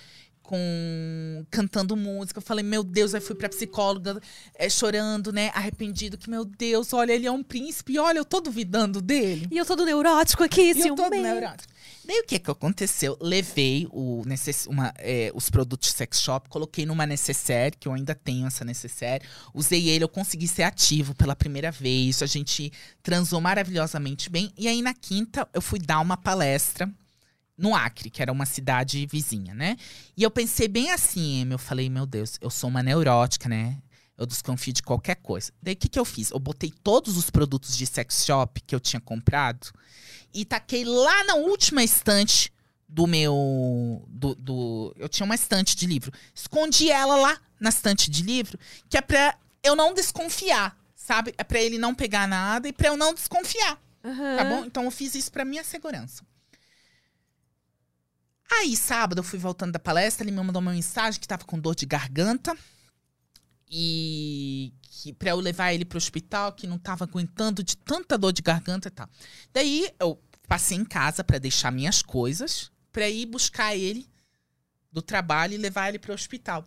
Com 0.49 1.45
cantando 1.51 1.97
música, 1.97 2.39
eu 2.39 2.43
falei, 2.43 2.65
meu 2.65 2.85
Deus, 2.85 3.15
aí 3.15 3.21
fui 3.21 3.35
pra 3.35 3.49
psicóloga, 3.49 4.21
é, 4.55 4.71
chorando, 4.71 5.33
né? 5.33 5.51
Arrependido, 5.55 6.17
que 6.17 6.31
meu 6.31 6.45
Deus, 6.45 6.93
olha, 6.93 7.13
ele 7.13 7.27
é 7.27 7.33
um 7.33 7.43
príncipe, 7.43 7.95
e 7.95 7.99
olha, 7.99 8.19
eu 8.19 8.25
tô 8.25 8.41
duvidando 8.41 9.03
dele. 9.03 9.49
E 9.51 9.59
eu 9.59 9.67
todo 9.67 9.85
neurótico 9.85 10.45
aqui, 10.45 10.73
E 10.73 10.87
eu 10.87 10.95
todo 10.95 11.13
ciumento. 11.13 11.23
neurótico. 11.23 11.75
Daí 12.05 12.21
o 12.21 12.25
que 12.25 12.39
que 12.39 12.51
aconteceu? 12.51 13.19
Levei 13.21 13.89
o 13.91 14.23
necess... 14.25 14.69
uma, 14.69 14.95
é, 14.99 15.33
os 15.35 15.51
produtos 15.51 15.89
sex 15.91 16.21
shop, 16.21 16.49
coloquei 16.49 16.87
numa 16.87 17.05
necessaire, 17.05 17.77
que 17.77 17.89
eu 17.89 17.93
ainda 17.93 18.15
tenho 18.15 18.47
essa 18.47 18.65
necessaire. 18.65 19.25
Usei 19.53 19.89
ele, 19.89 20.05
eu 20.05 20.09
consegui 20.09 20.47
ser 20.47 20.63
ativo 20.63 21.13
pela 21.17 21.35
primeira 21.35 21.73
vez. 21.73 22.23
A 22.23 22.27
gente 22.27 22.73
transou 23.03 23.41
maravilhosamente 23.41 24.31
bem. 24.31 24.53
E 24.57 24.69
aí 24.69 24.81
na 24.81 24.95
quinta 24.95 25.49
eu 25.53 25.61
fui 25.61 25.81
dar 25.81 25.99
uma 25.99 26.17
palestra 26.17 26.89
no 27.57 27.75
Acre, 27.75 28.11
que 28.11 28.21
era 28.21 28.31
uma 28.33 28.45
cidade 28.47 29.07
vizinha, 29.07 29.55
né? 29.55 29.77
E 30.17 30.23
eu 30.23 30.31
pensei 30.31 30.69
bem 30.69 30.91
assim, 30.91 31.47
eu 31.51 31.59
falei, 31.59 31.89
meu 31.89 32.05
Deus, 32.07 32.37
eu 32.41 32.51
sou 32.51 32.69
uma 32.69 32.83
neurótica, 32.83 33.49
né? 33.49 33.79
Eu 34.19 34.27
desconfio 34.27 34.73
de 34.73 34.83
qualquer 34.83 35.17
coisa. 35.17 35.53
Daí 35.63 35.75
o 35.75 35.77
que, 35.77 35.89
que 35.89 35.99
eu 35.99 36.05
fiz? 36.05 36.31
Eu 36.31 36.39
botei 36.39 36.73
todos 36.83 37.17
os 37.17 37.29
produtos 37.31 37.77
de 37.77 37.87
sex 37.87 38.25
shop 38.25 38.61
que 38.67 38.75
eu 38.75 38.81
tinha 38.81 39.01
comprado 39.01 39.69
e 40.33 40.45
taquei 40.45 40.85
lá 40.85 41.25
na 41.25 41.35
última 41.35 41.83
estante 41.85 42.51
do 42.89 43.07
meu. 43.07 44.05
Do, 44.09 44.35
do- 44.35 44.95
eu 44.97 45.09
tinha 45.09 45.25
uma 45.25 45.35
estante 45.35 45.77
de 45.77 45.87
livro. 45.87 46.13
Escondi 46.35 46.91
ela 46.91 47.17
lá 47.17 47.39
na 47.61 47.69
estante 47.71 48.11
de 48.11 48.23
livro, 48.23 48.59
que 48.89 48.97
é 48.97 49.01
pra 49.03 49.37
eu 49.63 49.75
não 49.77 49.93
desconfiar, 49.93 50.79
sabe? 50.95 51.35
É 51.37 51.45
pra 51.45 51.61
ele 51.61 51.79
não 51.79 51.95
pegar 51.95 52.27
nada 52.27 52.69
e 52.69 52.73
pra 52.73 52.89
eu 52.89 52.97
não 52.97 53.13
desconfiar. 53.15 53.79
Tá 54.03 54.45
bom? 54.45 54.65
Então 54.65 54.85
eu 54.85 54.91
fiz 54.91 55.15
isso 55.15 55.31
pra 55.33 55.45
minha 55.45 55.65
segurança. 55.65 56.23
Aí, 58.51 58.77
sábado, 58.77 59.19
eu 59.19 59.25
fui 59.25 59.39
voltando 59.39 59.73
da 59.73 59.79
palestra, 59.79 60.25
ele 60.25 60.31
me 60.31 60.43
mandou 60.43 60.63
uma 60.63 60.73
mensagem 60.73 61.21
que 61.21 61.27
tava 61.27 61.45
com 61.45 61.59
dor 61.59 61.75
de 61.75 61.87
garganta. 61.87 62.57
E 63.69 64.73
que 64.83 65.13
pra 65.13 65.31
eu 65.31 65.41
levar 65.41 65.73
ele 65.73 65.85
pro 65.85 65.99
hospital, 65.99 66.53
que 66.53 66.67
não 66.67 66.79
tava 66.79 67.05
aguentando 67.05 67.63
de 67.63 67.77
tanta 67.77 68.17
dor 68.17 68.33
de 68.33 68.43
garganta 68.43 68.89
e 68.89 68.91
tal. 68.91 69.09
Daí 69.53 69.89
eu 69.99 70.21
passei 70.47 70.77
em 70.77 70.85
casa 70.85 71.25
pra 71.25 71.39
deixar 71.39 71.73
minhas 71.73 72.01
coisas, 72.01 72.71
pra 72.93 73.09
ir 73.09 73.27
buscar 73.27 73.77
ele 73.77 74.09
do 74.93 75.03
trabalho 75.03 75.55
e 75.55 75.59
levar 75.59 75.89
ele 75.89 75.99
pro 75.99 76.15
hospital. 76.15 76.65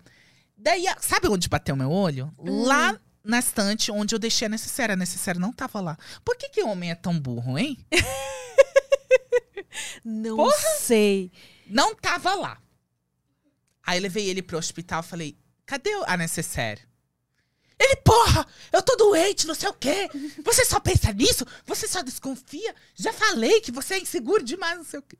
Daí, 0.57 0.85
sabe 0.99 1.29
onde 1.29 1.47
bateu 1.47 1.75
meu 1.75 1.89
olho? 1.89 2.33
Lá 2.37 2.99
na 3.23 3.39
estante 3.39 3.91
onde 3.91 4.13
eu 4.13 4.19
deixei 4.19 4.45
a 4.45 4.49
necessária. 4.49 4.93
A 4.93 4.97
necessária 4.97 5.39
não 5.39 5.53
tava 5.53 5.79
lá. 5.79 5.97
Por 6.23 6.35
que 6.35 6.49
que 6.49 6.61
o 6.61 6.67
homem 6.67 6.91
é 6.91 6.95
tão 6.95 7.17
burro, 7.17 7.57
hein? 7.57 7.77
Não 10.03 10.51
sei. 10.79 11.31
Não 11.69 11.95
tava 11.95 12.33
lá. 12.35 12.61
Aí 13.83 13.99
levei 13.99 14.29
ele 14.29 14.41
pro 14.41 14.57
hospital 14.57 15.01
falei, 15.03 15.37
cadê 15.65 15.91
a 16.05 16.17
necessaire? 16.17 16.81
Ele, 17.79 17.95
porra, 17.97 18.45
eu 18.73 18.81
tô 18.81 18.95
doente, 18.97 19.47
não 19.47 19.55
sei 19.55 19.69
o 19.69 19.73
quê. 19.73 20.09
Você 20.43 20.65
só 20.65 20.79
pensa 20.81 21.13
nisso? 21.13 21.45
Você 21.65 21.87
só 21.87 22.01
desconfia? 22.01 22.75
Já 22.93 23.13
falei 23.13 23.61
que 23.61 23.71
você 23.71 23.93
é 23.93 23.99
inseguro 24.01 24.43
demais, 24.43 24.77
não 24.77 24.83
sei 24.83 24.99
o 24.99 25.03
quê. 25.03 25.17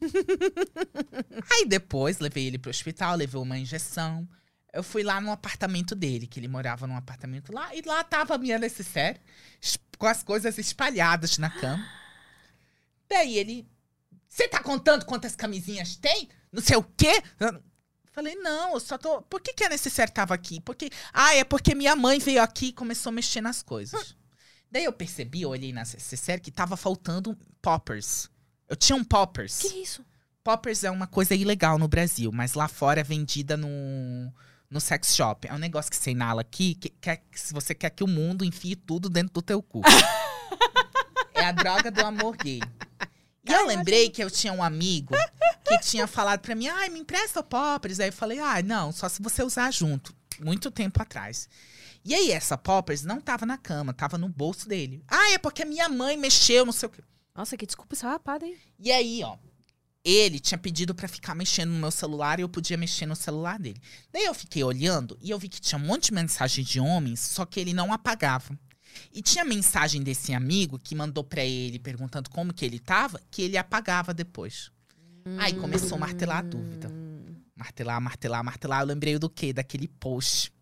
Aí 1.50 1.64
depois 1.66 2.18
levei 2.18 2.46
ele 2.46 2.58
pro 2.58 2.70
hospital, 2.70 3.16
levei 3.16 3.40
uma 3.40 3.58
injeção. 3.58 4.28
Eu 4.72 4.82
fui 4.82 5.02
lá 5.02 5.20
no 5.20 5.30
apartamento 5.30 5.94
dele, 5.94 6.26
que 6.26 6.40
ele 6.40 6.48
morava 6.48 6.86
num 6.86 6.96
apartamento 6.96 7.52
lá, 7.52 7.74
e 7.74 7.82
lá 7.82 8.02
tava 8.04 8.34
a 8.34 8.38
minha 8.38 8.58
necessaire, 8.58 9.20
es- 9.60 9.78
com 9.98 10.06
as 10.06 10.22
coisas 10.22 10.58
espalhadas 10.58 11.38
na 11.38 11.50
cama. 11.50 11.86
Daí 13.08 13.36
ele, 13.38 13.66
você 14.32 14.48
tá 14.48 14.62
contando 14.62 15.04
quantas 15.04 15.36
camisinhas 15.36 15.94
tem? 15.94 16.30
não 16.50 16.62
sei 16.62 16.76
o 16.76 16.82
quê. 16.82 17.22
Falei, 18.12 18.34
não, 18.36 18.74
eu 18.74 18.80
só 18.80 18.96
tô. 18.96 19.20
Por 19.22 19.40
que, 19.40 19.52
que 19.52 19.64
a 19.64 19.68
necessária 19.68 20.12
tava 20.12 20.32
aqui? 20.34 20.58
Porque. 20.60 20.88
Ah, 21.12 21.34
é 21.34 21.44
porque 21.44 21.74
minha 21.74 21.94
mãe 21.94 22.18
veio 22.18 22.42
aqui 22.42 22.66
e 22.66 22.72
começou 22.72 23.10
a 23.10 23.12
mexer 23.12 23.42
nas 23.42 23.62
coisas. 23.62 24.16
Daí 24.70 24.84
eu 24.84 24.92
percebi, 24.92 25.42
eu 25.42 25.50
olhei 25.50 25.70
na 25.72 25.80
necessária 25.80 26.40
que 26.40 26.50
tava 26.50 26.78
faltando 26.78 27.36
poppers. 27.60 28.30
Eu 28.66 28.74
tinha 28.74 28.96
um 28.96 29.04
poppers. 29.04 29.58
Que 29.58 29.82
isso? 29.82 30.04
Poppers 30.42 30.82
é 30.82 30.90
uma 30.90 31.06
coisa 31.06 31.34
ilegal 31.34 31.78
no 31.78 31.86
Brasil, 31.86 32.32
mas 32.32 32.54
lá 32.54 32.68
fora 32.68 33.00
é 33.00 33.04
vendida 33.04 33.54
no, 33.54 33.68
no 34.70 34.80
sex 34.80 35.14
shop. 35.14 35.46
É 35.46 35.52
um 35.52 35.58
negócio 35.58 35.90
que 35.90 35.96
você 35.96 36.10
inala 36.10 36.40
aqui, 36.40 36.74
que, 36.74 36.88
que, 36.88 37.16
que 37.16 37.38
se 37.38 37.52
você 37.52 37.74
quer 37.74 37.90
que 37.90 38.02
o 38.02 38.08
mundo 38.08 38.44
enfie 38.44 38.76
tudo 38.76 39.10
dentro 39.10 39.34
do 39.34 39.42
teu 39.42 39.62
cu. 39.62 39.82
é 41.34 41.44
a 41.44 41.52
droga 41.52 41.90
do 41.90 42.04
amor 42.04 42.36
gay. 42.36 42.60
E 43.44 43.52
eu 43.52 43.66
lembrei 43.66 44.08
que 44.08 44.22
eu 44.22 44.30
tinha 44.30 44.52
um 44.52 44.62
amigo 44.62 45.14
que 45.64 45.78
tinha 45.78 46.06
falado 46.06 46.40
pra 46.40 46.54
mim, 46.54 46.68
ai, 46.68 46.88
me 46.88 47.00
empresta 47.00 47.40
o 47.40 47.44
Poppers. 47.44 47.98
Aí 48.00 48.08
eu 48.08 48.12
falei, 48.12 48.38
ah, 48.38 48.62
não, 48.62 48.92
só 48.92 49.08
se 49.08 49.22
você 49.22 49.42
usar 49.42 49.72
junto. 49.72 50.14
Muito 50.40 50.70
tempo 50.70 51.02
atrás. 51.02 51.48
E 52.04 52.14
aí, 52.14 52.32
essa 52.32 52.58
Poppers 52.58 53.02
não 53.04 53.20
tava 53.20 53.46
na 53.46 53.56
cama, 53.56 53.92
tava 53.92 54.18
no 54.18 54.28
bolso 54.28 54.68
dele. 54.68 55.04
Ah, 55.06 55.32
é 55.32 55.38
porque 55.38 55.64
minha 55.64 55.88
mãe 55.88 56.16
mexeu, 56.16 56.64
não 56.64 56.72
sei 56.72 56.88
o 56.88 56.90
quê. 56.90 57.02
Nossa, 57.34 57.56
que 57.56 57.66
desculpa 57.66 57.94
esfarrapada, 57.94 58.44
hein? 58.44 58.56
E 58.78 58.90
aí, 58.90 59.22
ó, 59.22 59.36
ele 60.04 60.40
tinha 60.40 60.58
pedido 60.58 60.94
pra 60.94 61.06
ficar 61.06 61.34
mexendo 61.34 61.70
no 61.70 61.78
meu 61.78 61.90
celular 61.90 62.38
e 62.38 62.42
eu 62.42 62.48
podia 62.48 62.76
mexer 62.76 63.06
no 63.06 63.14
celular 63.14 63.58
dele. 63.58 63.80
Daí 64.12 64.24
eu 64.24 64.34
fiquei 64.34 64.64
olhando 64.64 65.16
e 65.20 65.30
eu 65.30 65.38
vi 65.38 65.48
que 65.48 65.60
tinha 65.60 65.78
um 65.78 65.84
monte 65.84 66.06
de 66.06 66.14
mensagem 66.14 66.64
de 66.64 66.80
homens, 66.80 67.20
só 67.20 67.46
que 67.46 67.60
ele 67.60 67.72
não 67.72 67.92
apagava. 67.92 68.58
E 69.12 69.22
tinha 69.22 69.44
mensagem 69.44 70.02
desse 70.02 70.32
amigo 70.32 70.78
que 70.78 70.94
mandou 70.94 71.24
pra 71.24 71.44
ele 71.44 71.78
perguntando 71.78 72.30
como 72.30 72.52
que 72.52 72.64
ele 72.64 72.78
tava, 72.78 73.20
que 73.30 73.42
ele 73.42 73.56
apagava 73.56 74.12
depois. 74.14 74.70
Aí 75.38 75.54
começou 75.54 75.96
a 75.96 76.00
martelar 76.00 76.38
a 76.38 76.42
dúvida. 76.42 76.90
Martelar, 77.54 78.00
martelar, 78.00 78.44
martelar. 78.44 78.80
Eu 78.80 78.86
lembrei 78.86 79.18
do 79.18 79.30
quê? 79.30 79.52
Daquele 79.52 79.86
post 79.86 80.52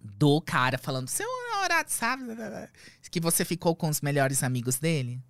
do 0.00 0.40
cara 0.40 0.78
falando, 0.78 1.08
seu 1.08 1.26
namorado 1.50 1.90
sabe 1.90 2.24
que 3.10 3.20
você 3.20 3.44
ficou 3.44 3.74
com 3.74 3.88
os 3.88 4.00
melhores 4.00 4.42
amigos 4.42 4.78
dele? 4.78 5.20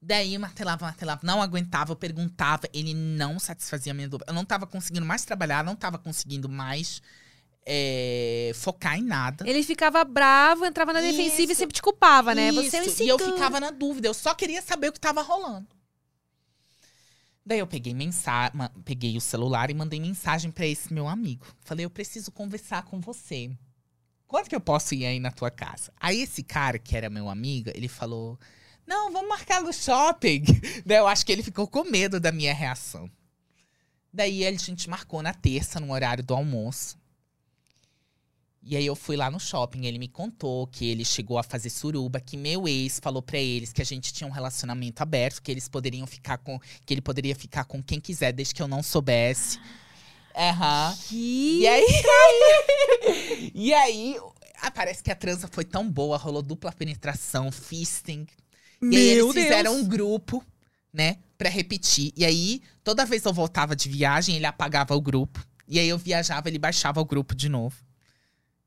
Daí 0.00 0.36
martelava, 0.36 0.84
martelava, 0.84 1.20
não 1.24 1.40
aguentava, 1.40 1.92
eu 1.92 1.96
perguntava, 1.96 2.68
ele 2.74 2.92
não 2.92 3.38
satisfazia 3.38 3.92
a 3.92 3.94
minha 3.94 4.08
dúvida. 4.08 4.30
Eu 4.30 4.34
não 4.34 4.44
tava 4.44 4.66
conseguindo 4.66 5.06
mais 5.06 5.24
trabalhar, 5.24 5.64
não 5.64 5.74
tava 5.74 5.98
conseguindo 5.98 6.48
mais 6.48 7.00
é, 7.66 8.52
focar 8.54 8.98
em 8.98 9.02
nada. 9.02 9.48
Ele 9.48 9.62
ficava 9.62 10.04
bravo, 10.04 10.64
entrava 10.64 10.92
na 10.92 11.00
defensiva 11.00 11.50
e 11.50 11.52
Isso. 11.52 11.60
sempre 11.60 11.74
te 11.74 11.82
culpava, 11.82 12.34
né? 12.34 12.52
Você 12.52 12.76
é 12.76 12.82
um 12.82 12.86
Isso, 12.86 13.02
E 13.02 13.08
eu 13.08 13.18
ficava 13.18 13.58
na 13.60 13.70
dúvida, 13.70 14.08
eu 14.08 14.14
só 14.14 14.34
queria 14.34 14.60
saber 14.62 14.88
o 14.88 14.92
que 14.92 15.00
tava 15.00 15.22
rolando. 15.22 15.66
Daí 17.46 17.58
eu 17.58 17.66
peguei 17.66 17.92
mensa 17.92 18.50
ma- 18.54 18.70
peguei 18.84 19.16
o 19.16 19.20
celular 19.20 19.70
e 19.70 19.74
mandei 19.74 20.00
mensagem 20.00 20.50
pra 20.50 20.66
esse 20.66 20.92
meu 20.92 21.06
amigo. 21.06 21.46
Falei, 21.60 21.84
eu 21.84 21.90
preciso 21.90 22.32
conversar 22.32 22.84
com 22.84 23.00
você. 23.00 23.50
Quando 24.26 24.48
que 24.48 24.56
eu 24.56 24.60
posso 24.60 24.94
ir 24.94 25.04
aí 25.04 25.20
na 25.20 25.30
tua 25.30 25.50
casa? 25.50 25.92
Aí 26.00 26.22
esse 26.22 26.42
cara, 26.42 26.78
que 26.78 26.96
era 26.96 27.10
meu 27.10 27.28
amigo, 27.28 27.70
ele 27.74 27.86
falou: 27.86 28.38
Não, 28.86 29.12
vamos 29.12 29.28
marcar 29.28 29.60
no 29.62 29.72
shopping. 29.72 30.42
Daí 30.86 30.96
eu 30.98 31.06
acho 31.06 31.24
que 31.24 31.30
ele 31.32 31.42
ficou 31.42 31.68
com 31.68 31.84
medo 31.84 32.18
da 32.18 32.32
minha 32.32 32.54
reação. 32.54 33.10
Daí 34.12 34.46
a 34.46 34.52
gente 34.52 34.88
marcou 34.88 35.22
na 35.22 35.34
terça, 35.34 35.78
no 35.78 35.92
horário 35.92 36.24
do 36.24 36.34
almoço. 36.34 36.96
E 38.66 38.78
aí 38.78 38.86
eu 38.86 38.96
fui 38.96 39.14
lá 39.14 39.30
no 39.30 39.38
shopping, 39.38 39.84
ele 39.84 39.98
me 39.98 40.08
contou 40.08 40.66
que 40.66 40.86
ele 40.86 41.04
chegou 41.04 41.36
a 41.36 41.42
fazer 41.42 41.68
suruba, 41.68 42.18
que 42.18 42.34
meu 42.34 42.66
ex 42.66 42.98
falou 42.98 43.20
pra 43.20 43.38
eles 43.38 43.74
que 43.74 43.82
a 43.82 43.84
gente 43.84 44.10
tinha 44.10 44.26
um 44.26 44.32
relacionamento 44.32 45.02
aberto, 45.02 45.42
que 45.42 45.50
eles 45.50 45.68
poderiam 45.68 46.06
ficar 46.06 46.38
com, 46.38 46.58
que 46.86 46.94
ele 46.94 47.02
poderia 47.02 47.36
ficar 47.36 47.64
com 47.64 47.82
quem 47.82 48.00
quiser, 48.00 48.32
desde 48.32 48.54
que 48.54 48.62
eu 48.62 48.68
não 48.68 48.82
soubesse. 48.82 49.60
Aham. 50.34 50.96
Que... 51.06 51.60
E 51.60 51.68
aí, 51.68 51.86
e 53.54 53.74
aí, 53.74 54.16
ah, 54.62 54.70
parece 54.70 55.02
que 55.02 55.10
a 55.10 55.14
transa 55.14 55.46
foi 55.46 55.64
tão 55.64 55.88
boa, 55.88 56.16
rolou 56.16 56.40
dupla 56.40 56.72
penetração, 56.72 57.52
fisting. 57.52 58.26
E 58.80 58.96
aí 58.96 59.14
Meu 59.16 59.30
eles 59.30 59.42
fizeram 59.42 59.74
Deus. 59.74 59.84
um 59.84 59.88
grupo, 59.88 60.42
né, 60.90 61.18
pra 61.36 61.50
repetir. 61.50 62.12
E 62.16 62.24
aí, 62.24 62.62
toda 62.82 63.04
vez 63.04 63.20
que 63.20 63.28
eu 63.28 63.32
voltava 63.34 63.76
de 63.76 63.90
viagem, 63.90 64.36
ele 64.36 64.46
apagava 64.46 64.96
o 64.96 65.00
grupo. 65.02 65.46
E 65.68 65.78
aí 65.78 65.88
eu 65.88 65.98
viajava, 65.98 66.48
ele 66.48 66.58
baixava 66.58 66.98
o 66.98 67.04
grupo 67.04 67.34
de 67.34 67.50
novo. 67.50 67.76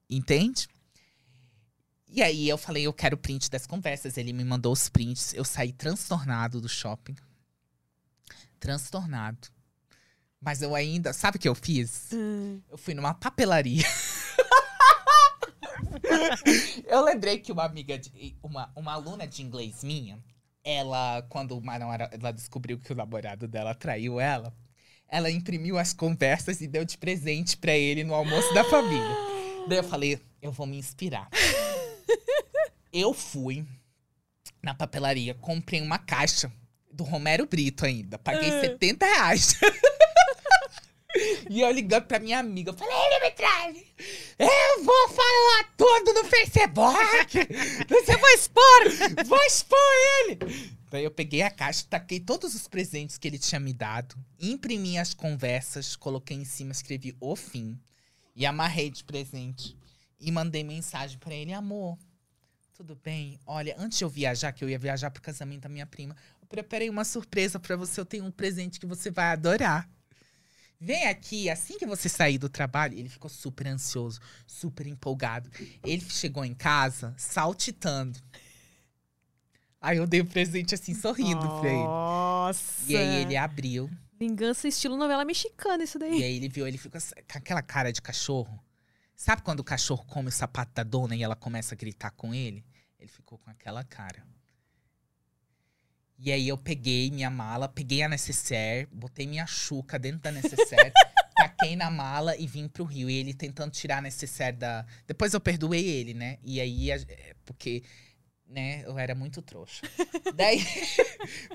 Entende? 0.10 0.68
E 2.10 2.24
aí 2.24 2.47
eu 2.47 2.58
falei, 2.58 2.84
eu 2.84 2.93
quero 2.93 3.18
print 3.18 3.49
das 3.49 3.68
conversas. 3.68 4.18
Ele 4.18 4.32
me 4.32 4.43
mandou 4.43 4.72
os 4.72 4.89
prints. 4.89 5.34
Eu 5.34 5.43
saí 5.43 5.74
transtornado 5.74 6.62
do 6.62 6.70
shopping. 6.70 7.16
Transtornado. 8.60 9.49
Mas 10.39 10.62
eu 10.62 10.76
ainda. 10.76 11.14
Sabe 11.14 11.38
o 11.38 11.39
que 11.39 11.49
eu 11.49 11.55
fiz? 11.55 12.10
Hum. 12.14 12.62
Eu 12.70 12.78
fui 12.78 12.93
numa 12.93 13.14
papelaria. 13.14 13.86
eu 16.88 17.03
lembrei 17.03 17.39
que 17.39 17.51
uma 17.51 17.66
amiga, 17.66 17.97
de, 17.97 18.36
uma, 18.41 18.72
uma 18.76 18.93
aluna 18.93 19.28
de 19.28 19.41
inglês 19.41 19.84
minha, 19.84 20.24
ela, 20.64 21.22
quando 21.30 21.58
uma 21.58 21.78
namora- 21.78 22.10
ela 22.12 22.32
descobriu 22.32 22.80
que 22.80 22.93
o 22.93 22.95
namorado 22.95 23.47
dela 23.47 23.76
traiu 23.76 24.20
ela, 24.20 24.53
ela 25.08 25.30
imprimiu 25.30 25.78
as 25.78 25.93
conversas 25.93 26.62
e 26.62 26.68
deu 26.68 26.86
de 26.86 26.97
presente 26.97 27.58
pra 27.58 27.74
ele 27.74 28.03
no 28.03 28.14
almoço 28.14 28.53
da 28.53 28.64
família. 28.64 29.28
Daí 29.68 29.78
eu 29.78 29.84
falei, 29.84 30.20
eu 30.41 30.51
vou 30.51 30.65
me 30.65 30.78
inspirar. 30.78 31.30
eu 32.93 33.13
fui 33.13 33.65
na 34.63 34.74
papelaria, 34.74 35.34
comprei 35.36 35.82
uma 35.82 35.97
caixa 35.97 36.51
do 36.91 37.03
Romero 37.03 37.45
Brito 37.45 37.86
ainda. 37.86 38.18
Paguei 38.18 38.49
70 38.49 39.05
reais. 39.05 39.55
E 41.49 41.61
eu 41.61 41.72
ligando 41.72 42.05
pra 42.05 42.20
minha 42.20 42.38
amiga, 42.38 42.70
eu 42.70 42.74
falei, 42.76 42.93
ele 42.95 43.26
me 43.26 43.32
traz! 43.32 43.78
Eu 44.38 44.84
vou 44.84 45.09
falar 45.09 45.74
tudo 45.76 46.13
no 46.13 46.24
Facebook! 46.26 47.38
Você 47.89 48.18
vai 48.18 48.34
expor! 48.36 49.26
Vou 49.26 49.43
expor 49.45 49.80
ele! 50.20 50.38
Daí 50.91 51.03
eu 51.03 51.11
peguei 51.11 51.41
a 51.41 51.49
caixa, 51.49 51.86
taquei 51.89 52.20
todos 52.20 52.53
os 52.53 52.68
presentes 52.68 53.18
que 53.18 53.28
ele 53.28 53.39
tinha 53.39 53.59
me 53.59 53.74
dado, 53.74 54.15
imprimi 54.39 54.97
as 54.97 55.13
conversas, 55.13 55.95
coloquei 55.95 56.38
em 56.38 56.45
cima, 56.45 56.72
escrevi 56.72 57.15
o 57.20 57.36
fim. 57.36 57.80
E 58.38 58.45
amarrei 58.45 58.91
de 58.91 59.03
presente. 59.03 59.75
E 60.19 60.31
mandei 60.31 60.63
mensagem 60.63 61.17
pra 61.17 61.33
ele, 61.33 61.51
amor. 61.51 61.97
Tudo 62.75 62.95
bem? 62.95 63.39
Olha, 63.47 63.75
antes 63.79 63.97
de 63.97 64.03
eu 64.03 64.09
viajar, 64.09 64.51
que 64.51 64.63
eu 64.63 64.69
ia 64.69 64.77
viajar 64.77 65.09
pro 65.09 65.23
casamento 65.23 65.63
da 65.63 65.69
minha 65.69 65.88
prima, 65.88 66.15
eu 66.39 66.47
preparei 66.47 66.88
uma 66.88 67.03
surpresa 67.03 67.59
pra 67.59 67.75
você. 67.75 67.99
Eu 67.99 68.05
tenho 68.05 68.23
um 68.23 68.29
presente 68.29 68.79
que 68.79 68.85
você 68.85 69.09
vai 69.09 69.31
adorar. 69.31 69.89
Vem 70.79 71.07
aqui, 71.07 71.49
assim 71.49 71.79
que 71.79 71.88
você 71.88 72.07
sair 72.07 72.38
do 72.38 72.47
trabalho, 72.47 72.95
ele 72.95 73.09
ficou 73.09 73.27
super 73.27 73.65
ansioso, 73.65 74.19
super 74.45 74.85
empolgado. 74.85 75.49
Ele 75.83 76.07
chegou 76.07 76.45
em 76.45 76.53
casa 76.53 77.15
saltitando. 77.17 78.19
Aí 79.81 79.97
eu 79.97 80.05
dei 80.05 80.21
o 80.21 80.25
presente 80.27 80.75
assim, 80.75 80.93
sorrindo 80.93 81.41
pra 81.59 81.69
ele. 81.69 81.83
Nossa. 81.83 82.91
E 82.91 82.95
aí 82.95 83.21
ele 83.23 83.35
abriu, 83.35 83.89
Vingança 84.20 84.68
estilo 84.68 84.97
novela 84.97 85.24
mexicana, 85.24 85.84
isso 85.84 85.97
e 85.97 85.99
daí. 85.99 86.24
aí 86.24 86.36
ele 86.36 86.49
viu, 86.49 86.68
ele 86.68 86.78
ficou 86.78 86.97
assim, 86.97 87.13
com 87.15 87.38
aquela 87.38 87.61
cara 87.61 87.91
de 87.91 88.01
cachorro. 88.01 88.59
Sabe 89.15 89.41
quando 89.41 89.59
o 89.59 89.63
cachorro 89.63 90.05
come 90.05 90.30
o 90.30 90.32
sapato 90.32 90.72
da 90.74 90.84
dona 90.84 91.15
e 91.15 91.24
ela 91.24 91.36
começa 91.36 91.76
a 91.76 91.78
gritar 91.78 92.11
com 92.11 92.34
ele? 92.34 92.65
Ele 92.99 93.09
ficou 93.09 93.38
com 93.38 93.49
aquela 93.49 93.84
cara. 93.84 94.24
E 96.20 96.32
aí 96.32 96.47
eu 96.47 96.57
peguei 96.57 97.11
minha 97.11 97.30
mala, 97.30 97.70
peguei 97.70 98.01
a 98.01 98.09
necessaire, 98.09 98.88
botei 98.91 99.28
minha 99.28 99.45
chuca 99.45 99.99
dentro 99.99 100.22
da 100.22 100.32
necessaire, 100.32 100.91
taquei 101.38 101.76
na 101.76 101.91
mala 101.91 102.36
e 102.36 102.47
vim 102.47 102.68
pro 102.68 102.84
Rio. 102.84 103.07
E 103.07 103.18
ele 103.18 103.34
tentando 103.36 103.72
tirar 103.72 103.99
a 103.99 104.01
necessaire 104.01 104.57
da. 104.57 104.84
Depois 105.05 105.34
eu 105.34 105.39
perdoei 105.39 105.86
ele, 105.86 106.15
né? 106.15 106.39
E 106.43 106.59
aí, 106.59 106.89
é, 106.89 107.36
porque, 107.45 107.84
né, 108.49 108.83
eu 108.85 108.97
era 108.97 109.13
muito 109.13 109.41
trouxa. 109.41 109.81
Daí. 110.35 110.63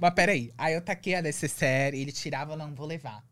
Mas 0.01 0.15
peraí. 0.15 0.53
Aí 0.57 0.75
eu 0.75 0.83
taquei 0.83 1.15
a 1.15 1.23
necessaire, 1.23 1.99
ele 1.99 2.13
tirava, 2.13 2.57
não, 2.57 2.75
vou 2.75 2.87
levar. 2.87 3.25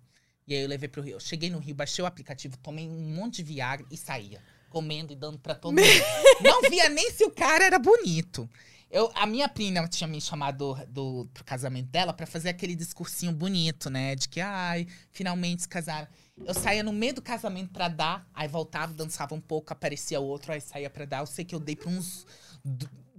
E 0.47 0.55
aí 0.55 0.63
eu 0.63 0.69
levei 0.69 0.89
pro 0.89 1.03
Rio. 1.03 1.17
Eu 1.17 1.21
cheguei 1.21 1.51
no 1.51 1.59
Rio, 1.59 1.75
baixei 1.75 2.03
o 2.03 2.07
aplicativo, 2.07 2.57
tomei 2.57 2.89
um 2.89 3.15
monte 3.15 3.37
de 3.37 3.45
Viagra 3.45 3.87
e 3.91 3.97
saía. 3.97 4.43
Comendo 4.69 5.13
e 5.13 5.17
dando 5.17 5.39
pra 5.39 5.55
todo 5.55 5.75
mundo. 5.75 5.87
Não 6.43 6.63
via 6.69 6.89
nem 6.89 7.11
se 7.11 7.25
o 7.25 7.31
cara 7.31 7.65
era 7.65 7.79
bonito. 7.79 8.49
Eu, 8.91 9.11
a 9.15 9.25
minha 9.25 9.49
prima 9.49 9.87
tinha 9.87 10.09
me 10.09 10.21
chamado 10.21 10.77
do, 10.89 11.29
pro 11.33 11.45
casamento 11.45 11.89
dela 11.89 12.13
pra 12.13 12.27
fazer 12.27 12.49
aquele 12.49 12.75
discursinho 12.75 13.33
bonito, 13.33 13.89
né? 13.89 14.17
De 14.17 14.29
que, 14.29 14.41
ai, 14.41 14.89
finalmente 15.13 15.63
se 15.63 15.69
casaram. 15.69 16.09
Eu 16.45 16.55
saía 16.55 16.83
no 16.83 16.93
meio 16.93 17.15
do 17.15 17.23
casamento 17.23 17.71
pra 17.71 17.87
dar, 17.89 18.29
aí 18.35 18.49
voltava, 18.49 18.93
dançava 18.93 19.35
um 19.35 19.41
pouco, 19.41 19.73
aparecia 19.73 20.19
outro, 20.19 20.53
aí 20.53 20.61
saía 20.61 20.91
pra 20.91 21.05
dar. 21.05 21.21
Eu 21.21 21.27
sei 21.27 21.45
que 21.45 21.55
eu 21.55 21.61
dei 21.61 21.77
pra 21.77 21.89
uns 21.89 22.27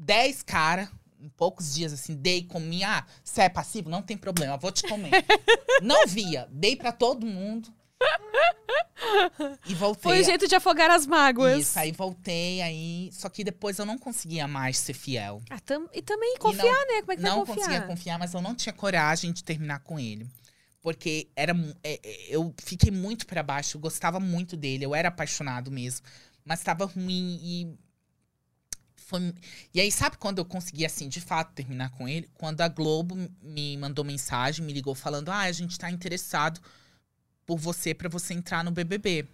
10 0.04 0.41
caras, 0.43 0.89
em 1.20 1.30
poucos 1.30 1.74
dias, 1.76 1.93
assim, 1.93 2.16
dei, 2.16 2.43
comi. 2.43 2.84
Ah, 2.84 3.06
você 3.24 3.41
é 3.41 3.49
passivo? 3.49 3.89
Não 3.89 4.02
tem 4.02 4.18
problema, 4.18 4.58
vou 4.58 4.72
te 4.72 4.82
comer. 4.88 5.12
Não 5.82 6.08
via, 6.08 6.47
dei 6.52 6.76
pra 6.76 6.91
todo 6.91 7.26
mundo. 7.26 7.72
E 9.68 9.76
voltei. 9.76 10.02
Foi 10.12 10.22
o 10.22 10.24
jeito 10.24 10.47
de 10.47 10.56
afogar 10.56 10.89
as 10.89 11.06
mágoas. 11.06 11.60
Isso, 11.62 11.80
aí 11.80 11.91
voltei, 11.91 12.62
aí. 12.62 13.10
Só 13.14 13.30
que 13.30 13.43
depois 13.43 13.78
eu 13.80 13.86
não 13.86 13.97
conseguia 13.97 14.47
mais 14.47 14.78
ser 14.78 14.93
fiel. 14.93 15.41
Ah, 15.49 15.60
tam- 15.60 15.88
E 15.93 16.02
também 16.02 16.36
confiar, 16.38 16.66
né? 16.88 17.02
Como 17.02 17.12
é 17.12 17.16
que 17.16 17.22
não 17.22 17.39
confiar? 17.45 17.56
conseguia 17.56 17.82
confiar, 17.82 18.20
mas 18.20 18.34
eu 18.34 18.41
não 18.41 18.56
tinha 18.56 18.74
coragem 18.74 19.32
de 19.32 19.43
terminar 19.43 19.80
com 19.80 19.99
ele. 19.99 20.28
Porque 20.82 21.30
era, 21.36 21.54
é, 21.84 21.99
é, 22.04 22.26
eu 22.30 22.54
fiquei 22.64 22.89
muito 22.91 23.28
pra 23.28 23.43
baixo, 23.43 23.78
eu 23.78 23.82
gostava 23.82 24.20
muito 24.20 24.58
dele, 24.58 24.84
eu 24.86 24.95
era 24.95 25.10
apaixonado 25.10 25.70
mesmo. 25.72 26.06
Mas 26.43 26.62
tava 26.64 26.86
ruim 26.86 27.39
e. 27.43 27.78
Foi, 29.12 29.34
e 29.74 29.82
aí, 29.82 29.91
sabe 29.91 30.18
quando 30.18 30.38
eu 30.38 30.45
consegui, 30.45 30.86
assim, 30.86 31.09
de 31.09 31.20
fato, 31.20 31.53
terminar 31.53 31.89
com 31.89 32.07
ele? 32.07 32.30
Quando 32.34 32.62
a 32.62 32.70
Globo 32.70 33.14
me 33.41 33.76
mandou 33.76 34.05
mensagem, 34.05 34.66
me 34.66 34.72
ligou 34.72 34.95
falando: 34.95 35.28
Ah, 35.28 35.41
a 35.41 35.51
gente 35.51 35.78
tá 35.78 35.91
interessado 35.91 36.62
por 37.45 37.57
você 37.57 37.93
pra 37.93 38.07
você 38.07 38.34
entrar 38.34 38.64
no 38.64 38.72
BBB. 38.72 39.28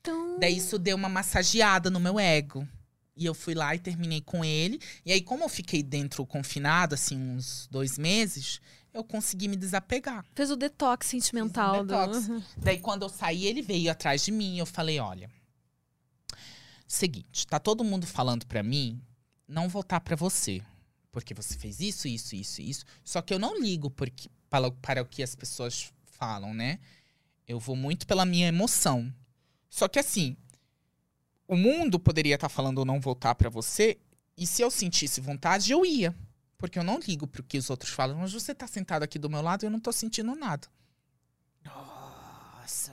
Então, 0.00 0.38
Daí 0.40 0.56
isso 0.56 0.78
deu 0.78 0.96
uma 0.96 1.10
massageada 1.10 1.90
no 1.90 2.00
meu 2.00 2.18
ego. 2.18 2.66
E 3.14 3.26
eu 3.26 3.34
fui 3.34 3.54
lá 3.54 3.74
e 3.74 3.78
terminei 3.78 4.22
com 4.22 4.42
ele. 4.42 4.80
E 5.04 5.12
aí, 5.12 5.20
como 5.20 5.44
eu 5.44 5.48
fiquei 5.50 5.82
dentro 5.82 6.24
confinado, 6.24 6.94
assim, 6.94 7.18
uns 7.18 7.68
dois 7.70 7.98
meses, 7.98 8.62
eu 8.94 9.04
consegui 9.04 9.46
me 9.46 9.56
desapegar. 9.56 10.24
fez 10.34 10.50
o 10.50 10.56
detox 10.56 11.06
sentimental. 11.06 11.74
Fiz 11.74 11.82
um 11.82 11.86
detox. 11.86 12.28
Do... 12.28 12.44
Daí, 12.56 12.78
quando 12.78 13.02
eu 13.02 13.10
saí, 13.10 13.44
ele 13.44 13.60
veio 13.60 13.90
atrás 13.90 14.24
de 14.24 14.32
mim. 14.32 14.58
Eu 14.58 14.64
falei: 14.64 14.98
olha, 14.98 15.30
seguinte, 16.94 17.46
tá 17.46 17.58
todo 17.58 17.84
mundo 17.84 18.06
falando 18.06 18.46
pra 18.46 18.62
mim 18.62 19.00
não 19.48 19.68
voltar 19.68 20.00
pra 20.00 20.16
você. 20.16 20.62
Porque 21.10 21.34
você 21.34 21.58
fez 21.58 21.80
isso, 21.80 22.08
isso, 22.08 22.34
isso, 22.34 22.62
isso. 22.62 22.84
Só 23.04 23.20
que 23.20 23.34
eu 23.34 23.38
não 23.38 23.60
ligo 23.60 23.90
porque, 23.90 24.30
para, 24.48 24.70
para 24.70 25.02
o 25.02 25.06
que 25.06 25.22
as 25.22 25.34
pessoas 25.34 25.92
falam, 26.04 26.54
né? 26.54 26.78
Eu 27.46 27.58
vou 27.58 27.76
muito 27.76 28.06
pela 28.06 28.24
minha 28.24 28.48
emoção. 28.48 29.12
Só 29.68 29.88
que 29.88 29.98
assim, 29.98 30.36
o 31.46 31.56
mundo 31.56 31.98
poderia 31.98 32.34
estar 32.34 32.48
falando 32.48 32.84
não 32.84 33.00
voltar 33.00 33.34
pra 33.34 33.50
você, 33.50 33.98
e 34.36 34.46
se 34.46 34.62
eu 34.62 34.70
sentisse 34.70 35.20
vontade, 35.20 35.72
eu 35.72 35.84
ia. 35.84 36.14
Porque 36.56 36.78
eu 36.78 36.84
não 36.84 36.98
ligo 36.98 37.26
pro 37.26 37.42
que 37.42 37.58
os 37.58 37.68
outros 37.68 37.92
falam. 37.92 38.18
Mas 38.18 38.32
você 38.32 38.54
tá 38.54 38.66
sentado 38.66 39.02
aqui 39.02 39.18
do 39.18 39.28
meu 39.28 39.42
lado 39.42 39.64
e 39.64 39.66
eu 39.66 39.70
não 39.70 39.80
tô 39.80 39.92
sentindo 39.92 40.34
nada. 40.34 40.68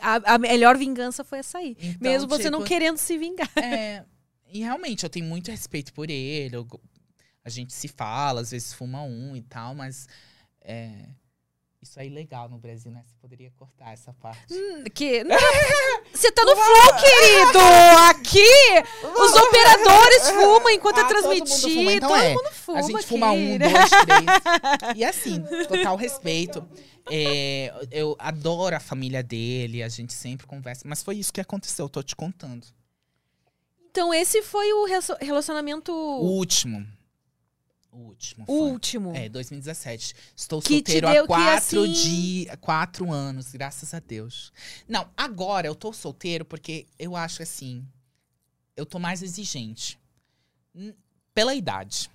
a, 0.00 0.34
a 0.34 0.38
melhor 0.38 0.76
vingança 0.76 1.22
foi 1.22 1.38
essa 1.38 1.58
aí. 1.58 1.76
Então, 1.80 1.96
Mesmo 2.00 2.28
você 2.28 2.50
não 2.50 2.60
tipo, 2.60 2.68
querendo 2.68 2.98
se 2.98 3.16
vingar. 3.18 3.50
É, 3.56 4.04
e 4.50 4.60
realmente, 4.60 5.04
eu 5.04 5.10
tenho 5.10 5.26
muito 5.26 5.50
respeito 5.50 5.92
por 5.92 6.10
ele. 6.10 6.56
eu 6.56 6.66
a 7.44 7.50
gente 7.50 7.72
se 7.72 7.88
fala, 7.88 8.42
às 8.42 8.50
vezes 8.50 8.74
fuma 8.74 9.02
um 9.02 9.34
e 9.34 9.40
tal, 9.40 9.74
mas 9.74 10.06
é, 10.60 11.08
isso 11.80 12.00
é 12.00 12.06
ilegal 12.06 12.48
no 12.48 12.58
Brasil, 12.58 12.90
né? 12.90 13.02
Você 13.06 13.14
poderia 13.20 13.50
cortar 13.52 13.92
essa 13.92 14.12
parte. 14.12 14.52
Que... 14.94 15.22
Você 16.12 16.32
tá 16.32 16.44
no 16.44 16.56
flow, 16.56 16.94
querido! 16.98 17.58
Aqui, 18.10 19.18
os 19.20 19.34
operadores 19.34 20.30
fumam 20.30 20.70
enquanto 20.70 20.98
Ah, 20.98 21.00
é 21.00 21.04
todo 21.04 21.22
mundo 21.22 21.44
transmitido. 21.44 21.74
fuma, 21.74 21.92
então 21.92 22.08
todo 22.08 22.20
é. 22.20 22.34
mundo 22.34 22.50
fuma 22.52 22.78
a 22.78 22.82
gente 22.82 23.06
fuma 23.06 23.30
um, 23.30 23.58
dois, 23.58 23.90
três. 23.90 24.96
E 24.96 25.04
assim, 25.04 25.42
total 25.68 25.96
respeito. 25.96 26.66
É, 27.10 27.72
eu 27.90 28.16
adoro 28.18 28.74
a 28.76 28.80
família 28.80 29.22
dele, 29.22 29.82
a 29.82 29.88
gente 29.88 30.12
sempre 30.12 30.46
conversa. 30.46 30.82
Mas 30.86 31.02
foi 31.02 31.16
isso 31.16 31.32
que 31.32 31.40
aconteceu, 31.40 31.84
eu 31.84 31.88
tô 31.88 32.02
te 32.02 32.16
contando. 32.16 32.66
Então 33.90 34.12
esse 34.12 34.42
foi 34.42 34.72
o 34.72 34.84
relacionamento 35.20 35.92
O 35.92 36.26
último. 36.36 36.86
O 37.98 38.08
último. 38.08 38.44
foi. 38.46 38.54
último. 38.70 39.14
É, 39.16 39.28
2017. 39.28 40.14
Estou 40.36 40.60
Que 40.60 40.68
te 40.82 40.92
solteiro 40.92 41.08
há 41.08 41.26
quatro, 41.26 41.82
assim- 41.82 41.92
di- 41.92 42.46
quatro 42.60 43.12
anos, 43.12 43.52
graças 43.52 43.92
a 43.94 43.98
Deus. 43.98 44.52
Não, 44.88 45.08
agora 45.16 45.66
eu 45.66 45.74
tô 45.74 45.92
solteiro 45.92 46.44
porque 46.44 46.86
eu 46.98 47.16
acho 47.16 47.42
assim. 47.42 47.84
Eu 48.76 48.86
tô 48.86 48.98
mais 48.98 49.22
exigente. 49.22 49.98
Pela 51.34 51.54
idade. 51.54 52.10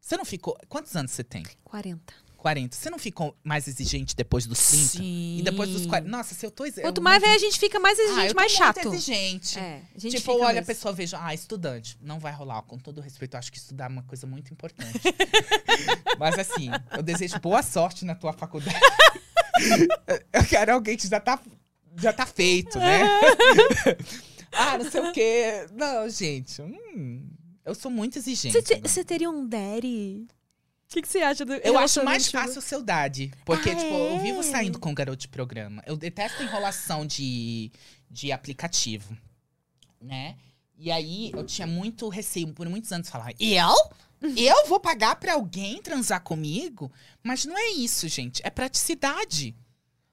Você 0.00 0.16
não 0.16 0.24
ficou. 0.24 0.58
Quantos 0.68 0.94
anos 0.96 1.12
você 1.12 1.22
tem? 1.24 1.44
40. 1.64 2.12
40. 2.42 2.74
Você 2.74 2.90
não 2.90 2.98
ficou 2.98 3.36
mais 3.44 3.68
exigente 3.68 4.16
depois 4.16 4.46
dos 4.46 4.58
30? 4.58 4.84
Sim. 4.84 5.38
E 5.38 5.42
depois 5.44 5.70
dos 5.70 5.86
40. 5.86 6.10
Nossa, 6.10 6.34
se 6.34 6.44
eu 6.44 6.50
tô 6.50 6.64
exigente. 6.64 6.84
Quanto 6.84 7.00
mais 7.00 7.22
velho 7.22 7.34
a 7.36 7.38
gente 7.38 7.56
fica, 7.56 7.78
mais 7.78 7.96
exigente, 7.96 8.20
ah, 8.20 8.26
eu 8.26 8.34
tô 8.34 8.40
mais 8.40 8.58
muito 8.58 8.64
chato. 8.64 8.88
exigente. 8.88 9.58
É, 9.60 9.82
a 9.94 9.98
gente 9.98 10.16
tipo, 10.16 10.32
olha 10.32 10.46
a 10.46 10.52
mesmo. 10.54 10.66
pessoa, 10.66 10.92
veja, 10.92 11.20
ah, 11.22 11.32
estudante. 11.32 11.96
Não 12.02 12.18
vai 12.18 12.32
rolar. 12.32 12.62
Com 12.62 12.78
todo 12.78 13.00
respeito, 13.00 13.34
eu 13.34 13.38
acho 13.38 13.52
que 13.52 13.58
estudar 13.58 13.84
é 13.84 13.88
uma 13.88 14.02
coisa 14.02 14.26
muito 14.26 14.52
importante. 14.52 15.00
Mas 16.18 16.36
assim, 16.36 16.68
eu 16.90 17.02
desejo 17.02 17.38
boa 17.38 17.62
sorte 17.62 18.04
na 18.04 18.16
tua 18.16 18.32
faculdade. 18.32 18.76
eu 20.32 20.44
quero 20.44 20.72
alguém 20.72 20.96
que 20.96 21.06
já 21.06 21.20
tá, 21.20 21.40
já 21.96 22.12
tá 22.12 22.26
feito, 22.26 22.76
né? 22.76 23.02
ah, 24.50 24.78
não 24.78 24.90
sei 24.90 25.00
o 25.00 25.12
quê. 25.12 25.66
Não, 25.72 26.08
gente. 26.08 26.60
hum, 26.60 27.30
eu 27.64 27.74
sou 27.76 27.90
muito 27.90 28.18
exigente. 28.18 28.60
Você 28.60 28.74
né? 28.74 28.80
você 28.82 29.04
teria 29.04 29.30
um 29.30 29.46
daddy? 29.46 30.26
O 30.92 30.94
que, 30.94 31.02
que 31.02 31.08
você 31.08 31.20
acha 31.22 31.42
do 31.44 31.54
Eu 31.54 31.78
acho 31.78 32.04
mais 32.04 32.28
fácil 32.30 32.58
o 32.58 32.62
seu 32.62 32.82
daddy. 32.82 33.32
Porque, 33.46 33.70
Ah, 33.70 33.74
tipo, 33.76 33.94
eu 33.94 34.16
é? 34.16 34.18
vivo 34.18 34.42
saindo 34.42 34.78
com 34.78 34.92
garoto 34.92 35.16
de 35.22 35.28
programa. 35.28 35.82
Eu 35.86 35.96
detesto 35.96 36.42
enrolação 36.42 37.06
de, 37.06 37.72
de 38.10 38.30
aplicativo, 38.30 39.16
né? 39.98 40.36
E 40.76 40.90
aí, 40.92 41.30
eu 41.32 41.44
tinha 41.44 41.66
muito 41.66 42.08
receio 42.10 42.52
por 42.52 42.68
muitos 42.68 42.92
anos 42.92 43.08
falar, 43.08 43.32
eu? 43.40 43.74
Eu 44.36 44.66
vou 44.68 44.78
pagar 44.78 45.16
pra 45.16 45.32
alguém 45.32 45.80
transar 45.80 46.20
comigo? 46.22 46.92
Mas 47.22 47.44
não 47.46 47.56
é 47.58 47.70
isso, 47.70 48.06
gente. 48.06 48.42
É 48.44 48.50
praticidade. 48.50 49.56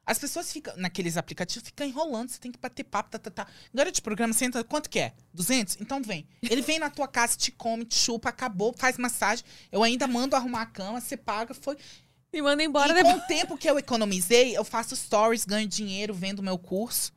As 0.10 0.18
pessoas 0.18 0.52
ficam, 0.52 0.76
naqueles 0.76 1.18
aplicativos, 1.18 1.68
ficam 1.68 1.86
enrolando. 1.86 2.30
Você 2.30 2.40
tem 2.40 2.52
que 2.52 2.58
bater 2.58 2.84
papo, 2.84 3.12
tá, 3.12 3.20
tá, 3.20 3.30
tá. 3.30 3.48
Garoto 3.72 3.94
de 3.94 4.02
programa, 4.02 4.34
você 4.34 4.46
entra, 4.46 4.64
quanto 4.64 4.90
que 4.90 4.98
é? 4.98 5.14
200? 5.36 5.78
Então 5.80 6.02
vem. 6.02 6.28
Ele 6.42 6.64
vem 6.64 6.80
na 6.80 6.90
tua 6.90 7.08
casa, 7.08 7.38
te 7.38 7.52
come, 7.52 7.86
te 7.86 7.94
chupa, 7.94 8.30
acabou, 8.30 8.74
faz 8.76 8.98
massagem. 8.98 9.46
Eu 9.72 9.84
ainda 9.84 10.08
mando 10.08 10.36
arrumar 10.36 10.64
a 10.64 10.66
cama, 10.66 11.00
você 11.00 11.16
paga, 11.16 11.54
foi. 11.54 11.78
Me 12.34 12.42
manda 12.42 12.64
embora 12.64 12.92
e 12.92 12.96
depois. 12.96 13.14
com 13.14 13.22
o 13.22 13.28
tempo 13.28 13.56
que 13.56 13.70
eu 13.70 13.78
economizei, 13.78 14.58
eu 14.58 14.64
faço 14.64 14.96
stories, 14.96 15.46
ganho 15.46 15.68
dinheiro, 15.68 16.12
vendo 16.12 16.42
meu 16.42 16.58
curso. 16.58 17.14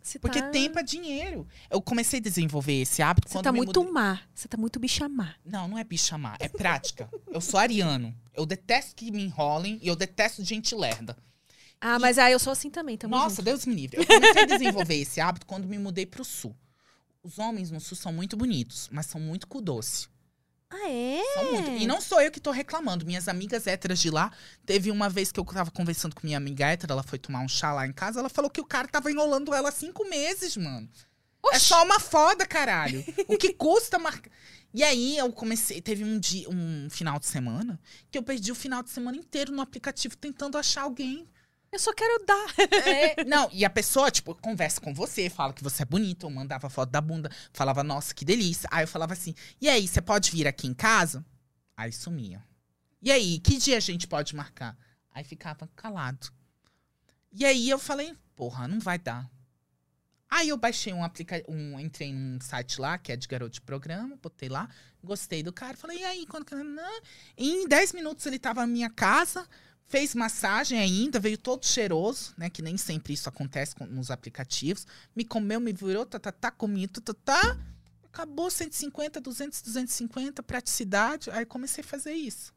Você 0.00 0.20
Porque 0.20 0.40
tá... 0.40 0.48
tempo 0.50 0.78
é 0.78 0.82
dinheiro. 0.84 1.44
Eu 1.68 1.82
comecei 1.82 2.20
a 2.20 2.22
desenvolver 2.22 2.82
esse 2.82 3.02
hábito 3.02 3.28
Você 3.28 3.32
quando 3.34 3.44
tá 3.44 3.52
muito 3.52 3.80
mudei- 3.80 3.92
má. 3.92 4.20
Você 4.32 4.46
tá 4.46 4.56
muito 4.56 4.78
bichamar. 4.78 5.36
Não, 5.44 5.66
não 5.66 5.76
é 5.76 5.82
bichamar, 5.82 6.36
é 6.38 6.48
prática. 6.48 7.10
eu 7.26 7.40
sou 7.40 7.58
ariano. 7.58 8.14
Eu 8.32 8.46
detesto 8.46 8.94
que 8.94 9.10
me 9.10 9.24
enrolem 9.24 9.78
e 9.82 9.88
eu 9.88 9.96
detesto 9.96 10.44
gente 10.44 10.72
lerda. 10.74 11.16
Ah, 11.80 11.98
mas 11.98 12.18
aí 12.18 12.32
eu 12.32 12.38
sou 12.38 12.52
assim 12.52 12.70
também, 12.70 12.96
tamo 12.96 13.14
Nossa, 13.14 13.36
junto. 13.36 13.42
Deus 13.42 13.66
me 13.66 13.74
livre. 13.74 13.98
Eu 13.98 14.06
comecei 14.06 14.42
a 14.42 14.46
desenvolver 14.46 14.96
esse 14.96 15.20
hábito 15.20 15.46
quando 15.46 15.66
me 15.66 15.78
mudei 15.78 16.06
pro 16.06 16.24
sul. 16.24 16.56
Os 17.22 17.38
homens 17.38 17.70
no 17.70 17.80
sul 17.80 17.96
são 17.96 18.12
muito 18.12 18.36
bonitos, 18.36 18.88
mas 18.90 19.06
são 19.06 19.20
muito 19.20 19.46
cu 19.46 19.60
doce. 19.60 20.08
Ah, 20.70 20.88
é? 20.90 21.22
São 21.34 21.52
muito. 21.52 21.70
E 21.82 21.86
não 21.86 22.00
sou 22.00 22.20
eu 22.20 22.30
que 22.30 22.40
tô 22.40 22.50
reclamando. 22.50 23.06
Minhas 23.06 23.28
amigas 23.28 23.66
héteras 23.66 23.98
de 23.98 24.10
lá, 24.10 24.30
teve 24.66 24.90
uma 24.90 25.08
vez 25.08 25.32
que 25.32 25.40
eu 25.40 25.44
tava 25.44 25.70
conversando 25.70 26.14
com 26.14 26.26
minha 26.26 26.36
amiga 26.36 26.66
hétera, 26.66 26.92
ela 26.92 27.02
foi 27.02 27.18
tomar 27.18 27.40
um 27.40 27.48
chá 27.48 27.72
lá 27.72 27.86
em 27.86 27.92
casa, 27.92 28.20
ela 28.20 28.28
falou 28.28 28.50
que 28.50 28.60
o 28.60 28.66
cara 28.66 28.86
tava 28.88 29.10
enrolando 29.10 29.54
ela 29.54 29.70
há 29.70 29.72
cinco 29.72 30.08
meses, 30.08 30.56
mano. 30.56 30.88
É 31.52 31.58
só 31.58 31.82
uma 31.84 31.98
foda, 31.98 32.44
caralho. 32.44 33.04
o 33.26 33.38
que 33.38 33.54
custa 33.54 33.98
marcar. 33.98 34.30
E 34.74 34.82
aí 34.84 35.16
eu 35.16 35.32
comecei, 35.32 35.80
teve 35.80 36.04
um 36.04 36.18
dia, 36.18 36.48
um 36.50 36.88
final 36.90 37.18
de 37.18 37.26
semana, 37.26 37.80
que 38.10 38.18
eu 38.18 38.22
perdi 38.22 38.52
o 38.52 38.54
final 38.54 38.82
de 38.82 38.90
semana 38.90 39.16
inteiro 39.16 39.50
no 39.52 39.62
aplicativo 39.62 40.16
tentando 40.16 40.58
achar 40.58 40.82
alguém. 40.82 41.26
Eu 41.70 41.78
só 41.78 41.92
quero 41.92 42.24
dar. 42.24 42.46
É, 42.88 43.24
não, 43.24 43.48
e 43.52 43.64
a 43.64 43.70
pessoa, 43.70 44.10
tipo, 44.10 44.34
conversa 44.34 44.80
com 44.80 44.94
você, 44.94 45.28
fala 45.28 45.52
que 45.52 45.62
você 45.62 45.82
é 45.82 45.86
bonito, 45.86 46.26
eu 46.26 46.30
mandava 46.30 46.70
foto 46.70 46.90
da 46.90 47.00
bunda, 47.00 47.30
falava, 47.52 47.84
nossa, 47.84 48.14
que 48.14 48.24
delícia. 48.24 48.68
Aí 48.72 48.84
eu 48.84 48.88
falava 48.88 49.12
assim, 49.12 49.34
e 49.60 49.68
aí, 49.68 49.86
você 49.86 50.00
pode 50.00 50.30
vir 50.30 50.46
aqui 50.46 50.66
em 50.66 50.74
casa? 50.74 51.24
Aí 51.76 51.92
sumia. 51.92 52.42
E 53.02 53.12
aí, 53.12 53.38
que 53.38 53.58
dia 53.58 53.76
a 53.76 53.80
gente 53.80 54.06
pode 54.06 54.34
marcar? 54.34 54.76
Aí 55.12 55.22
ficava 55.22 55.68
calado. 55.76 56.32
E 57.32 57.44
aí 57.44 57.68
eu 57.68 57.78
falei, 57.78 58.16
porra, 58.34 58.66
não 58.66 58.80
vai 58.80 58.98
dar. 58.98 59.30
Aí 60.30 60.50
eu 60.50 60.56
baixei 60.56 60.92
um 60.92 61.02
aplicativo, 61.02 61.50
um, 61.50 61.80
entrei 61.80 62.12
num 62.12 62.38
site 62.40 62.80
lá, 62.80 62.98
que 62.98 63.10
é 63.10 63.16
de 63.16 63.26
garoto 63.26 63.54
de 63.54 63.60
programa, 63.62 64.18
botei 64.20 64.48
lá, 64.48 64.68
gostei 65.02 65.42
do 65.42 65.52
cara, 65.52 65.76
falei, 65.76 66.00
e 66.00 66.04
aí, 66.04 66.26
quando 66.26 66.44
que. 66.44 66.54
Em 67.36 67.66
10 67.66 67.92
minutos 67.94 68.26
ele 68.26 68.38
tava 68.38 68.60
na 68.60 68.66
minha 68.66 68.90
casa, 68.90 69.48
fez 69.88 70.14
massagem 70.14 70.78
ainda, 70.78 71.18
veio 71.18 71.38
todo 71.38 71.64
cheiroso, 71.66 72.32
né? 72.36 72.48
Que 72.50 72.60
nem 72.62 72.76
sempre 72.76 73.12
isso 73.14 73.28
acontece 73.28 73.74
com- 73.74 73.86
nos 73.86 74.10
aplicativos. 74.10 74.86
Me 75.16 75.24
comeu, 75.24 75.58
me 75.60 75.72
virou, 75.72 76.04
tá, 76.06 76.18
tá, 76.18 76.30
tá, 76.30 76.50
comi, 76.50 76.86
tá, 76.86 77.00
tá, 77.00 77.14
tá. 77.24 77.56
Acabou 78.04 78.50
150, 78.50 79.20
200, 79.20 79.62
250, 79.62 80.42
praticidade. 80.42 81.30
Aí 81.30 81.44
comecei 81.46 81.82
a 81.82 81.86
fazer 81.86 82.12
isso. 82.12 82.52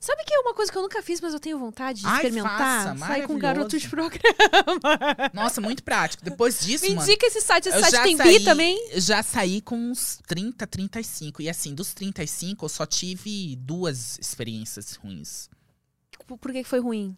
Sabe 0.00 0.24
que 0.24 0.34
é 0.34 0.38
uma 0.40 0.52
coisa 0.52 0.72
que 0.72 0.76
eu 0.76 0.82
nunca 0.82 1.00
fiz, 1.00 1.20
mas 1.20 1.32
eu 1.32 1.38
tenho 1.38 1.56
vontade 1.58 2.00
de 2.00 2.06
Ai, 2.06 2.16
experimentar? 2.16 2.58
faça, 2.96 2.98
Sair 3.06 3.26
com 3.26 3.34
um 3.34 3.38
garoto 3.38 3.78
de 3.78 3.88
programa. 3.88 4.80
Nossa, 5.32 5.60
muito 5.60 5.82
prático. 5.84 6.24
Depois 6.24 6.58
disso, 6.60 6.84
Me 6.84 6.94
mano. 6.94 7.02
indica 7.06 7.24
esse 7.26 7.40
site. 7.40 7.68
Esse 7.68 7.78
site 7.80 7.92
já 7.92 8.02
tem 8.02 8.16
saí- 8.16 8.38
bi 8.38 8.44
também? 8.44 8.90
Já 9.00 9.22
saí 9.22 9.60
com 9.60 9.76
uns 9.76 10.18
30, 10.26 10.66
35. 10.66 11.40
E 11.42 11.48
assim, 11.48 11.72
dos 11.74 11.94
35, 11.94 12.64
eu 12.64 12.68
só 12.68 12.84
tive 12.84 13.54
duas 13.56 14.18
experiências 14.18 14.94
ruins. 14.94 15.48
Por 16.30 16.38
por 16.38 16.52
que 16.52 16.62
que 16.62 16.68
foi 16.68 16.78
ruim? 16.80 17.16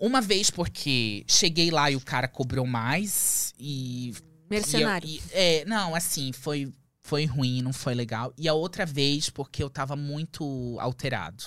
Uma 0.00 0.22
vez 0.22 0.50
porque 0.50 1.22
cheguei 1.28 1.70
lá 1.70 1.90
e 1.90 1.96
o 1.96 2.00
cara 2.00 2.26
cobrou 2.26 2.66
mais 2.66 3.52
e. 3.58 4.14
Mercenário. 4.48 5.06
e 5.08 5.16
eu- 5.18 5.22
e- 5.22 5.30
é, 5.32 5.64
não, 5.66 5.94
assim, 5.94 6.32
foi, 6.32 6.72
foi 7.02 7.26
ruim, 7.26 7.60
não 7.60 7.72
foi 7.74 7.94
legal. 7.94 8.32
E 8.38 8.48
a 8.48 8.54
outra 8.54 8.86
vez 8.86 9.28
porque 9.28 9.62
eu 9.62 9.68
tava 9.68 9.94
muito 9.96 10.76
alterado. 10.80 11.44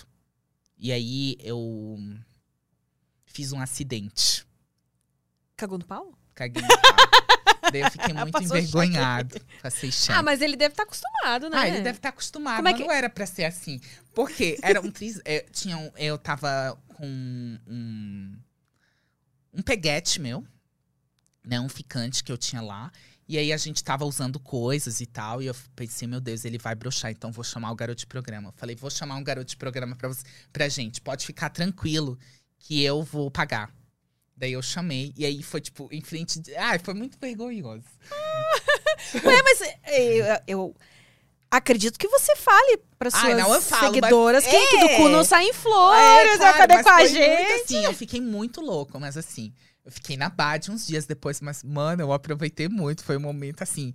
E 0.78 0.91
aí 0.91 1.36
eu. 1.39 1.97
fiz 3.26 3.51
um 3.51 3.59
acidente. 3.59 4.45
Cagou 5.57 5.78
no 5.80 5.86
pau? 5.86 6.13
Caguei 6.36 6.61
no 6.61 6.67
pau. 6.67 7.09
Daí 7.72 7.82
eu 7.82 7.91
fiquei 7.91 8.14
muito 8.16 8.41
envergonhado. 8.43 9.39
Passei 9.62 9.91
chão. 9.91 10.16
Ah, 10.16 10.24
mas 10.24 10.41
ele 10.41 10.56
deve 10.56 10.74
estar 10.74 10.84
acostumado, 10.84 11.50
né? 11.50 11.58
Ah, 11.58 11.68
ele 11.68 11.82
deve 11.82 11.97
estar 11.97 12.10
acostumado, 12.10 12.56
Como 12.58 12.68
é 12.68 12.72
mas 12.72 12.82
que- 12.82 12.88
não 12.88 12.93
era 12.93 13.10
pra 13.10 13.26
ser 13.26 13.45
assim. 13.45 13.80
Porque 14.14 14.58
era 14.62 14.82
um 14.82 14.91
tris... 14.91 15.20
é, 15.26 15.41
tinha 15.52 15.78
um- 15.78 15.91
eu 15.97 16.18
tava 16.18 16.78
com 16.95 17.06
um, 17.06 18.38
um 19.54 19.62
peguete 19.62 20.20
meu, 20.20 20.45
né? 21.43 21.60
Um 21.60 21.70
ficante 21.70 22.24
que 22.24 22.32
eu 22.32 22.38
tinha 22.38 22.62
lá. 22.62 22.91
E 23.28 23.38
aí 23.38 23.54
a 23.54 23.58
gente 23.58 23.84
tava 23.84 24.06
usando 24.06 24.39
coisas 24.39 25.02
e 25.02 25.06
tal. 25.06 25.41
E 25.41 25.45
eu 25.45 25.56
pensei, 25.76 26.08
meu 26.08 26.20
Deus, 26.20 26.45
ele 26.45 26.58
vai 26.58 26.74
broxar, 26.74 27.12
então 27.12 27.32
vou 27.32 27.43
chamar 27.43 27.72
o 27.72 27.76
garoto 27.76 28.00
de 28.00 28.08
programa. 28.08 28.50
Eu 28.50 28.54
falei, 28.54 28.76
vou 28.76 28.89
chamar 28.89 29.16
um 29.18 29.24
garoto 29.24 29.50
de 29.52 29.58
programa 29.58 29.95
pra, 29.95 30.08
você, 30.10 30.24
pra 30.52 30.68
gente. 30.68 31.00
Pode 31.00 31.26
ficar 31.26 31.50
tranquilo 31.50 32.18
que 32.58 32.82
eu 32.84 33.04
vou 33.04 33.30
pagar. 33.30 33.72
Daí 34.39 34.53
eu 34.53 34.61
chamei, 34.61 35.13
e 35.17 35.25
aí 35.25 35.43
foi, 35.43 35.59
tipo, 35.59 35.89
em 35.91 35.99
frente 35.99 36.39
de. 36.39 36.55
Ai, 36.55 36.79
foi 36.79 36.93
muito 36.93 37.17
vergonhoso. 37.19 37.83
Ué, 39.25 39.41
mas 39.43 39.61
é, 39.61 39.77
eu, 39.85 40.25
eu 40.47 40.75
acredito 41.51 41.99
que 41.99 42.07
você 42.07 42.35
fale 42.37 42.79
para 42.97 43.11
suas 43.11 43.23
Ai, 43.23 43.33
não, 43.33 43.53
eu 43.53 43.61
falo, 43.61 43.81
mas- 43.83 43.95
seguidoras 43.95 44.45
que, 44.45 44.67
que 44.67 44.77
do 44.79 44.85
É. 44.85 44.95
cu 44.97 45.09
não 45.09 45.23
saem 45.25 45.51
flores, 45.53 46.01
É, 46.01 46.37
claro, 46.37 46.57
cadê 46.57 46.73
mas 46.75 46.83
com 46.85 46.89
a 46.89 47.05
gente? 47.05 47.37
Muito 47.49 47.63
assim, 47.63 47.83
eu 47.83 47.93
fiquei 47.93 48.21
muito 48.21 48.61
louco, 48.61 48.97
mas 48.97 49.17
assim, 49.17 49.51
eu 49.83 49.91
fiquei 49.91 50.15
na 50.15 50.29
Bad 50.29 50.71
uns 50.71 50.87
dias 50.87 51.05
depois, 51.05 51.41
mas, 51.41 51.61
mano, 51.61 52.01
eu 52.01 52.13
aproveitei 52.13 52.69
muito. 52.69 53.03
Foi 53.03 53.17
um 53.17 53.21
momento 53.21 53.61
assim. 53.61 53.93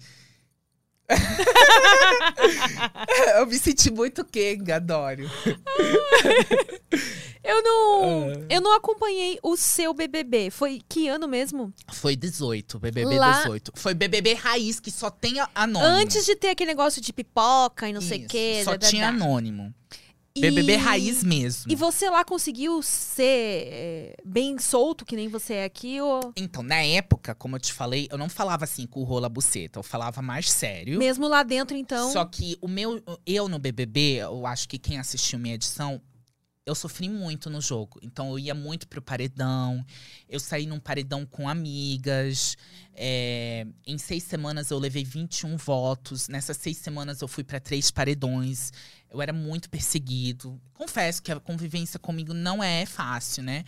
eu 3.38 3.46
me 3.46 3.58
senti 3.58 3.90
muito 3.90 4.24
Kenga, 4.24 4.80
Dório. 4.80 5.30
Eu 7.42 7.62
não, 7.62 8.30
Ah. 8.30 8.46
eu 8.48 8.60
não 8.62 8.74
acompanhei 8.74 9.38
o 9.42 9.54
seu 9.56 9.92
BBB. 9.92 10.50
Foi 10.50 10.80
que 10.88 11.08
ano 11.08 11.28
mesmo? 11.28 11.72
Foi 11.92 12.16
18, 12.16 12.78
BBB 12.78 13.18
Lá- 13.18 13.42
18. 13.42 13.72
Foi 13.74 13.92
BBB 13.92 14.32
raiz, 14.34 14.80
que 14.80 14.90
só 14.90 15.10
tem 15.10 15.34
anônimo. 15.54 15.84
Antes 15.92 16.24
de 16.24 16.34
ter 16.36 16.48
aquele 16.48 16.70
negócio 16.70 17.02
de 17.02 17.12
pipoca 17.12 17.86
e 17.88 17.92
não 17.92 18.00
sei 18.00 18.18
o 18.18 18.20
Isso, 18.20 18.28
quê. 18.28 18.62
Só 18.64 18.78
tinha 18.78 19.08
anônimo. 19.08 19.74
E- 20.36 20.40
BBB 20.40 20.74
raiz 20.74 21.22
mesmo. 21.22 21.70
E 21.70 21.76
você 21.76 22.10
lá 22.10 22.24
conseguiu 22.24 22.82
ser 22.82 23.22
é, 23.70 24.16
bem 24.24 24.58
solto, 24.58 25.04
que 25.04 25.14
nem 25.14 25.28
você 25.28 25.54
é 25.54 25.64
aqui? 25.64 26.00
Ou... 26.00 26.32
Então, 26.36 26.60
na 26.60 26.82
época, 26.82 27.36
como 27.36 27.54
eu 27.54 27.60
te 27.60 27.72
falei, 27.72 28.08
eu 28.10 28.18
não 28.18 28.28
falava 28.28 28.64
assim 28.64 28.84
com 28.84 29.00
o 29.00 29.04
rola 29.04 29.28
buceta, 29.28 29.78
eu 29.78 29.82
falava 29.84 30.20
mais 30.20 30.50
sério. 30.50 30.98
Mesmo 30.98 31.28
lá 31.28 31.44
dentro, 31.44 31.76
então. 31.76 32.12
Só 32.12 32.24
que 32.24 32.58
o 32.60 32.66
meu, 32.66 33.00
eu 33.24 33.48
no 33.48 33.60
BBB, 33.60 34.16
eu 34.22 34.44
acho 34.44 34.68
que 34.68 34.76
quem 34.76 34.98
assistiu 34.98 35.38
minha 35.38 35.54
edição, 35.54 36.02
eu 36.66 36.74
sofri 36.74 37.08
muito 37.08 37.48
no 37.48 37.60
jogo. 37.60 38.00
Então 38.02 38.30
eu 38.30 38.38
ia 38.38 38.54
muito 38.54 38.88
pro 38.88 39.00
paredão, 39.00 39.84
eu 40.28 40.40
saí 40.40 40.66
num 40.66 40.80
paredão 40.80 41.24
com 41.24 41.48
amigas. 41.48 42.56
é, 42.96 43.66
em 43.86 43.98
seis 43.98 44.22
semanas 44.24 44.70
eu 44.70 44.78
levei 44.78 45.04
21 45.04 45.56
votos. 45.58 46.26
Nessas 46.26 46.56
seis 46.56 46.78
semanas 46.78 47.20
eu 47.20 47.28
fui 47.28 47.44
para 47.44 47.60
três 47.60 47.90
paredões. 47.90 48.72
Eu 49.14 49.22
era 49.22 49.32
muito 49.32 49.70
perseguido. 49.70 50.60
Confesso 50.72 51.22
que 51.22 51.30
a 51.30 51.38
convivência 51.38 52.00
comigo 52.00 52.34
não 52.34 52.62
é 52.62 52.84
fácil, 52.84 53.44
né? 53.44 53.64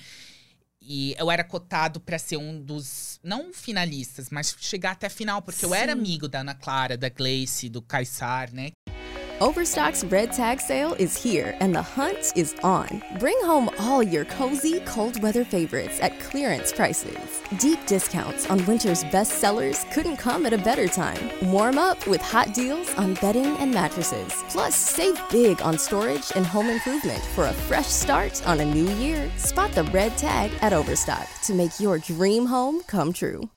E 0.82 1.14
eu 1.18 1.30
era 1.30 1.44
cotado 1.44 2.00
pra 2.00 2.18
ser 2.18 2.36
um 2.36 2.60
dos, 2.60 3.18
não 3.22 3.52
finalistas, 3.52 4.28
mas 4.28 4.56
chegar 4.60 4.92
até 4.92 5.06
a 5.06 5.10
final, 5.10 5.40
porque 5.40 5.64
eu 5.64 5.74
era 5.74 5.92
Sim. 5.92 5.98
amigo 5.98 6.28
da 6.28 6.40
Ana 6.40 6.54
Clara, 6.54 6.96
da 6.96 7.08
Gleice, 7.08 7.68
do 7.68 7.80
Kaysar, 7.80 8.52
né? 8.52 8.72
Overstock's 9.42 10.02
red 10.04 10.32
tag 10.32 10.62
sale 10.62 10.94
is 10.94 11.14
here 11.14 11.54
and 11.60 11.74
the 11.74 11.82
hunt 11.82 12.32
is 12.36 12.54
on. 12.62 13.02
Bring 13.20 13.36
home 13.42 13.68
all 13.78 14.02
your 14.02 14.24
cozy, 14.24 14.80
cold 14.86 15.22
weather 15.22 15.44
favorites 15.44 16.00
at 16.00 16.18
clearance 16.20 16.72
prices. 16.72 17.42
Deep 17.58 17.78
discounts 17.84 18.48
on 18.48 18.64
winter's 18.64 19.04
best 19.04 19.32
sellers 19.32 19.84
couldn't 19.92 20.16
come 20.16 20.46
at 20.46 20.54
a 20.54 20.58
better 20.58 20.88
time. 20.88 21.30
Warm 21.50 21.76
up 21.76 22.06
with 22.06 22.22
hot 22.22 22.54
deals 22.54 22.88
on 22.94 23.12
bedding 23.20 23.58
and 23.58 23.70
mattresses. 23.70 24.32
Plus, 24.48 24.74
save 24.74 25.20
big 25.30 25.60
on 25.60 25.76
storage 25.76 26.32
and 26.34 26.46
home 26.46 26.70
improvement 26.70 27.22
for 27.34 27.44
a 27.44 27.52
fresh 27.52 27.88
start 27.88 28.40
on 28.46 28.60
a 28.60 28.64
new 28.64 28.88
year. 28.94 29.30
Spot 29.36 29.70
the 29.72 29.84
red 29.84 30.16
tag 30.16 30.50
at 30.62 30.72
Overstock 30.72 31.28
to 31.42 31.52
make 31.52 31.78
your 31.78 31.98
dream 31.98 32.46
home 32.46 32.82
come 32.84 33.12
true. 33.12 33.50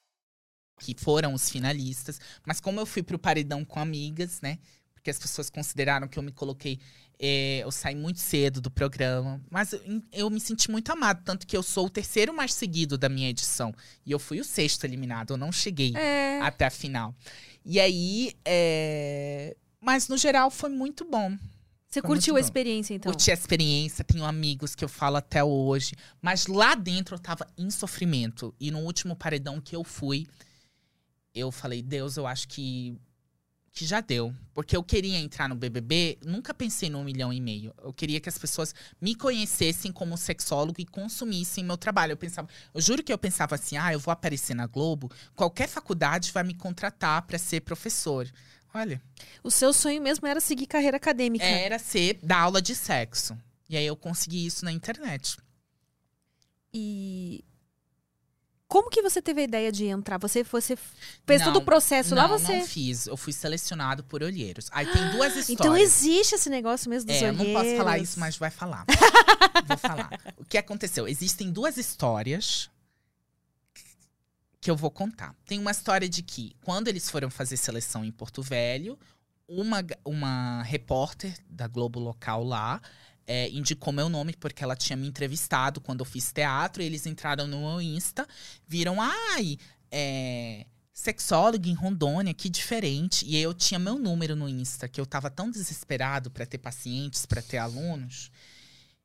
que 0.80 0.96
foram 0.98 1.34
os 1.34 1.50
finalistas. 1.50 2.20
Mas 2.46 2.60
como 2.60 2.80
eu 2.80 2.86
fui 2.86 3.04
pro 3.04 3.20
paredão 3.20 3.66
com 3.66 3.80
amigas, 3.80 4.40
né? 4.42 4.58
Porque 5.00 5.10
as 5.10 5.18
pessoas 5.18 5.50
consideraram 5.50 6.08
que 6.08 6.20
eu 6.20 6.24
me 6.24 6.32
coloquei. 6.32 6.78
é, 7.22 7.60
eu 7.64 7.72
saí 7.72 7.96
muito 7.96 8.20
cedo 8.20 8.62
do 8.62 8.70
programa. 8.72 9.42
Mas 9.50 9.74
eu, 9.74 9.82
eu 10.12 10.30
me 10.30 10.40
senti 10.40 10.70
muito 10.70 10.92
amado. 10.92 11.24
Tanto 11.24 11.48
que 11.48 11.56
eu 11.58 11.64
sou 11.64 11.86
o 11.88 11.90
terceiro 11.90 12.34
mais 12.34 12.54
seguido 12.54 12.98
da 12.98 13.10
minha 13.10 13.30
edição. 13.30 13.74
E 14.06 14.12
eu 14.12 14.20
fui 14.20 14.40
o 14.40 14.44
sexto 14.46 14.84
eliminado. 14.86 15.32
Eu 15.34 15.38
não 15.38 15.52
cheguei 15.52 15.94
É. 15.96 16.40
até 16.42 16.66
a 16.66 16.70
final. 16.70 17.14
E 17.66 17.80
aí. 17.80 18.34
é, 18.46 19.56
Mas 19.82 20.08
no 20.10 20.18
geral 20.18 20.50
foi 20.52 20.70
muito 20.70 21.04
bom. 21.06 21.38
Você 21.90 22.02
Foi 22.02 22.08
curtiu 22.10 22.36
a 22.36 22.40
bom. 22.40 22.46
experiência, 22.46 22.94
então? 22.94 23.12
Curti 23.12 23.32
a 23.32 23.34
experiência, 23.34 24.04
tenho 24.06 24.24
amigos 24.24 24.76
que 24.76 24.84
eu 24.86 24.90
falo 24.90 25.16
até 25.18 25.44
hoje. 25.44 25.94
Mas 26.22 26.46
lá 26.46 26.76
dentro 26.76 27.16
eu 27.16 27.20
tava 27.20 27.48
em 27.58 27.72
sofrimento. 27.72 28.54
E 28.60 28.70
no 28.70 28.80
último 28.80 29.16
paredão 29.16 29.60
que 29.60 29.76
eu 29.76 29.84
fui, 29.84 30.28
eu 31.34 31.52
falei, 31.52 31.82
Deus, 31.82 32.16
eu 32.18 32.28
acho 32.28 32.48
que, 32.48 32.96
que 33.72 33.86
já 33.86 34.02
deu. 34.02 34.34
Porque 34.54 34.76
eu 34.76 34.84
queria 34.84 35.18
entrar 35.18 35.48
no 35.48 35.56
BBB, 35.56 36.18
nunca 36.26 36.54
pensei 36.54 36.90
no 36.90 37.00
um 37.00 37.04
milhão 37.04 37.32
e 37.32 37.40
meio. 37.40 37.74
Eu 37.82 37.94
queria 37.94 38.20
que 38.20 38.28
as 38.30 38.38
pessoas 38.38 38.74
me 39.00 39.16
conhecessem 39.16 39.92
como 39.92 40.18
sexólogo 40.18 40.82
e 40.82 40.86
consumissem 40.86 41.64
meu 41.64 41.78
trabalho. 41.78 42.12
Eu 42.14 42.18
pensava, 42.18 42.48
eu 42.74 42.82
juro 42.82 43.04
que 43.04 43.12
eu 43.14 43.18
pensava 43.18 43.56
assim, 43.56 43.78
ah, 43.78 43.94
eu 43.94 44.00
vou 44.00 44.12
aparecer 44.12 44.54
na 44.54 44.68
Globo, 44.68 45.12
qualquer 45.36 45.68
faculdade 45.68 46.32
vai 46.32 46.44
me 46.44 46.54
contratar 46.54 47.22
para 47.24 47.38
ser 47.38 47.62
professor. 47.62 48.30
Olha, 48.74 49.02
O 49.44 49.50
seu 49.50 49.74
sonho 49.74 50.02
mesmo 50.02 50.28
era 50.28 50.40
seguir 50.40 50.68
carreira 50.68 50.98
acadêmica. 50.98 51.44
era 51.46 51.80
ser 51.80 52.20
dar 52.22 52.42
aula 52.42 52.62
de 52.62 52.76
sexo. 52.76 53.36
E 53.68 53.76
aí 53.78 53.86
eu 53.86 53.96
consegui 53.96 54.46
isso 54.46 54.64
na 54.66 54.72
internet. 54.72 55.38
E 56.74 57.44
como 58.70 58.90
que 58.92 59.02
você 59.02 59.20
teve 59.20 59.42
a 59.42 59.44
ideia 59.44 59.72
de 59.72 59.86
entrar? 59.88 60.20
Você, 60.20 60.44
você 60.44 60.78
fez 61.26 61.42
todo 61.44 61.56
Não, 61.56 61.62
o 61.62 61.66
processo 61.66 62.14
lá, 62.14 62.28
não, 62.28 62.38
você. 62.38 62.60
não 62.60 62.66
fiz. 62.68 63.08
Eu 63.08 63.18
fui 63.18 63.34
selecionado 63.34 64.04
por 64.04 64.22
olheiros. 64.22 64.68
Aí 64.72 64.86
tem 64.86 65.10
duas 65.10 65.34
histórias. 65.36 65.50
Então 65.50 65.76
existe 65.76 66.36
esse 66.36 66.52
negócio 66.52 66.88
mesmo 66.88 67.08
dos 67.08 67.16
É, 67.20 67.30
eu 67.30 67.34
não 67.34 67.46
posso 67.52 67.76
falar 67.76 67.92
olheiros. 67.94 68.10
isso, 68.12 68.20
mas 68.20 68.38
vai 68.38 68.52
falar. 68.52 68.86
Vou 69.68 69.78
falar. 69.78 70.10
O 70.38 70.46
que 70.46 70.58
aconteceu? 70.58 71.08
Existem 71.08 71.52
duas 71.52 71.78
histórias 71.78 72.70
que 74.62 74.70
eu 74.70 74.76
vou 74.76 74.92
contar. 74.92 75.36
Tem 75.46 75.58
uma 75.60 75.72
história 75.72 76.08
de 76.08 76.22
que, 76.22 76.56
quando 76.64 76.88
eles 76.90 77.10
foram 77.10 77.30
fazer 77.30 77.58
seleção 77.58 78.06
em 78.06 78.12
Porto 78.12 78.42
Velho, 78.44 79.00
uma, 79.48 79.84
uma 80.06 80.62
repórter 80.64 81.34
da 81.50 81.68
Globo 81.68 82.00
local 82.00 82.44
lá 82.44 82.80
é, 83.30 83.48
indicou 83.52 83.94
meu 83.94 84.10
nome 84.10 84.36
porque 84.36 84.64
ela 84.64 84.76
tinha 84.76 84.98
me 84.98 85.08
entrevistado 85.08 85.80
quando 85.80 86.00
eu 86.00 86.06
fiz 86.06 86.32
teatro. 86.34 86.82
Eles 86.82 87.06
entraram 87.06 87.46
no 87.46 87.60
meu 87.60 87.80
Insta, 87.80 88.28
viram, 88.68 88.98
ai, 89.00 89.60
é, 89.92 90.66
sexólogo 90.92 91.68
em 91.68 91.76
Rondônia, 91.76 92.34
que 92.34 92.50
diferente. 92.50 93.24
E 93.28 93.38
eu 93.38 93.54
tinha 93.54 93.78
meu 93.78 94.00
número 94.00 94.36
no 94.36 94.50
Insta, 94.50 94.88
que 94.88 95.00
eu 95.00 95.06
tava 95.06 95.30
tão 95.30 95.52
desesperado 95.52 96.32
pra 96.32 96.44
ter 96.44 96.58
pacientes, 96.58 97.28
pra 97.28 97.40
ter 97.40 97.60
alunos. 97.60 98.32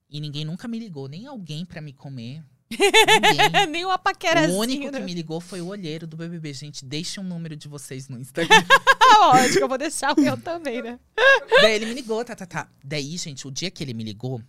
E 0.08 0.18
ninguém 0.20 0.46
nunca 0.46 0.66
me 0.66 0.78
ligou, 0.78 1.06
nem 1.06 1.26
alguém 1.26 1.66
pra 1.66 1.82
me 1.82 1.92
comer. 1.92 2.42
Nem 3.70 3.84
uma 3.84 3.98
paquerazinha. 3.98 4.56
O 4.56 4.60
único 4.60 4.90
que 4.90 4.90
né? 4.90 5.00
me 5.00 5.14
ligou 5.14 5.40
foi 5.40 5.60
o 5.60 5.66
olheiro 5.66 6.06
do 6.06 6.16
BBB. 6.16 6.52
Gente, 6.52 6.84
deixem 6.84 7.22
um 7.22 7.26
número 7.26 7.56
de 7.56 7.68
vocês 7.68 8.08
no 8.08 8.18
Instagram. 8.18 8.56
Ótimo, 9.20 9.60
eu 9.60 9.68
vou 9.68 9.78
deixar 9.78 10.12
o 10.12 10.20
meu 10.20 10.36
também, 10.36 10.82
né? 10.82 10.98
Daí 11.60 11.74
ele 11.74 11.86
me 11.86 11.94
ligou, 11.94 12.24
tá, 12.24 12.34
tá, 12.34 12.46
tá. 12.46 12.68
Daí, 12.82 13.16
gente, 13.16 13.46
o 13.46 13.50
dia 13.50 13.70
que 13.70 13.84
ele 13.84 13.94
me 13.94 14.02
ligou, 14.02 14.42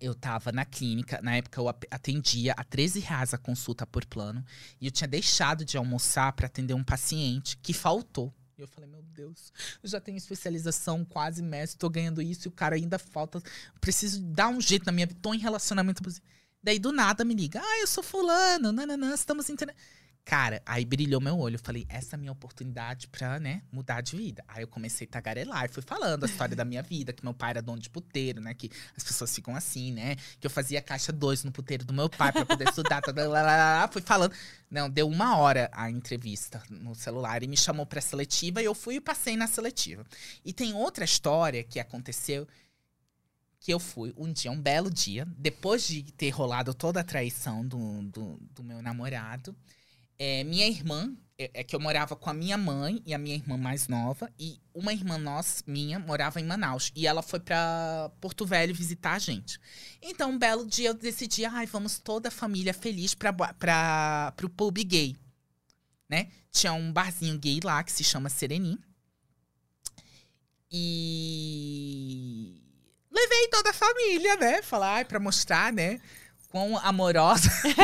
eu 0.00 0.14
tava 0.14 0.52
na 0.52 0.64
clínica. 0.64 1.20
Na 1.22 1.36
época 1.36 1.60
eu 1.60 1.68
atendia 1.68 2.54
a 2.56 2.64
13 2.64 3.00
reais 3.00 3.32
a 3.32 3.38
consulta 3.38 3.86
por 3.86 4.04
plano. 4.04 4.44
E 4.80 4.86
eu 4.86 4.90
tinha 4.90 5.08
deixado 5.08 5.64
de 5.64 5.76
almoçar 5.76 6.32
pra 6.32 6.46
atender 6.46 6.74
um 6.74 6.84
paciente 6.84 7.56
que 7.58 7.72
faltou. 7.72 8.32
E 8.58 8.62
eu 8.62 8.68
falei, 8.68 8.88
meu 8.88 9.02
Deus, 9.02 9.52
eu 9.82 9.88
já 9.88 10.00
tenho 10.00 10.16
especialização, 10.16 11.04
quase 11.04 11.42
mestre, 11.42 11.78
tô 11.78 11.90
ganhando 11.90 12.22
isso 12.22 12.46
e 12.46 12.50
o 12.50 12.52
cara 12.52 12.74
ainda 12.74 12.98
falta. 12.98 13.42
Preciso 13.80 14.22
dar 14.22 14.48
um 14.48 14.60
jeito 14.60 14.86
na 14.86 14.92
minha 14.92 15.06
vida, 15.06 15.20
tô 15.20 15.34
em 15.34 15.38
relacionamento 15.38 16.02
abusivo. 16.02 16.24
Daí 16.62 16.78
do 16.78 16.92
nada 16.92 17.24
me 17.24 17.34
liga, 17.34 17.60
ah, 17.62 17.80
eu 17.80 17.86
sou 17.86 18.02
fulano, 18.02 18.72
nananã, 18.72 19.14
estamos 19.14 19.48
entendendo. 19.48 19.76
Cara, 20.26 20.60
aí 20.66 20.84
brilhou 20.84 21.20
meu 21.20 21.38
olho. 21.38 21.54
Eu 21.54 21.60
falei, 21.60 21.86
essa 21.88 22.16
é 22.16 22.16
a 22.16 22.18
minha 22.18 22.32
oportunidade 22.32 23.06
pra, 23.06 23.38
né, 23.38 23.62
mudar 23.70 24.00
de 24.00 24.16
vida. 24.16 24.42
Aí 24.48 24.60
eu 24.60 24.66
comecei 24.66 25.06
a 25.06 25.10
tagarelar 25.10 25.66
e 25.66 25.68
fui 25.68 25.84
falando 25.84 26.24
a 26.24 26.26
história 26.26 26.56
da 26.56 26.64
minha 26.64 26.82
vida, 26.82 27.12
que 27.12 27.22
meu 27.22 27.32
pai 27.32 27.50
era 27.50 27.62
dono 27.62 27.80
de 27.80 27.88
puteiro, 27.88 28.40
né? 28.40 28.52
Que 28.52 28.68
as 28.96 29.04
pessoas 29.04 29.32
ficam 29.32 29.54
assim, 29.54 29.92
né? 29.92 30.16
Que 30.40 30.48
eu 30.48 30.50
fazia 30.50 30.82
caixa 30.82 31.12
dois 31.12 31.44
no 31.44 31.52
puteiro 31.52 31.84
do 31.84 31.94
meu 31.94 32.10
pai 32.10 32.32
pra 32.32 32.44
poder 32.44 32.66
estudar. 32.68 33.00
tá, 33.02 33.12
lá, 33.14 33.28
lá, 33.28 33.42
lá, 33.42 33.88
fui 33.88 34.02
falando. 34.02 34.34
Não, 34.68 34.90
deu 34.90 35.06
uma 35.06 35.36
hora 35.36 35.70
a 35.72 35.88
entrevista 35.88 36.60
no 36.68 36.92
celular 36.96 37.44
e 37.44 37.46
me 37.46 37.56
chamou 37.56 37.86
pra 37.86 38.00
seletiva 38.00 38.60
e 38.60 38.64
eu 38.64 38.74
fui 38.74 38.96
e 38.96 39.00
passei 39.00 39.36
na 39.36 39.46
seletiva. 39.46 40.04
E 40.44 40.52
tem 40.52 40.74
outra 40.74 41.04
história 41.04 41.62
que 41.62 41.78
aconteceu 41.78 42.48
que 43.66 43.74
eu 43.74 43.80
fui 43.80 44.14
um 44.16 44.32
dia, 44.32 44.52
um 44.52 44.62
belo 44.62 44.88
dia, 44.88 45.26
depois 45.36 45.88
de 45.88 46.04
ter 46.04 46.30
rolado 46.30 46.72
toda 46.72 47.00
a 47.00 47.04
traição 47.04 47.66
do, 47.66 48.00
do, 48.04 48.38
do 48.52 48.62
meu 48.62 48.80
namorado, 48.80 49.56
é, 50.16 50.44
minha 50.44 50.68
irmã, 50.68 51.12
é, 51.36 51.50
é, 51.52 51.64
que 51.64 51.74
eu 51.74 51.80
morava 51.80 52.14
com 52.14 52.30
a 52.30 52.32
minha 52.32 52.56
mãe 52.56 53.02
e 53.04 53.12
a 53.12 53.18
minha 53.18 53.34
irmã 53.34 53.56
mais 53.56 53.88
nova, 53.88 54.32
e 54.38 54.60
uma 54.72 54.92
irmã 54.92 55.18
nossa, 55.18 55.64
minha, 55.66 55.98
morava 55.98 56.40
em 56.40 56.44
Manaus. 56.44 56.92
E 56.94 57.08
ela 57.08 57.22
foi 57.22 57.40
pra 57.40 58.08
Porto 58.20 58.46
Velho 58.46 58.72
visitar 58.72 59.14
a 59.14 59.18
gente. 59.18 59.58
Então, 60.00 60.30
um 60.30 60.38
belo 60.38 60.64
dia 60.64 60.90
eu 60.90 60.94
decidi, 60.94 61.44
ai, 61.44 61.66
vamos 61.66 61.98
toda 61.98 62.28
a 62.28 62.30
família 62.30 62.72
feliz 62.72 63.16
pra, 63.16 63.32
pro 64.36 64.48
pub 64.48 64.78
gay. 64.84 65.16
Né? 66.08 66.28
Tinha 66.52 66.72
um 66.72 66.92
barzinho 66.92 67.36
gay 67.36 67.58
lá 67.64 67.82
que 67.82 67.90
se 67.90 68.04
chama 68.04 68.28
Serenim. 68.28 68.78
E 70.70 72.62
levei 73.16 73.48
toda 73.48 73.70
a 73.70 73.74
família, 73.74 74.36
né? 74.36 74.62
Falar, 74.62 75.06
pra 75.06 75.18
mostrar, 75.20 75.72
né? 75.72 76.00
Quão 76.50 76.76
amorosa, 76.78 77.50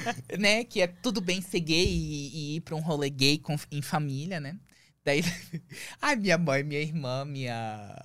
né? 0.38 0.64
Que 0.64 0.82
é 0.82 0.86
tudo 0.86 1.20
bem 1.20 1.40
ser 1.40 1.60
gay 1.60 1.86
e, 1.86 2.52
e 2.54 2.56
ir 2.56 2.60
pra 2.60 2.74
um 2.76 2.80
rolê 2.80 3.10
gay 3.10 3.38
com- 3.38 3.56
em 3.70 3.82
família, 3.82 4.40
né? 4.40 4.56
Daí, 5.04 5.22
ai, 6.00 6.16
minha 6.16 6.38
mãe, 6.38 6.62
minha 6.62 6.80
irmã, 6.80 7.24
minha. 7.24 7.96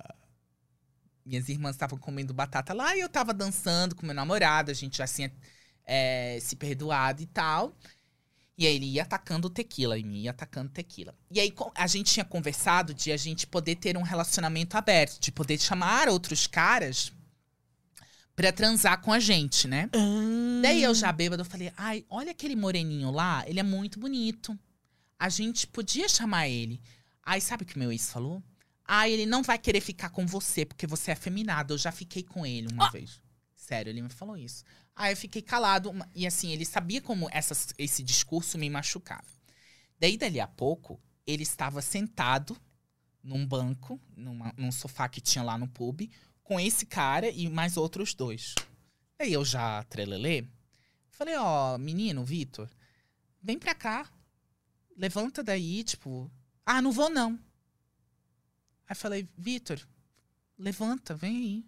Minhas 1.24 1.48
irmãs 1.48 1.72
estavam 1.74 1.98
comendo 1.98 2.32
batata 2.32 2.72
lá 2.72 2.96
e 2.96 3.00
eu 3.00 3.08
tava 3.08 3.34
dançando 3.34 3.94
com 3.94 4.06
meu 4.06 4.14
namorado, 4.14 4.70
a 4.70 4.74
gente 4.74 4.96
já 4.98 5.06
tinha 5.06 5.30
é, 5.84 6.38
se 6.40 6.56
perdoado 6.56 7.22
e 7.22 7.26
tal. 7.26 7.76
E 8.58 8.66
aí 8.66 8.74
ele 8.74 8.86
ia 8.86 9.02
atacando 9.02 9.48
tequila 9.48 9.96
em 9.96 10.04
mim, 10.04 10.22
ia 10.22 10.32
atacando 10.32 10.68
tequila. 10.68 11.14
E 11.30 11.38
aí 11.38 11.54
a 11.76 11.86
gente 11.86 12.12
tinha 12.12 12.24
conversado 12.24 12.92
de 12.92 13.12
a 13.12 13.16
gente 13.16 13.46
poder 13.46 13.76
ter 13.76 13.96
um 13.96 14.02
relacionamento 14.02 14.76
aberto, 14.76 15.20
de 15.20 15.30
poder 15.30 15.60
chamar 15.60 16.08
outros 16.08 16.48
caras 16.48 17.12
pra 18.34 18.52
transar 18.52 19.00
com 19.00 19.12
a 19.12 19.20
gente, 19.20 19.68
né? 19.68 19.88
Daí 20.60 20.82
eu 20.82 20.92
já 20.92 21.12
bêbada, 21.12 21.42
eu 21.42 21.46
falei, 21.46 21.72
ai, 21.76 22.04
olha 22.10 22.32
aquele 22.32 22.56
moreninho 22.56 23.12
lá, 23.12 23.44
ele 23.46 23.60
é 23.60 23.62
muito 23.62 24.00
bonito. 24.00 24.58
A 25.16 25.28
gente 25.28 25.64
podia 25.64 26.08
chamar 26.08 26.48
ele. 26.48 26.80
Aí 27.22 27.40
sabe 27.40 27.62
o 27.62 27.66
que 27.66 27.78
meu 27.78 27.92
ex 27.92 28.10
falou? 28.10 28.42
Ah, 28.84 29.08
ele 29.08 29.24
não 29.24 29.42
vai 29.42 29.58
querer 29.58 29.80
ficar 29.80 30.10
com 30.10 30.26
você, 30.26 30.64
porque 30.64 30.86
você 30.86 31.12
é 31.12 31.14
afeminado. 31.14 31.74
Eu 31.74 31.78
já 31.78 31.92
fiquei 31.92 32.24
com 32.24 32.44
ele 32.44 32.66
uma 32.72 32.90
vez. 32.90 33.20
Sério, 33.54 33.90
ele 33.90 34.02
me 34.02 34.08
falou 34.08 34.36
isso. 34.36 34.64
Aí 34.98 35.12
eu 35.12 35.16
fiquei 35.16 35.40
calado. 35.40 35.92
E 36.12 36.26
assim, 36.26 36.50
ele 36.50 36.64
sabia 36.64 37.00
como 37.00 37.30
esse 37.78 38.02
discurso 38.02 38.58
me 38.58 38.68
machucava. 38.68 39.28
Daí, 39.96 40.16
dali 40.16 40.40
a 40.40 40.48
pouco, 40.48 41.00
ele 41.24 41.44
estava 41.44 41.80
sentado 41.80 42.60
num 43.22 43.46
banco, 43.46 44.00
numa- 44.16 44.52
num 44.56 44.72
sofá 44.72 45.08
que 45.08 45.20
tinha 45.20 45.44
lá 45.44 45.56
no 45.56 45.68
pub, 45.68 46.10
com 46.42 46.58
esse 46.58 46.84
cara 46.84 47.30
e 47.30 47.48
mais 47.48 47.76
outros 47.76 48.12
dois. 48.12 48.56
Daí 49.16 49.32
eu 49.32 49.44
já 49.44 49.84
trelelê. 49.84 50.44
Falei, 51.10 51.36
ó, 51.36 51.78
menino, 51.78 52.24
Vitor, 52.24 52.68
vem 53.40 53.56
pra 53.56 53.76
cá. 53.76 54.10
Levanta 54.96 55.44
daí, 55.44 55.84
tipo. 55.84 56.28
Ah, 56.66 56.82
não 56.82 56.90
vou 56.90 57.08
não. 57.08 57.38
Aí 58.88 58.96
falei, 58.96 59.28
Vitor, 59.36 59.78
levanta, 60.58 61.14
vem 61.14 61.36
aí. 61.36 61.66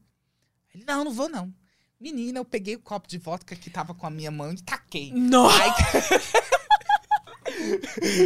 Ele, 0.75 0.85
não, 0.85 1.05
não 1.05 1.13
vou 1.13 1.29
não. 1.29 1.55
Menina, 2.01 2.39
eu 2.39 2.45
peguei 2.47 2.77
o 2.77 2.81
copo 2.81 3.07
de 3.07 3.19
vodka 3.19 3.55
que 3.55 3.69
tava 3.69 3.95
com 3.95 4.07
a 4.07 4.11
minha 4.11 4.31
mão 4.31 4.51
e 4.53 4.63
taquei. 4.63 5.13
Nossa! 5.13 5.63
Aí 5.63 5.71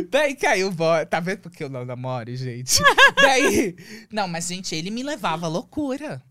Daí 0.09 0.37
caiu 0.37 0.68
o 0.68 0.70
vodka. 0.70 1.07
Tá 1.07 1.18
vendo 1.18 1.41
porque 1.41 1.64
eu 1.64 1.68
não 1.68 1.85
namoro, 1.85 2.35
gente? 2.37 2.81
Daí. 3.20 3.75
Não, 4.12 4.29
mas, 4.29 4.47
gente, 4.47 4.77
ele 4.77 4.91
me 4.91 5.03
levava 5.03 5.47
à 5.47 5.49
loucura. 5.49 6.22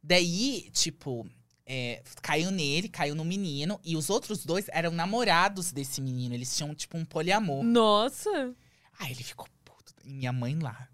Daí, 0.00 0.70
tipo, 0.70 1.26
é, 1.66 2.04
caiu 2.22 2.52
nele, 2.52 2.88
caiu 2.88 3.16
no 3.16 3.24
menino. 3.24 3.80
E 3.84 3.96
os 3.96 4.08
outros 4.08 4.46
dois 4.46 4.66
eram 4.68 4.92
namorados 4.92 5.72
desse 5.72 6.00
menino. 6.00 6.36
Eles 6.36 6.56
tinham, 6.56 6.72
tipo, 6.72 6.96
um 6.96 7.04
poliamor. 7.04 7.64
Nossa! 7.64 8.54
Aí 9.00 9.10
ele 9.10 9.24
ficou 9.24 9.48
puto. 9.64 9.92
E 10.04 10.12
minha 10.12 10.32
mãe 10.32 10.56
lá. 10.56 10.88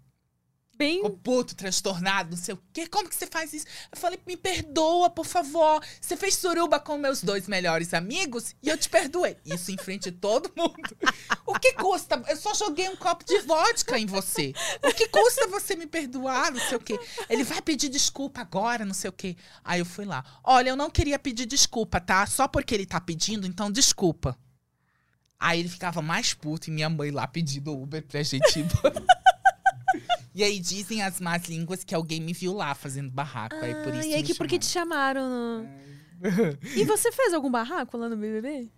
Bem. 0.83 0.95
Ficou 0.95 1.11
puto, 1.11 1.55
transtornado, 1.55 2.31
não 2.31 2.37
sei 2.37 2.53
o 2.53 2.59
quê. 2.73 2.87
Como 2.87 3.07
que 3.07 3.15
você 3.15 3.25
faz 3.25 3.53
isso? 3.53 3.65
Eu 3.89 3.97
falei, 3.97 4.19
me 4.27 4.35
perdoa, 4.35 5.09
por 5.09 5.25
favor. 5.25 5.81
Você 6.01 6.17
fez 6.17 6.35
suruba 6.35 6.77
com 6.77 6.97
meus 6.97 7.23
dois 7.23 7.47
melhores 7.47 7.93
amigos 7.93 8.53
e 8.61 8.67
eu 8.67 8.77
te 8.77 8.89
perdoei. 8.89 9.37
Isso 9.45 9.71
em 9.71 9.77
frente 9.77 10.11
de 10.11 10.17
todo 10.17 10.51
mundo. 10.57 10.73
O 11.45 11.57
que 11.57 11.71
custa? 11.73 12.21
Eu 12.27 12.35
só 12.35 12.53
joguei 12.53 12.89
um 12.89 12.97
copo 12.97 13.23
de 13.23 13.39
vodka 13.39 13.97
em 13.97 14.05
você. 14.05 14.53
O 14.83 14.93
que 14.93 15.07
custa 15.07 15.47
você 15.47 15.73
me 15.77 15.87
perdoar, 15.87 16.51
não 16.51 16.59
sei 16.59 16.75
o 16.75 16.81
quê? 16.81 16.99
Ele 17.29 17.45
vai 17.45 17.61
pedir 17.61 17.87
desculpa 17.87 18.41
agora, 18.41 18.83
não 18.83 18.93
sei 18.93 19.09
o 19.09 19.13
quê. 19.13 19.37
Aí 19.63 19.79
eu 19.79 19.85
fui 19.85 20.03
lá. 20.03 20.25
Olha, 20.43 20.69
eu 20.71 20.75
não 20.75 20.89
queria 20.89 21.17
pedir 21.17 21.45
desculpa, 21.45 22.01
tá? 22.01 22.25
Só 22.25 22.45
porque 22.45 22.75
ele 22.75 22.85
tá 22.85 22.99
pedindo, 22.99 23.47
então 23.47 23.71
desculpa. 23.71 24.37
Aí 25.39 25.61
ele 25.61 25.69
ficava 25.69 26.01
mais 26.01 26.33
puto 26.33 26.69
e 26.69 26.73
minha 26.73 26.89
mãe 26.89 27.09
lá 27.09 27.25
pedindo 27.25 27.73
Uber 27.73 28.05
pra 28.05 28.21
gente 28.21 28.59
ir 28.59 28.63
embora. 28.63 29.22
E 30.35 30.43
aí 30.43 30.59
dizem 30.59 31.01
as 31.03 31.19
más 31.19 31.43
línguas 31.45 31.83
que 31.83 31.93
alguém 31.93 32.19
me 32.21 32.33
viu 32.33 32.53
lá 32.53 32.73
fazendo 32.73 33.11
barraco. 33.11 33.55
aí 33.55 33.73
por 33.83 33.93
Ah, 33.93 33.99
isso 33.99 34.07
e 34.09 34.13
aí 34.15 34.23
que 34.23 34.33
por 34.33 34.47
que 34.47 34.57
te 34.59 34.65
chamaram? 34.65 35.29
no- 35.29 35.67
E 36.75 36.83
você 36.85 37.11
fez 37.11 37.33
algum 37.33 37.51
barraco 37.51 37.97
lá 37.97 38.09
no 38.09 38.15
BBB? 38.17 38.71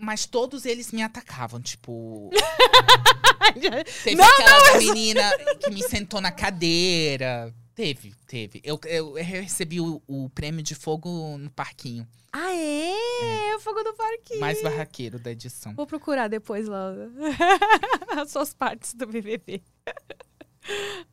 Mas 0.00 0.26
todos 0.26 0.64
eles 0.64 0.92
me 0.92 1.02
atacavam, 1.02 1.60
tipo. 1.60 2.30
Teve 4.04 4.16
Não, 4.16 4.24
aquela 4.24 4.72
da 4.72 4.78
menina 4.78 5.22
que 5.60 5.70
me 5.70 5.82
sentou 5.82 6.20
na 6.20 6.30
cadeira. 6.30 7.52
Teve, 7.74 8.14
teve. 8.26 8.60
Eu, 8.64 8.78
eu 8.86 9.14
recebi 9.14 9.80
o, 9.80 10.02
o 10.06 10.28
prêmio 10.30 10.62
de 10.62 10.74
fogo 10.74 11.38
no 11.38 11.48
parquinho. 11.50 12.06
ah, 12.32 12.52
é? 12.52 13.54
O 13.56 13.60
Fogo 13.60 13.82
do 13.82 13.94
Parque. 13.94 14.36
Mais 14.38 14.60
barraqueiro 14.62 15.18
da 15.18 15.30
edição. 15.30 15.74
Vou 15.74 15.86
procurar 15.86 16.28
depois 16.28 16.66
lá 16.68 16.92
as 18.20 18.30
suas 18.30 18.52
partes 18.52 18.94
do 18.94 19.06
BBB. 19.06 19.62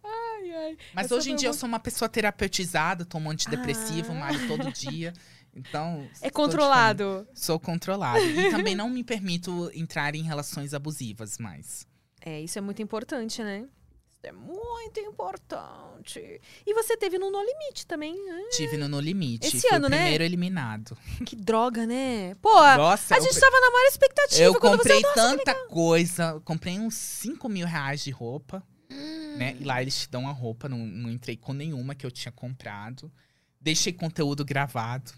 Ai, 0.04 0.52
ai. 0.52 0.78
Mas 0.94 1.06
Essa 1.06 1.16
hoje 1.16 1.32
em 1.32 1.36
dia 1.36 1.50
eu 1.50 1.54
sou 1.54 1.68
uma 1.68 1.80
pessoa 1.80 2.08
terapeutizada, 2.10 3.06
tomo 3.06 3.30
antidepressivo, 3.30 4.12
Ah. 4.12 4.16
malho 4.16 4.48
todo 4.48 4.72
dia. 4.72 5.14
Então. 5.56 6.08
É 6.22 6.30
controlado. 6.30 7.28
Sou 7.34 7.60
controlada. 7.60 8.20
E 8.22 8.52
também 8.52 8.76
não 8.76 8.90
me 8.90 9.04
permito 9.04 9.72
entrar 9.74 10.16
em 10.16 10.24
relações 10.24 10.74
abusivas 10.74 11.38
mais. 11.38 11.88
É, 12.22 12.42
isso 12.42 12.58
é 12.58 12.62
muito 12.62 12.82
importante, 12.82 13.42
né? 13.44 13.68
Isso 14.12 14.26
é 14.26 14.32
muito 14.32 15.00
importante. 15.00 16.42
E 16.66 16.74
você 16.74 16.98
teve 16.98 17.18
no 17.20 17.30
No 17.32 17.40
Limite 17.44 17.86
também, 17.86 18.14
né? 18.26 18.50
Tive 18.52 18.78
no 18.78 18.88
No 18.90 19.00
Limite. 19.00 19.56
Esse 19.56 19.68
ano, 19.74 19.86
o 19.86 19.90
né? 19.90 19.98
primeiro 20.00 20.24
eliminado. 20.24 20.98
Que 21.26 21.36
droga, 21.36 21.86
né? 21.86 22.36
Pô, 22.42 22.50
Nossa, 22.54 23.14
a 23.14 23.18
eu 23.18 23.22
gente 23.24 23.32
pre- 23.34 23.42
tava 23.42 23.60
na 23.62 23.72
maior 23.72 23.86
expectativa 23.88 24.44
Eu 24.44 24.60
comprei 24.60 25.02
você... 25.02 25.08
Nossa, 25.08 25.38
tanta 25.38 25.68
coisa. 25.68 26.24
eu 26.36 26.42
Comprei 26.42 26.80
uns 26.80 26.96
5 26.96 27.48
mil 27.48 27.68
reais 27.68 28.04
de 28.04 28.12
roupa. 28.12 28.64
Hum. 28.90 29.38
Né? 29.38 29.56
E 29.60 29.64
lá 29.64 29.82
eles 29.82 30.00
te 30.02 30.10
dão 30.10 30.28
a 30.28 30.32
roupa. 30.32 30.70
Não, 30.70 30.78
não 30.80 31.10
entrei 31.10 31.36
com 31.38 31.54
nenhuma 31.54 31.96
que 31.96 32.06
eu 32.06 32.12
tinha 32.12 32.32
comprado. 32.32 33.12
Deixei 33.60 33.92
conteúdo 33.94 34.46
gravado. 34.46 35.12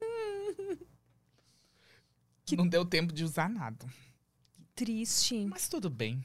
Não 2.56 2.68
deu 2.68 2.84
tempo 2.84 3.12
de 3.12 3.24
usar 3.24 3.48
nada. 3.48 3.86
triste. 4.74 5.46
Mas 5.46 5.68
tudo 5.68 5.88
bem. 5.88 6.24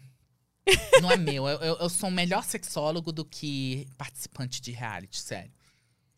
Não 1.02 1.12
é 1.12 1.18
meu. 1.18 1.48
Eu, 1.48 1.60
eu- 1.60 1.78
eu 1.78 1.90
sou 1.90 2.10
um 2.10 2.12
melhor 2.12 2.44
sexólogo 2.44 3.12
do 3.12 3.24
que 3.26 3.88
participante 3.98 4.62
de 4.62 4.72
reality, 4.72 5.20
sério. 5.20 5.52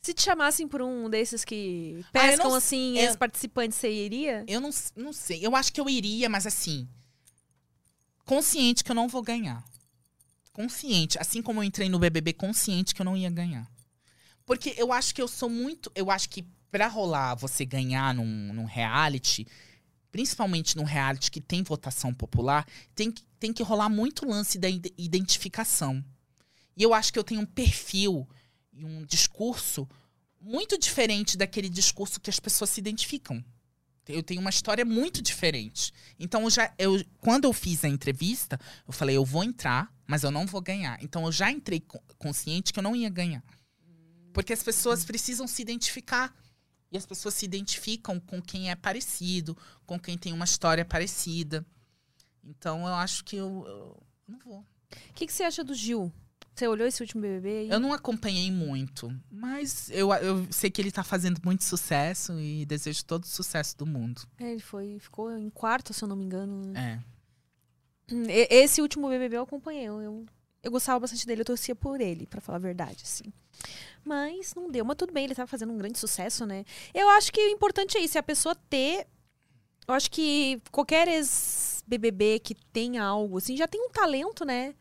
Se 0.01 0.13
te 0.13 0.21
chamassem 0.23 0.67
por 0.67 0.81
um 0.81 1.09
desses 1.09 1.45
que 1.45 2.03
Ah, 2.05 2.11
pescam 2.11 2.49
não- 2.49 2.55
assim, 2.55 2.97
eu- 2.97 3.03
ex-participantes, 3.05 3.77
você 3.77 3.91
iria? 3.91 4.43
Eu 4.47 4.59
não, 4.59 4.71
não 4.95 5.13
sei. 5.13 5.45
Eu 5.45 5.55
acho 5.55 5.71
que 5.71 5.79
eu 5.79 5.87
iria, 5.89 6.27
mas 6.29 6.47
assim. 6.47 6.87
Consciente 8.25 8.83
que 8.83 8.91
eu 8.91 8.95
não 8.95 9.07
vou 9.07 9.21
ganhar. 9.21 9.63
Consciente. 10.53 11.17
Assim 11.19 11.41
como 11.41 11.59
eu 11.59 11.63
entrei 11.63 11.89
no 11.89 11.99
BBB, 11.99 12.33
consciente 12.33 12.93
que 12.93 13.01
eu 13.01 13.05
não 13.05 13.15
ia 13.17 13.29
ganhar. 13.29 13.69
Porque 14.45 14.73
eu 14.77 14.91
acho 14.91 15.13
que 15.15 15.21
eu 15.21 15.27
sou 15.27 15.49
muito. 15.49 15.91
Eu 15.95 16.11
acho 16.11 16.29
que 16.29 16.45
pra 16.71 16.87
rolar 16.87 17.35
você 17.35 17.65
ganhar 17.65 18.13
num, 18.13 18.53
num 18.53 18.65
reality, 18.65 19.45
principalmente 20.11 20.75
num 20.75 20.83
reality 20.83 21.31
que 21.31 21.41
tem 21.41 21.63
votação 21.63 22.13
popular, 22.13 22.65
tem 22.95 23.11
que, 23.11 23.23
tem 23.39 23.53
que 23.53 23.63
rolar 23.63 23.89
muito 23.89 24.27
lance 24.27 24.57
da 24.57 24.69
ide- 24.69 24.93
identificação. 24.97 26.03
E 26.75 26.83
eu 26.83 26.93
acho 26.93 27.11
que 27.11 27.19
eu 27.19 27.23
tenho 27.23 27.41
um 27.41 27.45
perfil 27.45 28.27
e 28.73 28.83
um 28.85 29.05
discurso 29.05 29.87
muito 30.39 30.77
diferente 30.77 31.37
daquele 31.37 31.69
discurso 31.69 32.19
que 32.19 32.29
as 32.29 32.39
pessoas 32.39 32.69
se 32.71 32.79
identificam. 32.79 33.43
Eu 34.07 34.23
tenho 34.23 34.41
uma 34.41 34.49
história 34.49 34.83
muito 34.83 35.21
diferente. 35.21 35.93
Então, 36.19 36.43
eu 36.43 36.49
já, 36.49 36.73
eu, 36.77 37.01
quando 37.19 37.45
eu 37.45 37.53
fiz 37.53 37.85
a 37.85 37.87
entrevista, 37.87 38.59
eu 38.87 38.91
falei, 38.91 39.15
eu 39.15 39.23
vou 39.23 39.43
entrar, 39.43 39.93
mas 40.11 40.23
eu 40.23 40.29
não 40.31 40.45
vou 40.45 40.59
ganhar. 40.61 41.01
Então, 41.01 41.25
eu 41.25 41.31
já 41.31 41.49
entrei 41.49 41.79
co- 41.79 42.01
consciente 42.17 42.73
que 42.73 42.79
eu 42.79 42.83
não 42.83 42.93
ia 42.95 43.09
ganhar. 43.09 43.41
Porque 44.33 44.51
as 44.51 44.61
pessoas 44.61 45.05
precisam 45.05 45.47
se 45.47 45.61
identificar. 45.61 46.35
E 46.91 46.97
as 46.97 47.05
pessoas 47.05 47.33
se 47.35 47.45
identificam 47.45 48.19
com 48.19 48.41
quem 48.41 48.69
é 48.69 48.75
parecido, 48.75 49.57
com 49.85 49.97
quem 49.97 50.17
tem 50.17 50.33
uma 50.33 50.43
história 50.43 50.83
parecida. 50.83 51.65
Então, 52.43 52.79
eu 52.85 52.93
acho 52.95 53.23
que 53.23 53.37
eu, 53.37 53.63
eu 53.65 54.03
não 54.27 54.37
vou. 54.39 54.59
O 54.59 55.13
que, 55.15 55.25
que 55.25 55.31
você 55.31 55.43
acha 55.43 55.63
do 55.63 55.73
Gil? 55.73 56.11
Você 56.53 56.67
olhou 56.67 56.85
esse 56.85 57.01
último 57.01 57.21
BBB? 57.21 57.73
Eu 57.73 57.79
não 57.79 57.93
acompanhei 57.93 58.51
muito, 58.51 59.09
mas 59.31 59.89
eu, 59.91 60.11
eu 60.15 60.45
sei 60.51 60.69
que 60.69 60.81
ele 60.81 60.91
tá 60.91 61.03
fazendo 61.05 61.39
muito 61.45 61.63
sucesso 61.63 62.37
e 62.41 62.65
desejo 62.65 63.05
todo 63.05 63.23
o 63.23 63.27
sucesso 63.27 63.77
do 63.77 63.85
mundo. 63.85 64.21
É, 64.37 64.51
ele 64.51 64.59
foi, 64.59 64.99
ficou 64.99 65.31
em 65.37 65.49
quarto, 65.49 65.93
se 65.93 66.03
eu 66.03 66.09
não 66.09 66.15
me 66.17 66.25
engano. 66.25 66.77
É. 66.77 66.99
Hum, 68.11 68.23
Esse 68.27 68.81
último 68.81 69.09
BBB 69.09 69.37
eu 69.37 69.43
acompanhei. 69.43 69.85
Eu, 69.87 70.25
eu, 70.63 70.71
gostava 70.71 70.99
bastante 70.99 71.25
dele, 71.25 71.41
eu 71.41 71.45
torcia 71.45 71.75
por 71.75 72.01
ele, 72.01 72.25
pra 72.27 72.41
falar 72.41 72.57
a 72.57 72.61
verdade, 72.61 73.03
assim. 73.03 73.31
Mas 74.03 74.53
não 74.55 74.69
deu. 74.69 74.83
Mas 74.83 74.97
tudo 74.97 75.13
bem, 75.13 75.25
ele 75.25 75.35
tava 75.35 75.47
fazendo 75.47 75.71
um 75.71 75.77
grande 75.77 75.97
sucesso, 75.97 76.45
né? 76.45 76.65
Eu 76.93 77.09
acho 77.09 77.31
que 77.31 77.39
o 77.39 77.49
importante 77.49 77.97
é 77.97 78.01
isso, 78.01 78.17
é 78.17 78.19
a 78.19 78.23
pessoa 78.23 78.55
ter. 78.55 79.07
Eu 79.87 79.93
acho 79.93 80.09
que 80.11 80.61
qualquer 80.71 81.07
ex-BBB 81.07 82.39
que 82.39 82.55
tenha 82.55 83.03
algo, 83.03 83.37
assim, 83.37 83.57
já 83.57 83.67
tem 83.67 83.81
um 83.81 83.89
talento, 83.89 84.45
né? 84.45 84.75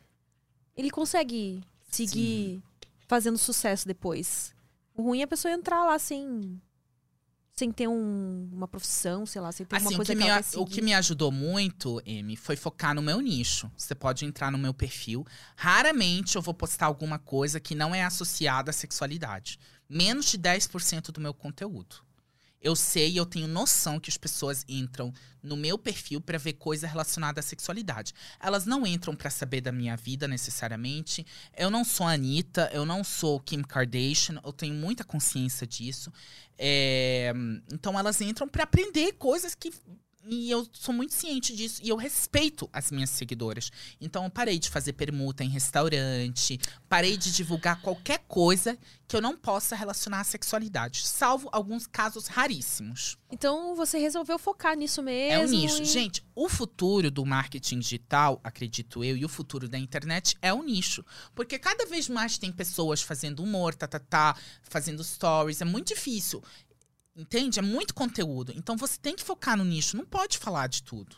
Ele 0.77 0.90
consegue 0.90 1.62
seguir 1.90 2.62
fazendo 3.07 3.36
sucesso 3.36 3.86
depois. 3.86 4.55
O 4.94 5.02
ruim 5.02 5.20
é 5.20 5.24
a 5.24 5.28
pessoa 5.28 5.52
entrar 5.52 5.85
lá 5.85 5.98
sem. 5.98 6.61
Sem 7.57 7.71
ter 7.71 7.89
um- 7.89 8.49
uma 8.53 8.67
profissão, 8.67 9.27
sei 9.27 9.41
lá, 9.41 9.53
sem 9.53 9.67
ter 9.67 9.75
uma 9.77 9.79
Assim, 9.87 9.95
o 9.95 9.97
coisa 9.99 10.15
que, 10.15 10.19
que, 10.19 10.25
me, 10.25 10.63
o 10.63 10.67
que 10.67 10.83
me 10.83 10.95
ajudou 10.95 11.31
muito, 11.31 12.01
Amy, 12.07 12.35
foi 12.37 12.57
focar 12.57 12.95
no 12.95 13.03
meu 13.03 13.21
nicho. 13.21 13.71
Você 13.77 13.95
pode 13.95 14.25
entrar 14.25 14.51
no 14.51 14.57
meu 14.57 14.73
perfil. 14.73 15.27
Raramente 15.57 16.37
eu 16.37 16.43
vou 16.43 16.55
postar 16.55 16.87
alguma 16.87 17.19
coisa 17.19 17.61
que 17.61 17.75
não 17.75 17.95
é 17.95 18.03
associada 18.03 18.71
à 18.71 18.73
sexualidade. 18.73 19.59
Menos 19.89 20.27
de 20.31 20.39
10% 20.39 21.13
do 21.13 21.21
meu 21.21 21.35
conteúdo. 21.35 21.97
Eu 22.63 22.77
sei 22.77 23.13
e 23.13 23.17
eu 23.17 23.25
tenho 23.25 23.49
noção 23.49 23.99
que 23.99 24.11
as 24.11 24.19
pessoas 24.19 24.67
entram 24.69 25.13
no 25.43 25.57
meu 25.57 25.79
perfil 25.79 26.21
pra 26.21 26.37
ver 26.37 26.53
coisa 26.53 26.87
relacionada 26.87 27.41
à 27.41 27.43
sexualidade. 27.43 28.13
Elas 28.39 28.67
não 28.67 28.87
entram 28.87 29.17
pra 29.17 29.31
saber 29.31 29.63
da 29.63 29.73
minha 29.73 29.97
vida 29.97 30.29
necessariamente. 30.29 31.27
Eu 31.57 31.71
não 31.71 31.85
sou 31.87 32.07
a 32.07 32.13
Anitta, 32.13 32.69
eu 32.75 32.85
não 32.85 33.03
sou 33.03 33.41
Kim 33.41 33.63
Kardashian, 33.63 34.41
eu 34.45 34.53
tenho 34.53 34.75
muita 34.75 35.03
consciência 35.05 35.67
disso. 35.67 36.13
É, 36.62 37.32
então 37.73 37.99
elas 37.99 38.20
entram 38.20 38.47
pra 38.47 38.65
aprender 38.65 39.12
coisas 39.12 39.55
que. 39.55 39.73
E 40.27 40.51
eu 40.51 40.67
sou 40.73 40.93
muito 40.95 41.15
ciente 41.15 41.57
disso. 41.57 41.81
E 41.83 41.89
eu 41.89 41.97
respeito 41.97 42.69
as 42.73 42.91
minhas 42.91 43.11
seguidoras. 43.11 43.71
Então 44.01 44.25
eu 44.25 44.31
parei 44.31 44.59
de 44.59 44.69
fazer 44.69 44.93
permuta 44.93 45.43
em 45.43 45.49
restaurante. 45.49 46.59
Parei 46.89 47.17
de 47.17 47.33
divulgar 47.33 47.81
qualquer 47.81 48.19
coisa 48.29 48.79
que 49.09 49.17
eu 49.17 49.21
não 49.21 49.37
possa 49.37 49.75
relacionar 49.75 50.21
à 50.21 50.25
sexualidade. 50.25 51.07
Salvo 51.07 51.49
alguns 51.53 51.87
casos 51.87 52.27
raríssimos. 52.27 53.17
Então 53.31 53.75
você 53.75 53.99
resolveu 53.99 54.39
focar 54.39 54.77
nisso 54.77 55.03
mesmo. 55.03 55.33
É 55.43 55.45
um 55.45 55.49
nicho. 55.49 55.83
e- 55.83 55.87
Gente, 55.87 56.23
o 56.35 56.49
futuro 56.49 57.11
do 57.11 57.25
marketing 57.25 57.79
digital, 57.81 58.41
acredito 58.45 59.03
eu, 59.03 59.17
e 59.17 59.25
o 59.25 59.29
futuro 59.29 59.69
da 59.69 59.79
internet 59.79 60.37
é 60.43 60.53
o 60.53 60.63
nicho. 60.63 61.05
Porque 61.35 61.59
cada 61.59 61.87
vez 61.87 62.09
mais 62.09 62.39
tem 62.39 62.53
pessoas 62.53 63.01
fazendo 63.03 63.43
humor, 63.43 63.75
tá, 63.75 63.87
tá, 63.89 63.99
tá, 63.99 64.37
fazendo 64.63 65.03
stories. 65.03 65.61
É 65.61 65.65
muito 65.65 65.89
difícil. 65.89 66.43
Entende? 67.16 67.59
É 67.59 67.62
muito 67.62 67.95
conteúdo. 67.95 68.53
Então 68.57 68.77
você 68.77 68.99
tem 68.99 69.15
que 69.16 69.23
focar 69.23 69.57
no 69.57 69.65
nicho. 69.65 69.97
Não 69.97 70.05
pode 70.05 70.39
falar 70.39 70.66
de 70.69 70.82
tudo. 70.82 71.16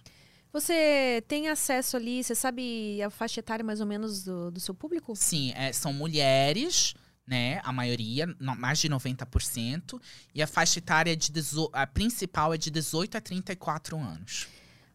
Você 0.53 1.25
tem 1.29 1.49
acesso 1.49 1.97
ali, 1.97 2.23
você 2.23 2.35
sabe 2.35 3.01
a 3.03 3.09
faixa 3.09 3.41
etária 3.41 3.65
mais 3.65 3.81
ou 3.81 3.87
menos 3.87 4.23
do, 4.23 4.51
do 4.51 4.61
seu 4.61 4.75
público? 4.75 5.15
Sim, 5.17 5.51
é, 5.57 5.73
são 5.73 5.93
mulheres, 5.95 6.93
né? 7.27 7.61
A 7.65 7.73
maioria, 7.73 8.27
no- 8.39 8.55
mais 8.57 8.79
de 8.79 8.89
90%. 8.89 9.99
E 10.35 10.43
a 10.43 10.47
faixa 10.47 10.79
etária 10.79 11.17
de 11.17 11.33
dezo- 11.33 11.71
a 11.73 11.87
principal 11.87 12.53
é 12.53 12.59
de 12.59 12.71
18 12.71 13.17
a 13.17 13.21
34 13.21 13.99
anos. 13.99 14.47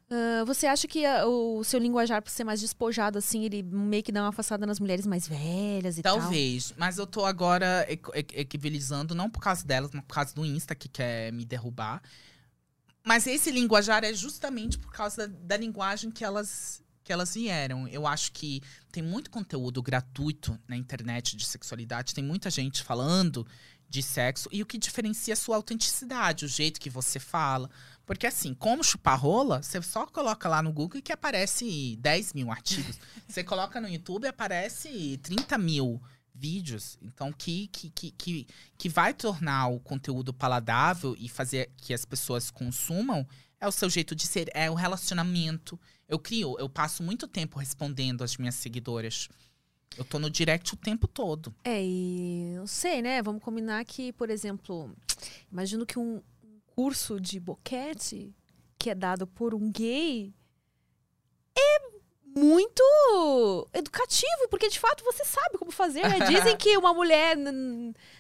Ah, 0.10 0.44
você 0.46 0.66
acha 0.68 0.88
que 0.88 1.04
o 1.26 1.64
seu 1.64 1.80
linguajar, 1.80 2.22
por 2.22 2.30
ser 2.30 2.44
mais 2.46 2.62
despojado, 2.62 3.18
assim, 3.18 3.44
ele 3.44 3.62
meio 3.62 4.02
que 4.02 4.12
dá 4.12 4.22
uma 4.24 4.30
afastada 4.30 4.66
nas 4.66 4.80
mulheres 4.80 5.06
mais 5.06 5.28
velhas 5.28 5.98
e 5.98 6.02
tal? 6.02 6.20
Talvez, 6.20 6.74
mas 6.78 6.98
eu 6.98 7.06
tô 7.06 7.26
agora 7.26 7.86
equ- 7.90 8.12
equ- 8.16 8.34
equivalizando, 8.38 9.14
não 9.14 9.30
por 9.30 9.42
causa 9.42 9.66
delas, 9.66 9.92
mas 9.94 10.04
por 10.06 10.14
causa 10.16 10.34
do 10.34 10.46
Insta 10.46 10.74
que 10.74 10.88
quer 10.88 11.34
me 11.34 11.44
derrubar. 11.46 12.02
Mas 13.06 13.26
esse 13.28 13.52
linguajar 13.52 14.04
é 14.04 14.14
justamente 14.14 14.78
por 14.78 14.92
causa 14.92 15.28
da, 15.28 15.34
da 15.42 15.58
linguagem 15.58 16.10
que 16.12 16.24
elas, 16.24 16.82
que 17.04 17.12
elas 17.12 17.34
vieram. 17.34 17.88
Eu 17.88 18.06
acho 18.08 18.32
que 18.32 18.62
tem 18.92 19.02
muito 19.04 19.30
conteúdo 19.30 19.82
gratuito 19.82 20.58
na 20.68 20.76
internet 20.78 21.36
de 21.36 21.46
sexualidade, 21.46 22.14
tem 22.14 22.24
muita 22.24 22.50
gente 22.50 22.84
falando 22.84 23.46
de 23.90 24.04
sexo, 24.04 24.50
e 24.52 24.62
o 24.62 24.66
que 24.66 24.78
diferencia 24.78 25.32
é 25.32 25.36
a 25.36 25.38
sua 25.38 25.56
autenticidade, 25.56 26.44
o 26.44 26.48
jeito 26.50 26.80
que 26.80 26.90
você 26.90 27.20
fala. 27.20 27.70
Porque 28.08 28.26
assim, 28.26 28.54
como 28.54 28.86
chupar 28.86 29.20
rola, 29.20 29.62
você 29.62 29.82
só 29.82 30.08
coloca 30.08 30.48
lá 30.48 30.64
no 30.64 30.72
Google 30.72 31.02
que 31.02 31.12
aparece 31.12 31.98
10 31.98 32.34
mil 32.34 32.50
artigos. 32.50 32.98
Você 33.28 33.44
coloca 33.44 33.82
no 33.82 33.90
YouTube 33.90 34.24
e 34.24 34.30
aparece 34.30 35.20
30 35.22 35.58
mil 35.58 36.02
vídeos. 36.34 36.98
Então, 37.02 37.34
que, 37.34 37.68
que, 37.68 37.90
que, 37.90 38.12
que, 38.12 38.48
que 38.78 38.88
vai 38.88 39.14
tornar 39.14 39.68
o 39.68 39.82
conteúdo 39.82 40.34
paladável 40.34 41.18
e 41.20 41.28
fazer 41.28 41.70
que 41.76 41.94
as 41.94 42.06
pessoas 42.06 42.50
consumam 42.50 43.28
é 43.60 43.68
o 43.68 43.72
seu 43.74 43.90
jeito 43.90 44.16
de 44.16 44.26
ser, 44.26 44.50
é 44.54 44.72
o 44.72 44.74
relacionamento. 44.74 45.78
Eu 46.08 46.18
crio, 46.18 46.56
eu 46.60 46.70
passo 46.70 47.04
muito 47.04 47.28
tempo 47.28 47.60
respondendo 47.60 48.24
às 48.24 48.38
minhas 48.38 48.56
seguidoras. 48.56 49.28
Eu 49.98 50.06
tô 50.06 50.18
no 50.18 50.30
direct 50.30 50.74
o 50.74 50.78
tempo 50.78 51.10
todo. 51.10 51.54
É, 51.66 51.84
e 51.84 52.54
eu 52.56 52.68
sei, 52.68 53.02
né? 53.02 53.22
Vamos 53.22 53.44
combinar 53.44 53.84
que, 53.84 54.14
por 54.14 54.30
exemplo, 54.30 54.96
imagino 55.52 55.86
que 55.86 56.00
um 56.00 56.22
curso 56.78 57.20
de 57.20 57.40
boquete 57.40 58.36
que 58.78 58.92
é 58.92 58.94
dado 58.94 59.26
por 59.26 59.56
um 59.56 59.72
gay 59.72 60.32
é 61.58 61.80
muito 62.40 63.68
educativo, 63.74 64.48
porque 64.52 64.70
de 64.70 64.80
fato 64.80 65.04
você 65.04 65.26
sabe 65.26 65.58
como 65.58 65.72
fazer, 65.72 66.04
né? 66.08 66.20
Dizem 66.30 66.56
que 66.56 66.78
uma 66.78 66.94
mulher, 66.94 67.36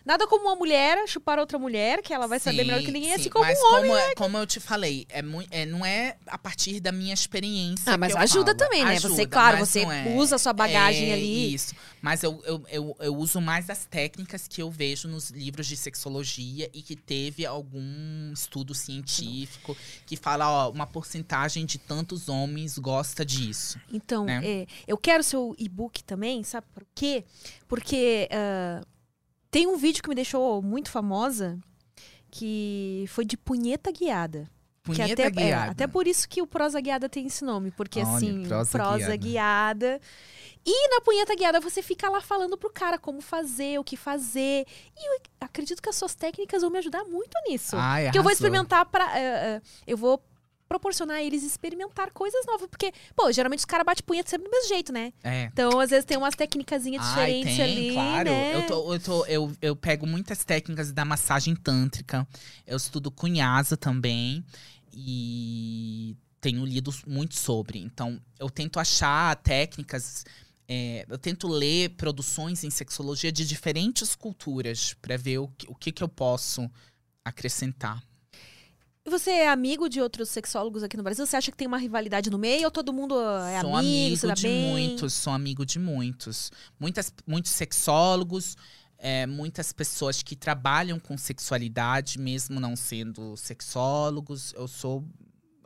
nada 0.03 0.25
como 0.25 0.45
uma 0.47 0.55
mulher 0.55 1.07
chupar 1.07 1.37
outra 1.37 1.59
mulher, 1.59 2.01
que 2.01 2.11
ela 2.11 2.25
vai 2.25 2.39
saber 2.39 2.63
melhor 2.63 2.81
que 2.81 2.89
ninguém, 2.89 3.09
sim, 3.09 3.15
assim 3.21 3.29
como 3.29 3.45
mas 3.45 3.59
um 3.59 3.65
homem. 3.67 3.81
como, 3.91 3.95
é- 3.97 4.15
como 4.15 4.37
eu 4.39 4.47
te 4.47 4.59
falei, 4.59 5.05
é, 5.09 5.21
é, 5.51 5.65
não 5.67 5.85
é 5.85 6.17
a 6.25 6.37
partir 6.39 6.79
da 6.79 6.91
minha 6.91 7.13
experiência. 7.13 7.93
Ah, 7.93 7.97
mas 7.97 8.15
ajuda 8.15 8.55
falo. 8.55 8.57
também, 8.57 8.83
né? 8.83 8.93
Ajuda, 8.93 9.13
você, 9.13 9.27
claro, 9.27 9.57
você 9.59 9.81
é- 9.81 10.15
usa 10.15 10.37
a 10.37 10.39
sua 10.39 10.53
bagagem 10.53 11.11
é 11.11 11.13
ali. 11.13 11.53
Isso. 11.53 11.75
Mas 12.01 12.23
eu, 12.23 12.41
eu, 12.45 12.63
eu, 12.69 12.95
eu 12.99 13.15
uso 13.15 13.41
mais 13.41 13.69
as 13.69 13.85
técnicas 13.85 14.47
que 14.47 14.61
eu 14.61 14.69
vejo 14.69 15.07
nos 15.07 15.29
livros 15.29 15.67
de 15.67 15.75
sexologia 15.75 16.69
e 16.73 16.81
que 16.81 16.95
teve 16.95 17.45
algum 17.45 18.31
estudo 18.33 18.73
científico 18.73 19.75
que 20.05 20.15
fala, 20.15 20.49
ó, 20.49 20.69
uma 20.71 20.85
porcentagem 20.85 21.65
de 21.65 21.77
tantos 21.77 22.29
homens 22.29 22.77
gosta 22.77 23.25
disso. 23.25 23.79
Então, 23.91 24.25
né? 24.25 24.41
é, 24.43 24.67
eu 24.87 24.97
quero 24.97 25.23
seu 25.23 25.55
e-book 25.57 26.03
também, 26.03 26.43
sabe 26.43 26.67
por 26.73 26.85
quê? 26.93 27.25
Porque 27.67 28.29
ah, 28.31 28.81
tem 29.49 29.67
um 29.67 29.77
vídeo 29.77 30.03
que 30.03 30.09
me 30.09 30.15
deixou 30.15 30.61
muito 30.61 30.91
famosa, 30.91 31.59
que 32.29 33.05
foi 33.07 33.25
de 33.25 33.37
punheta 33.37 33.91
guiada. 33.91 34.49
Que 34.93 35.01
Punheta 35.01 35.27
até, 35.27 35.41
é, 35.41 35.45
guiada. 35.45 35.71
até 35.71 35.87
por 35.87 36.07
isso 36.07 36.27
que 36.27 36.41
o 36.41 36.47
prosa 36.47 36.79
guiada 36.79 37.07
tem 37.07 37.27
esse 37.27 37.43
nome, 37.43 37.71
porque 37.71 37.99
Olha, 37.99 38.15
assim, 38.15 38.43
prosa 38.47 38.71
prosa, 38.71 38.97
guiada. 38.97 39.17
guiada. 39.17 40.01
E 40.65 40.89
na 40.89 41.01
punheta 41.01 41.33
guiada 41.35 41.59
você 41.61 41.81
fica 41.81 42.09
lá 42.09 42.19
falando 42.19 42.57
pro 42.57 42.69
cara 42.69 42.97
como 42.97 43.21
fazer, 43.21 43.79
o 43.79 43.83
que 43.83 43.95
fazer. 43.95 44.65
E 44.97 45.15
eu 45.15 45.21
acredito 45.39 45.81
que 45.81 45.89
as 45.89 45.95
suas 45.95 46.13
técnicas 46.13 46.61
vão 46.61 46.69
me 46.69 46.79
ajudar 46.79 47.05
muito 47.05 47.31
nisso. 47.47 47.75
Ai, 47.77 48.05
Porque 48.05 48.19
eu 48.19 48.23
vou 48.23 48.31
experimentar 48.31 48.85
para 48.85 49.61
eu 49.85 49.95
vou 49.95 50.21
proporcionar 50.67 51.17
a 51.17 51.23
eles 51.23 51.43
experimentar 51.43 52.11
coisas 52.11 52.45
novas, 52.45 52.67
porque, 52.67 52.91
pô, 53.15 53.31
geralmente 53.31 53.59
os 53.59 53.65
caras 53.65 53.85
batem 53.85 54.03
punheta 54.05 54.29
sempre 54.29 54.47
do 54.47 54.51
mesmo 54.51 54.67
jeito, 54.67 54.91
né? 54.91 55.13
É. 55.23 55.45
Então, 55.45 55.79
às 55.79 55.89
vezes 55.89 56.05
tem 56.05 56.17
umas 56.17 56.35
técnicas 56.35 56.83
diferentes 56.83 57.55
tem, 57.55 57.61
ali, 57.61 57.93
claro. 57.93 58.29
né? 58.29 58.55
Eu, 58.55 58.67
tô, 58.67 58.93
eu, 58.93 58.99
tô, 58.99 59.25
eu, 59.25 59.51
eu 59.61 59.75
pego 59.75 60.05
muitas 60.05 60.43
técnicas 60.43 60.91
da 60.91 61.05
massagem 61.05 61.55
tântrica. 61.55 62.27
Eu 62.65 62.77
estudo 62.77 63.09
cunhasa 63.09 63.77
também. 63.77 64.43
E 64.99 66.15
tenho 66.41 66.65
lido 66.65 66.91
muito 67.05 67.35
sobre. 67.35 67.77
Então, 67.77 68.19
eu 68.39 68.49
tento 68.49 68.79
achar 68.79 69.35
técnicas. 69.35 70.25
é, 70.67 71.05
eu 71.07 71.17
tento 71.19 71.47
ler 71.47 71.91
produções 71.91 72.63
em 72.63 72.69
sexologia 72.71 73.31
de 73.31 73.45
diferentes 73.45 74.15
culturas 74.15 74.95
para 74.99 75.15
ver 75.15 75.37
o, 75.37 75.47
que, 75.49 75.69
o 75.69 75.75
que, 75.75 75.91
que 75.91 76.03
eu 76.03 76.09
posso 76.09 76.67
acrescentar. 77.23 78.03
E 79.05 79.09
você 79.09 79.31
é 79.31 79.47
amigo 79.47 79.87
de 79.87 80.01
outros 80.01 80.29
sexólogos 80.29 80.83
aqui 80.83 80.97
no 80.97 81.03
Brasil? 81.03 81.25
Você 81.25 81.37
acha 81.37 81.51
que 81.51 81.55
tem 81.55 81.67
uma 81.67 81.77
rivalidade 81.77 82.29
no 82.29 82.37
meio 82.37 82.65
ou 82.65 82.71
todo 82.71 82.91
mundo 82.91 83.15
é 83.17 83.61
sou 83.61 83.75
amigo, 83.75 83.77
amigo 83.77 84.17
se 84.17 84.27
dá 84.27 84.33
de 84.33 84.43
bem? 84.43 84.69
muitos, 84.69 85.13
sou 85.13 85.31
amigo 85.31 85.65
de 85.65 85.79
muitos. 85.79 86.51
Muitas, 86.77 87.13
muitos 87.25 87.51
sexólogos, 87.51 88.57
é, 88.97 89.25
muitas 89.27 89.71
pessoas 89.71 90.21
que 90.23 90.35
trabalham 90.35 90.99
com 90.99 91.17
sexualidade, 91.17 92.19
mesmo 92.19 92.59
não 92.59 92.75
sendo 92.75 93.35
sexólogos. 93.37 94.53
Eu 94.53 94.67
sou. 94.67 95.03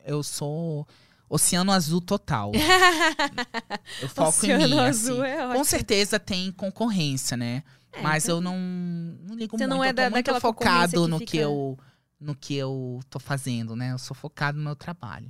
Eu 0.03 0.23
sou 0.23 0.87
oceano 1.29 1.71
azul 1.71 2.01
total. 2.01 2.51
eu 4.01 4.09
foco 4.09 4.29
Oceano 4.29 4.65
em 4.65 4.69
mim. 4.71 4.79
azul 4.79 5.21
assim. 5.21 5.31
é 5.31 5.37
Com 5.37 5.43
ótimo. 5.49 5.65
certeza 5.65 6.19
tem 6.19 6.51
concorrência, 6.51 7.37
né? 7.37 7.63
É, 7.93 8.01
Mas 8.01 8.23
então- 8.25 8.37
eu 8.37 8.41
não, 8.41 8.57
não 8.57 9.35
ligo 9.35 9.57
Você 9.57 9.65
muito. 9.67 9.69
não 9.77 9.83
é 9.83 9.89
eu 9.89 9.93
tô 9.93 9.95
da- 10.01 10.09
muito 10.09 10.25
daquela 10.25 10.41
concorrência 10.41 10.89
focado 10.89 11.03
que 11.05 11.09
no 11.11 11.19
fica- 11.19 11.31
que 11.31 11.37
eu 11.37 11.79
no 12.19 12.35
que 12.35 12.55
eu 12.55 12.99
tô 13.09 13.19
fazendo, 13.19 13.75
né? 13.75 13.91
Eu 13.93 13.97
sou 13.97 14.15
focado 14.15 14.57
no 14.57 14.63
meu 14.63 14.75
trabalho. 14.75 15.29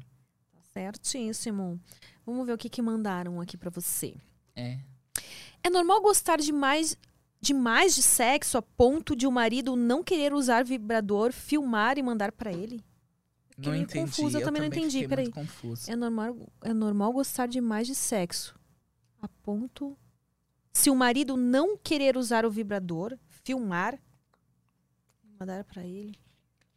Certíssimo. 0.73 1.79
Vamos 2.25 2.45
ver 2.45 2.53
o 2.53 2.57
que, 2.57 2.69
que 2.69 2.81
mandaram 2.81 3.39
aqui 3.41 3.57
pra 3.57 3.69
você. 3.69 4.15
É. 4.55 4.77
É 5.63 5.69
normal 5.69 6.01
gostar 6.01 6.37
demais 6.37 6.97
demais 7.41 7.95
de 7.95 8.03
sexo 8.03 8.57
a 8.57 8.61
ponto 8.61 9.15
de 9.15 9.25
o 9.25 9.31
marido 9.31 9.75
não 9.75 10.03
querer 10.03 10.33
usar 10.33 10.63
vibrador, 10.63 11.31
filmar 11.33 11.97
e 11.97 12.03
mandar 12.03 12.31
pra 12.31 12.51
ele? 12.53 12.83
Fiquei 13.49 13.65
Não 13.65 13.71
meio 13.71 13.83
entendi. 13.83 13.99
confusa, 14.05 14.39
eu 14.39 14.43
também 14.45 14.61
não 14.61 14.67
entendi, 14.67 15.07
peraí. 15.07 15.31
É 15.87 15.95
normal, 15.95 16.37
é 16.63 16.73
normal 16.73 17.11
gostar 17.11 17.47
demais 17.47 17.87
de 17.87 17.95
sexo. 17.95 18.55
A 19.21 19.27
ponto. 19.27 19.97
Se 20.73 20.89
o 20.89 20.95
marido 20.95 21.35
não 21.35 21.77
querer 21.77 22.15
usar 22.15 22.45
o 22.45 22.49
vibrador, 22.49 23.17
filmar, 23.43 23.99
mandar 25.39 25.63
pra 25.65 25.83
ele. 25.83 26.17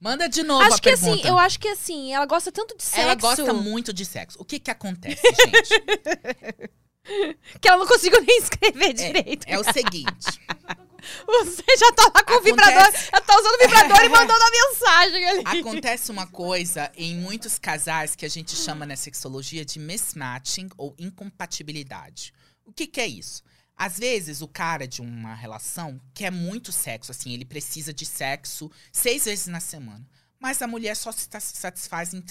Manda 0.01 0.29
de 0.29 0.43
novo 0.43 0.63
acho 0.63 0.75
a 0.77 0.81
que 0.81 0.91
pergunta. 0.91 1.13
assim, 1.21 1.29
eu 1.29 1.39
acho 1.39 1.59
que 1.61 1.69
assim, 1.69 2.13
ela 2.13 2.27
gosta 2.27 2.51
tanto 2.53 2.77
de 2.77 2.83
sexo 2.83 3.01
Ela 3.01 3.15
gosta 3.15 3.55
muito 3.55 3.93
de 3.93 4.05
sexo. 4.05 4.39
O 4.41 4.45
que 4.45 4.59
que 4.59 4.71
acontece, 4.71 5.23
gente? 5.23 6.71
que 7.61 7.69
ela 7.69 7.79
não 7.79 7.87
conseguiu 7.87 8.21
nem 8.23 8.39
escrever 8.39 8.93
direito. 8.93 9.45
é 9.47 9.59
o 9.59 9.65
seguinte. 9.73 10.41
Você 11.27 11.63
já 11.79 11.93
tá 11.93 12.05
lá 12.15 12.25
com 12.25 12.33
o 12.33 12.37
Acontece- 12.37 12.45
vibrador, 12.45 12.93
já 12.93 13.21
tá 13.21 13.39
usando 13.39 13.55
o 13.55 13.59
vibrador 13.59 14.05
e 14.05 14.09
mandando 14.09 14.43
a 14.43 14.51
mensagem 14.51 15.29
ali. 15.29 15.61
Acontece 15.61 16.11
uma 16.11 16.27
coisa 16.27 16.91
em 16.97 17.15
muitos 17.17 17.59
casais 17.59 18.17
que 18.17 18.25
a 18.25 18.29
gente 18.31 18.57
chama 18.57 18.87
na 18.87 18.97
sexologia 18.97 19.67
de 19.67 19.79
mismatching 19.79 20.71
ou 20.79 20.95
incompatibilidade. 20.99 22.33
O 22.65 22.73
que, 22.73 22.87
que 22.87 23.01
é 23.01 23.07
isso? 23.07 23.43
Às 23.77 23.99
vezes, 23.99 24.41
o 24.41 24.49
cara 24.49 24.89
de 24.89 25.03
uma 25.03 25.35
relação 25.35 26.01
quer 26.15 26.31
muito 26.31 26.73
sexo, 26.73 27.11
assim, 27.11 27.35
ele 27.35 27.45
precisa 27.45 27.93
de 27.93 28.07
sexo 28.07 28.71
seis 28.91 29.27
vezes 29.27 29.47
na 29.49 29.61
semana. 29.61 30.09
Mas 30.41 30.63
a 30.63 30.67
mulher 30.67 30.95
só 30.97 31.13
se 31.13 31.29
ta- 31.29 31.41
satisfaz 31.41 32.15
em 32.15 32.23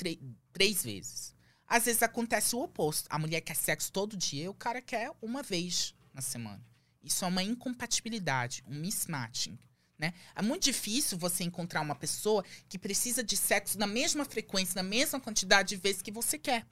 três 0.51 0.83
vezes. 0.83 1.32
Às 1.68 1.85
vezes 1.85 2.03
acontece 2.03 2.56
o 2.56 2.61
oposto. 2.61 3.07
A 3.10 3.18
mulher 3.18 3.41
quer 3.41 3.56
sexo 3.56 3.91
todo 3.91 4.18
dia 4.18 4.49
o 4.49 4.53
cara 4.53 4.81
quer 4.81 5.11
uma 5.22 5.41
vez 5.41 5.94
na 6.14 6.22
semana. 6.22 6.64
Isso 7.02 7.26
é 7.26 7.27
uma 7.27 7.44
incompatibilidade, 7.44 8.64
um 8.68 8.76
mismatching. 8.76 9.57
Né? 9.98 10.14
É 10.35 10.41
muito 10.41 10.64
difícil 10.64 11.18
você 11.18 11.44
encontrar 11.44 11.81
uma 11.81 11.95
pessoa 11.95 12.44
que 12.68 12.80
precisa 12.80 13.23
de 13.23 13.38
sexo 13.38 13.77
na 13.77 13.88
mesma 13.88 14.26
frequência, 14.26 14.81
na 14.81 14.88
mesma 14.88 15.19
quantidade 15.19 15.69
de 15.69 15.76
vezes 15.76 16.02
que 16.02 16.11
você 16.11 16.38
quer. 16.38 16.65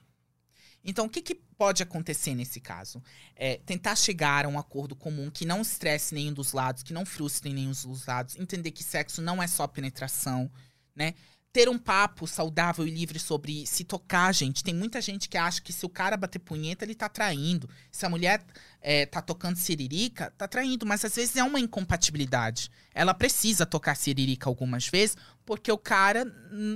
Então, 0.84 1.06
o 1.06 1.08
que, 1.08 1.22
que 1.22 1.34
pode 1.34 1.82
acontecer 1.82 2.34
nesse 2.34 2.60
caso? 2.60 3.00
É 3.36 3.58
tentar 3.58 3.94
chegar 3.94 4.44
a 4.44 4.48
um 4.48 4.58
acordo 4.58 4.96
comum 4.96 5.30
que 5.30 5.46
não 5.46 5.62
estresse 5.62 6.12
nenhum 6.12 6.32
dos 6.32 6.52
lados, 6.52 6.82
que 6.82 6.92
não 6.92 7.06
frustre 7.06 7.52
nenhum 7.52 7.70
dos 7.70 8.04
lados, 8.06 8.36
entender 8.36 8.72
que 8.72 8.82
sexo 8.82 9.22
não 9.22 9.40
é 9.40 9.46
só 9.46 9.66
penetração, 9.66 10.50
né? 10.94 11.14
Ter 11.52 11.68
um 11.68 11.78
papo 11.78 12.26
saudável 12.26 12.86
e 12.86 12.90
livre 12.90 13.18
sobre 13.18 13.66
se 13.66 13.84
tocar, 13.84 14.32
gente. 14.32 14.64
Tem 14.64 14.72
muita 14.72 15.00
gente 15.00 15.28
que 15.28 15.36
acha 15.36 15.60
que 15.60 15.72
se 15.72 15.84
o 15.84 15.88
cara 15.88 16.16
bater 16.16 16.38
punheta, 16.38 16.84
ele 16.84 16.94
tá 16.94 17.08
traindo. 17.08 17.68
Se 17.90 18.06
a 18.06 18.08
mulher 18.08 18.42
é, 18.80 19.04
tá 19.04 19.20
tocando 19.20 19.56
siririca, 19.56 20.32
tá 20.38 20.48
traindo. 20.48 20.86
Mas 20.86 21.04
às 21.04 21.14
vezes 21.14 21.36
é 21.36 21.44
uma 21.44 21.60
incompatibilidade. 21.60 22.70
Ela 22.94 23.12
precisa 23.12 23.66
tocar 23.66 23.94
siririca 23.96 24.48
algumas 24.48 24.88
vezes, 24.88 25.16
porque 25.44 25.70
o 25.70 25.76
cara 25.76 26.24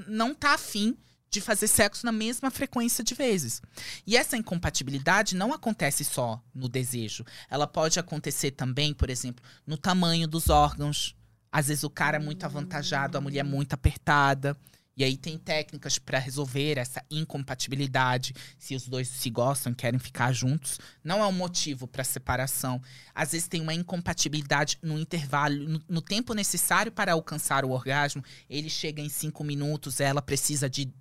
não 0.06 0.34
tá 0.34 0.52
afim 0.52 0.96
de 1.30 1.40
fazer 1.40 1.68
sexo 1.68 2.06
na 2.06 2.12
mesma 2.12 2.50
frequência 2.50 3.02
de 3.04 3.14
vezes. 3.14 3.60
E 4.06 4.16
essa 4.16 4.36
incompatibilidade 4.36 5.36
não 5.36 5.52
acontece 5.52 6.04
só 6.04 6.42
no 6.54 6.68
desejo. 6.68 7.24
Ela 7.50 7.66
pode 7.66 7.98
acontecer 7.98 8.52
também, 8.52 8.94
por 8.94 9.10
exemplo, 9.10 9.44
no 9.66 9.76
tamanho 9.76 10.26
dos 10.26 10.48
órgãos. 10.48 11.14
Às 11.56 11.68
vezes 11.68 11.84
o 11.84 11.88
cara 11.88 12.18
é 12.18 12.20
muito 12.20 12.44
avantajado, 12.44 13.16
a 13.16 13.20
mulher 13.20 13.40
é 13.40 13.42
muito 13.42 13.72
apertada. 13.72 14.54
E 14.94 15.02
aí 15.02 15.16
tem 15.16 15.38
técnicas 15.38 15.98
para 15.98 16.18
resolver 16.18 16.76
essa 16.76 17.02
incompatibilidade, 17.10 18.34
se 18.58 18.74
os 18.74 18.86
dois 18.86 19.08
se 19.08 19.30
gostam, 19.30 19.72
querem 19.72 19.98
ficar 19.98 20.34
juntos. 20.34 20.78
Não 21.02 21.22
é 21.22 21.26
um 21.26 21.32
motivo 21.32 21.86
para 21.86 22.04
separação. 22.04 22.78
Às 23.14 23.32
vezes 23.32 23.48
tem 23.48 23.62
uma 23.62 23.72
incompatibilidade 23.72 24.78
no 24.82 24.98
intervalo, 24.98 25.56
no, 25.66 25.82
no 25.88 26.02
tempo 26.02 26.34
necessário 26.34 26.92
para 26.92 27.14
alcançar 27.14 27.64
o 27.64 27.70
orgasmo. 27.70 28.22
Ele 28.50 28.68
chega 28.68 29.00
em 29.00 29.08
cinco 29.08 29.42
minutos, 29.42 29.98
ela 29.98 30.20
precisa 30.20 30.68
de 30.68 30.92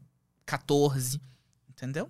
14. 0.45 1.19
Entendeu? 1.67 2.09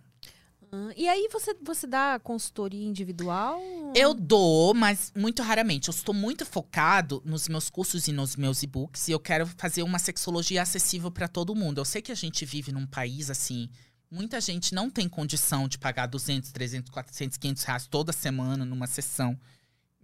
Ah, 0.75 0.93
E 0.97 1.07
aí 1.07 1.29
você, 1.31 1.55
você 1.61 1.87
dá 1.87 2.19
consultoria 2.19 2.85
individual? 2.85 3.61
Eu 3.95 4.13
dou, 4.13 4.73
mas 4.73 5.13
muito 5.15 5.41
raramente. 5.41 5.87
Eu 5.87 5.93
estou 5.93 6.13
muito 6.13 6.45
focado 6.45 7.21
nos 7.25 7.47
meus 7.47 7.69
cursos 7.69 8.07
e 8.09 8.11
nos 8.11 8.35
meus 8.35 8.61
e-books 8.61 9.07
e 9.07 9.11
eu 9.13 9.19
quero 9.19 9.47
fazer 9.57 9.83
uma 9.83 9.99
sexologia 9.99 10.61
acessível 10.61 11.09
para 11.09 11.29
todo 11.29 11.55
mundo. 11.55 11.79
Eu 11.79 11.85
sei 11.85 12.01
que 12.01 12.11
a 12.11 12.15
gente 12.15 12.43
vive 12.45 12.73
num 12.73 12.85
país 12.85 13.29
assim, 13.29 13.69
muita 14.11 14.41
gente 14.41 14.75
não 14.75 14.89
tem 14.89 15.07
condição 15.07 15.67
de 15.67 15.77
pagar 15.77 16.07
200, 16.07 16.51
300, 16.51 16.91
400, 16.91 17.37
500 17.37 17.63
reais 17.63 17.87
toda 17.87 18.11
semana 18.11 18.65
numa 18.65 18.87
sessão. 18.87 19.39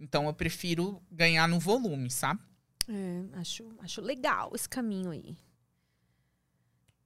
Então 0.00 0.26
eu 0.26 0.32
prefiro 0.32 1.02
ganhar 1.10 1.46
no 1.46 1.60
volume, 1.60 2.10
sabe? 2.10 2.40
É, 2.88 3.38
acho, 3.38 3.64
acho 3.80 4.00
legal 4.00 4.52
esse 4.54 4.68
caminho 4.68 5.10
aí. 5.10 5.36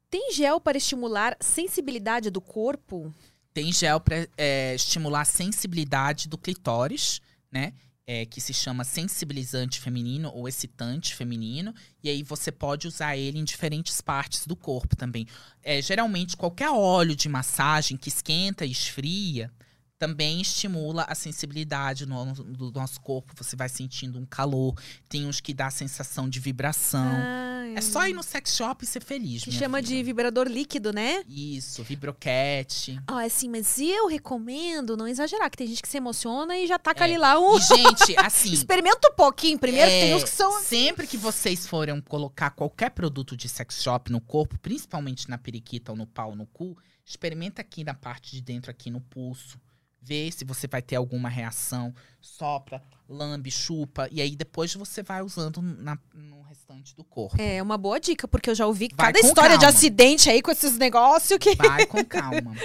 Tem 0.08 0.32
gel 0.32 0.60
para 0.60 0.78
estimular 0.78 1.36
sensibilidade 1.40 2.30
do 2.30 2.40
corpo? 2.40 3.12
Tem 3.56 3.72
gel 3.72 3.98
para 3.98 4.28
estimular 4.74 5.22
a 5.22 5.24
sensibilidade 5.24 6.28
do 6.28 6.36
clitóris, 6.36 7.22
né? 7.50 7.72
É, 8.06 8.26
que 8.26 8.38
se 8.38 8.52
chama 8.52 8.84
sensibilizante 8.84 9.80
feminino 9.80 10.30
ou 10.34 10.46
excitante 10.46 11.14
feminino. 11.14 11.74
E 12.04 12.10
aí 12.10 12.22
você 12.22 12.52
pode 12.52 12.86
usar 12.86 13.16
ele 13.16 13.38
em 13.38 13.44
diferentes 13.44 14.02
partes 14.02 14.46
do 14.46 14.54
corpo 14.54 14.94
também. 14.94 15.26
É, 15.62 15.80
geralmente, 15.80 16.36
qualquer 16.36 16.68
óleo 16.68 17.16
de 17.16 17.30
massagem 17.30 17.96
que 17.96 18.10
esquenta 18.10 18.66
e 18.66 18.70
esfria 18.70 19.50
também 19.98 20.40
estimula 20.40 21.04
a 21.08 21.14
sensibilidade 21.14 22.06
no, 22.06 22.32
do 22.34 22.70
nosso 22.72 23.00
corpo. 23.00 23.32
Você 23.36 23.56
vai 23.56 23.68
sentindo 23.68 24.18
um 24.18 24.26
calor. 24.26 24.74
Tem 25.08 25.26
uns 25.26 25.40
que 25.40 25.54
dá 25.54 25.66
a 25.66 25.70
sensação 25.70 26.28
de 26.28 26.38
vibração. 26.38 27.06
Ah, 27.06 27.66
é 27.74 27.80
só 27.80 28.06
ir 28.06 28.12
no 28.12 28.22
sex 28.22 28.54
shop 28.54 28.84
e 28.84 28.86
ser 28.86 29.02
feliz. 29.02 29.44
Que 29.44 29.52
chama 29.52 29.78
filha. 29.78 29.88
de 29.88 30.02
vibrador 30.02 30.46
líquido, 30.46 30.92
né? 30.92 31.22
Isso, 31.28 31.82
vibroquete. 31.82 33.00
Ah, 33.06 33.24
assim, 33.24 33.48
mas 33.48 33.78
eu 33.78 34.06
recomendo 34.06 34.96
não 34.96 35.08
exagerar, 35.08 35.50
que 35.50 35.56
tem 35.56 35.66
gente 35.66 35.82
que 35.82 35.88
se 35.88 35.96
emociona 35.96 36.56
e 36.58 36.66
já 36.66 36.78
taca 36.78 37.02
É, 37.02 37.04
ali 37.04 37.18
lá 37.18 37.38
um. 37.38 37.56
E, 37.56 37.60
gente, 37.60 38.16
assim. 38.20 38.52
Experimenta 38.52 39.08
um 39.10 39.14
pouquinho 39.14 39.58
primeiro, 39.58 39.90
É, 39.90 40.00
tem 40.00 40.14
uns 40.14 40.24
que 40.24 40.30
são. 40.30 40.62
Sempre 40.62 41.06
que 41.06 41.16
vocês 41.16 41.66
forem 41.66 42.00
colocar 42.02 42.50
qualquer 42.50 42.90
produto 42.90 43.36
de 43.36 43.48
sex 43.48 43.82
shop 43.82 44.10
no 44.12 44.20
corpo, 44.20 44.58
principalmente 44.58 45.28
na 45.28 45.38
periquita 45.38 45.92
ou 45.92 45.98
no 45.98 46.06
pau, 46.06 46.34
no 46.34 46.46
cu, 46.46 46.76
experimenta 47.04 47.60
aqui 47.62 47.84
na 47.84 47.94
parte 47.94 48.32
de 48.32 48.42
dentro, 48.42 48.70
aqui 48.70 48.90
no 48.90 49.00
pulso. 49.00 49.58
Vê 50.06 50.30
se 50.30 50.44
você 50.44 50.68
vai 50.68 50.80
ter 50.80 50.94
alguma 50.94 51.28
reação. 51.28 51.92
Sopra, 52.20 52.80
lambe, 53.08 53.50
chupa. 53.50 54.08
E 54.12 54.22
aí 54.22 54.36
depois 54.36 54.72
você 54.72 55.02
vai 55.02 55.20
usando 55.20 55.60
na- 55.60 55.98
no 56.14 56.42
restante 56.42 56.94
do 56.94 57.02
corpo. 57.02 57.34
É 57.42 57.60
uma 57.60 57.76
boa 57.76 57.98
dica, 57.98 58.28
porque 58.28 58.48
eu 58.50 58.54
já 58.54 58.66
ouvi 58.68 58.88
Vai 58.94 59.12
cada 59.12 59.26
história 59.26 59.56
de 59.58 59.64
calma. 59.64 59.76
acidente 59.76 60.30
aí 60.30 60.40
com 60.40 60.50
esses 60.52 60.78
negócios 60.78 61.36
que. 61.40 61.56
Vai 61.56 61.86
com 61.86 62.04
calma. 62.04 62.54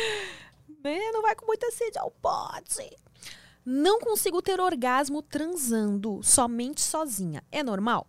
Né, 0.83 0.97
Não 1.11 1.21
vai 1.21 1.35
com 1.35 1.45
muita 1.45 1.69
sede 1.69 1.99
ao 1.99 2.09
pote. 2.09 2.89
Não 3.63 3.99
consigo 3.99 4.41
ter 4.41 4.59
orgasmo 4.59 5.21
transando, 5.21 6.19
somente 6.23 6.81
sozinha. 6.81 7.43
É 7.51 7.61
normal? 7.61 8.07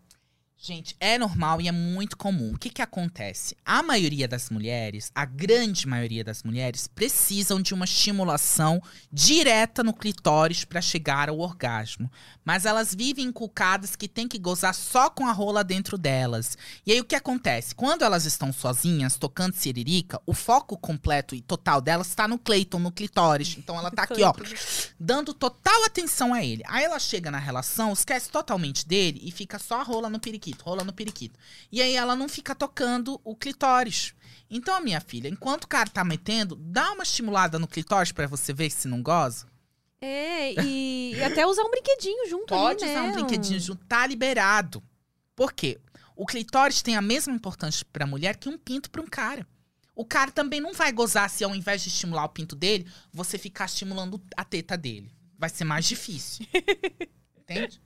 Gente, 0.64 0.94
é 1.00 1.18
normal 1.18 1.60
e 1.60 1.66
é 1.66 1.72
muito 1.72 2.16
comum. 2.16 2.52
O 2.54 2.56
que, 2.56 2.70
que 2.70 2.80
acontece? 2.80 3.56
A 3.66 3.82
maioria 3.82 4.28
das 4.28 4.48
mulheres, 4.48 5.10
a 5.12 5.24
grande 5.24 5.88
maioria 5.88 6.22
das 6.22 6.44
mulheres, 6.44 6.86
precisam 6.86 7.60
de 7.60 7.74
uma 7.74 7.84
estimulação 7.84 8.80
direta 9.12 9.82
no 9.82 9.92
clitóris 9.92 10.64
para 10.64 10.80
chegar 10.80 11.28
ao 11.28 11.40
orgasmo. 11.40 12.08
Mas 12.44 12.64
elas 12.64 12.94
vivem 12.94 13.24
inculcadas 13.24 13.96
que 13.96 14.06
tem 14.06 14.28
que 14.28 14.38
gozar 14.38 14.72
só 14.72 15.10
com 15.10 15.26
a 15.26 15.32
rola 15.32 15.64
dentro 15.64 15.98
delas. 15.98 16.56
E 16.86 16.92
aí 16.92 17.00
o 17.00 17.04
que 17.04 17.16
acontece? 17.16 17.74
Quando 17.74 18.02
elas 18.02 18.24
estão 18.24 18.52
sozinhas, 18.52 19.16
tocando 19.16 19.54
siririca, 19.54 20.22
o 20.24 20.32
foco 20.32 20.78
completo 20.78 21.34
e 21.34 21.40
total 21.40 21.80
delas 21.80 22.06
está 22.06 22.28
no 22.28 22.38
cleiton, 22.38 22.78
no 22.78 22.92
clitóris. 22.92 23.56
Então 23.58 23.76
ela 23.76 23.90
tá 23.90 24.04
aqui, 24.12 24.22
ó, 24.22 24.32
dando 24.96 25.34
total 25.34 25.84
atenção 25.86 26.32
a 26.32 26.44
ele. 26.44 26.62
Aí 26.68 26.84
ela 26.84 27.00
chega 27.00 27.32
na 27.32 27.38
relação, 27.38 27.92
esquece 27.92 28.30
totalmente 28.30 28.86
dele 28.86 29.20
e 29.24 29.32
fica 29.32 29.58
só 29.58 29.80
a 29.80 29.82
rola 29.82 30.08
no 30.08 30.20
periquito, 30.20 30.51
rola 30.60 30.84
no 30.84 30.92
periquito. 30.92 31.38
E 31.70 31.80
aí 31.80 31.94
ela 31.94 32.16
não 32.16 32.28
fica 32.28 32.54
tocando 32.54 33.20
o 33.24 33.34
clitóris. 33.36 34.14
Então, 34.50 34.80
minha 34.82 35.00
filha, 35.00 35.28
enquanto 35.28 35.64
o 35.64 35.68
cara 35.68 35.88
tá 35.88 36.04
metendo, 36.04 36.56
dá 36.56 36.92
uma 36.92 37.02
estimulada 37.02 37.58
no 37.58 37.66
clitóris 37.66 38.12
pra 38.12 38.26
você 38.26 38.52
ver 38.52 38.70
se 38.70 38.86
não 38.86 39.02
goza. 39.02 39.46
É, 40.00 40.52
e, 40.60 41.14
e 41.14 41.22
até 41.22 41.46
usar 41.46 41.62
um 41.62 41.70
brinquedinho 41.70 42.28
junto 42.28 42.46
Pode 42.46 42.82
ali, 42.82 42.92
usar 42.92 43.02
né? 43.02 43.08
um 43.08 43.12
brinquedinho 43.12 43.60
junto, 43.60 43.84
tá 43.86 44.06
liberado. 44.06 44.82
Por 45.34 45.52
quê? 45.52 45.80
O 46.16 46.26
clitóris 46.26 46.82
tem 46.82 46.96
a 46.96 47.02
mesma 47.02 47.32
importância 47.32 47.86
pra 47.92 48.06
mulher 48.06 48.36
que 48.36 48.48
um 48.48 48.58
pinto 48.58 48.90
pra 48.90 49.00
um 49.00 49.06
cara. 49.06 49.46
O 49.94 50.04
cara 50.04 50.30
também 50.30 50.60
não 50.60 50.72
vai 50.72 50.90
gozar 50.90 51.30
se 51.30 51.44
ao 51.44 51.54
invés 51.54 51.82
de 51.82 51.88
estimular 51.88 52.24
o 52.24 52.28
pinto 52.28 52.56
dele, 52.56 52.86
você 53.12 53.38
ficar 53.38 53.66
estimulando 53.66 54.20
a 54.36 54.44
teta 54.44 54.76
dele. 54.76 55.10
Vai 55.38 55.48
ser 55.48 55.64
mais 55.64 55.86
difícil. 55.86 56.46
Entende? 57.38 57.80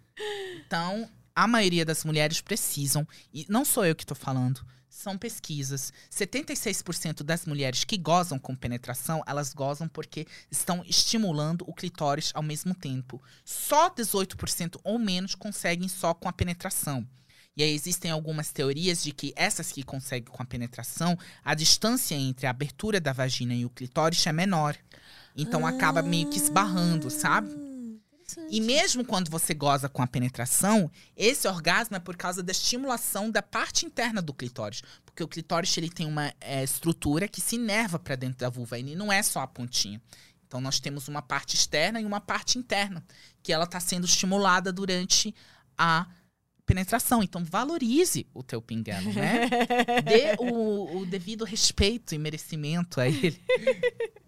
Então, 0.66 1.08
a 1.36 1.46
maioria 1.46 1.84
das 1.84 2.02
mulheres 2.02 2.40
precisam, 2.40 3.06
e 3.32 3.44
não 3.46 3.62
sou 3.62 3.84
eu 3.84 3.94
que 3.94 4.06
tô 4.06 4.14
falando, 4.14 4.64
são 4.88 5.18
pesquisas. 5.18 5.92
76% 6.10 7.22
das 7.22 7.44
mulheres 7.44 7.84
que 7.84 7.98
gozam 7.98 8.38
com 8.38 8.56
penetração, 8.56 9.22
elas 9.26 9.52
gozam 9.52 9.86
porque 9.86 10.26
estão 10.50 10.82
estimulando 10.86 11.66
o 11.68 11.74
clitóris 11.74 12.32
ao 12.34 12.42
mesmo 12.42 12.74
tempo. 12.74 13.22
Só 13.44 13.90
18% 13.90 14.80
ou 14.82 14.98
menos 14.98 15.34
conseguem 15.34 15.88
só 15.88 16.14
com 16.14 16.26
a 16.26 16.32
penetração. 16.32 17.06
E 17.54 17.62
aí 17.62 17.72
existem 17.72 18.10
algumas 18.10 18.50
teorias 18.50 19.02
de 19.02 19.12
que 19.12 19.34
essas 19.36 19.70
que 19.70 19.82
conseguem 19.82 20.32
com 20.32 20.42
a 20.42 20.46
penetração, 20.46 21.18
a 21.44 21.54
distância 21.54 22.14
entre 22.14 22.46
a 22.46 22.50
abertura 22.50 22.98
da 22.98 23.12
vagina 23.12 23.54
e 23.54 23.66
o 23.66 23.70
clitóris 23.70 24.26
é 24.26 24.32
menor. 24.32 24.76
Então 25.36 25.66
acaba 25.66 26.02
meio 26.02 26.30
que 26.30 26.38
esbarrando, 26.38 27.10
sabe? 27.10 27.65
E 28.50 28.60
mesmo 28.60 29.04
quando 29.04 29.30
você 29.30 29.54
goza 29.54 29.88
com 29.88 30.02
a 30.02 30.06
penetração, 30.06 30.90
esse 31.16 31.46
orgasmo 31.46 31.96
é 31.96 32.00
por 32.00 32.16
causa 32.16 32.42
da 32.42 32.50
estimulação 32.50 33.30
da 33.30 33.42
parte 33.42 33.86
interna 33.86 34.20
do 34.20 34.34
clitóris. 34.34 34.82
Porque 35.04 35.22
o 35.22 35.28
clitóris 35.28 35.76
ele 35.76 35.88
tem 35.88 36.06
uma 36.06 36.32
é, 36.40 36.62
estrutura 36.62 37.28
que 37.28 37.40
se 37.40 37.56
inerva 37.56 37.98
para 37.98 38.16
dentro 38.16 38.38
da 38.38 38.48
vulva. 38.48 38.78
Ele 38.78 38.94
não 38.94 39.12
é 39.12 39.22
só 39.22 39.40
a 39.40 39.46
pontinha. 39.46 40.00
Então 40.46 40.60
nós 40.60 40.80
temos 40.80 41.08
uma 41.08 41.22
parte 41.22 41.54
externa 41.54 42.00
e 42.00 42.04
uma 42.04 42.20
parte 42.20 42.58
interna. 42.58 43.04
Que 43.42 43.52
ela 43.52 43.64
está 43.64 43.80
sendo 43.80 44.06
estimulada 44.06 44.72
durante 44.72 45.34
a 45.78 46.06
penetração. 46.64 47.22
Então 47.22 47.44
valorize 47.44 48.26
o 48.34 48.42
teu 48.42 48.60
pinguelo, 48.60 49.12
né? 49.12 49.48
Dê 50.04 50.36
o, 50.38 50.98
o 50.98 51.06
devido 51.06 51.44
respeito 51.44 52.14
e 52.14 52.18
merecimento 52.18 53.00
a 53.00 53.08
ele. 53.08 53.40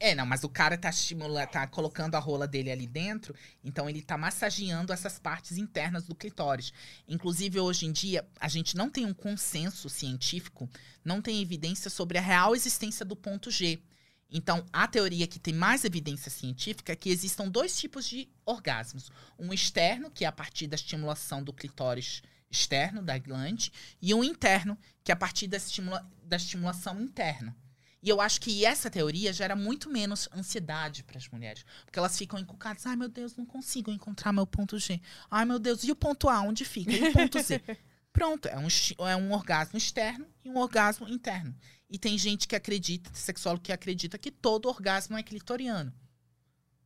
É, 0.00 0.14
não, 0.14 0.24
mas 0.24 0.44
o 0.44 0.48
cara 0.48 0.78
tá 0.78 0.90
estimulando, 0.90 1.48
tá 1.48 1.66
colocando 1.66 2.14
a 2.14 2.20
rola 2.20 2.46
dele 2.46 2.70
ali 2.70 2.86
dentro, 2.86 3.34
então 3.64 3.90
ele 3.90 4.00
tá 4.00 4.16
massageando 4.16 4.92
essas 4.92 5.18
partes 5.18 5.58
internas 5.58 6.06
do 6.06 6.14
clitóris. 6.14 6.72
Inclusive, 7.08 7.58
hoje 7.58 7.86
em 7.86 7.92
dia, 7.92 8.24
a 8.38 8.46
gente 8.46 8.76
não 8.76 8.88
tem 8.88 9.04
um 9.04 9.12
consenso 9.12 9.88
científico, 9.88 10.70
não 11.04 11.20
tem 11.20 11.42
evidência 11.42 11.90
sobre 11.90 12.16
a 12.16 12.20
real 12.20 12.54
existência 12.54 13.04
do 13.04 13.16
ponto 13.16 13.50
G. 13.50 13.82
Então, 14.30 14.64
a 14.72 14.86
teoria 14.86 15.26
que 15.26 15.38
tem 15.38 15.54
mais 15.54 15.84
evidência 15.84 16.30
científica 16.30 16.92
é 16.92 16.96
que 16.96 17.08
existam 17.10 17.48
dois 17.48 17.76
tipos 17.76 18.06
de 18.06 18.28
orgasmos. 18.44 19.10
Um 19.38 19.52
externo, 19.52 20.10
que 20.10 20.24
é 20.24 20.28
a 20.28 20.32
partir 20.32 20.66
da 20.66 20.76
estimulação 20.76 21.42
do 21.42 21.52
clitóris 21.52 22.22
externo, 22.50 23.02
da 23.02 23.18
glande, 23.18 23.72
e 24.00 24.14
um 24.14 24.22
interno, 24.22 24.78
que 25.02 25.10
é 25.10 25.14
a 25.14 25.16
partir 25.16 25.46
da, 25.48 25.56
estimula 25.56 26.08
da 26.22 26.36
estimulação 26.36 27.00
interna. 27.00 27.56
E 28.02 28.08
eu 28.08 28.20
acho 28.20 28.40
que 28.40 28.64
essa 28.64 28.88
teoria 28.88 29.32
gera 29.32 29.56
muito 29.56 29.90
menos 29.90 30.28
ansiedade 30.32 31.02
para 31.02 31.18
as 31.18 31.28
mulheres. 31.28 31.64
Porque 31.84 31.98
elas 31.98 32.16
ficam 32.16 32.38
encucadas. 32.38 32.86
Ai, 32.86 32.96
meu 32.96 33.08
Deus, 33.08 33.36
não 33.36 33.44
consigo 33.44 33.90
encontrar 33.90 34.32
meu 34.32 34.46
ponto 34.46 34.78
G. 34.78 35.00
Ai, 35.30 35.44
meu 35.44 35.58
Deus, 35.58 35.82
e 35.82 35.90
o 35.90 35.96
ponto 35.96 36.28
A, 36.28 36.40
onde 36.40 36.64
fica? 36.64 36.92
E 36.92 37.08
o 37.08 37.12
ponto 37.12 37.40
Z? 37.42 37.60
Pronto, 38.12 38.48
é 38.48 38.58
um, 38.58 39.06
é 39.06 39.16
um 39.16 39.32
orgasmo 39.32 39.78
externo 39.78 40.26
e 40.44 40.50
um 40.50 40.56
orgasmo 40.56 41.08
interno. 41.08 41.54
E 41.90 41.98
tem 41.98 42.18
gente 42.18 42.48
que 42.48 42.56
acredita, 42.56 43.10
sexólogo 43.14 43.62
que 43.62 43.72
acredita 43.72 44.18
que 44.18 44.30
todo 44.30 44.68
orgasmo 44.68 45.16
é 45.16 45.22
clitoriano. 45.22 45.92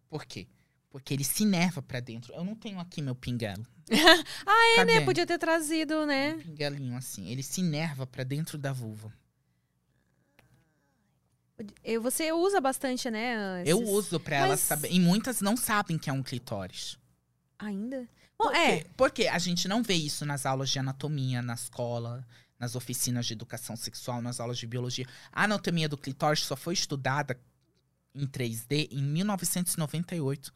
Por 0.09 0.25
quê? 0.27 0.47
Porque 0.91 1.15
ele 1.15 1.25
se 1.25 1.43
inerva 1.43 1.81
para 1.81 2.01
dentro. 2.01 2.35
Eu 2.35 2.45
não 2.45 2.55
tenho 2.55 2.79
aqui 2.79 3.01
meu 3.01 3.15
pinguelo. 3.15 3.67
ah, 4.47 4.73
é, 4.73 4.77
Cadê? 4.77 5.01
né? 5.01 5.05
Podia 5.05 5.27
ter 5.27 5.39
trazido, 5.39 6.05
né? 6.05 6.35
Um 6.35 6.41
pinguelinho 6.41 6.97
assim. 6.97 7.29
Ele 7.29 7.43
se 7.43 7.61
inerva 7.61 8.07
para 8.07 8.25
dentro 8.25 8.59
da 8.59 8.73
vulva. 8.73 9.13
Eu- 11.85 12.03
Você 12.03 12.33
usa 12.33 12.61
bastante, 12.61 13.11
né? 13.11 13.63
Eu 13.65 13.79
esses- 13.81 13.89
uso 13.95 14.21
pra 14.21 14.41
Mas- 14.41 14.47
elas 14.49 14.61
saberem. 14.61 14.97
E 14.97 15.01
muitas 15.01 15.41
não 15.41 15.57
sabem 15.57 15.99
que 15.99 16.11
é 16.11 16.13
um 16.13 16.23
clitóris. 16.23 16.99
Ainda? 17.59 18.09
Bom, 18.39 18.47
Por 18.49 18.57
é. 18.57 18.85
Porque 18.97 19.29
a 19.29 19.39
gente 19.39 19.69
não 19.69 19.83
vê 19.83 19.95
isso 19.95 20.25
nas 20.27 20.45
aulas 20.47 20.71
de 20.71 20.79
anatomia, 20.79 21.41
na 21.43 21.55
escola, 21.55 22.27
nas 22.59 22.75
oficinas 22.75 23.27
de 23.27 23.35
educação 23.35 23.77
sexual, 23.77 24.21
nas 24.21 24.41
aulas 24.41 24.59
de 24.59 24.67
biologia. 24.67 25.07
A 25.31 25.45
anatomia 25.45 25.89
do 25.89 25.97
clitóris 25.97 26.41
só 26.41 26.57
foi 26.57 26.75
estudada 26.75 27.39
em 28.15 28.27
3D 28.27 28.89
em 28.91 29.03
1998. 29.03 30.53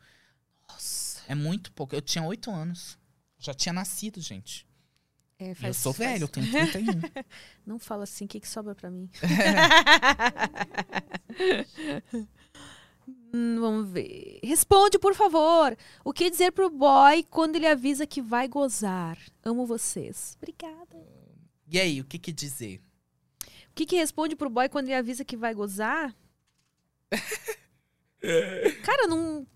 Nossa. 0.69 1.23
É 1.29 1.35
muito 1.35 1.71
pouco. 1.73 1.95
Eu 1.95 2.03
tinha 2.03 2.25
oito 2.25 2.51
anos. 2.51 2.99
Já 3.39 3.55
tinha 3.55 3.73
nascido, 3.73 4.21
gente. 4.21 4.67
É, 5.39 5.47
E 5.47 5.51
eu 5.51 5.55
faz- 5.57 5.77
sou 5.77 5.93
faz- 5.93 6.11
velho, 6.11 6.25
eu 6.25 6.29
tenho 6.29 6.51
31. 6.51 7.01
Não 7.67 7.79
fala 7.79 8.05
assim, 8.05 8.25
o 8.25 8.29
que, 8.29 8.41
que 8.41 8.49
sobra 8.49 8.75
pra 8.75 8.91
mim? 8.91 9.09
Hum, 13.33 13.61
vamos 13.61 13.91
ver. 13.91 14.41
Responde, 14.43 14.99
por 14.99 15.15
favor. 15.15 15.77
O 16.05 16.13
que 16.13 16.31
dizer 16.31 16.51
pro 16.53 16.71
boy 16.71 17.23
quando 17.31 17.57
ele 17.57 17.67
avisa 17.67 18.07
que 18.07 18.21
vai 18.23 18.49
gozar? 18.49 19.19
Amo 19.45 19.67
vocês. 19.67 20.37
Obrigada. 20.39 20.97
e 21.71 21.79
aí, 21.79 22.01
o 22.01 22.05
que 22.05 22.19
que 22.19 22.33
dizer? 22.33 22.81
O 23.71 23.75
que, 23.77 23.85
que 23.87 23.97
responde 23.97 24.35
pro 24.35 24.49
boy 24.51 24.69
quando 24.69 24.87
ele 24.87 24.95
avisa 24.95 25.25
que 25.25 25.37
vai 25.37 25.55
gozar? 25.55 26.15
Cara, 28.85 29.07
não, 29.07 29.47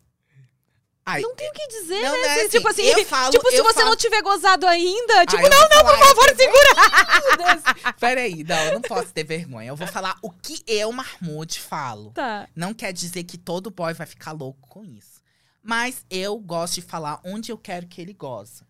Ai, 1.07 1.23
não 1.23 1.35
tem 1.35 1.49
o 1.49 1.53
que 1.53 1.67
dizer, 1.69 2.03
Não, 2.03 2.13
né? 2.13 2.29
né, 2.29 2.35
Se- 2.35 2.41
assim, 2.41 2.49
tipo 2.59 2.69
assim, 2.69 2.83
eu 2.83 3.05
falo- 3.07 3.31
tipo, 3.33 3.51
se 3.51 3.57
eu 3.57 3.65
você 3.65 3.75
falo- 3.75 3.89
não 3.91 3.97
tiver 3.97 4.23
gozado 4.23 4.67
ainda, 4.67 5.27
tipo, 5.27 5.43
ai, 5.43 5.49
não, 5.49 5.61
não, 5.61 5.69
por 5.69 5.99
falar- 5.99 6.07
favor, 6.07 6.37
segura. 6.37 7.95
Peraí, 7.99 8.45
não, 8.45 8.57
eu 8.65 8.75
não 8.75 8.83
posso 8.83 9.13
ter 9.13 9.25
vergonha. 9.25 9.69
Eu 9.69 9.77
vou 9.77 9.87
falar 9.87 10.17
o 10.23 10.31
que 10.31 10.63
eu, 10.67 10.93
Marmude, 10.93 11.59
falo. 11.61 12.11
Tá. 12.13 12.49
Não 12.55 12.73
quer 12.75 12.93
dizer 12.93 13.25
que 13.25 13.39
todo 13.39 13.71
boy 13.71 13.93
vai 13.95 14.07
ficar 14.07 14.33
louco 14.33 14.69
com 14.69 14.85
isso. 14.85 15.21
Mas 15.63 16.05
eu 16.11 16.39
gosto 16.39 16.77
de 16.77 16.83
falar 16.83 17.21
onde 17.25 17.51
eu 17.53 17.59
quero 17.59 17.87
que 17.87 18.01
ele 18.01 18.13
goze. 18.15 18.63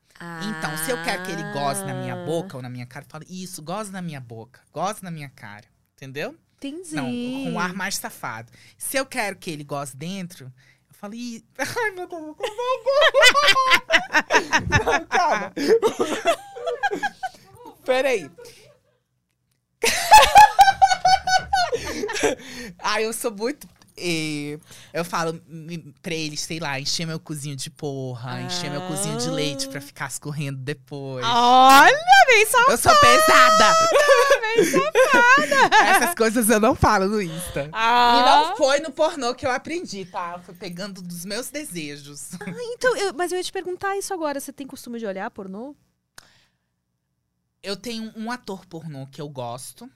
Então, 0.48 0.76
se 0.84 0.90
eu 0.90 1.02
quero 1.02 1.22
que 1.24 1.30
ele 1.32 1.42
goze 1.52 1.82
na 1.84 1.94
minha 1.94 2.14
Ah. 2.14 2.24
boca 2.26 2.56
ou 2.56 2.62
na 2.62 2.68
minha 2.68 2.84
cara, 2.84 3.06
eu 3.06 3.10
falo, 3.10 3.24
isso, 3.28 3.62
goze 3.62 3.90
na 3.90 4.02
minha 4.02 4.20
boca, 4.20 4.60
goze 4.72 5.02
na 5.02 5.10
minha 5.10 5.30
cara. 5.30 5.64
Entendeu? 5.96 6.36
Entendi. 6.56 6.94
Não, 6.94 7.04
com 7.06 7.52
um 7.52 7.58
ar 7.60 7.72
mais 7.72 7.96
safado. 7.96 8.52
Se 8.76 8.98
eu 8.98 9.06
quero 9.06 9.36
que 9.36 9.50
ele 9.50 9.64
goze 9.64 9.96
dentro, 9.96 10.52
Ih, 11.12 11.42
ai 11.58 11.90
meu 11.92 12.06
Deus, 12.06 12.22
eu 12.22 12.34
tô 12.34 12.36
com 12.42 12.84
vergonha." 12.84 13.80
Não, 14.84 15.04
calma. 15.06 15.52
Peraí. 17.84 18.30
Ai, 22.78 23.04
eu 23.06 23.12
sou 23.12 23.30
muito. 23.30 23.68
Eh, 23.96 24.58
eu 24.92 25.04
falo 25.04 25.40
pra 26.02 26.14
eles, 26.14 26.40
sei 26.40 26.58
lá, 26.60 26.78
encher 26.80 27.06
meu 27.06 27.18
cozinho 27.20 27.56
de 27.56 27.70
porra, 27.70 28.40
encher 28.42 28.70
meu 28.70 28.82
cozinho 28.82 29.16
de 29.18 29.28
leite 29.30 29.68
pra 29.68 29.80
ficar 29.80 30.08
escorrendo 30.08 30.58
depois. 30.58 31.24
Olha, 31.24 31.96
bem 32.26 32.46
só. 32.46 32.70
Eu 32.70 32.76
sou 32.78 32.94
pesada! 32.96 33.74
Essas 35.96 36.14
coisas 36.14 36.48
eu 36.48 36.60
não 36.60 36.74
falo 36.74 37.06
no 37.06 37.20
Insta. 37.20 37.64
E 37.66 37.70
Ah. 37.72 38.22
não 38.48 38.56
foi 38.56 38.80
no 38.80 38.90
pornô 38.90 39.34
que 39.34 39.46
eu 39.46 39.50
aprendi, 39.50 40.04
tá? 40.04 40.38
Foi 40.40 40.54
pegando 40.54 41.00
dos 41.02 41.24
meus 41.24 41.50
desejos. 41.50 42.30
Então, 42.72 42.96
eu- 42.96 43.14
mas 43.14 43.32
eu 43.32 43.38
ia 43.38 43.44
te 43.44 43.52
perguntar 43.52 43.96
isso 43.96 44.12
agora. 44.14 44.40
Você 44.40 44.52
tem 44.52 44.66
costume 44.66 44.98
de 44.98 45.06
olhar 45.06 45.30
pornô? 45.30 45.74
Eu 47.62 47.76
tenho 47.76 48.12
um 48.16 48.30
ator 48.30 48.64
pornô 48.66 49.06
que 49.06 49.20
eu 49.20 49.28
gosto. 49.28 49.88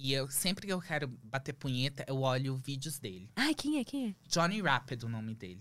E 0.00 0.12
eu 0.12 0.30
sempre 0.30 0.64
que 0.64 0.72
eu 0.72 0.80
quero 0.80 1.08
bater 1.24 1.52
punheta, 1.52 2.04
eu 2.06 2.20
olho 2.20 2.54
vídeos 2.54 3.00
dele. 3.00 3.28
Ai, 3.34 3.52
quem 3.52 3.80
é? 3.80 3.84
Quem 3.84 4.10
é? 4.10 4.14
Johnny 4.28 4.62
Rapid, 4.62 5.02
o 5.02 5.08
nome 5.08 5.34
dele. 5.34 5.60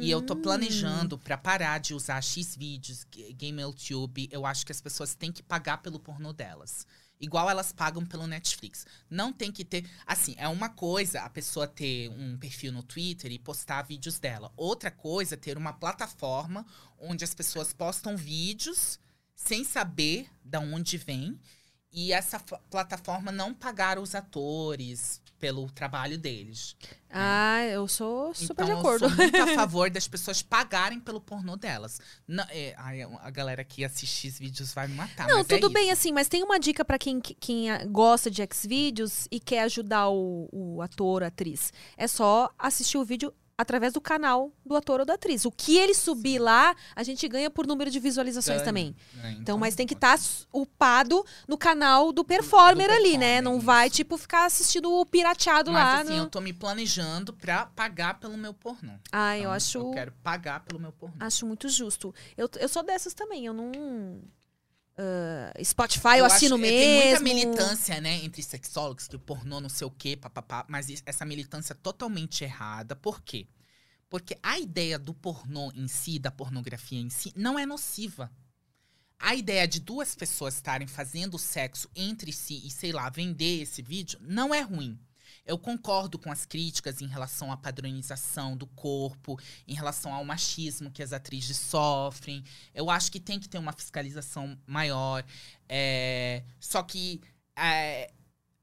E 0.00 0.08
eu 0.08 0.22
tô 0.22 0.36
planejando 0.36 1.18
pra 1.18 1.36
parar 1.36 1.78
de 1.78 1.92
usar 1.92 2.20
X 2.22 2.56
vídeos, 2.56 3.04
GameTube. 3.36 4.28
Eu 4.30 4.46
acho 4.46 4.64
que 4.64 4.70
as 4.70 4.80
pessoas 4.80 5.14
têm 5.14 5.32
que 5.32 5.42
pagar 5.42 5.78
pelo 5.78 5.98
pornô 5.98 6.32
delas. 6.32 6.86
Igual 7.20 7.50
elas 7.50 7.72
pagam 7.72 8.06
pelo 8.06 8.26
Netflix. 8.26 8.86
Não 9.10 9.32
tem 9.32 9.50
que 9.50 9.64
ter. 9.64 9.84
Assim, 10.06 10.34
é 10.38 10.46
uma 10.46 10.68
coisa 10.68 11.20
a 11.20 11.28
pessoa 11.28 11.66
ter 11.66 12.08
um 12.08 12.38
perfil 12.38 12.72
no 12.72 12.84
Twitter 12.84 13.32
e 13.32 13.38
postar 13.38 13.82
vídeos 13.82 14.18
dela. 14.20 14.52
Outra 14.56 14.92
coisa 14.92 15.34
é 15.34 15.36
ter 15.36 15.58
uma 15.58 15.72
plataforma 15.72 16.64
onde 16.98 17.24
as 17.24 17.34
pessoas 17.34 17.72
postam 17.72 18.16
vídeos 18.16 18.98
sem 19.34 19.64
saber 19.64 20.28
da 20.44 20.60
onde 20.60 20.96
vem. 20.96 21.38
E 21.92 22.12
essa 22.12 22.38
plataforma 22.70 23.32
não 23.32 23.52
pagar 23.52 23.98
os 23.98 24.14
atores 24.14 25.20
pelo 25.40 25.68
trabalho 25.70 26.18
deles. 26.18 26.76
Ah, 27.08 27.64
eu 27.64 27.88
sou 27.88 28.32
super 28.34 28.62
então, 28.62 28.66
de 28.66 28.72
acordo. 28.72 29.06
eu 29.06 29.08
sou 29.08 29.16
muito 29.16 29.42
a 29.42 29.46
favor 29.56 29.90
das 29.90 30.06
pessoas 30.06 30.42
pagarem 30.42 31.00
pelo 31.00 31.20
pornô 31.20 31.56
delas. 31.56 31.98
Não, 32.28 32.44
é, 32.50 32.74
ai, 32.76 33.02
a 33.02 33.30
galera 33.30 33.64
que 33.64 33.84
assiste 33.84 34.28
esses 34.28 34.38
vídeos 34.38 34.72
vai 34.72 34.86
me 34.86 34.94
matar. 34.94 35.26
Não, 35.26 35.38
é 35.38 35.44
tudo 35.44 35.70
bem 35.70 35.84
isso. 35.84 35.92
assim, 35.94 36.12
mas 36.12 36.28
tem 36.28 36.44
uma 36.44 36.60
dica 36.60 36.84
pra 36.84 36.98
quem, 36.98 37.20
quem 37.20 37.70
ah, 37.70 37.84
gosta 37.86 38.30
de 38.30 38.46
Xvideos 38.46 39.26
e 39.30 39.40
quer 39.40 39.62
ajudar 39.62 40.10
o, 40.10 40.48
o 40.52 40.82
ator, 40.82 41.24
a 41.24 41.28
atriz. 41.28 41.72
É 41.96 42.06
só 42.06 42.52
assistir 42.58 42.98
o 42.98 43.04
vídeo 43.04 43.32
através 43.60 43.92
do 43.92 44.00
canal 44.00 44.50
do 44.64 44.74
ator 44.74 45.00
ou 45.00 45.06
da 45.06 45.14
atriz. 45.14 45.44
O 45.44 45.52
que 45.52 45.76
ele 45.76 45.92
subir 45.94 46.38
lá, 46.38 46.74
a 46.96 47.02
gente 47.02 47.28
ganha 47.28 47.50
por 47.50 47.66
número 47.66 47.90
de 47.90 48.00
visualizações 48.00 48.58
Ganha. 48.58 48.64
também. 48.64 48.96
É, 49.22 49.32
Então, 49.32 49.58
mas 49.58 49.74
tem 49.74 49.86
que 49.86 49.92
estar 49.92 50.18
upado 50.50 51.24
no 51.46 51.58
canal 51.58 52.10
do 52.10 52.24
performer 52.24 52.88
do 52.88 52.94
ali, 52.94 53.18
né? 53.18 53.42
Não 53.42 53.58
isso. 53.58 53.66
vai, 53.66 53.90
tipo, 53.90 54.16
ficar 54.16 54.46
assistindo 54.46 54.90
o 54.90 55.04
pirateado 55.04 55.70
Mas 55.70 55.82
lá. 55.82 56.00
assim, 56.00 56.16
no... 56.16 56.24
eu 56.24 56.30
tô 56.30 56.40
me 56.40 56.54
planejando 56.54 57.34
pra 57.34 57.66
pagar 57.66 58.18
pelo 58.18 58.38
meu 58.38 58.54
pornô. 58.54 58.92
Eu 58.92 59.38
Então, 59.38 59.52
acho. 59.52 59.78
Eu 59.78 59.90
quero 59.90 60.12
pagar 60.22 60.60
pelo 60.60 60.80
meu 60.80 60.92
pornô. 60.92 61.16
Acho 61.20 61.46
muito 61.46 61.68
justo. 61.68 62.14
Eu, 62.38 62.48
eu 62.58 62.68
sou 62.68 62.82
dessas 62.82 63.12
também. 63.12 63.44
Eu 63.44 63.52
não. 63.52 64.22
Ah, 65.02 65.64
Spotify 65.64 66.18
eu, 66.18 66.24
assino 66.26 66.54
acho- 66.56 66.62
mesmo. 66.62 66.78
Tem 66.78 66.94
muita 67.10 67.20
militância, 67.20 68.00
né, 68.00 68.22
entre 68.22 68.42
sexólogos, 68.42 69.08
que 69.08 69.16
o 69.16 69.20
pornô 69.20 69.60
não 69.60 69.68
sei 69.68 69.86
o 69.86 69.90
quê, 69.90 70.16
papapá. 70.16 70.64
Mas 70.68 70.88
essa 71.06 71.24
militância 71.24 71.72
é 71.72 71.76
totalmente 71.76 72.44
errada. 72.44 72.94
Por 72.94 73.22
quê? 73.22 73.48
Porque 74.08 74.36
a 74.42 74.58
ideia 74.58 74.98
do 74.98 75.14
pornô 75.14 75.72
em 75.74 75.88
si, 75.88 76.18
da 76.18 76.30
pornografia 76.30 77.00
em 77.00 77.08
si, 77.10 77.32
não 77.36 77.58
é 77.58 77.64
nociva. 77.64 78.30
A 79.18 79.34
ideia 79.34 79.68
de 79.68 79.80
duas 79.80 80.14
pessoas 80.14 80.54
estarem 80.54 80.88
fazendo 80.88 81.38
sexo 81.38 81.88
entre 81.94 82.32
si 82.32 82.60
e, 82.64 82.70
sei 82.70 82.90
lá, 82.90 83.08
vender 83.10 83.62
esse 83.62 83.82
vídeo 83.82 84.18
não 84.22 84.54
é 84.54 84.60
ruim. 84.62 84.98
Eu 85.50 85.58
concordo 85.58 86.16
com 86.16 86.30
as 86.30 86.46
críticas 86.46 87.00
em 87.00 87.08
relação 87.08 87.50
à 87.50 87.56
padronização 87.56 88.56
do 88.56 88.68
corpo, 88.68 89.36
em 89.66 89.74
relação 89.74 90.14
ao 90.14 90.24
machismo 90.24 90.90
que 90.92 91.02
as 91.02 91.12
atrizes 91.12 91.56
sofrem. 91.56 92.44
Eu 92.72 92.88
acho 92.88 93.10
que 93.10 93.18
tem 93.18 93.40
que 93.40 93.48
ter 93.48 93.58
uma 93.58 93.72
fiscalização 93.72 94.56
maior. 94.64 95.24
É, 95.68 96.44
só 96.60 96.82
que 96.84 97.20
é, 97.56 98.12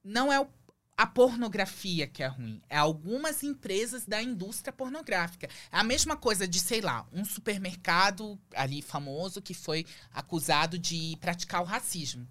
não 0.02 0.32
é 0.32 0.40
o- 0.40 0.48
a 0.96 1.06
pornografia 1.06 2.08
que 2.08 2.24
é 2.24 2.28
ruim. 2.28 2.62
É 2.70 2.78
algumas 2.78 3.44
empresas 3.44 4.06
da 4.06 4.22
indústria 4.24 4.72
pornográfica. 4.72 5.48
É 5.72 5.78
a 5.78 5.84
mesma 5.84 6.16
coisa 6.16 6.48
de, 6.48 6.60
sei 6.60 6.80
lá, 6.80 7.06
um 7.12 7.26
supermercado 7.26 8.40
ali 8.56 8.82
famoso 8.82 9.42
que 9.42 9.54
foi 9.54 9.86
acusado 10.14 10.80
de 10.80 11.18
praticar 11.20 11.62
o 11.62 11.66
racismo. 11.66 12.26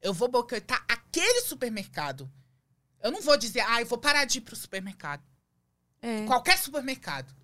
Eu 0.00 0.14
vou 0.14 0.28
boicotar 0.30 0.82
aquele 0.88 1.42
supermercado. 1.42 2.28
Eu 3.02 3.10
não 3.10 3.20
vou 3.20 3.36
dizer, 3.36 3.60
ah, 3.60 3.80
eu 3.80 3.86
vou 3.86 3.98
parar 3.98 4.24
de 4.24 4.38
ir 4.38 4.40
pro 4.40 4.56
supermercado. 4.56 5.22
É. 6.02 6.24
Qualquer 6.26 6.58
supermercado. 6.58 7.34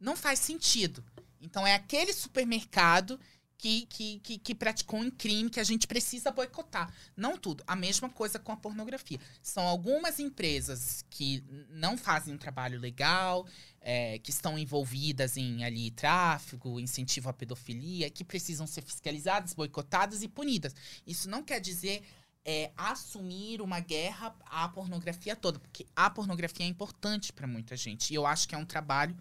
Não 0.00 0.16
faz 0.16 0.38
sentido. 0.38 1.04
Então 1.40 1.66
é 1.66 1.74
aquele 1.74 2.12
supermercado 2.12 3.18
que, 3.62 3.86
que, 3.86 4.18
que, 4.18 4.38
que 4.38 4.54
praticou 4.56 4.98
um 4.98 5.08
crime 5.08 5.48
que 5.48 5.60
a 5.60 5.64
gente 5.64 5.86
precisa 5.86 6.32
boicotar. 6.32 6.92
Não 7.16 7.38
tudo. 7.38 7.62
A 7.64 7.76
mesma 7.76 8.10
coisa 8.10 8.36
com 8.36 8.50
a 8.50 8.56
pornografia. 8.56 9.20
São 9.40 9.62
algumas 9.62 10.18
empresas 10.18 11.04
que 11.08 11.44
não 11.70 11.96
fazem 11.96 12.34
um 12.34 12.38
trabalho 12.38 12.80
legal, 12.80 13.46
é, 13.80 14.18
que 14.18 14.30
estão 14.30 14.58
envolvidas 14.58 15.36
em 15.36 15.62
ali 15.62 15.92
tráfico, 15.92 16.80
incentivo 16.80 17.28
à 17.28 17.32
pedofilia, 17.32 18.10
que 18.10 18.24
precisam 18.24 18.66
ser 18.66 18.82
fiscalizadas, 18.82 19.54
boicotadas 19.54 20.24
e 20.24 20.28
punidas. 20.28 20.74
Isso 21.06 21.30
não 21.30 21.44
quer 21.44 21.60
dizer 21.60 22.02
é, 22.44 22.72
assumir 22.76 23.60
uma 23.60 23.80
guerra 23.80 24.34
à 24.46 24.68
pornografia 24.68 25.36
toda, 25.36 25.58
porque 25.58 25.86
a 25.94 26.10
pornografia 26.10 26.66
é 26.66 26.68
importante 26.68 27.32
para 27.32 27.46
muita 27.46 27.76
gente. 27.76 28.10
E 28.10 28.14
eu 28.14 28.26
acho 28.26 28.48
que 28.48 28.54
é 28.54 28.58
um 28.58 28.64
trabalho 28.64 29.16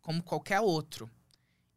como 0.00 0.22
qualquer 0.22 0.60
outro. 0.60 1.10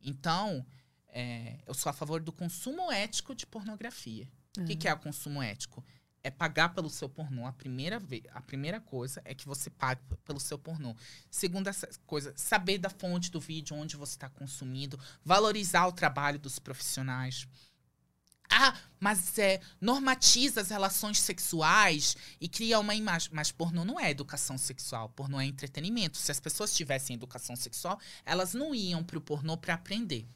Então, 0.02 0.66
é, 1.08 1.60
eu 1.66 1.74
sou 1.74 1.90
a 1.90 1.94
favor 1.94 2.22
do 2.22 2.32
consumo 2.32 2.92
ético 2.92 3.34
de 3.34 3.46
pornografia. 3.46 4.30
O 4.58 4.66
que, 4.66 4.76
que 4.76 4.88
é 4.88 4.94
o 4.94 5.00
consumo 5.00 5.42
ético? 5.42 5.84
É 6.24 6.32
pagar 6.32 6.74
pelo 6.74 6.90
seu 6.90 7.08
pornô. 7.08 7.46
A 7.46 7.54
primeira, 7.54 8.00
vez, 8.00 8.24
a 8.34 8.42
primeira 8.42 8.82
coisa 8.82 9.22
é 9.24 9.34
que 9.34 9.46
você 9.46 9.70
pague 9.70 10.02
pelo 10.26 10.40
seu 10.40 10.58
pornô. 10.58 10.96
Segunda 11.30 11.72
coisa, 12.06 12.34
saber 12.36 12.80
da 12.80 12.90
fonte 12.90 13.32
do 13.32 13.40
vídeo, 13.40 13.76
onde 13.76 13.96
você 13.96 14.14
está 14.14 14.30
consumindo, 14.30 15.00
valorizar 15.24 15.88
o 15.88 15.92
trabalho 15.92 16.40
dos 16.40 16.60
profissionais. 16.60 17.48
Ah, 18.50 18.74
mas 19.00 19.38
é, 19.38 19.60
normatiza 19.80 20.62
as 20.62 20.70
relações 20.70 21.20
sexuais 21.20 22.16
e 22.40 22.48
cria 22.48 22.80
uma 22.80 22.96
imagem. 22.96 23.30
Mas 23.34 23.52
pornô 23.52 23.84
não 23.84 24.00
é 24.00 24.10
educação 24.10 24.58
sexual, 24.58 25.10
pornô 25.10 25.40
é 25.40 25.46
entretenimento. 25.46 26.18
Se 26.18 26.32
as 26.32 26.40
pessoas 26.40 26.74
tivessem 26.74 27.16
educação 27.16 27.56
sexual, 27.56 28.00
elas 28.26 28.54
não 28.54 28.74
iam 28.74 29.04
pro 29.04 29.22
pornô 29.22 29.58
para 29.58 29.74
aprender. 29.74 30.28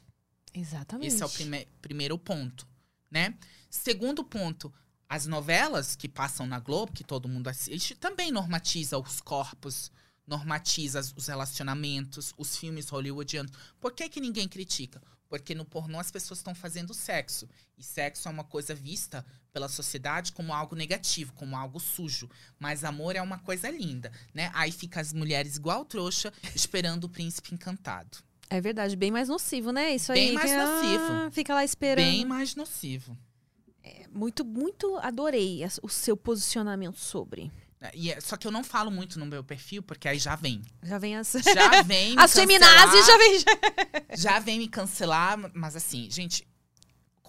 Exatamente. 0.54 1.08
Esse 1.08 1.22
é 1.22 1.26
o 1.26 1.30
prime 1.30 1.66
primeiro 1.80 2.18
ponto, 2.18 2.68
né? 3.10 3.34
Segundo 3.70 4.22
ponto, 4.22 4.72
as 5.08 5.26
novelas 5.26 5.96
que 5.96 6.08
passam 6.08 6.46
na 6.46 6.58
Globo, 6.58 6.92
que 6.92 7.04
todo 7.04 7.28
mundo 7.28 7.48
assiste, 7.48 7.94
também 7.94 8.30
normatiza 8.30 8.98
os 8.98 9.20
corpos, 9.20 9.90
normatiza 10.26 11.00
os 11.16 11.26
relacionamentos, 11.26 12.34
os 12.36 12.56
filmes 12.56 12.88
hollywoodianos. 12.88 13.52
Por 13.80 13.92
que, 13.92 14.08
que 14.08 14.20
ninguém 14.20 14.48
critica? 14.48 15.02
Porque 15.38 15.54
no 15.54 15.64
pornô 15.64 15.98
as 15.98 16.10
pessoas 16.10 16.40
estão 16.40 16.54
fazendo 16.54 16.92
sexo. 16.92 17.48
E 17.78 17.82
sexo 17.82 18.28
é 18.28 18.30
uma 18.30 18.44
coisa 18.44 18.74
vista 18.74 19.24
pela 19.50 19.66
sociedade 19.66 20.30
como 20.30 20.52
algo 20.52 20.76
negativo, 20.76 21.32
como 21.32 21.56
algo 21.56 21.80
sujo. 21.80 22.28
Mas 22.58 22.84
amor 22.84 23.16
é 23.16 23.22
uma 23.22 23.38
coisa 23.38 23.70
linda, 23.70 24.12
né? 24.34 24.50
Aí 24.52 24.70
fica 24.70 25.00
as 25.00 25.10
mulheres 25.10 25.56
igual 25.56 25.86
trouxa, 25.86 26.30
esperando 26.54 27.04
o 27.04 27.08
príncipe 27.08 27.54
encantado. 27.54 28.18
É 28.50 28.60
verdade, 28.60 28.94
bem 28.94 29.10
mais 29.10 29.30
nocivo, 29.30 29.72
né? 29.72 29.94
Isso 29.94 30.12
Bem 30.12 30.28
aí. 30.28 30.34
mais 30.34 30.50
que, 30.50 30.56
ah, 30.58 30.66
nocivo. 30.66 31.30
Fica 31.32 31.54
lá 31.54 31.64
esperando. 31.64 32.04
Bem 32.04 32.26
mais 32.26 32.54
nocivo. 32.54 33.16
Muito, 34.12 34.44
muito 34.44 34.96
adorei 34.98 35.62
o 35.82 35.88
seu 35.88 36.14
posicionamento 36.14 36.98
sobre. 36.98 37.50
E 37.94 38.12
é- 38.12 38.20
só 38.20 38.36
que 38.36 38.46
eu 38.46 38.50
não 38.52 38.62
falo 38.62 38.90
muito 38.90 39.18
no 39.18 39.26
meu 39.26 39.42
perfil, 39.42 39.82
porque 39.82 40.08
aí 40.08 40.18
já 40.18 40.36
vem. 40.36 40.62
Já 40.82 40.98
vem 40.98 41.16
as. 41.16 41.32
Já 41.32 41.82
vem 41.82 42.14
me 42.16 42.22
As 42.22 42.32
feminazes 42.32 43.06
já 43.06 43.18
vem. 43.18 43.44
Já 44.16 44.38
vem 44.38 44.58
me 44.58 44.68
cancelar, 44.68 45.38
mas 45.54 45.74
assim, 45.74 46.08
gente, 46.10 46.46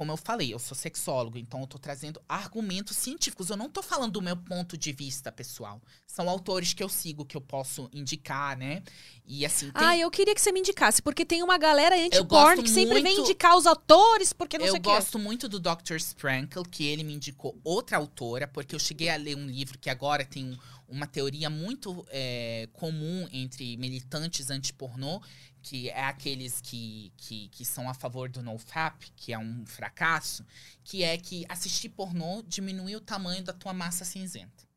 como 0.04 0.12
eu 0.12 0.18
falei, 0.18 0.54
eu 0.54 0.60
sou 0.60 0.76
sexólogo, 0.76 1.38
então 1.38 1.62
eu 1.62 1.68
tô 1.68 1.80
trazendo 1.80 2.22
argumentos 2.28 2.98
científicos. 2.98 3.50
Eu 3.50 3.56
não 3.56 3.70
tô 3.70 3.82
falando 3.82 4.12
do 4.12 4.22
meu 4.22 4.36
ponto 4.36 4.78
de 4.78 4.92
vista 4.92 5.32
pessoal. 5.32 5.82
São 6.06 6.28
autores 6.30 6.74
que 6.74 6.84
eu 6.84 6.90
sigo, 6.90 7.24
que 7.24 7.38
eu 7.38 7.42
posso 7.42 7.90
indicar, 7.94 8.58
né? 8.58 8.84
E 9.26 9.46
assim, 9.46 9.72
tem, 9.72 9.82
Ah, 9.88 9.98
eu 9.98 10.12
queria 10.12 10.36
que 10.36 10.42
você 10.42 10.52
me 10.52 10.60
indicasse, 10.60 11.02
porque 11.02 11.26
tem 11.26 11.42
uma 11.42 11.58
galera 11.58 11.96
anti-porn 11.96 12.62
que 12.62 12.70
sempre 12.70 13.02
vem 13.02 13.16
muito- 13.16 13.30
indicar 13.30 13.56
os 13.58 13.66
autores, 13.66 14.34
porque 14.34 14.58
não 14.58 14.66
eu 14.66 14.72
sei 14.74 14.80
o 14.82 14.84
quê. 14.84 14.90
gosto 14.90 15.18
muito 15.18 15.48
do 15.48 15.58
Dr. 15.58 15.96
Sprankle, 15.96 16.64
que 16.70 16.84
ele 16.86 17.02
me 17.06 17.14
indicou 17.14 17.58
outra 17.64 17.96
autora, 17.96 18.46
porque 18.46 18.76
eu 18.76 18.80
cheguei 18.80 19.08
a 19.08 19.16
ler 19.16 19.38
um 19.38 19.48
livro 19.48 19.80
que 19.80 19.90
agora 19.90 20.26
tem 20.26 20.44
um- 20.52 20.58
uma 20.90 21.08
teoria 21.08 21.50
muito 21.50 22.06
é, 22.10 22.68
comum 22.74 23.26
entre 23.32 23.78
militantes 23.78 24.50
anti-pornô, 24.52 25.22
que 25.64 25.90
é 25.90 26.03
aqueles 26.03 26.60
que, 26.60 27.14
que, 27.15 27.48
que 27.48 27.64
são 27.64 27.90
a 27.90 27.94
favor 27.94 28.30
do 28.30 28.44
NoFap, 28.44 29.10
que 29.15 29.31
é 29.31 29.40
um 29.40 29.65
fracasso, 29.65 30.45
que 30.84 31.03
é 31.03 31.18
que 31.18 31.45
assistir 31.48 31.90
pornô 31.90 32.44
diminui 32.45 32.98
o 32.98 33.02
tamanho 33.02 33.41
da 33.41 33.53
tua 33.53 33.73
massa 33.73 34.03
cinzenta. 34.03 34.68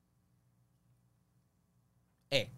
É. 2.31 2.49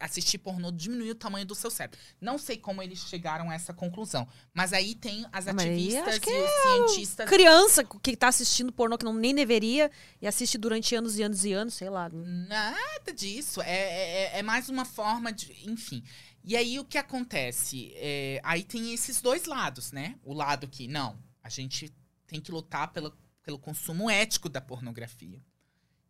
Assistir 0.00 0.38
pornô 0.38 0.70
diminui 0.70 1.10
o 1.10 1.14
tamanho 1.14 1.44
do 1.44 1.54
seu 1.54 1.70
cérebro. 1.70 1.98
Não 2.18 2.38
sei 2.38 2.56
como 2.56 2.82
eles 2.82 3.00
chegaram 3.00 3.50
a 3.50 3.54
essa 3.54 3.74
conclusão. 3.74 4.26
Mas 4.54 4.72
aí 4.72 4.94
tem 4.94 5.26
as 5.30 5.46
ativistas 5.46 6.16
e 6.16 6.30
os 6.30 6.94
cientistas. 6.94 7.28
Criança 7.28 7.84
que 7.84 8.16
tá 8.16 8.28
assistindo 8.28 8.72
pornô 8.72 8.96
que 8.96 9.04
não 9.04 9.12
nem 9.12 9.34
deveria 9.34 9.90
e 10.22 10.26
assiste 10.26 10.56
durante 10.56 10.94
anos 10.94 11.18
e 11.18 11.22
anos 11.22 11.44
e 11.44 11.52
anos, 11.52 11.74
sei 11.74 11.90
lá. 11.90 12.08
Nada 12.08 13.12
disso. 13.14 13.60
É, 13.60 14.36
é, 14.36 14.38
é 14.38 14.42
mais 14.42 14.70
uma 14.70 14.86
forma 14.86 15.30
de. 15.30 15.52
Enfim. 15.68 16.02
E 16.46 16.54
aí 16.54 16.78
o 16.78 16.84
que 16.84 16.98
acontece? 16.98 17.92
É, 17.96 18.38
aí 18.44 18.62
tem 18.62 18.92
esses 18.92 19.22
dois 19.22 19.46
lados, 19.46 19.92
né? 19.92 20.18
O 20.22 20.34
lado 20.34 20.68
que, 20.68 20.86
não, 20.86 21.18
a 21.42 21.48
gente 21.48 21.90
tem 22.26 22.38
que 22.38 22.52
lutar 22.52 22.92
pelo, 22.92 23.16
pelo 23.42 23.58
consumo 23.58 24.10
ético 24.10 24.50
da 24.50 24.60
pornografia. 24.60 25.42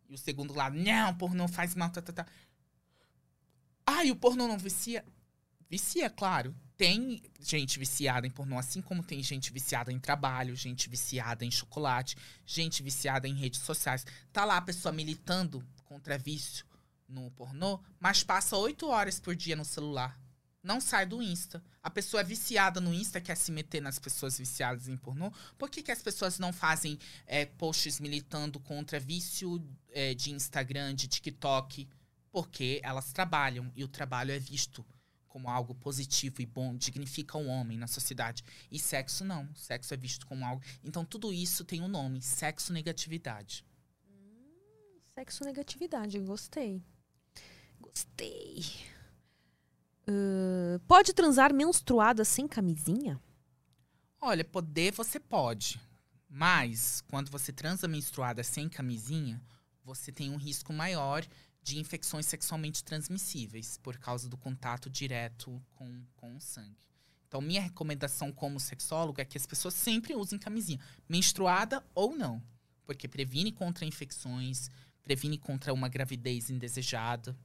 E 0.09 0.13
o 0.13 0.17
segundo 0.17 0.53
lado, 0.53 0.75
não, 0.75 1.15
pornô 1.15 1.47
faz 1.47 1.73
mal, 1.73 1.89
tá, 1.89 2.01
tá, 2.01 2.11
tá. 2.11 2.27
Ah, 3.85 4.03
e 4.03 4.11
o 4.11 4.15
pornô 4.15 4.45
não 4.45 4.57
vicia? 4.57 5.05
Vicia, 5.69 6.09
claro. 6.09 6.53
Tem 6.75 7.23
gente 7.39 7.79
viciada 7.79 8.27
em 8.27 8.29
pornô, 8.29 8.59
assim 8.59 8.81
como 8.81 9.01
tem 9.01 9.23
gente 9.23 9.53
viciada 9.53 9.93
em 9.93 9.99
trabalho, 9.99 10.53
gente 10.53 10.89
viciada 10.89 11.45
em 11.45 11.51
chocolate, 11.51 12.17
gente 12.45 12.83
viciada 12.83 13.25
em 13.25 13.33
redes 13.33 13.61
sociais. 13.61 14.05
Tá 14.33 14.43
lá 14.43 14.57
a 14.57 14.61
pessoa 14.61 14.91
militando 14.91 15.65
contra 15.85 16.17
vício 16.17 16.65
no 17.07 17.31
pornô, 17.31 17.79
mas 17.99 18.21
passa 18.21 18.57
oito 18.57 18.87
horas 18.87 19.17
por 19.17 19.33
dia 19.33 19.55
no 19.55 19.63
celular. 19.63 20.19
Não 20.65 20.81
sai 20.81 21.05
do 21.05 21.21
Insta. 21.21 21.63
A 21.83 21.91
pessoa 21.91 22.21
é 22.21 22.23
viciada 22.23 22.81
no 22.81 22.91
Insta, 22.91 23.21
quer 23.21 23.37
se 23.37 23.51
meter 23.51 23.79
nas 23.83 23.99
pessoas 23.99 24.39
viciadas 24.39 24.87
em 24.87 24.97
pornô. 24.97 25.31
Por 25.59 25.69
que, 25.69 25.83
que 25.83 25.91
as 25.91 26.01
pessoas 26.01 26.39
não 26.39 26.51
fazem 26.51 26.97
é, 27.27 27.45
posts 27.45 27.99
militando 27.99 28.59
contra 28.59 28.99
vício 28.99 29.63
é, 29.91 30.15
de 30.15 30.31
Instagram, 30.31 30.95
de 30.95 31.07
TikTok? 31.07 31.87
Porque 32.31 32.81
elas 32.83 33.13
trabalham 33.13 33.71
e 33.75 33.83
o 33.83 33.87
trabalho 33.87 34.31
é 34.31 34.39
visto 34.39 34.83
como 35.27 35.47
algo 35.49 35.75
positivo 35.75 36.41
e 36.41 36.47
bom, 36.47 36.75
dignifica 36.75 37.37
o 37.37 37.45
homem 37.45 37.77
na 37.77 37.85
sociedade. 37.85 38.43
E 38.71 38.79
sexo 38.79 39.23
não. 39.23 39.47
Sexo 39.53 39.93
é 39.93 39.97
visto 39.97 40.25
como 40.25 40.43
algo. 40.43 40.63
Então 40.83 41.05
tudo 41.05 41.31
isso 41.31 41.63
tem 41.63 41.79
um 41.79 41.87
nome: 41.87 42.23
sexo 42.23 42.73
negatividade. 42.73 43.63
Sexo 45.13 45.45
negatividade, 45.45 46.19
gostei. 46.21 46.81
Gostei. 47.79 48.94
Uh, 50.07 50.79
pode 50.87 51.13
transar 51.13 51.53
menstruada 51.53 52.23
sem 52.23 52.47
camisinha? 52.47 53.19
Olha, 54.21 54.43
poder 54.43 54.91
você 54.93 55.19
pode. 55.19 55.79
Mas, 56.29 57.01
quando 57.07 57.29
você 57.29 57.53
transa 57.53 57.87
menstruada 57.87 58.43
sem 58.43 58.67
camisinha, 58.67 59.41
você 59.83 60.11
tem 60.11 60.31
um 60.31 60.37
risco 60.37 60.73
maior 60.73 61.25
de 61.61 61.79
infecções 61.79 62.25
sexualmente 62.25 62.83
transmissíveis, 62.83 63.79
por 63.81 63.97
causa 63.97 64.29
do 64.29 64.37
contato 64.37 64.89
direto 64.89 65.61
com, 65.73 66.03
com 66.15 66.35
o 66.35 66.39
sangue. 66.39 66.77
Então, 67.27 67.41
minha 67.41 67.61
recomendação 67.61 68.31
como 68.31 68.59
sexólogo 68.59 69.19
é 69.19 69.25
que 69.25 69.37
as 69.37 69.45
pessoas 69.45 69.73
sempre 69.73 70.13
usem 70.13 70.37
camisinha, 70.37 70.79
menstruada 71.09 71.83
ou 71.93 72.15
não, 72.15 72.41
porque 72.85 73.07
previne 73.07 73.51
contra 73.51 73.83
infecções, 73.83 74.69
previne 75.03 75.37
contra 75.37 75.73
uma 75.73 75.89
gravidez 75.89 76.49
indesejada. 76.49 77.35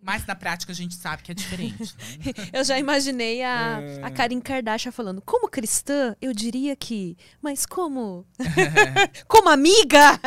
Mas 0.00 0.24
na 0.26 0.34
prática 0.34 0.72
a 0.72 0.74
gente 0.74 0.94
sabe 0.94 1.22
que 1.22 1.32
é 1.32 1.34
diferente. 1.34 1.94
Né? 1.94 2.50
eu 2.52 2.64
já 2.64 2.78
imaginei 2.78 3.42
a, 3.42 3.80
é... 3.80 4.04
a 4.04 4.10
Karin 4.10 4.40
Kardashian 4.40 4.92
falando, 4.92 5.20
como 5.20 5.48
cristã, 5.48 6.14
eu 6.20 6.32
diria 6.32 6.76
que. 6.76 7.16
Mas 7.42 7.66
como. 7.66 8.26
como 9.26 9.48
amiga! 9.48 10.20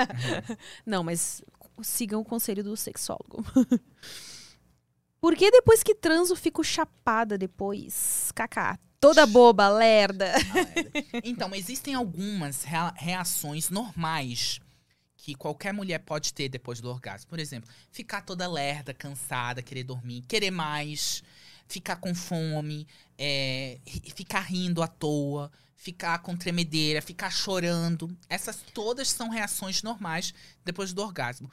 Não, 0.86 1.04
mas 1.04 1.42
sigam 1.82 2.22
o 2.22 2.26
conselho 2.26 2.64
do 2.64 2.76
sexólogo. 2.76 3.44
Por 5.20 5.36
que 5.36 5.52
depois 5.52 5.84
que 5.84 5.96
transo 5.96 6.36
fico 6.36 6.64
chapada 6.64 7.38
depois? 7.38 8.32
Kaká. 8.36 8.78
Toda 9.00 9.26
boba, 9.26 9.68
lerda. 9.70 10.32
então, 11.24 11.56
existem 11.56 11.96
algumas 11.96 12.64
reações 12.96 13.70
normais 13.70 14.60
que 15.22 15.36
qualquer 15.36 15.72
mulher 15.72 16.00
pode 16.00 16.34
ter 16.34 16.50
depois 16.50 16.82
do 16.82 16.90
orgasmo. 16.90 17.30
Por 17.30 17.38
exemplo, 17.38 17.70
ficar 17.92 18.22
toda 18.22 18.48
lerda, 18.48 18.92
cansada, 18.92 19.62
querer 19.62 19.84
dormir, 19.84 20.24
querer 20.24 20.50
mais, 20.50 21.22
ficar 21.68 21.98
com 21.98 22.16
fome, 22.16 22.88
é, 23.20 23.80
ficar 24.16 24.40
rindo 24.40 24.82
à 24.82 24.88
toa, 24.88 25.52
ficar 25.76 26.18
com 26.24 26.36
tremedeira, 26.36 27.04
ficar 27.04 27.30
chorando. 27.30 28.18
Essas 28.28 28.64
todas 28.74 29.12
são 29.12 29.30
reações 29.30 29.84
normais 29.84 30.34
depois 30.66 30.92
do 30.92 31.04
orgasmo. 31.04 31.52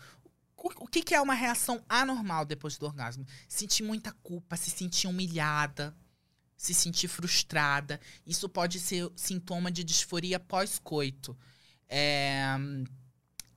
O 0.57 0.89
que, 0.89 1.03
que 1.03 1.15
é 1.15 1.21
uma 1.21 1.35
reação 1.35 1.85
anormal 1.87 2.47
depois 2.47 2.79
do 2.79 2.87
orgasmo? 2.87 3.27
Sentir 3.47 3.83
muita 3.83 4.13
culpa, 4.23 4.57
se 4.57 4.71
sentir 4.71 5.07
humilhada, 5.07 5.95
se 6.57 6.73
sentir 6.73 7.07
frustrada. 7.07 8.01
Isso 8.27 8.49
pode 8.49 8.81
ser 8.81 9.13
sintoma 9.15 9.71
de 9.71 9.85
disforia 9.85 10.41
pós-coito. 10.41 11.37
É, 11.87 12.57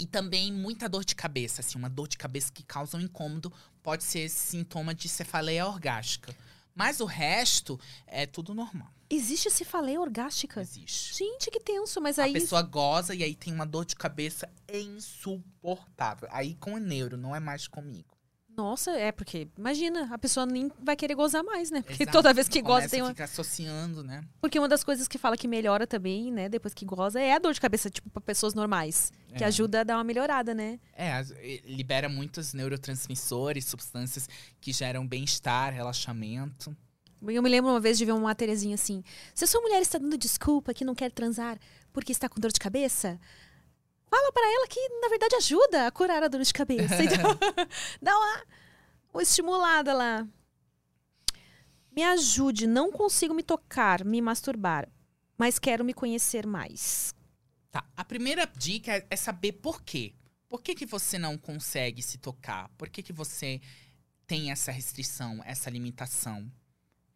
e 0.01 0.07
também 0.07 0.51
muita 0.51 0.89
dor 0.89 1.05
de 1.05 1.13
cabeça, 1.13 1.61
assim, 1.61 1.77
uma 1.77 1.87
dor 1.87 2.07
de 2.07 2.17
cabeça 2.17 2.51
que 2.51 2.63
causa 2.63 2.97
um 2.97 3.01
incômodo 3.01 3.53
pode 3.83 4.03
ser 4.03 4.27
sintoma 4.29 4.95
de 4.95 5.07
cefaleia 5.07 5.67
orgástica. 5.67 6.35
Mas 6.73 6.99
o 6.99 7.05
resto 7.05 7.79
é 8.07 8.25
tudo 8.25 8.55
normal. 8.55 8.91
Existe 9.07 9.51
cefaleia 9.51 10.01
orgástica? 10.01 10.59
Existe. 10.59 11.15
Gente, 11.19 11.51
que 11.51 11.59
tenso, 11.59 12.01
mas 12.01 12.17
aí. 12.17 12.31
A 12.31 12.33
pessoa 12.33 12.63
goza 12.63 13.13
e 13.13 13.23
aí 13.23 13.35
tem 13.35 13.53
uma 13.53 13.65
dor 13.65 13.85
de 13.85 13.95
cabeça 13.95 14.49
insuportável. 14.73 16.27
Aí 16.31 16.55
com 16.55 16.73
o 16.73 16.79
neuro, 16.79 17.15
não 17.15 17.35
é 17.35 17.39
mais 17.39 17.67
comigo. 17.67 18.10
Nossa, 18.55 18.91
é 18.91 19.11
porque, 19.11 19.47
imagina, 19.57 20.09
a 20.13 20.17
pessoa 20.17 20.45
nem 20.45 20.71
vai 20.81 20.95
querer 20.95 21.15
gozar 21.15 21.43
mais, 21.43 21.71
né? 21.71 21.81
Porque 21.81 22.03
Exato. 22.03 22.17
toda 22.17 22.33
vez 22.33 22.47
que 22.47 22.61
goza 22.61 22.89
tem 22.89 23.01
uma. 23.01 23.09
fica 23.09 23.23
associando, 23.23 24.03
né? 24.03 24.23
Porque 24.39 24.59
uma 24.59 24.67
das 24.67 24.83
coisas 24.83 25.07
que 25.07 25.17
fala 25.17 25.37
que 25.37 25.47
melhora 25.47 25.87
também, 25.87 26.31
né, 26.31 26.49
depois 26.49 26.73
que 26.73 26.85
goza, 26.85 27.19
é 27.19 27.33
a 27.33 27.39
dor 27.39 27.53
de 27.53 27.61
cabeça, 27.61 27.89
tipo, 27.89 28.09
para 28.09 28.21
pessoas 28.21 28.53
normais. 28.53 29.11
Que 29.35 29.43
é. 29.43 29.47
ajuda 29.47 29.81
a 29.81 29.83
dar 29.83 29.97
uma 29.97 30.03
melhorada, 30.03 30.53
né? 30.53 30.79
É, 30.93 31.21
libera 31.65 32.09
muitos 32.09 32.53
neurotransmissores, 32.53 33.65
substâncias 33.65 34.27
que 34.59 34.73
geram 34.73 35.07
bem-estar, 35.07 35.73
relaxamento. 35.73 36.75
Eu 37.21 37.41
me 37.41 37.49
lembro 37.49 37.69
uma 37.69 37.79
vez 37.79 37.97
de 37.97 38.05
ver 38.05 38.13
uma 38.13 38.33
Terezinha 38.33 38.75
assim: 38.75 39.03
se 39.33 39.43
a 39.43 39.47
sua 39.47 39.61
mulher 39.61 39.81
está 39.81 39.97
dando 39.97 40.17
desculpa 40.17 40.73
que 40.73 40.83
não 40.83 40.95
quer 40.95 41.11
transar 41.11 41.57
porque 41.93 42.11
está 42.11 42.27
com 42.27 42.39
dor 42.39 42.51
de 42.51 42.59
cabeça, 42.59 43.19
fala 44.11 44.31
para 44.33 44.45
ela 44.45 44.67
que, 44.67 44.89
na 44.99 45.07
verdade, 45.07 45.35
ajuda 45.35 45.87
a 45.87 45.91
curar 45.91 46.21
a 46.21 46.27
dor 46.27 46.41
de 46.41 46.53
cabeça. 46.53 46.97
Então, 47.01 47.37
dá 48.01 48.13
uma, 48.17 48.43
uma 49.13 49.23
estimulada 49.23 49.93
lá. 49.93 50.27
Me 51.95 52.03
ajude, 52.03 52.67
não 52.67 52.91
consigo 52.91 53.33
me 53.33 53.41
tocar, 53.41 54.03
me 54.03 54.21
masturbar, 54.21 54.89
mas 55.37 55.57
quero 55.57 55.83
me 55.83 55.93
conhecer 55.93 56.45
mais. 56.45 57.15
Tá, 57.71 57.85
a 57.95 58.03
primeira 58.03 58.45
dica 58.45 59.05
é, 59.09 59.15
saber 59.15 59.53
por 59.53 59.81
quê. 59.81 60.13
Por 60.49 60.61
que, 60.61 60.75
que 60.75 60.85
você 60.85 61.17
não 61.17 61.37
consegue 61.37 62.01
se 62.03 62.17
tocar? 62.17 62.67
Por 62.77 62.89
que, 62.89 63.01
que 63.01 63.13
você 63.13 63.61
tem 64.27 64.51
essa 64.51 64.71
restrição, 64.71 65.41
essa 65.45 65.69
limitação? 65.69 66.51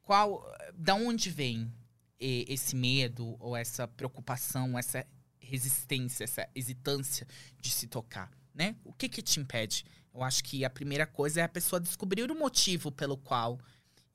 Qual, 0.02 0.46
da 0.74 0.96
onde 0.96 1.30
vem 1.30 1.74
esse 2.18 2.76
medo 2.76 3.36
ou 3.40 3.56
essa 3.56 3.88
preocupação, 3.88 4.80
essa 4.80 5.06
resistência, 5.46 6.24
essa 6.24 6.48
hesitância 6.56 7.28
de 7.60 7.70
se 7.70 7.88
tocar, 7.88 8.32
né? 8.54 8.76
O 8.84 8.94
que 8.94 9.08
que 9.08 9.22
te 9.22 9.40
impede? 9.40 9.86
Eu 10.14 10.24
acho 10.24 10.44
que 10.44 10.64
a 10.64 10.70
primeira 10.70 11.06
coisa 11.06 11.42
é 11.42 11.44
a 11.44 11.50
pessoa 11.50 11.80
descobrir 11.80 12.30
o 12.32 12.36
motivo 12.40 12.92
pelo 12.92 13.18
qual. 13.18 13.60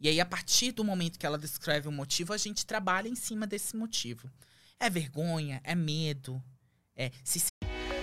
E 0.00 0.08
aí, 0.08 0.18
a 0.18 0.24
partir 0.24 0.72
do 0.72 0.82
momento 0.82 1.18
que 1.18 1.26
ela 1.26 1.38
descreve 1.38 1.88
o 1.88 1.92
motivo, 1.92 2.32
a 2.32 2.38
gente 2.38 2.64
trabalha 2.64 3.08
em 3.08 3.14
cima 3.14 3.46
desse 3.46 3.76
motivo. 3.76 4.30
É 4.78 4.88
vergonha, 4.88 5.60
é 5.62 5.74
medo, 5.74 6.42
é 6.96 7.10
se 7.22 7.49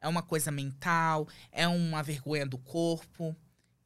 É 0.00 0.08
uma 0.08 0.22
coisa 0.22 0.50
mental, 0.50 1.28
é 1.50 1.66
uma 1.66 2.02
vergonha 2.02 2.46
do 2.46 2.58
corpo. 2.58 3.36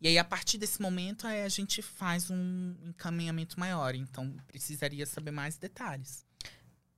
E 0.01 0.09
aí, 0.09 0.19
a 0.19 0.25
partir 0.25 0.59
desse 0.59 0.83
momento, 0.83 1.27
a 1.27 1.49
gente 1.49 1.81
faz 1.81 2.29
um 2.29 2.75
encaminhamento 2.85 3.59
maior. 3.59 3.95
Então, 3.95 4.35
precisaria 4.49 5.07
saber 5.07 5.31
mais 5.31 5.57
detalhes. 5.57 6.27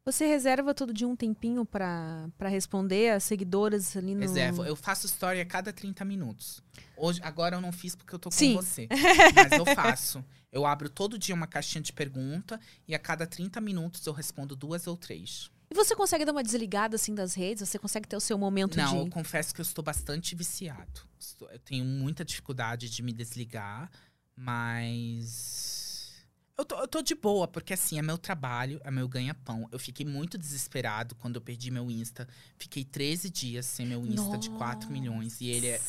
Você 0.07 0.27
reserva 0.27 0.75
todo 0.75 0.93
dia 0.93 1.09
um 1.09 1.17
tempinho 1.17 1.65
para 1.65 2.29
responder 2.41 3.11
as 3.13 3.25
seguidoras 3.25 3.97
ali 3.97 4.15
no. 4.15 4.21
Reservo. 4.21 4.63
Eu 4.65 4.77
faço 4.77 5.07
história 5.07 5.43
a 5.43 5.47
cada 5.47 5.73
30 5.73 6.05
minutos. 6.05 6.63
Hoje, 6.95 7.21
agora 7.23 7.57
eu 7.57 7.61
não 7.61 7.73
fiz 7.73 7.95
porque 7.95 8.15
eu 8.15 8.19
tô 8.19 8.29
com 8.29 8.37
Sim. 8.37 8.55
você. 8.55 8.87
Mas 9.35 9.53
eu 9.53 9.65
faço. 9.75 10.23
Eu 10.53 10.67
abro 10.67 10.91
todo 10.91 11.19
dia 11.19 11.35
uma 11.35 11.47
caixinha 11.47 11.81
de 11.81 11.93
pergunta 11.93 12.61
e 12.87 12.95
a 12.95 12.99
cada 12.99 13.27
30 13.27 13.61
minutos 13.63 14.07
eu 14.07 14.13
respondo 14.13 14.55
duas 14.55 14.87
ou 14.87 14.97
três. 14.97 15.51
Você 15.75 15.97
consegue 15.97 16.25
dar 16.25 16.31
uma 16.33 16.43
desligada 16.43 16.95
assim 16.95 17.15
das 17.15 17.35
redes? 17.35 17.69
Você 17.69 17.79
consegue 17.79 18.07
ter 18.07 18.17
o 18.17 18.21
seu 18.21 18.39
momento 18.39 18.77
Não, 18.77 18.87
de. 18.87 18.95
Não, 18.95 19.01
eu 19.01 19.11
confesso 19.11 19.53
que 19.53 19.61
eu 19.61 19.65
estou 19.65 19.85
bastante 19.85 20.35
viciado. 20.35 21.03
Eu 21.51 21.59
tenho 21.59 21.85
muita 21.85 22.25
dificuldade 22.25 22.89
de 22.89 23.03
me 23.03 23.13
desligar, 23.13 23.91
mas. 24.37 26.25
Eu 26.57 26.65
tô, 26.65 26.79
eu 26.79 26.87
tô 26.87 27.03
de 27.03 27.17
boa, 27.17 27.49
porque 27.49 27.75
assim, 27.75 27.99
é 27.99 28.03
meu 28.03 28.17
trabalho, 28.17 28.81
é 28.85 28.91
meu 28.91 29.09
ganha-pão. 29.09 29.69
Eu 29.73 29.79
fiquei 29.79 30.07
muito 30.07 30.39
desesperado 30.39 31.17
quando 31.17 31.35
eu 31.35 31.43
perdi 31.43 31.73
meu 31.73 31.91
Insta. 31.91 32.29
Fiquei 32.57 32.85
13 32.85 33.29
dias 33.29 33.67
sem 33.67 33.85
meu 33.85 34.07
Insta 34.07 34.23
Nossa. 34.23 34.39
de 34.39 34.51
4 34.51 34.89
milhões. 34.89 35.41
E 35.41 35.49
ele 35.49 35.67
é, 35.67 35.81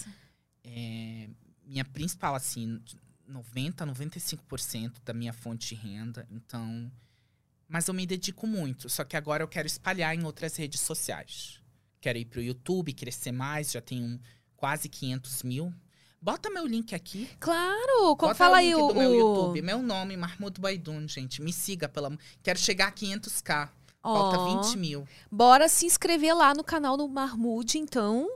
é 0.64 1.30
minha 1.64 1.86
principal, 1.86 2.34
assim, 2.34 2.82
90, 3.28 3.86
95% 3.86 4.96
da 5.06 5.14
minha 5.14 5.34
fonte 5.34 5.76
de 5.76 5.76
renda. 5.76 6.28
Então, 6.32 6.92
mas 7.68 7.88
eu 7.88 7.94
me 7.94 8.06
dedico 8.06 8.46
muito. 8.48 8.90
Só 8.90 9.04
que 9.04 9.18
agora 9.18 9.44
eu 9.44 9.48
quero 9.48 9.68
espalhar 9.68 10.16
em 10.16 10.24
outras 10.24 10.56
redes 10.56 10.82
sociais. 10.82 11.60
Quero 12.00 12.18
ir 12.18 12.26
pro 12.26 12.42
YouTube, 12.42 12.94
crescer 12.94 13.32
mais. 13.32 13.72
Já 13.72 13.82
tenho 13.82 14.20
quase 14.56 14.88
500 14.88 15.44
mil. 15.44 15.74
Bota 16.22 16.50
meu 16.50 16.66
link 16.66 16.96
aqui. 16.96 17.30
Claro! 17.40 18.16
Como 18.18 18.34
fala 18.34 18.58
aí 18.58 18.74
o. 18.74 18.94
meu 18.94 19.14
YouTube. 19.14 19.62
Meu 19.62 19.82
nome, 19.82 20.18
Mahmoud 20.18 20.60
Baidun, 20.60 21.08
gente. 21.08 21.42
Me 21.42 21.54
siga 21.54 21.88
pela. 21.88 22.16
Quero 22.42 22.58
chegar 22.58 22.88
a 22.88 22.92
500k. 22.92 23.70
Oh. 24.04 24.14
Falta 24.14 24.68
20 24.70 24.78
mil. 24.78 25.08
Bora 25.32 25.68
se 25.68 25.86
inscrever 25.86 26.36
lá 26.36 26.54
no 26.54 26.64
canal 26.64 26.96
do 26.96 27.08
Mahmoud, 27.08 27.78
então. 27.78 28.28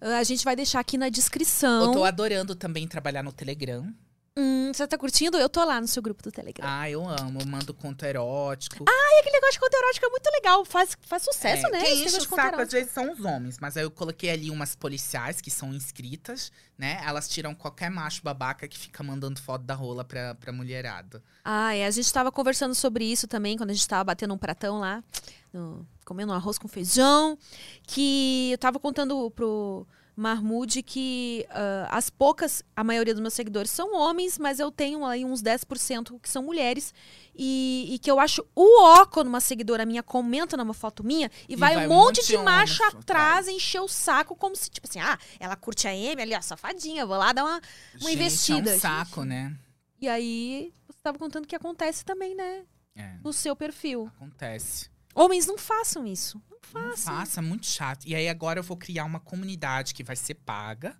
A 0.00 0.22
gente 0.22 0.44
vai 0.44 0.54
deixar 0.54 0.80
aqui 0.80 0.98
na 0.98 1.08
descrição. 1.08 1.86
Eu 1.86 1.92
tô 1.92 2.04
adorando 2.04 2.54
também 2.54 2.86
trabalhar 2.86 3.22
no 3.22 3.32
Telegram. 3.32 3.92
Hum, 4.38 4.70
você 4.70 4.86
tá 4.86 4.98
curtindo? 4.98 5.38
Eu 5.38 5.48
tô 5.48 5.64
lá 5.64 5.80
no 5.80 5.88
seu 5.88 6.02
grupo 6.02 6.22
do 6.22 6.30
Telegram. 6.30 6.66
Ah, 6.68 6.90
eu 6.90 7.08
amo. 7.08 7.40
Eu 7.40 7.46
mando 7.46 7.72
conto 7.72 8.04
erótico. 8.04 8.84
E 8.86 9.18
aquele 9.20 9.32
negócio 9.34 9.54
de 9.54 9.60
conto 9.60 9.74
erótico 9.74 10.04
é 10.06 10.08
muito 10.10 10.26
legal. 10.30 10.64
Faz, 10.66 10.96
faz 11.00 11.22
sucesso, 11.22 11.66
É, 11.68 11.70
né? 11.70 11.80
Quem 11.82 12.04
enche 12.04 12.16
o 12.18 12.20
saco 12.20 12.34
erótico. 12.38 12.60
às 12.62 12.70
vezes 12.72 12.92
são 12.92 13.10
os 13.12 13.24
homens, 13.24 13.56
mas 13.58 13.78
aí 13.78 13.84
eu 13.84 13.90
coloquei 13.90 14.28
ali 14.30 14.50
umas 14.50 14.74
policiais 14.76 15.40
que 15.40 15.50
são 15.50 15.72
inscritas, 15.72 16.52
né? 16.76 17.00
Elas 17.06 17.28
tiram 17.30 17.54
qualquer 17.54 17.90
macho 17.90 18.22
babaca 18.22 18.68
que 18.68 18.78
fica 18.78 19.02
mandando 19.02 19.40
foto 19.40 19.62
da 19.64 19.74
rola 19.74 20.04
pra, 20.04 20.34
pra 20.34 20.52
mulherada. 20.52 21.22
Ah, 21.42 21.74
é. 21.74 21.86
A 21.86 21.90
gente 21.90 22.12
tava 22.12 22.30
conversando 22.30 22.74
sobre 22.74 23.06
isso 23.10 23.26
também, 23.26 23.56
quando 23.56 23.70
a 23.70 23.74
gente 23.74 23.88
tava 23.88 24.04
batendo 24.04 24.34
um 24.34 24.38
pratão 24.38 24.80
lá, 24.80 25.02
no- 25.50 25.86
comendo 26.04 26.32
um 26.32 26.36
arroz 26.36 26.58
com 26.58 26.68
feijão, 26.68 27.38
que 27.86 28.50
eu 28.52 28.58
tava 28.58 28.78
contando 28.78 29.30
pro 29.30 29.86
Marmude 30.16 30.82
que 30.82 31.46
ah, 31.50 31.88
as 31.90 32.08
poucas, 32.08 32.62
a 32.74 32.82
maioria 32.82 33.12
dos 33.12 33.20
meus 33.20 33.34
seguidores 33.34 33.70
são 33.70 33.94
homens, 33.94 34.38
mas 34.38 34.58
eu 34.58 34.70
tenho 34.72 35.04
aí 35.04 35.24
uns 35.26 35.42
10% 35.42 36.18
que 36.20 36.28
são 36.28 36.42
mulheres, 36.42 36.94
e, 37.34 37.86
e 37.90 37.98
que 37.98 38.10
eu 38.10 38.18
acho 38.18 38.42
o 38.54 38.82
ó 38.82 39.04
quando 39.04 39.28
uma 39.28 39.40
seguidora 39.40 39.84
minha 39.84 40.02
comenta 40.02 40.56
numa 40.56 40.72
foto 40.72 41.04
minha 41.04 41.30
e, 41.46 41.54
vai, 41.54 41.74
vai 41.74 41.86
um 41.86 41.90
monte 41.90 42.26
de 42.26 42.38
macho 42.38 42.82
atrás. 42.82 43.02
atrás 43.02 43.48
encher 43.48 43.80
o 43.80 43.88
saco, 43.88 44.34
como 44.34 44.56
se, 44.56 44.70
tipo 44.70 44.88
assim, 44.88 45.00
ah, 45.00 45.18
ela 45.38 45.54
curte 45.54 45.86
a 45.86 45.90
Amy 45.90 46.22
ali, 46.22 46.34
ó, 46.34 46.40
safadinha, 46.40 47.04
vou 47.04 47.18
lá 47.18 47.34
dar 47.34 47.44
uma, 47.44 47.60
uma 48.00 48.10
Gente, 48.10 48.14
investida. 48.14 48.70
É 48.70 48.76
um 48.76 48.80
saco, 48.80 49.22
né? 49.22 49.54
E 50.00 50.08
aí, 50.08 50.72
você 50.88 50.98
tava 51.02 51.18
contando 51.18 51.46
que 51.46 51.54
acontece 51.56 52.04
também, 52.04 52.34
né? 52.34 52.64
É, 52.94 53.16
No 53.22 53.32
seu 53.32 53.54
perfil. 53.54 54.10
acontece. 54.16 54.88
Homens, 55.14 55.46
não 55.46 55.58
façam 55.58 56.06
isso. 56.06 56.40
Não 56.74 56.80
Não 56.82 56.90
façam. 56.90 57.14
faça, 57.14 57.40
é 57.40 57.42
muito 57.42 57.66
chato. 57.66 58.06
E 58.06 58.14
aí 58.14 58.28
agora 58.28 58.58
eu 58.58 58.62
vou 58.64 58.76
criar 58.76 59.04
uma 59.04 59.20
comunidade 59.20 59.94
que 59.94 60.04
vai 60.04 60.16
ser 60.16 60.34
paga. 60.34 60.96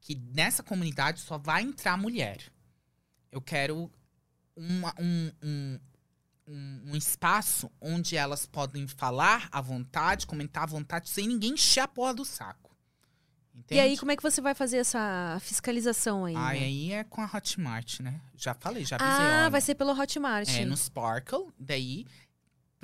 Que 0.00 0.14
nessa 0.14 0.62
comunidade 0.62 1.20
só 1.20 1.36
vai 1.36 1.62
entrar 1.62 1.96
mulher. 1.96 2.38
Eu 3.32 3.40
quero 3.40 3.90
uma- 4.54 4.94
um, 4.98 5.30
um, 5.42 5.80
um, 6.48 6.82
um 6.92 6.96
espaço 6.96 7.70
onde 7.80 8.16
elas 8.16 8.46
podem 8.46 8.86
falar 8.86 9.48
à 9.50 9.60
vontade, 9.60 10.26
comentar 10.26 10.62
à 10.62 10.66
vontade, 10.66 11.08
sem 11.10 11.26
ninguém 11.26 11.54
encher 11.54 11.80
a 11.80 11.88
porra 11.88 12.14
do 12.14 12.24
saco. 12.24 12.66
Entende? 13.52 13.80
E 13.80 13.80
aí, 13.80 13.96
como 13.98 14.12
é 14.12 14.16
que 14.16 14.22
você 14.22 14.40
vai 14.40 14.54
fazer 14.54 14.76
essa 14.76 15.38
fiscalização 15.40 16.26
aí? 16.26 16.34
Ai, 16.36 16.60
né? 16.60 16.64
aí 16.66 16.92
é 16.92 17.04
com 17.04 17.22
a 17.22 17.24
Hotmart, 17.32 18.00
né? 18.00 18.20
Já 18.36 18.54
falei, 18.54 18.84
já 18.84 18.96
avisei. 18.96 19.14
ah, 19.26 19.40
olha. 19.42 19.50
vai 19.50 19.60
ser 19.62 19.74
pelo 19.74 19.98
Hotmart. 19.98 20.48
É, 20.50 20.64
no 20.66 20.76
Sparkle. 20.76 21.46
Daí, 21.58 22.06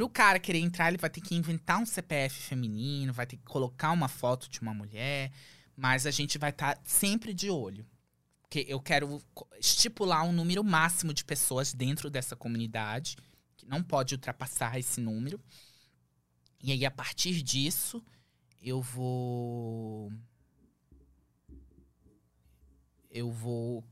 pro 0.02 0.08
cara 0.08 0.40
querer 0.40 0.58
entrar, 0.58 0.88
ele 0.88 0.98
vai 0.98 1.08
ter 1.08 1.20
que 1.20 1.32
inventar 1.32 1.78
um 1.78 1.86
CPF 1.86 2.42
feminino, 2.42 3.12
vai 3.12 3.24
ter 3.24 3.36
que 3.36 3.44
colocar 3.44 3.92
uma 3.92 4.08
foto 4.08 4.50
de 4.50 4.60
uma 4.60 4.74
mulher. 4.74 5.30
Mas 5.76 6.06
a 6.06 6.10
gente 6.10 6.38
vai 6.38 6.50
estar 6.50 6.76
sempre 6.82 7.32
de 7.32 7.48
olho. 7.48 7.86
Porque 8.42 8.66
eu 8.68 8.80
quero 8.80 9.22
estipular 9.60 10.24
um 10.24 10.32
número 10.32 10.64
máximo 10.64 11.14
de 11.14 11.24
pessoas 11.24 11.72
dentro 11.72 12.10
dessa 12.10 12.34
comunidade, 12.34 13.16
que 13.56 13.64
não 13.64 13.80
pode 13.80 14.16
ultrapassar 14.16 14.76
esse 14.76 15.00
número. 15.00 15.40
E 16.60 16.72
aí, 16.72 16.84
a 16.84 16.90
partir 16.90 17.40
disso, 17.40 18.04
eu 18.60 18.82
vou. 18.82 20.12
Eu 23.08 23.30
vou 23.30 23.84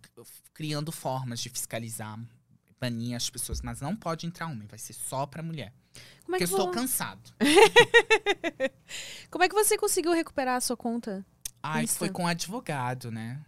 criando 0.52 0.90
formas 0.90 1.40
de 1.40 1.48
fiscalizar 1.50 2.18
banir 2.80 3.14
as 3.14 3.28
pessoas, 3.28 3.60
mas 3.60 3.80
não 3.80 3.94
pode 3.94 4.26
entrar 4.26 4.46
homem, 4.46 4.66
vai 4.66 4.78
ser 4.78 4.94
só 4.94 5.26
pra 5.26 5.42
mulher. 5.42 5.72
Como 6.24 6.36
é, 6.36 6.38
Porque 6.38 6.46
que 6.46 6.52
eu 6.54 6.56
estou 6.58 6.70
cansado. 6.70 7.30
Como 9.30 9.44
é 9.44 9.48
que 9.48 9.54
você 9.54 9.76
conseguiu 9.76 10.12
recuperar 10.12 10.56
a 10.56 10.60
sua 10.60 10.76
conta? 10.76 11.24
Ai, 11.62 11.84
Insta. 11.84 11.98
foi 11.98 12.08
com 12.08 12.26
advogado, 12.26 13.10
né? 13.10 13.40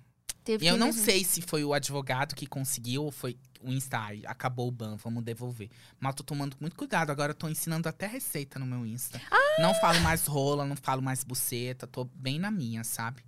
Teve 0.45 0.65
E 0.65 0.69
eu 0.69 0.77
não 0.77 0.89
mesmo- 0.89 1.03
sei 1.05 1.25
se 1.25 1.41
foi 1.41 1.65
o 1.65 1.73
advogado 1.73 2.35
que 2.35 2.47
conseguiu 2.47 3.05
ou 3.05 3.13
foi 3.13 3.39
o 3.63 3.71
Insta. 3.73 3.97
Ai, 3.99 4.23
acabou 4.27 4.69
o 4.69 4.73
ban, 4.73 4.97
vamos 4.97 5.23
devolver. 5.23 5.71
Mas 6.01 6.11
eu 6.11 6.17
tô 6.17 6.25
tomando 6.25 6.57
muito 6.61 6.77
cuidado. 6.77 7.11
Agora 7.11 7.31
eu 7.31 7.35
tô 7.37 7.49
ensinando 7.49 7.89
até 7.89 8.07
receita 8.07 8.59
no 8.59 8.67
meu 8.67 8.85
Insta. 8.85 9.21
Ah! 9.31 9.63
Não 9.63 9.73
falo 9.75 10.01
mais 10.01 10.27
rola, 10.27 10.65
não 10.67 10.77
falo 10.77 11.01
mais 11.01 11.23
buceta. 11.23 11.87
Tô 11.87 12.05
bem 12.05 12.39
na 12.41 12.51
minha, 12.51 12.83
sabe? 12.83 13.23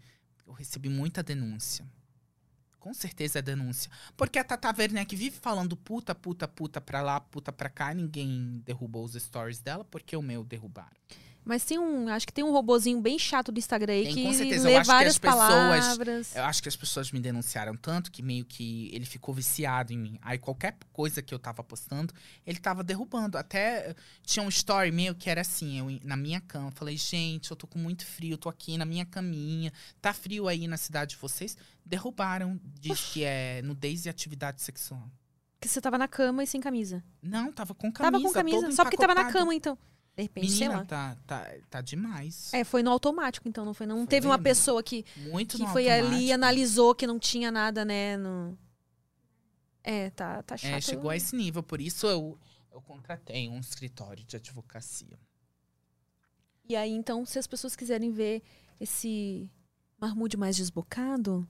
Eu 0.47 0.53
recebi 0.53 0.89
muita 0.89 1.23
denúncia. 1.23 1.87
Com 2.85 2.93
certeza 2.93 3.39
é 3.39 3.43
denúncia. 3.43 3.91
Porque 4.15 4.39
a 4.39 4.45
Tata 4.45 4.69
Werneck 4.79 5.17
vive 5.17 5.39
falando 5.41 5.75
puta, 5.75 6.15
puta, 6.15 6.47
puta 6.47 6.83
pra 6.83 7.01
lá, 7.01 7.19
puta 7.19 7.51
pra 7.51 7.71
cá. 7.71 7.95
Ninguém 7.95 8.61
derrubou 8.63 9.03
os 9.03 9.15
stories 9.15 9.59
dela 9.59 9.87
porque 9.87 10.15
o 10.15 10.21
meu 10.21 10.45
derrubaram. 10.45 10.95
Mas 11.45 11.63
tem 11.65 11.79
um. 11.79 12.09
Acho 12.09 12.27
que 12.27 12.33
tem 12.33 12.43
um 12.43 12.51
robozinho 12.51 13.01
bem 13.01 13.19
chato 13.19 13.53
do 13.53 13.59
Instagram 13.59 13.93
aí 13.93 14.05
Tem, 14.05 14.15
que 14.15 14.23
com 14.23 14.33
certeza. 14.33 14.67
lê 14.67 14.75
Eu 14.75 14.79
acho 14.79 14.89
que 14.89 14.95
várias 14.97 15.13
as 15.15 15.19
pessoas- 15.19 15.39
palavras. 15.39 16.37
Eu 16.37 16.45
acho 16.45 16.63
que 16.63 16.69
as 16.71 16.77
pessoas 16.77 17.13
me 17.13 17.21
denunciaram 17.21 17.77
tanto 17.77 18.11
que 18.11 18.23
meio 18.23 18.45
que 18.47 18.89
ele 18.95 19.05
ficou 19.05 19.35
viciado 19.35 19.93
em 19.93 19.99
mim. 19.99 20.19
Aí 20.23 20.39
qualquer 20.39 20.77
coisa 20.93 21.21
que 21.21 21.35
eu 21.35 21.39
tava 21.39 21.63
postando, 21.63 22.15
ele 22.47 22.59
tava 22.59 22.83
derrubando. 22.83 23.37
Até 23.37 23.91
eh, 23.91 23.95
tinha 24.23 24.43
um 24.43 24.49
story 24.49 24.91
meu 24.91 25.15
que 25.15 25.29
era 25.29 25.43
assim, 25.43 25.79
eu 25.79 26.01
na 26.03 26.17
minha 26.17 26.41
cama. 26.41 26.71
Falei, 26.71 26.97
gente, 26.97 27.51
eu 27.51 27.57
tô 27.57 27.67
com 27.67 27.79
muito 27.79 28.07
frio, 28.07 28.39
tô 28.39 28.49
aqui 28.49 28.79
na 28.79 28.87
minha 28.87 29.05
caminha. 29.05 29.71
Tá 30.01 30.15
frio 30.15 30.49
aí 30.49 30.67
na 30.67 30.79
cidade 30.79 31.11
de 31.11 31.17
vocês? 31.21 31.57
Derrubaram. 31.85 32.59
Diz 32.81 33.01
que 33.13 33.23
é 33.23 33.61
nudez 33.63 34.07
e 34.07 34.09
atividade 34.09 34.63
sexual. 34.63 35.11
Que 35.61 35.69
você 35.69 35.81
tava 35.81 35.99
na 35.99 36.09
cama 36.09 36.43
e 36.43 36.47
sem 36.47 36.61
camisa. 36.61 37.03
Não, 37.23 37.53
tava 37.53 37.75
com 37.75 37.93
camisa. 37.93 38.13
tava 38.13 38.23
com 38.23 38.33
camisa. 38.33 38.73
Só 38.73 38.85
porque 38.85 38.97
tava 38.97 39.15
na 39.15 39.31
cama, 39.31 39.55
então. 39.55 39.79
De 40.17 40.23
repente, 40.23 40.51
sei 40.51 40.69
Menina, 40.69 40.81
lá. 40.81 40.85
tá, 40.87 41.17
tá, 41.27 41.53
tá 41.69 41.81
demais. 41.81 42.55
É, 42.55 42.63
foi 42.63 42.83
no 42.85 42.91
automático, 42.91 43.49
então, 43.49 43.65
não 43.65 43.75
foi? 43.75 43.85
Não 43.87 43.99
Foi 43.99 44.07
teve 44.07 44.27
uma 44.27 44.39
pessoa 44.39 44.81
que, 44.83 45.05
Muito 45.17 45.57
que 45.57 45.67
foi 45.67 45.89
ali 45.91 46.03
e 46.03 46.05
automático. 46.07 46.35
analisou 46.35 46.95
que 46.95 47.07
não 47.07 47.19
tinha 47.19 47.51
nada, 47.51 47.85
né? 47.85 48.17
No... 48.17 48.57
É, 49.83 50.11
tá, 50.11 50.43
tá 50.45 50.57
chato. 50.57 50.71
É, 50.73 50.81
chegou 50.81 51.11
a 51.11 51.17
esse 51.17 51.35
nível. 51.35 51.63
Por 51.65 51.81
isso 51.81 52.07
eu, 52.07 52.39
eu 52.73 52.81
contratei 52.81 53.49
um 53.49 53.59
escritório 53.59 54.23
de 54.25 54.37
advocacia. 54.37 55.19
E 56.69 56.77
aí, 56.77 56.93
então, 56.93 57.27
se 57.27 57.39
as 57.39 57.47
pessoas 57.47 57.75
quiserem 57.75 58.11
ver 58.13 58.41
esse 58.81 59.51
marmude 60.01 60.37
mais 60.37 60.57
desbocado, 60.57 61.47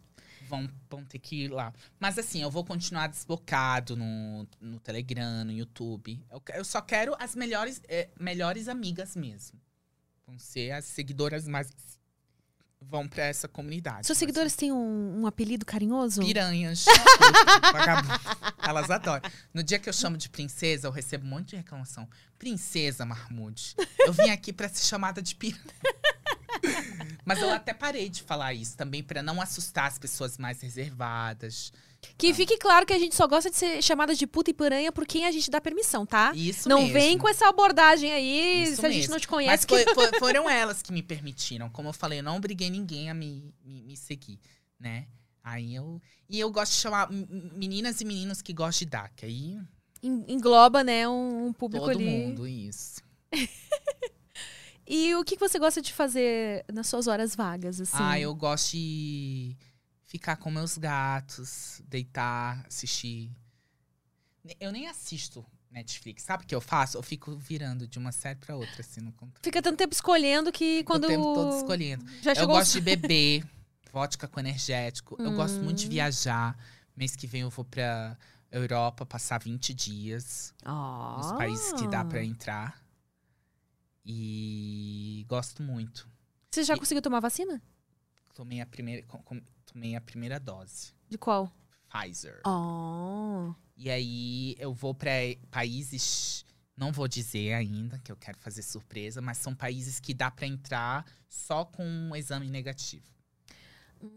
Vão, 0.49 0.69
vão 0.91 1.05
ter 1.05 1.19
que 1.19 1.45
ir 1.45 1.49
lá. 1.49 1.73
Mas 1.99 2.19
assim, 2.19 2.43
eu 2.43 2.51
vou 2.51 2.65
continuar 2.65 3.07
desbocado 3.07 3.97
no, 3.97 4.47
no 4.61 4.79
Telegram, 4.81 5.45
no 5.45 5.53
YouTube. 5.53 6.25
Eu, 6.31 6.43
eu 6.55 6.65
só 6.65 6.81
quero 6.81 7.15
as 7.19 7.35
melhores, 7.35 7.81
é, 7.89 8.09
melhores 8.19 8.69
amigas 8.69 9.16
mesmo. 9.16 9.61
Vão 10.27 10.39
ser 10.39 10.73
as 10.73 10.85
seguidoras 10.85 11.47
mais. 11.47 11.71
Vão 12.81 13.09
pra 13.09 13.25
essa 13.25 13.49
comunidade. 13.49 14.07
seus 14.07 14.19
seguidores 14.19 14.55
têm 14.55 14.71
um, 14.71 15.23
um 15.23 15.27
apelido 15.27 15.65
carinhoso? 15.65 16.21
Piranhas. 16.21 16.85
Elas 18.62 18.91
adoram. 18.91 19.23
No 19.55 19.62
dia 19.62 19.79
que 19.79 19.89
eu 19.89 19.93
chamo 19.93 20.19
de 20.19 20.29
princesa, 20.29 20.87
eu 20.87 20.91
recebo 20.91 21.25
um 21.25 21.31
monte 21.31 21.51
de 21.51 21.57
reclamação. 21.57 22.07
Princesa 22.39 23.07
Marmude. 23.07 23.75
Eu 23.99 24.12
vim 24.12 24.29
aqui 24.29 24.53
pra 24.53 24.69
ser 24.69 24.85
chamada 24.85 25.23
de 25.23 25.35
piranha. 25.35 25.65
Mas 27.24 27.40
eu 27.40 27.51
até 27.51 27.72
parei 27.72 28.09
de 28.09 28.22
falar 28.22 28.52
isso 28.55 28.76
também 28.76 29.02
pra 29.02 29.22
não 29.22 29.40
assustar 29.40 29.86
as 29.86 29.98
pessoas 29.98 30.36
mais 30.39 30.60
reservadas. 30.60 31.72
Que 32.18 32.35
fique 32.35 32.59
claro 32.59 32.85
que 32.85 32.93
a 32.93 32.98
gente 32.98 33.14
só 33.14 33.26
gosta 33.26 33.48
de 33.51 33.56
ser 33.56 33.81
chamada 33.82 34.14
de 34.14 34.26
puta 34.26 34.51
e 34.51 34.55
piranha 34.55 34.93
por 34.93 35.06
quem 35.06 35.24
a 35.24 35.32
gente 35.32 35.51
dá 35.51 35.59
permissão, 35.59 36.05
tá? 36.05 36.32
Isso 36.35 36.68
não 36.68 36.81
mesmo. 36.82 36.93
vem 36.93 37.16
com 37.16 37.26
essa 37.26 37.48
abordagem 37.48 38.12
aí, 38.12 38.64
Isso 38.64 38.81
se 38.82 38.86
a 38.86 38.90
gente 38.90 38.98
mesmo. 39.09 39.12
não 39.14 39.20
te 39.20 39.26
Mas 39.26 39.31
conhece. 39.31 39.66
foi- 39.66 39.85
que- 39.86 39.94
foi- 39.94 40.12
foram 40.20 40.48
elas 40.51 40.82
que 40.82 40.93
me 40.93 41.02
permitiram. 41.02 41.70
Como 41.70 41.89
eu 41.89 41.93
falei, 41.94 42.18
eu 42.18 42.22
não 42.22 42.36
obriguei 42.36 42.68
ninguém 42.68 43.09
a 43.09 43.14
me, 43.14 43.55
me, 43.64 43.82
me 43.82 43.97
seguir, 43.97 44.39
né? 44.78 45.06
Aí 45.43 45.74
eu. 45.74 46.01
E 46.28 46.39
eu 46.39 46.51
gosto 46.51 46.72
de 46.72 46.78
chamar 46.78 47.09
meninas 47.10 48.01
e 48.02 48.05
meninos 48.05 48.43
que 48.43 48.52
gostam 48.52 48.85
de 48.85 48.90
DAC. 48.90 49.24
Aí 49.24 49.59
En- 50.02 50.24
Engloba, 50.28 50.85
né, 50.85 51.09
um, 51.09 51.47
um 51.47 51.52
público 51.55 51.86
todo 51.86 51.97
ali. 51.97 52.05
mundo, 52.05 52.47
isso. 52.47 53.01
E 54.86 55.15
o 55.15 55.24
que 55.24 55.36
você 55.39 55.59
gosta 55.59 55.81
de 55.81 55.93
fazer 55.93 56.65
nas 56.73 56.86
suas 56.86 57.06
horas 57.06 57.35
vagas, 57.35 57.81
assim? 57.81 57.97
Ah, 57.98 58.19
eu 58.20 58.35
gosto 58.35 58.73
de 58.73 59.56
ficar 60.02 60.36
com 60.36 60.51
meus 60.51 60.77
gatos, 60.77 61.81
deitar, 61.89 62.65
assistir. 62.66 63.31
Eu 64.61 64.70
nem 64.70 64.86
assisto 64.89 65.44
Netflix. 65.70 66.23
Sabe 66.23 66.44
o 66.44 66.47
que 66.47 66.55
eu 66.55 66.61
faço? 66.61 66.98
Eu 66.98 67.02
fico 67.02 67.35
virando 67.36 67.86
de 67.89 67.98
uma 67.98 68.12
série 68.12 68.39
pra 68.39 68.55
outra, 68.56 68.81
assim, 68.81 69.01
no 69.01 69.11
controle. 69.12 69.40
Fica 69.43 69.62
tanto 69.62 69.78
tempo 69.78 69.94
escolhendo 69.94 70.52
que 70.52 70.85
quando 70.85 71.05
O 71.05 71.09
tempo 71.09 71.35
todo 71.35 71.56
escolhendo. 71.56 72.05
já 72.23 72.32
Eu 72.35 72.47
gosto 72.47 72.66
os- 72.69 72.73
de 72.74 72.81
beber 72.82 73.44
vodka 73.90 74.28
com 74.28 74.39
energético. 74.40 75.16
Eu 75.19 75.32
gosto 75.32 75.56
muito 75.62 75.78
de 75.78 75.86
Hum. 75.86 75.90
viajar. 75.90 76.56
Mês 76.97 77.16
que 77.16 77.27
vem 77.27 77.40
eu 77.40 77.51
vou 77.51 77.65
pra 77.65 78.16
Europa 78.52 79.06
passar 79.06 79.39
20 79.39 79.73
dias. 79.73 80.52
Nos 80.65 81.32
Ah. 81.32 81.35
países 81.39 81.73
que 81.73 81.89
dá 81.89 82.05
pra 82.05 82.23
entrar. 82.23 82.84
E 84.05 85.24
gosto 85.28 85.62
muito. 85.62 86.09
Você 86.51 86.62
já 86.62 86.74
E- 86.74 86.78
conseguiu 86.78 87.02
tomar 87.02 87.20
vacina? 87.20 87.62
Tomei 88.35 88.60
a 88.60 88.66
primeira, 88.66 89.06
tomei 89.64 89.94
a 89.97 90.01
primeira 90.01 90.39
dose. 90.39 90.93
De 91.09 91.16
qual? 91.16 91.51
Pfizer. 91.89 92.40
Oh. 92.47 93.55
E 93.76 93.89
aí 93.90 94.56
eu 94.59 94.72
vou 94.74 94.94
pra 94.94 95.10
países. 95.51 96.44
Não 96.76 96.90
vou 96.90 97.06
dizer 97.06 97.52
ainda, 97.55 97.98
que 98.01 98.10
eu 98.10 98.16
quero 98.16 98.36
fazer 98.39 98.62
surpresa, 98.62 99.20
mas 99.22 99.39
são 99.39 99.55
países 99.55 100.01
que 100.01 100.12
dá 100.12 100.28
pra 100.31 100.47
entrar 100.47 101.06
só 101.28 101.64
com 101.64 101.85
um 101.86 102.16
exame 102.16 102.48
negativo. 102.51 103.06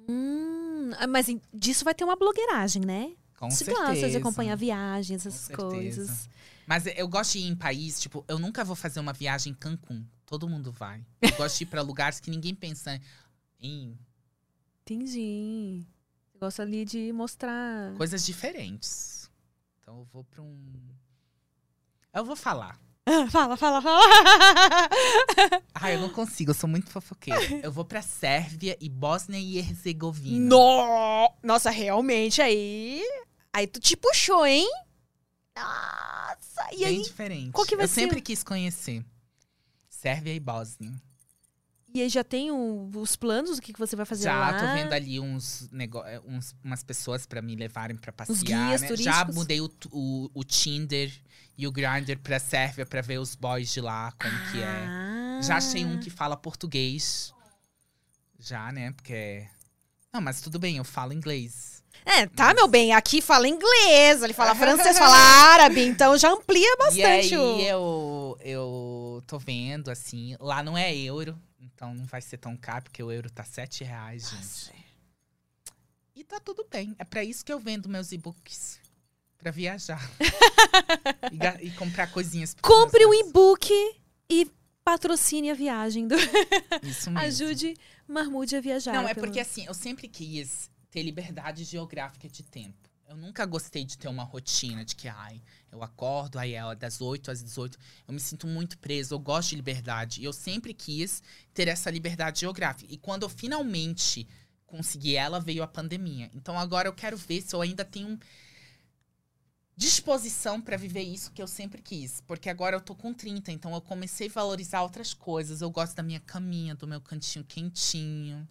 Hum, 0.10 0.90
mas 1.10 1.28
disso 1.54 1.86
vai 1.86 1.94
ter 1.94 2.04
uma 2.04 2.16
blogueiragem, 2.16 2.84
né? 2.84 3.16
Com 3.38 3.50
Você 3.52 3.66
certeza. 3.66 3.88
gosta 3.88 4.10
de 4.10 4.18
acompanhar 4.18 4.56
viagens, 4.56 5.24
essas 5.26 5.48
coisas. 5.56 6.28
Mas 6.68 6.86
eu 6.86 7.08
gosto 7.08 7.32
de 7.34 7.40
ir 7.40 7.48
em 7.48 7.56
país, 7.56 7.98
tipo, 8.00 8.26
eu 8.28 8.38
nunca 8.38 8.64
vou 8.66 8.76
fazer 8.76 9.00
uma 9.00 9.14
viagem 9.14 9.54
em 9.54 9.56
Cancún. 9.56 10.06
Todo 10.26 10.50
mundo 10.50 10.70
vai. 10.70 11.06
Eu 11.22 11.32
gosto 11.38 11.58
de 11.58 11.64
ir 11.64 11.68
pra 11.68 11.82
lugares 11.82 12.20
que 12.20 12.30
ninguém 12.30 12.54
pensa 12.54 13.00
em 13.58 13.98
Entendi. 14.82 15.86
Você 16.32 16.38
gosta 16.38 16.62
ali 16.64 16.84
de 16.84 17.12
mostrar. 17.14 17.94
coisas 17.96 18.26
diferentes. 18.26 19.32
Então 19.80 20.00
eu 20.00 20.04
vou 20.06 20.24
pra 20.26 20.42
um. 20.42 20.62
Eu 22.14 22.26
vou 22.26 22.36
falar. 22.36 22.78
Ah, 23.06 23.28
fala, 23.32 23.56
fala, 23.56 23.82
fala. 23.82 24.02
Ah, 25.74 25.92
eu 25.92 26.02
não 26.02 26.10
consigo, 26.10 26.50
eu 26.52 26.56
sou 26.56 26.68
muito 26.68 26.90
fofoqueira. 26.90 27.40
Eu 27.64 27.72
vou 27.72 27.86
pra 27.86 28.02
Sérvia 28.02 28.76
e 28.82 28.90
Bósnia 28.90 29.40
e 29.40 29.58
Herzegovina. 29.60 30.50
No... 30.50 31.32
Nossa, 31.44 31.70
realmente 31.70 32.42
aí. 32.42 33.02
Aí 33.54 33.68
tu 33.68 33.80
te 33.80 33.96
puxou, 33.96 34.46
hein? 34.46 34.68
Nossa! 35.62 36.68
E 36.74 36.78
Bem 36.78 36.86
aí, 36.86 37.02
diferente. 37.04 37.52
qual 37.52 37.66
que 37.66 37.76
vai 37.76 37.86
eu 37.86 37.90
ser? 37.90 38.02
sempre 38.02 38.22
quis 38.22 38.44
conhecer. 38.44 39.04
Sérvia 39.90 40.34
e 40.34 40.40
Bósnia. 40.40 40.94
e 41.94 42.02
aí 42.02 42.10
já 42.10 42.24
tem 42.24 42.52
o- 42.52 42.92
os 42.96 43.16
planos 43.16 43.56
do 43.56 43.62
que, 43.62 43.74
que 43.74 43.80
você 43.80 43.96
vai 43.96 44.06
fazer 44.06 44.26
Já 44.26 44.38
lá? 44.38 44.60
tô 44.60 44.66
vendo 44.74 44.94
ali 44.94 45.20
uns, 45.20 45.68
nego... 45.72 46.04
eh, 46.06 46.22
uns 46.26 46.54
umas 46.64 46.84
pessoas 46.84 47.26
pra 47.26 47.42
me 47.42 47.56
levarem 47.56 47.98
pra 47.98 48.12
passear. 48.12 48.38
guias 48.44 48.82
né? 48.82 48.88
Já 48.90 48.96
turísticos? 48.96 49.36
mudei 49.36 49.62
o, 49.62 49.72
o, 49.92 50.30
o 50.34 50.44
Tinder 50.44 51.12
e 51.58 51.66
o 51.66 51.72
Grindr 51.72 52.20
pra 52.20 52.38
Sérvia 52.40 52.86
pra 52.86 53.02
ver 53.02 53.18
os 53.20 53.34
boys 53.36 53.72
de 53.74 53.82
lá, 53.82 54.12
como 54.12 54.52
que 54.52 54.62
é. 54.62 54.86
Ah. 54.88 55.40
Já 55.42 55.58
achei 55.58 55.84
um 55.86 56.00
que 56.00 56.10
fala 56.12 56.38
português. 56.38 57.34
Já, 58.38 58.72
né? 58.72 58.92
Porque. 58.92 59.48
Não, 60.14 60.22
mas 60.22 60.42
tudo 60.42 60.60
bem, 60.60 60.78
eu 60.78 60.84
falo 60.84 61.14
inglês. 61.14 61.84
É, 62.06 62.26
tá, 62.28 62.54
meu 62.54 62.68
bem. 62.68 62.94
Aqui 62.94 63.22
fala 63.22 63.48
inglês, 63.48 64.24
ele 64.24 64.34
fala 64.34 64.56
francês, 64.56 64.98
fala 64.98 65.16
árabe, 65.54 65.82
então 65.82 66.18
já 66.18 66.32
amplia 66.32 66.72
E 66.74 66.78
bastante 66.78 67.36
aí 67.36 67.38
o. 67.38 67.60
eu, 67.62 68.38
eu 68.42 69.24
tô 69.28 69.38
vendo, 69.38 69.90
assim. 69.92 70.36
Lá 70.40 70.64
não 70.64 70.78
é 70.78 70.96
euro, 70.96 71.38
então 71.60 71.94
não 71.94 72.06
vai 72.06 72.22
ser 72.22 72.38
tão 72.38 72.56
caro, 72.56 72.84
porque 72.84 73.04
o 73.04 73.12
euro 73.12 73.30
tá 73.30 73.44
7 73.44 73.84
reais, 73.84 74.30
gente. 74.30 74.78
E 76.16 76.24
tá 76.24 76.40
tudo 76.40 76.66
bem. 76.72 76.96
É 76.98 77.04
pra 77.04 77.24
isso 77.24 77.46
que 77.46 77.54
eu 77.54 77.60
vendo 77.60 77.88
meus 77.88 78.12
e-books. 78.12 78.80
Pra 79.38 79.52
viajar. 79.52 80.02
e, 81.62 81.68
e 81.68 81.72
comprar 81.72 82.08
coisinhas. 82.12 82.56
Compre 82.60 83.06
olhos. 83.06 83.28
e-book 83.28 83.72
e 84.30 84.50
patrocine 84.84 85.52
a 85.52 85.54
viagem. 85.54 86.08
Do... 86.08 86.16
Isso 86.82 87.12
mesmo. 87.12 87.20
Ajude 87.20 87.76
Marmude 88.08 88.56
a 88.56 88.62
viajar. 88.62 88.94
Não, 88.94 89.08
é 89.08 89.14
pelo- 89.14 89.28
porque 89.28 89.40
assim, 89.40 89.66
eu 89.66 89.74
sempre 89.74 90.08
quis 90.08 90.72
ter 90.98 91.04
liberdade 91.04 91.64
geográfica 91.64 92.28
de 92.28 92.42
tempo. 92.42 92.90
Eu 93.08 93.16
nunca 93.16 93.46
gostei 93.46 93.86
de 93.86 93.96
ter 94.00 94.08
uma 94.08 94.24
rotina 94.24 94.84
de 94.84 94.96
que, 94.96 95.08
ai, 95.08 95.40
eu 95.72 95.84
acordo, 95.84 96.40
aí 96.40 96.56
é 96.56 96.76
das 96.76 97.02
8 97.02 97.30
às 97.30 97.44
18. 97.44 97.78
Eu 98.08 98.14
me 98.16 98.20
sinto 98.20 98.48
muito 98.48 98.80
preso, 98.80 99.14
eu 99.14 99.20
gosto 99.20 99.50
de 99.50 99.58
liberdade. 99.58 100.22
E 100.22 100.26
eu 100.26 100.34
sempre 100.34 100.74
quis 100.74 101.22
ter 101.54 101.68
essa 101.68 101.92
liberdade 101.92 102.40
geográfica. 102.40 102.92
E 102.92 102.98
quando 102.98 103.24
eu 103.24 103.30
finalmente 103.30 104.28
consegui 104.66 105.16
ela, 105.16 105.40
veio 105.40 105.62
a 105.62 105.68
pandemia. 105.68 106.32
Então 106.34 106.58
agora 106.58 106.88
eu 106.88 106.94
quero 106.94 107.16
ver 107.16 107.44
se 107.44 107.56
eu 107.56 107.62
ainda 107.62 107.86
tenho 107.86 108.20
disposição 109.76 110.60
pra 110.60 110.78
viver 110.78 111.04
isso 111.04 111.32
que 111.32 111.44
eu 111.44 111.48
sempre 111.48 111.80
quis. 111.80 112.22
Porque 112.22 112.50
agora 112.50 112.76
eu 112.76 112.82
tô 112.82 112.96
com 112.96 113.14
30, 113.14 113.52
então 113.52 113.72
eu 113.76 113.82
comecei 113.82 114.30
a 114.30 114.32
valorizar 114.32 114.82
outras 114.82 115.14
coisas. 115.14 115.62
Eu 115.62 115.70
gosto 115.70 115.96
da 115.96 116.02
minha 116.02 116.20
caminha, 116.20 116.74
do 116.74 116.88
meu 116.88 117.00
cantinho 117.00 117.46
quentinho. 117.46 118.48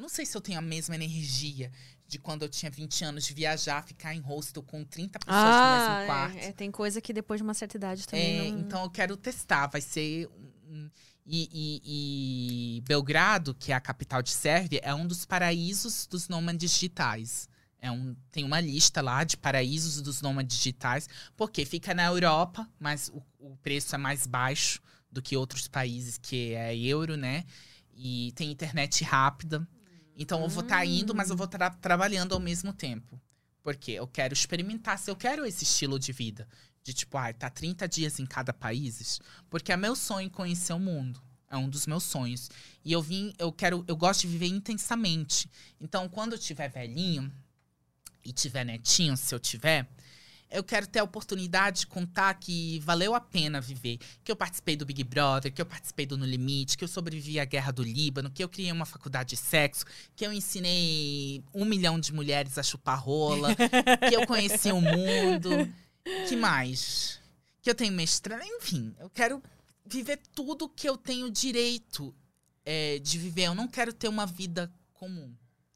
Eu 0.00 0.02
não 0.02 0.08
sei 0.08 0.24
se 0.24 0.34
eu 0.34 0.40
tenho 0.40 0.58
a 0.58 0.62
mesma 0.62 0.94
energia 0.94 1.70
de 2.08 2.18
quando 2.18 2.40
eu 2.40 2.48
tinha 2.48 2.70
20 2.70 3.04
anos 3.04 3.26
de 3.26 3.34
viajar, 3.34 3.84
ficar 3.84 4.14
em 4.14 4.20
hostel 4.20 4.62
com 4.62 4.82
30 4.82 5.18
pessoas 5.18 5.36
no 5.44 5.50
Ah, 5.50 5.78
mesmo 5.78 6.06
quarto. 6.06 6.38
é, 6.38 6.44
é, 6.46 6.52
tem 6.52 6.70
coisa 6.70 7.02
que 7.02 7.12
depois 7.12 7.38
de 7.38 7.42
uma 7.44 7.52
certa 7.52 7.76
idade 7.76 8.06
também 8.08 8.38
É, 8.38 8.50
não... 8.50 8.60
então 8.60 8.82
eu 8.84 8.90
quero 8.90 9.14
testar. 9.14 9.66
Vai 9.66 9.82
ser. 9.82 10.26
E, 11.26 11.50
e- 11.52 12.76
e 12.78 12.80
Belgrado, 12.80 13.54
que 13.54 13.72
é 13.72 13.74
a 13.74 13.80
capital 13.80 14.22
de 14.22 14.30
Sérvia, 14.30 14.80
é 14.82 14.94
um 14.94 15.06
dos 15.06 15.26
paraísos 15.26 16.06
dos 16.06 16.30
nômades 16.30 16.70
digitais. 16.72 17.46
É 17.78 17.90
um, 17.90 18.16
tem 18.32 18.42
uma 18.42 18.58
lista 18.58 19.02
lá 19.02 19.22
de 19.22 19.36
paraísos 19.36 20.00
dos 20.00 20.22
nômades 20.22 20.56
digitais, 20.56 21.10
porque 21.36 21.66
fica 21.66 21.92
na 21.92 22.06
Europa, 22.06 22.66
mas 22.78 23.10
o, 23.12 23.22
o 23.38 23.54
preço 23.58 23.94
é 23.94 23.98
mais 23.98 24.26
baixo 24.26 24.80
do 25.12 25.20
que 25.20 25.36
outros 25.36 25.68
países, 25.68 26.16
que 26.16 26.54
é 26.54 26.74
euro, 26.74 27.18
né? 27.18 27.44
E 27.94 28.32
tem 28.34 28.50
internet 28.50 29.04
rápida. 29.04 29.68
Então 30.20 30.42
eu 30.42 30.50
vou 30.50 30.62
estar 30.62 30.84
indo, 30.84 31.14
mas 31.14 31.30
eu 31.30 31.36
vou 31.36 31.46
estar 31.46 31.70
trabalhando 31.76 32.34
ao 32.34 32.40
mesmo 32.40 32.74
tempo. 32.74 33.18
Porque 33.62 33.92
eu 33.92 34.06
quero 34.06 34.34
experimentar 34.34 34.98
se 34.98 35.10
eu 35.10 35.16
quero 35.16 35.46
esse 35.46 35.64
estilo 35.64 35.98
de 35.98 36.12
vida. 36.12 36.46
De 36.84 36.92
tipo, 36.92 37.16
ai, 37.16 37.32
tá 37.32 37.48
30 37.48 37.88
dias 37.88 38.20
em 38.20 38.26
cada 38.26 38.52
país. 38.52 39.18
Porque 39.48 39.72
é 39.72 39.78
meu 39.78 39.96
sonho 39.96 40.28
conhecer 40.28 40.74
o 40.74 40.78
mundo. 40.78 41.22
É 41.48 41.56
um 41.56 41.70
dos 41.70 41.86
meus 41.86 42.04
sonhos. 42.04 42.50
E 42.84 42.92
eu 42.92 43.00
vim, 43.00 43.32
eu 43.38 43.50
quero, 43.50 43.82
eu 43.88 43.96
gosto 43.96 44.20
de 44.20 44.28
viver 44.28 44.48
intensamente. 44.48 45.50
Então, 45.80 46.06
quando 46.06 46.34
eu 46.34 46.38
tiver 46.38 46.68
velhinho 46.68 47.32
e 48.22 48.30
tiver 48.30 48.64
netinho, 48.64 49.16
se 49.16 49.34
eu 49.34 49.40
tiver, 49.40 49.88
eu 50.50 50.64
quero 50.64 50.86
ter 50.86 50.98
a 50.98 51.04
oportunidade 51.04 51.80
de 51.80 51.86
contar 51.86 52.34
que 52.34 52.80
valeu 52.80 53.14
a 53.14 53.20
pena 53.20 53.60
viver. 53.60 53.98
Que 54.24 54.32
eu 54.32 54.36
participei 54.36 54.76
do 54.76 54.84
Big 54.84 55.04
Brother, 55.04 55.52
que 55.52 55.62
eu 55.62 55.66
participei 55.66 56.06
do 56.06 56.18
No 56.18 56.24
Limite, 56.24 56.76
que 56.76 56.82
eu 56.82 56.88
sobrevivi 56.88 57.38
à 57.38 57.44
guerra 57.44 57.70
do 57.70 57.82
Líbano, 57.82 58.30
que 58.30 58.42
eu 58.42 58.48
criei 58.48 58.72
uma 58.72 58.84
faculdade 58.84 59.30
de 59.30 59.36
sexo, 59.36 59.84
que 60.16 60.26
eu 60.26 60.32
ensinei 60.32 61.44
um 61.54 61.64
milhão 61.64 62.00
de 62.00 62.12
mulheres 62.12 62.58
a 62.58 62.62
chupar 62.62 63.00
rola, 63.00 63.54
que 64.08 64.14
eu 64.14 64.26
conheci 64.26 64.72
o 64.72 64.80
mundo. 64.80 65.50
Que 66.28 66.34
mais? 66.34 67.20
Que 67.62 67.70
eu 67.70 67.74
tenho 67.74 67.92
mestrado. 67.92 68.42
Enfim, 68.42 68.94
eu 68.98 69.08
quero 69.08 69.40
viver 69.86 70.18
tudo 70.34 70.68
que 70.68 70.88
eu 70.88 70.96
tenho 70.96 71.30
direito 71.30 72.12
é, 72.64 72.98
de 72.98 73.18
viver. 73.18 73.44
Eu 73.44 73.54
não 73.54 73.68
quero 73.68 73.92
ter 73.92 74.08
uma 74.08 74.26
vida 74.26 74.72
comum. 74.94 75.32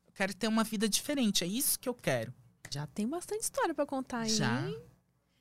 Eu 0.07 0.13
quero 0.13 0.35
ter 0.35 0.49
uma 0.49 0.65
vida 0.65 0.89
diferente. 0.89 1.45
É 1.45 1.47
isso 1.47 1.79
que 1.79 1.89
eu 1.89 1.95
quero. 1.95 2.35
Já 2.75 2.89
tem 2.89 3.09
bastante 3.09 3.43
história 3.43 3.73
pra 3.73 3.87
contar 3.87 4.21
aí. 4.23 4.29
Já. 4.29 4.67
hein? 4.67 4.77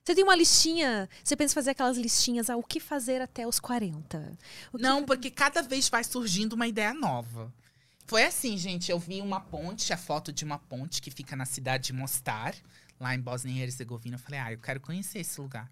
Você 0.04 0.14
tem 0.14 0.24
uma 0.24 0.36
listinha? 0.36 1.10
Você 1.24 1.36
pensa 1.36 1.54
em 1.54 1.56
fazer 1.56 1.72
aquelas 1.72 1.98
listinhas, 1.98 2.48
ah, 2.48 2.56
o 2.58 2.62
que 2.62 2.80
fazer 2.80 3.22
até 3.22 3.48
os 3.48 3.60
40? 3.60 4.38
O 4.72 4.78
que 4.78 4.84
Não, 4.84 5.04
porque 5.04 5.32
cada 5.32 5.64
vez 5.64 5.90
vai 5.90 6.04
surgindo 6.04 6.54
uma 6.54 6.68
ideia 6.68 6.94
nova. 6.94 7.52
Foi 8.06 8.24
assim, 8.24 8.56
gente. 8.56 8.92
Eu 8.92 9.00
vi 9.00 9.20
uma 9.20 9.40
ponte, 9.40 9.92
a 9.92 9.98
foto 9.98 10.32
de 10.32 10.44
uma 10.46 10.60
ponte 10.60 11.02
que 11.02 11.10
fica 11.10 11.36
na 11.36 11.46
cidade 11.46 11.86
de 11.86 11.94
Mostar, 11.94 12.54
lá 13.00 13.16
em 13.16 13.20
Bósnia 13.20 13.54
e 13.56 13.64
Herzegovina. 13.64 14.16
Eu 14.16 14.20
falei, 14.20 14.40
ah, 14.40 14.52
eu 14.52 14.60
quero 14.60 14.80
conhecer 14.80 15.20
esse 15.20 15.42
lugar. 15.42 15.72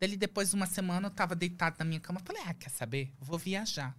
Dali, 0.00 0.16
depois 0.16 0.48
de 0.50 0.56
uma 0.56 0.66
semana, 0.66 1.08
eu 1.08 1.10
tava 1.10 1.34
deitado 1.34 1.76
na 1.78 1.84
minha 1.84 2.00
cama. 2.00 2.20
Eu 2.20 2.24
falei, 2.24 2.42
ah, 2.46 2.54
quer 2.54 2.70
saber? 2.70 3.12
Eu 3.20 3.26
vou 3.26 3.36
viajar. 3.38 3.94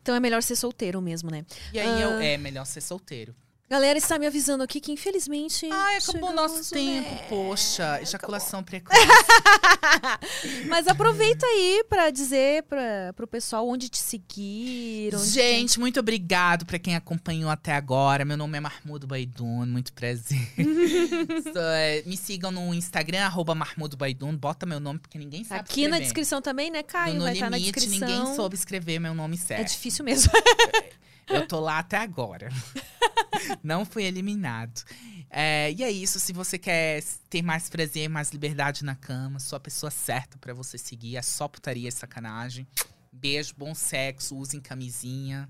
Então 0.00 0.14
é 0.14 0.20
melhor 0.20 0.42
ser 0.42 0.56
solteiro 0.56 1.02
mesmo, 1.02 1.30
né? 1.30 1.44
E 1.74 1.78
aí, 1.78 2.00
eu, 2.00 2.16
Ah. 2.16 2.24
é 2.24 2.38
melhor 2.38 2.64
ser 2.64 2.80
solteiro. 2.80 3.34
Galera 3.70 3.98
está 3.98 4.18
me 4.18 4.26
avisando 4.26 4.62
aqui 4.62 4.80
que 4.80 4.90
infelizmente. 4.90 5.68
Ai, 5.70 5.98
acabou 5.98 6.30
o 6.30 6.32
nosso 6.32 6.64
chegamos, 6.64 7.04
tempo, 7.04 7.14
né? 7.14 7.26
poxa. 7.28 8.00
Ejaculação 8.00 8.62
precoce. 8.64 8.98
Mas 10.68 10.86
aproveita 10.88 11.44
aí 11.44 11.84
pra 11.86 12.08
dizer 12.10 12.62
pra, 12.62 13.12
pro 13.14 13.26
pessoal 13.26 13.68
onde 13.68 13.90
te 13.90 13.98
seguir. 13.98 15.14
Onde 15.14 15.28
Gente, 15.30 15.78
muito 15.78 16.00
obrigado 16.00 16.64
pra 16.64 16.78
quem 16.78 16.96
acompanhou 16.96 17.50
até 17.50 17.72
agora. 17.74 18.24
Meu 18.24 18.38
nome 18.38 18.56
é 18.56 18.60
Mahmoud 18.60 19.06
Baidun, 19.06 19.66
muito 19.66 19.92
prazer. 19.92 20.38
So, 21.52 21.58
é, 21.58 22.02
me 22.06 22.16
sigam 22.16 22.50
no 22.50 22.72
Instagram, 22.74 23.24
arroba 23.24 23.54
Mahmoud 23.54 23.96
Baidun. 23.96 24.34
Bota 24.36 24.64
meu 24.66 24.80
nome, 24.80 24.98
porque 24.98 25.18
ninguém 25.18 25.44
sabe 25.44 25.60
Aqui 25.60 25.82
na 25.82 25.88
escrever. 25.88 26.00
descrição 26.04 26.40
também, 26.42 26.70
né, 26.70 26.82
Caio? 26.82 27.16
no 27.16 27.22
Vai 27.22 27.34
estar 27.34 27.50
na 27.50 27.56
limite, 27.58 27.78
descrição. 27.78 28.08
ninguém 28.08 28.34
soube 28.34 28.54
escrever 28.54 28.98
meu 28.98 29.14
nome 29.14 29.36
É 29.36 29.38
certo. 29.38 29.68
difícil 29.68 30.04
mesmo. 30.04 30.32
Eu 31.28 31.46
tô 31.46 31.60
lá 31.60 31.78
até 31.78 31.98
agora. 31.98 32.48
Não 33.62 33.84
fui 33.84 34.04
eliminado. 34.04 34.82
É, 35.30 35.72
e 35.72 35.82
é 35.82 35.90
isso. 35.90 36.18
Se 36.18 36.32
você 36.32 36.58
quer 36.58 37.02
ter 37.28 37.42
mais 37.42 37.68
prazer, 37.68 38.08
mais 38.08 38.30
liberdade 38.30 38.84
na 38.84 38.94
cama, 38.94 39.38
sou 39.38 39.56
a 39.56 39.60
pessoa 39.60 39.90
certa 39.90 40.38
pra 40.38 40.54
você 40.54 40.78
seguir. 40.78 41.16
É 41.16 41.22
só 41.22 41.46
putaria 41.46 41.88
e 41.88 41.92
sacanagem. 41.92 42.66
Beijo, 43.12 43.54
bom 43.56 43.74
sexo, 43.74 44.36
usem 44.36 44.60
camisinha. 44.60 45.48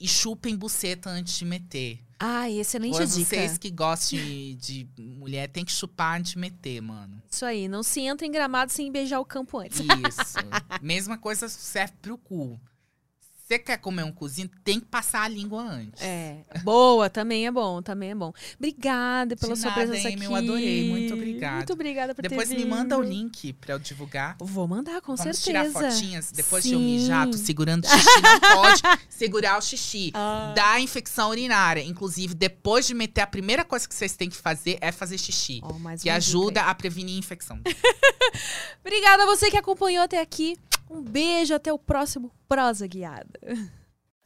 E 0.00 0.08
chupem 0.08 0.56
buceta 0.56 1.08
antes 1.08 1.38
de 1.38 1.44
meter. 1.44 2.00
Ai, 2.18 2.58
excelente 2.58 2.96
Pois 2.96 3.14
dica. 3.14 3.28
vocês 3.28 3.58
que 3.58 3.70
gostam 3.70 4.18
de, 4.18 4.54
de 4.56 4.88
mulher, 4.98 5.48
tem 5.48 5.64
que 5.64 5.70
chupar 5.72 6.18
antes 6.18 6.32
de 6.32 6.38
meter, 6.38 6.80
mano. 6.80 7.22
Isso 7.30 7.44
aí, 7.44 7.68
não 7.68 7.82
se 7.82 8.00
entra 8.00 8.26
em 8.26 8.30
gramado 8.30 8.72
sem 8.72 8.90
beijar 8.90 9.20
o 9.20 9.24
campo 9.24 9.58
antes. 9.58 9.78
Isso. 9.80 10.38
Mesma 10.82 11.16
coisa 11.18 11.48
serve 11.48 11.94
pro 12.02 12.18
cu. 12.18 12.60
Você 13.52 13.58
quer 13.58 13.76
comer 13.76 14.02
um 14.04 14.12
cozinho, 14.12 14.48
tem 14.64 14.80
que 14.80 14.86
passar 14.86 15.22
a 15.22 15.28
língua 15.28 15.62
antes. 15.62 16.02
É, 16.02 16.38
boa, 16.64 17.10
também 17.10 17.46
é 17.46 17.50
bom, 17.50 17.82
também 17.82 18.10
é 18.10 18.14
bom. 18.14 18.32
Obrigada 18.56 19.36
pela 19.36 19.52
De 19.54 19.60
sua 19.60 19.70
nada, 19.70 19.82
presença 19.82 20.08
Amy, 20.08 20.16
aqui. 20.16 20.24
eu 20.24 20.34
adorei, 20.34 20.90
muito 20.90 21.14
obrigada. 21.14 21.56
Muito 21.56 21.72
obrigada 21.74 22.14
por 22.14 22.22
Depois 22.22 22.48
ter 22.48 22.56
me 22.56 22.64
manda 22.64 22.96
o 22.96 23.02
vindo. 23.02 23.10
link 23.12 23.52
pra 23.54 23.74
eu 23.74 23.78
divulgar. 23.78 24.36
Vou 24.38 24.66
mandar, 24.66 25.00
com 25.02 25.14
Vamos 25.14 25.38
certeza. 25.38 25.68
tirar 25.70 25.90
fotinhas 25.90 26.32
depois 26.32 26.62
de 26.64 26.70
Sim. 26.70 26.74
eu 26.76 26.80
mijar, 26.80 27.26
tô 27.28 27.36
segurando 27.36 27.84
o 27.84 27.88
xixi. 27.88 28.22
Não 28.22 28.40
pode 28.40 28.82
segurar 29.10 29.58
o 29.58 29.62
xixi. 29.62 30.10
Ah. 30.14 30.52
Dá 30.56 30.80
infecção 30.80 31.30
urinária. 31.30 31.82
Inclusive, 31.82 32.34
depois 32.34 32.86
de 32.86 32.94
meter, 32.94 33.20
a 33.20 33.26
primeira 33.26 33.64
coisa 33.64 33.86
que 33.86 33.94
vocês 33.94 34.16
têm 34.16 34.30
que 34.30 34.36
fazer 34.36 34.78
é 34.80 34.90
fazer 34.90 35.18
xixi. 35.18 35.60
Mais 35.80 36.02
que 36.02 36.08
ajuda 36.08 36.62
a 36.62 36.74
prevenir 36.74 37.18
infecção. 37.18 37.60
Obrigada 38.84 39.24
a 39.24 39.26
você 39.26 39.50
que 39.50 39.56
acompanhou 39.56 40.02
até 40.04 40.20
aqui. 40.20 40.56
Um 40.92 41.02
beijo, 41.02 41.54
até 41.54 41.72
o 41.72 41.78
próximo 41.78 42.30
Prosa 42.46 42.86
Guiada. 42.86 43.40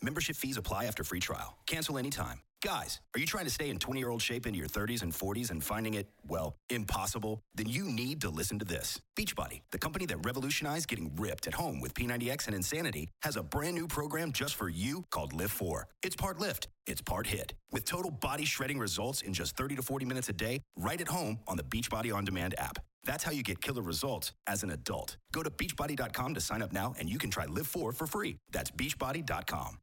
Membership 0.03 0.35
fees 0.35 0.57
apply 0.57 0.87
after 0.87 1.05
free 1.05 1.21
trial. 1.21 1.57
Cancel 1.65 1.97
anytime. 1.97 2.41
Guys, 2.61 3.01
are 3.15 3.21
you 3.21 3.27
trying 3.27 3.45
to 3.45 3.51
stay 3.51 3.71
in 3.71 3.79
20 3.79 4.01
year 4.01 4.09
old 4.09 4.21
shape 4.21 4.47
into 4.47 4.59
your 4.59 4.67
30s 4.67 5.03
and 5.03 5.13
40s 5.13 5.53
and 5.53 5.63
finding 5.63 5.95
it, 5.95 6.09
well, 6.27 6.57
impossible? 6.69 7.41
Then 7.55 7.69
you 7.69 7.85
need 7.85 8.21
to 8.23 8.31
listen 8.31 8.59
to 8.59 8.65
this. 8.65 9.01
Beachbody, 9.17 9.61
the 9.71 9.79
company 9.79 10.07
that 10.07 10.25
revolutionized 10.27 10.89
getting 10.89 11.15
ripped 11.15 11.47
at 11.47 11.55
home 11.55 11.81
with 11.81 11.95
P90X 11.95 12.47
and 12.47 12.57
Insanity, 12.57 13.11
has 13.23 13.37
a 13.37 13.45
brand 13.45 13.77
new 13.77 13.87
program 13.87 14.33
just 14.33 14.57
for 14.57 14.69
you 14.69 15.05
called 15.11 15.33
Lift 15.33 15.55
4. 15.55 15.87
It's 16.03 16.17
part 16.17 16.41
lift, 16.41 16.67
it's 16.89 17.01
part 17.01 17.29
hit, 17.29 17.55
with 17.71 17.85
total 17.85 18.11
body 18.11 18.45
shredding 18.45 18.81
results 18.81 19.23
in 19.23 19.33
just 19.33 19.57
30 19.57 19.77
to 19.77 19.83
40 19.83 20.05
minutes 20.05 20.29
a 20.31 20.33
day, 20.33 20.63
right 20.77 21.01
at 21.01 21.09
home 21.09 21.39
on 21.47 21.57
the 21.57 21.63
Beachbody 21.63 22.13
On 22.13 22.25
Demand 22.25 22.57
app. 22.59 22.79
That's 23.07 23.25
how 23.25 23.33
you 23.33 23.43
get 23.43 23.61
killer 23.63 23.83
results 23.83 24.33
as 24.47 24.63
an 24.63 24.71
adult. 24.71 25.17
Go 25.33 25.43
to 25.43 25.51
beachbody.com 25.51 26.35
to 26.35 26.41
sign 26.41 26.61
up 26.61 26.73
now 26.73 26.95
and 26.99 27.09
you 27.09 27.19
can 27.19 27.31
try 27.31 27.47
Live 27.47 27.67
4 27.67 27.93
for 27.93 28.07
free. 28.07 28.37
That's 28.51 28.71
beachbody.com. 28.71 29.79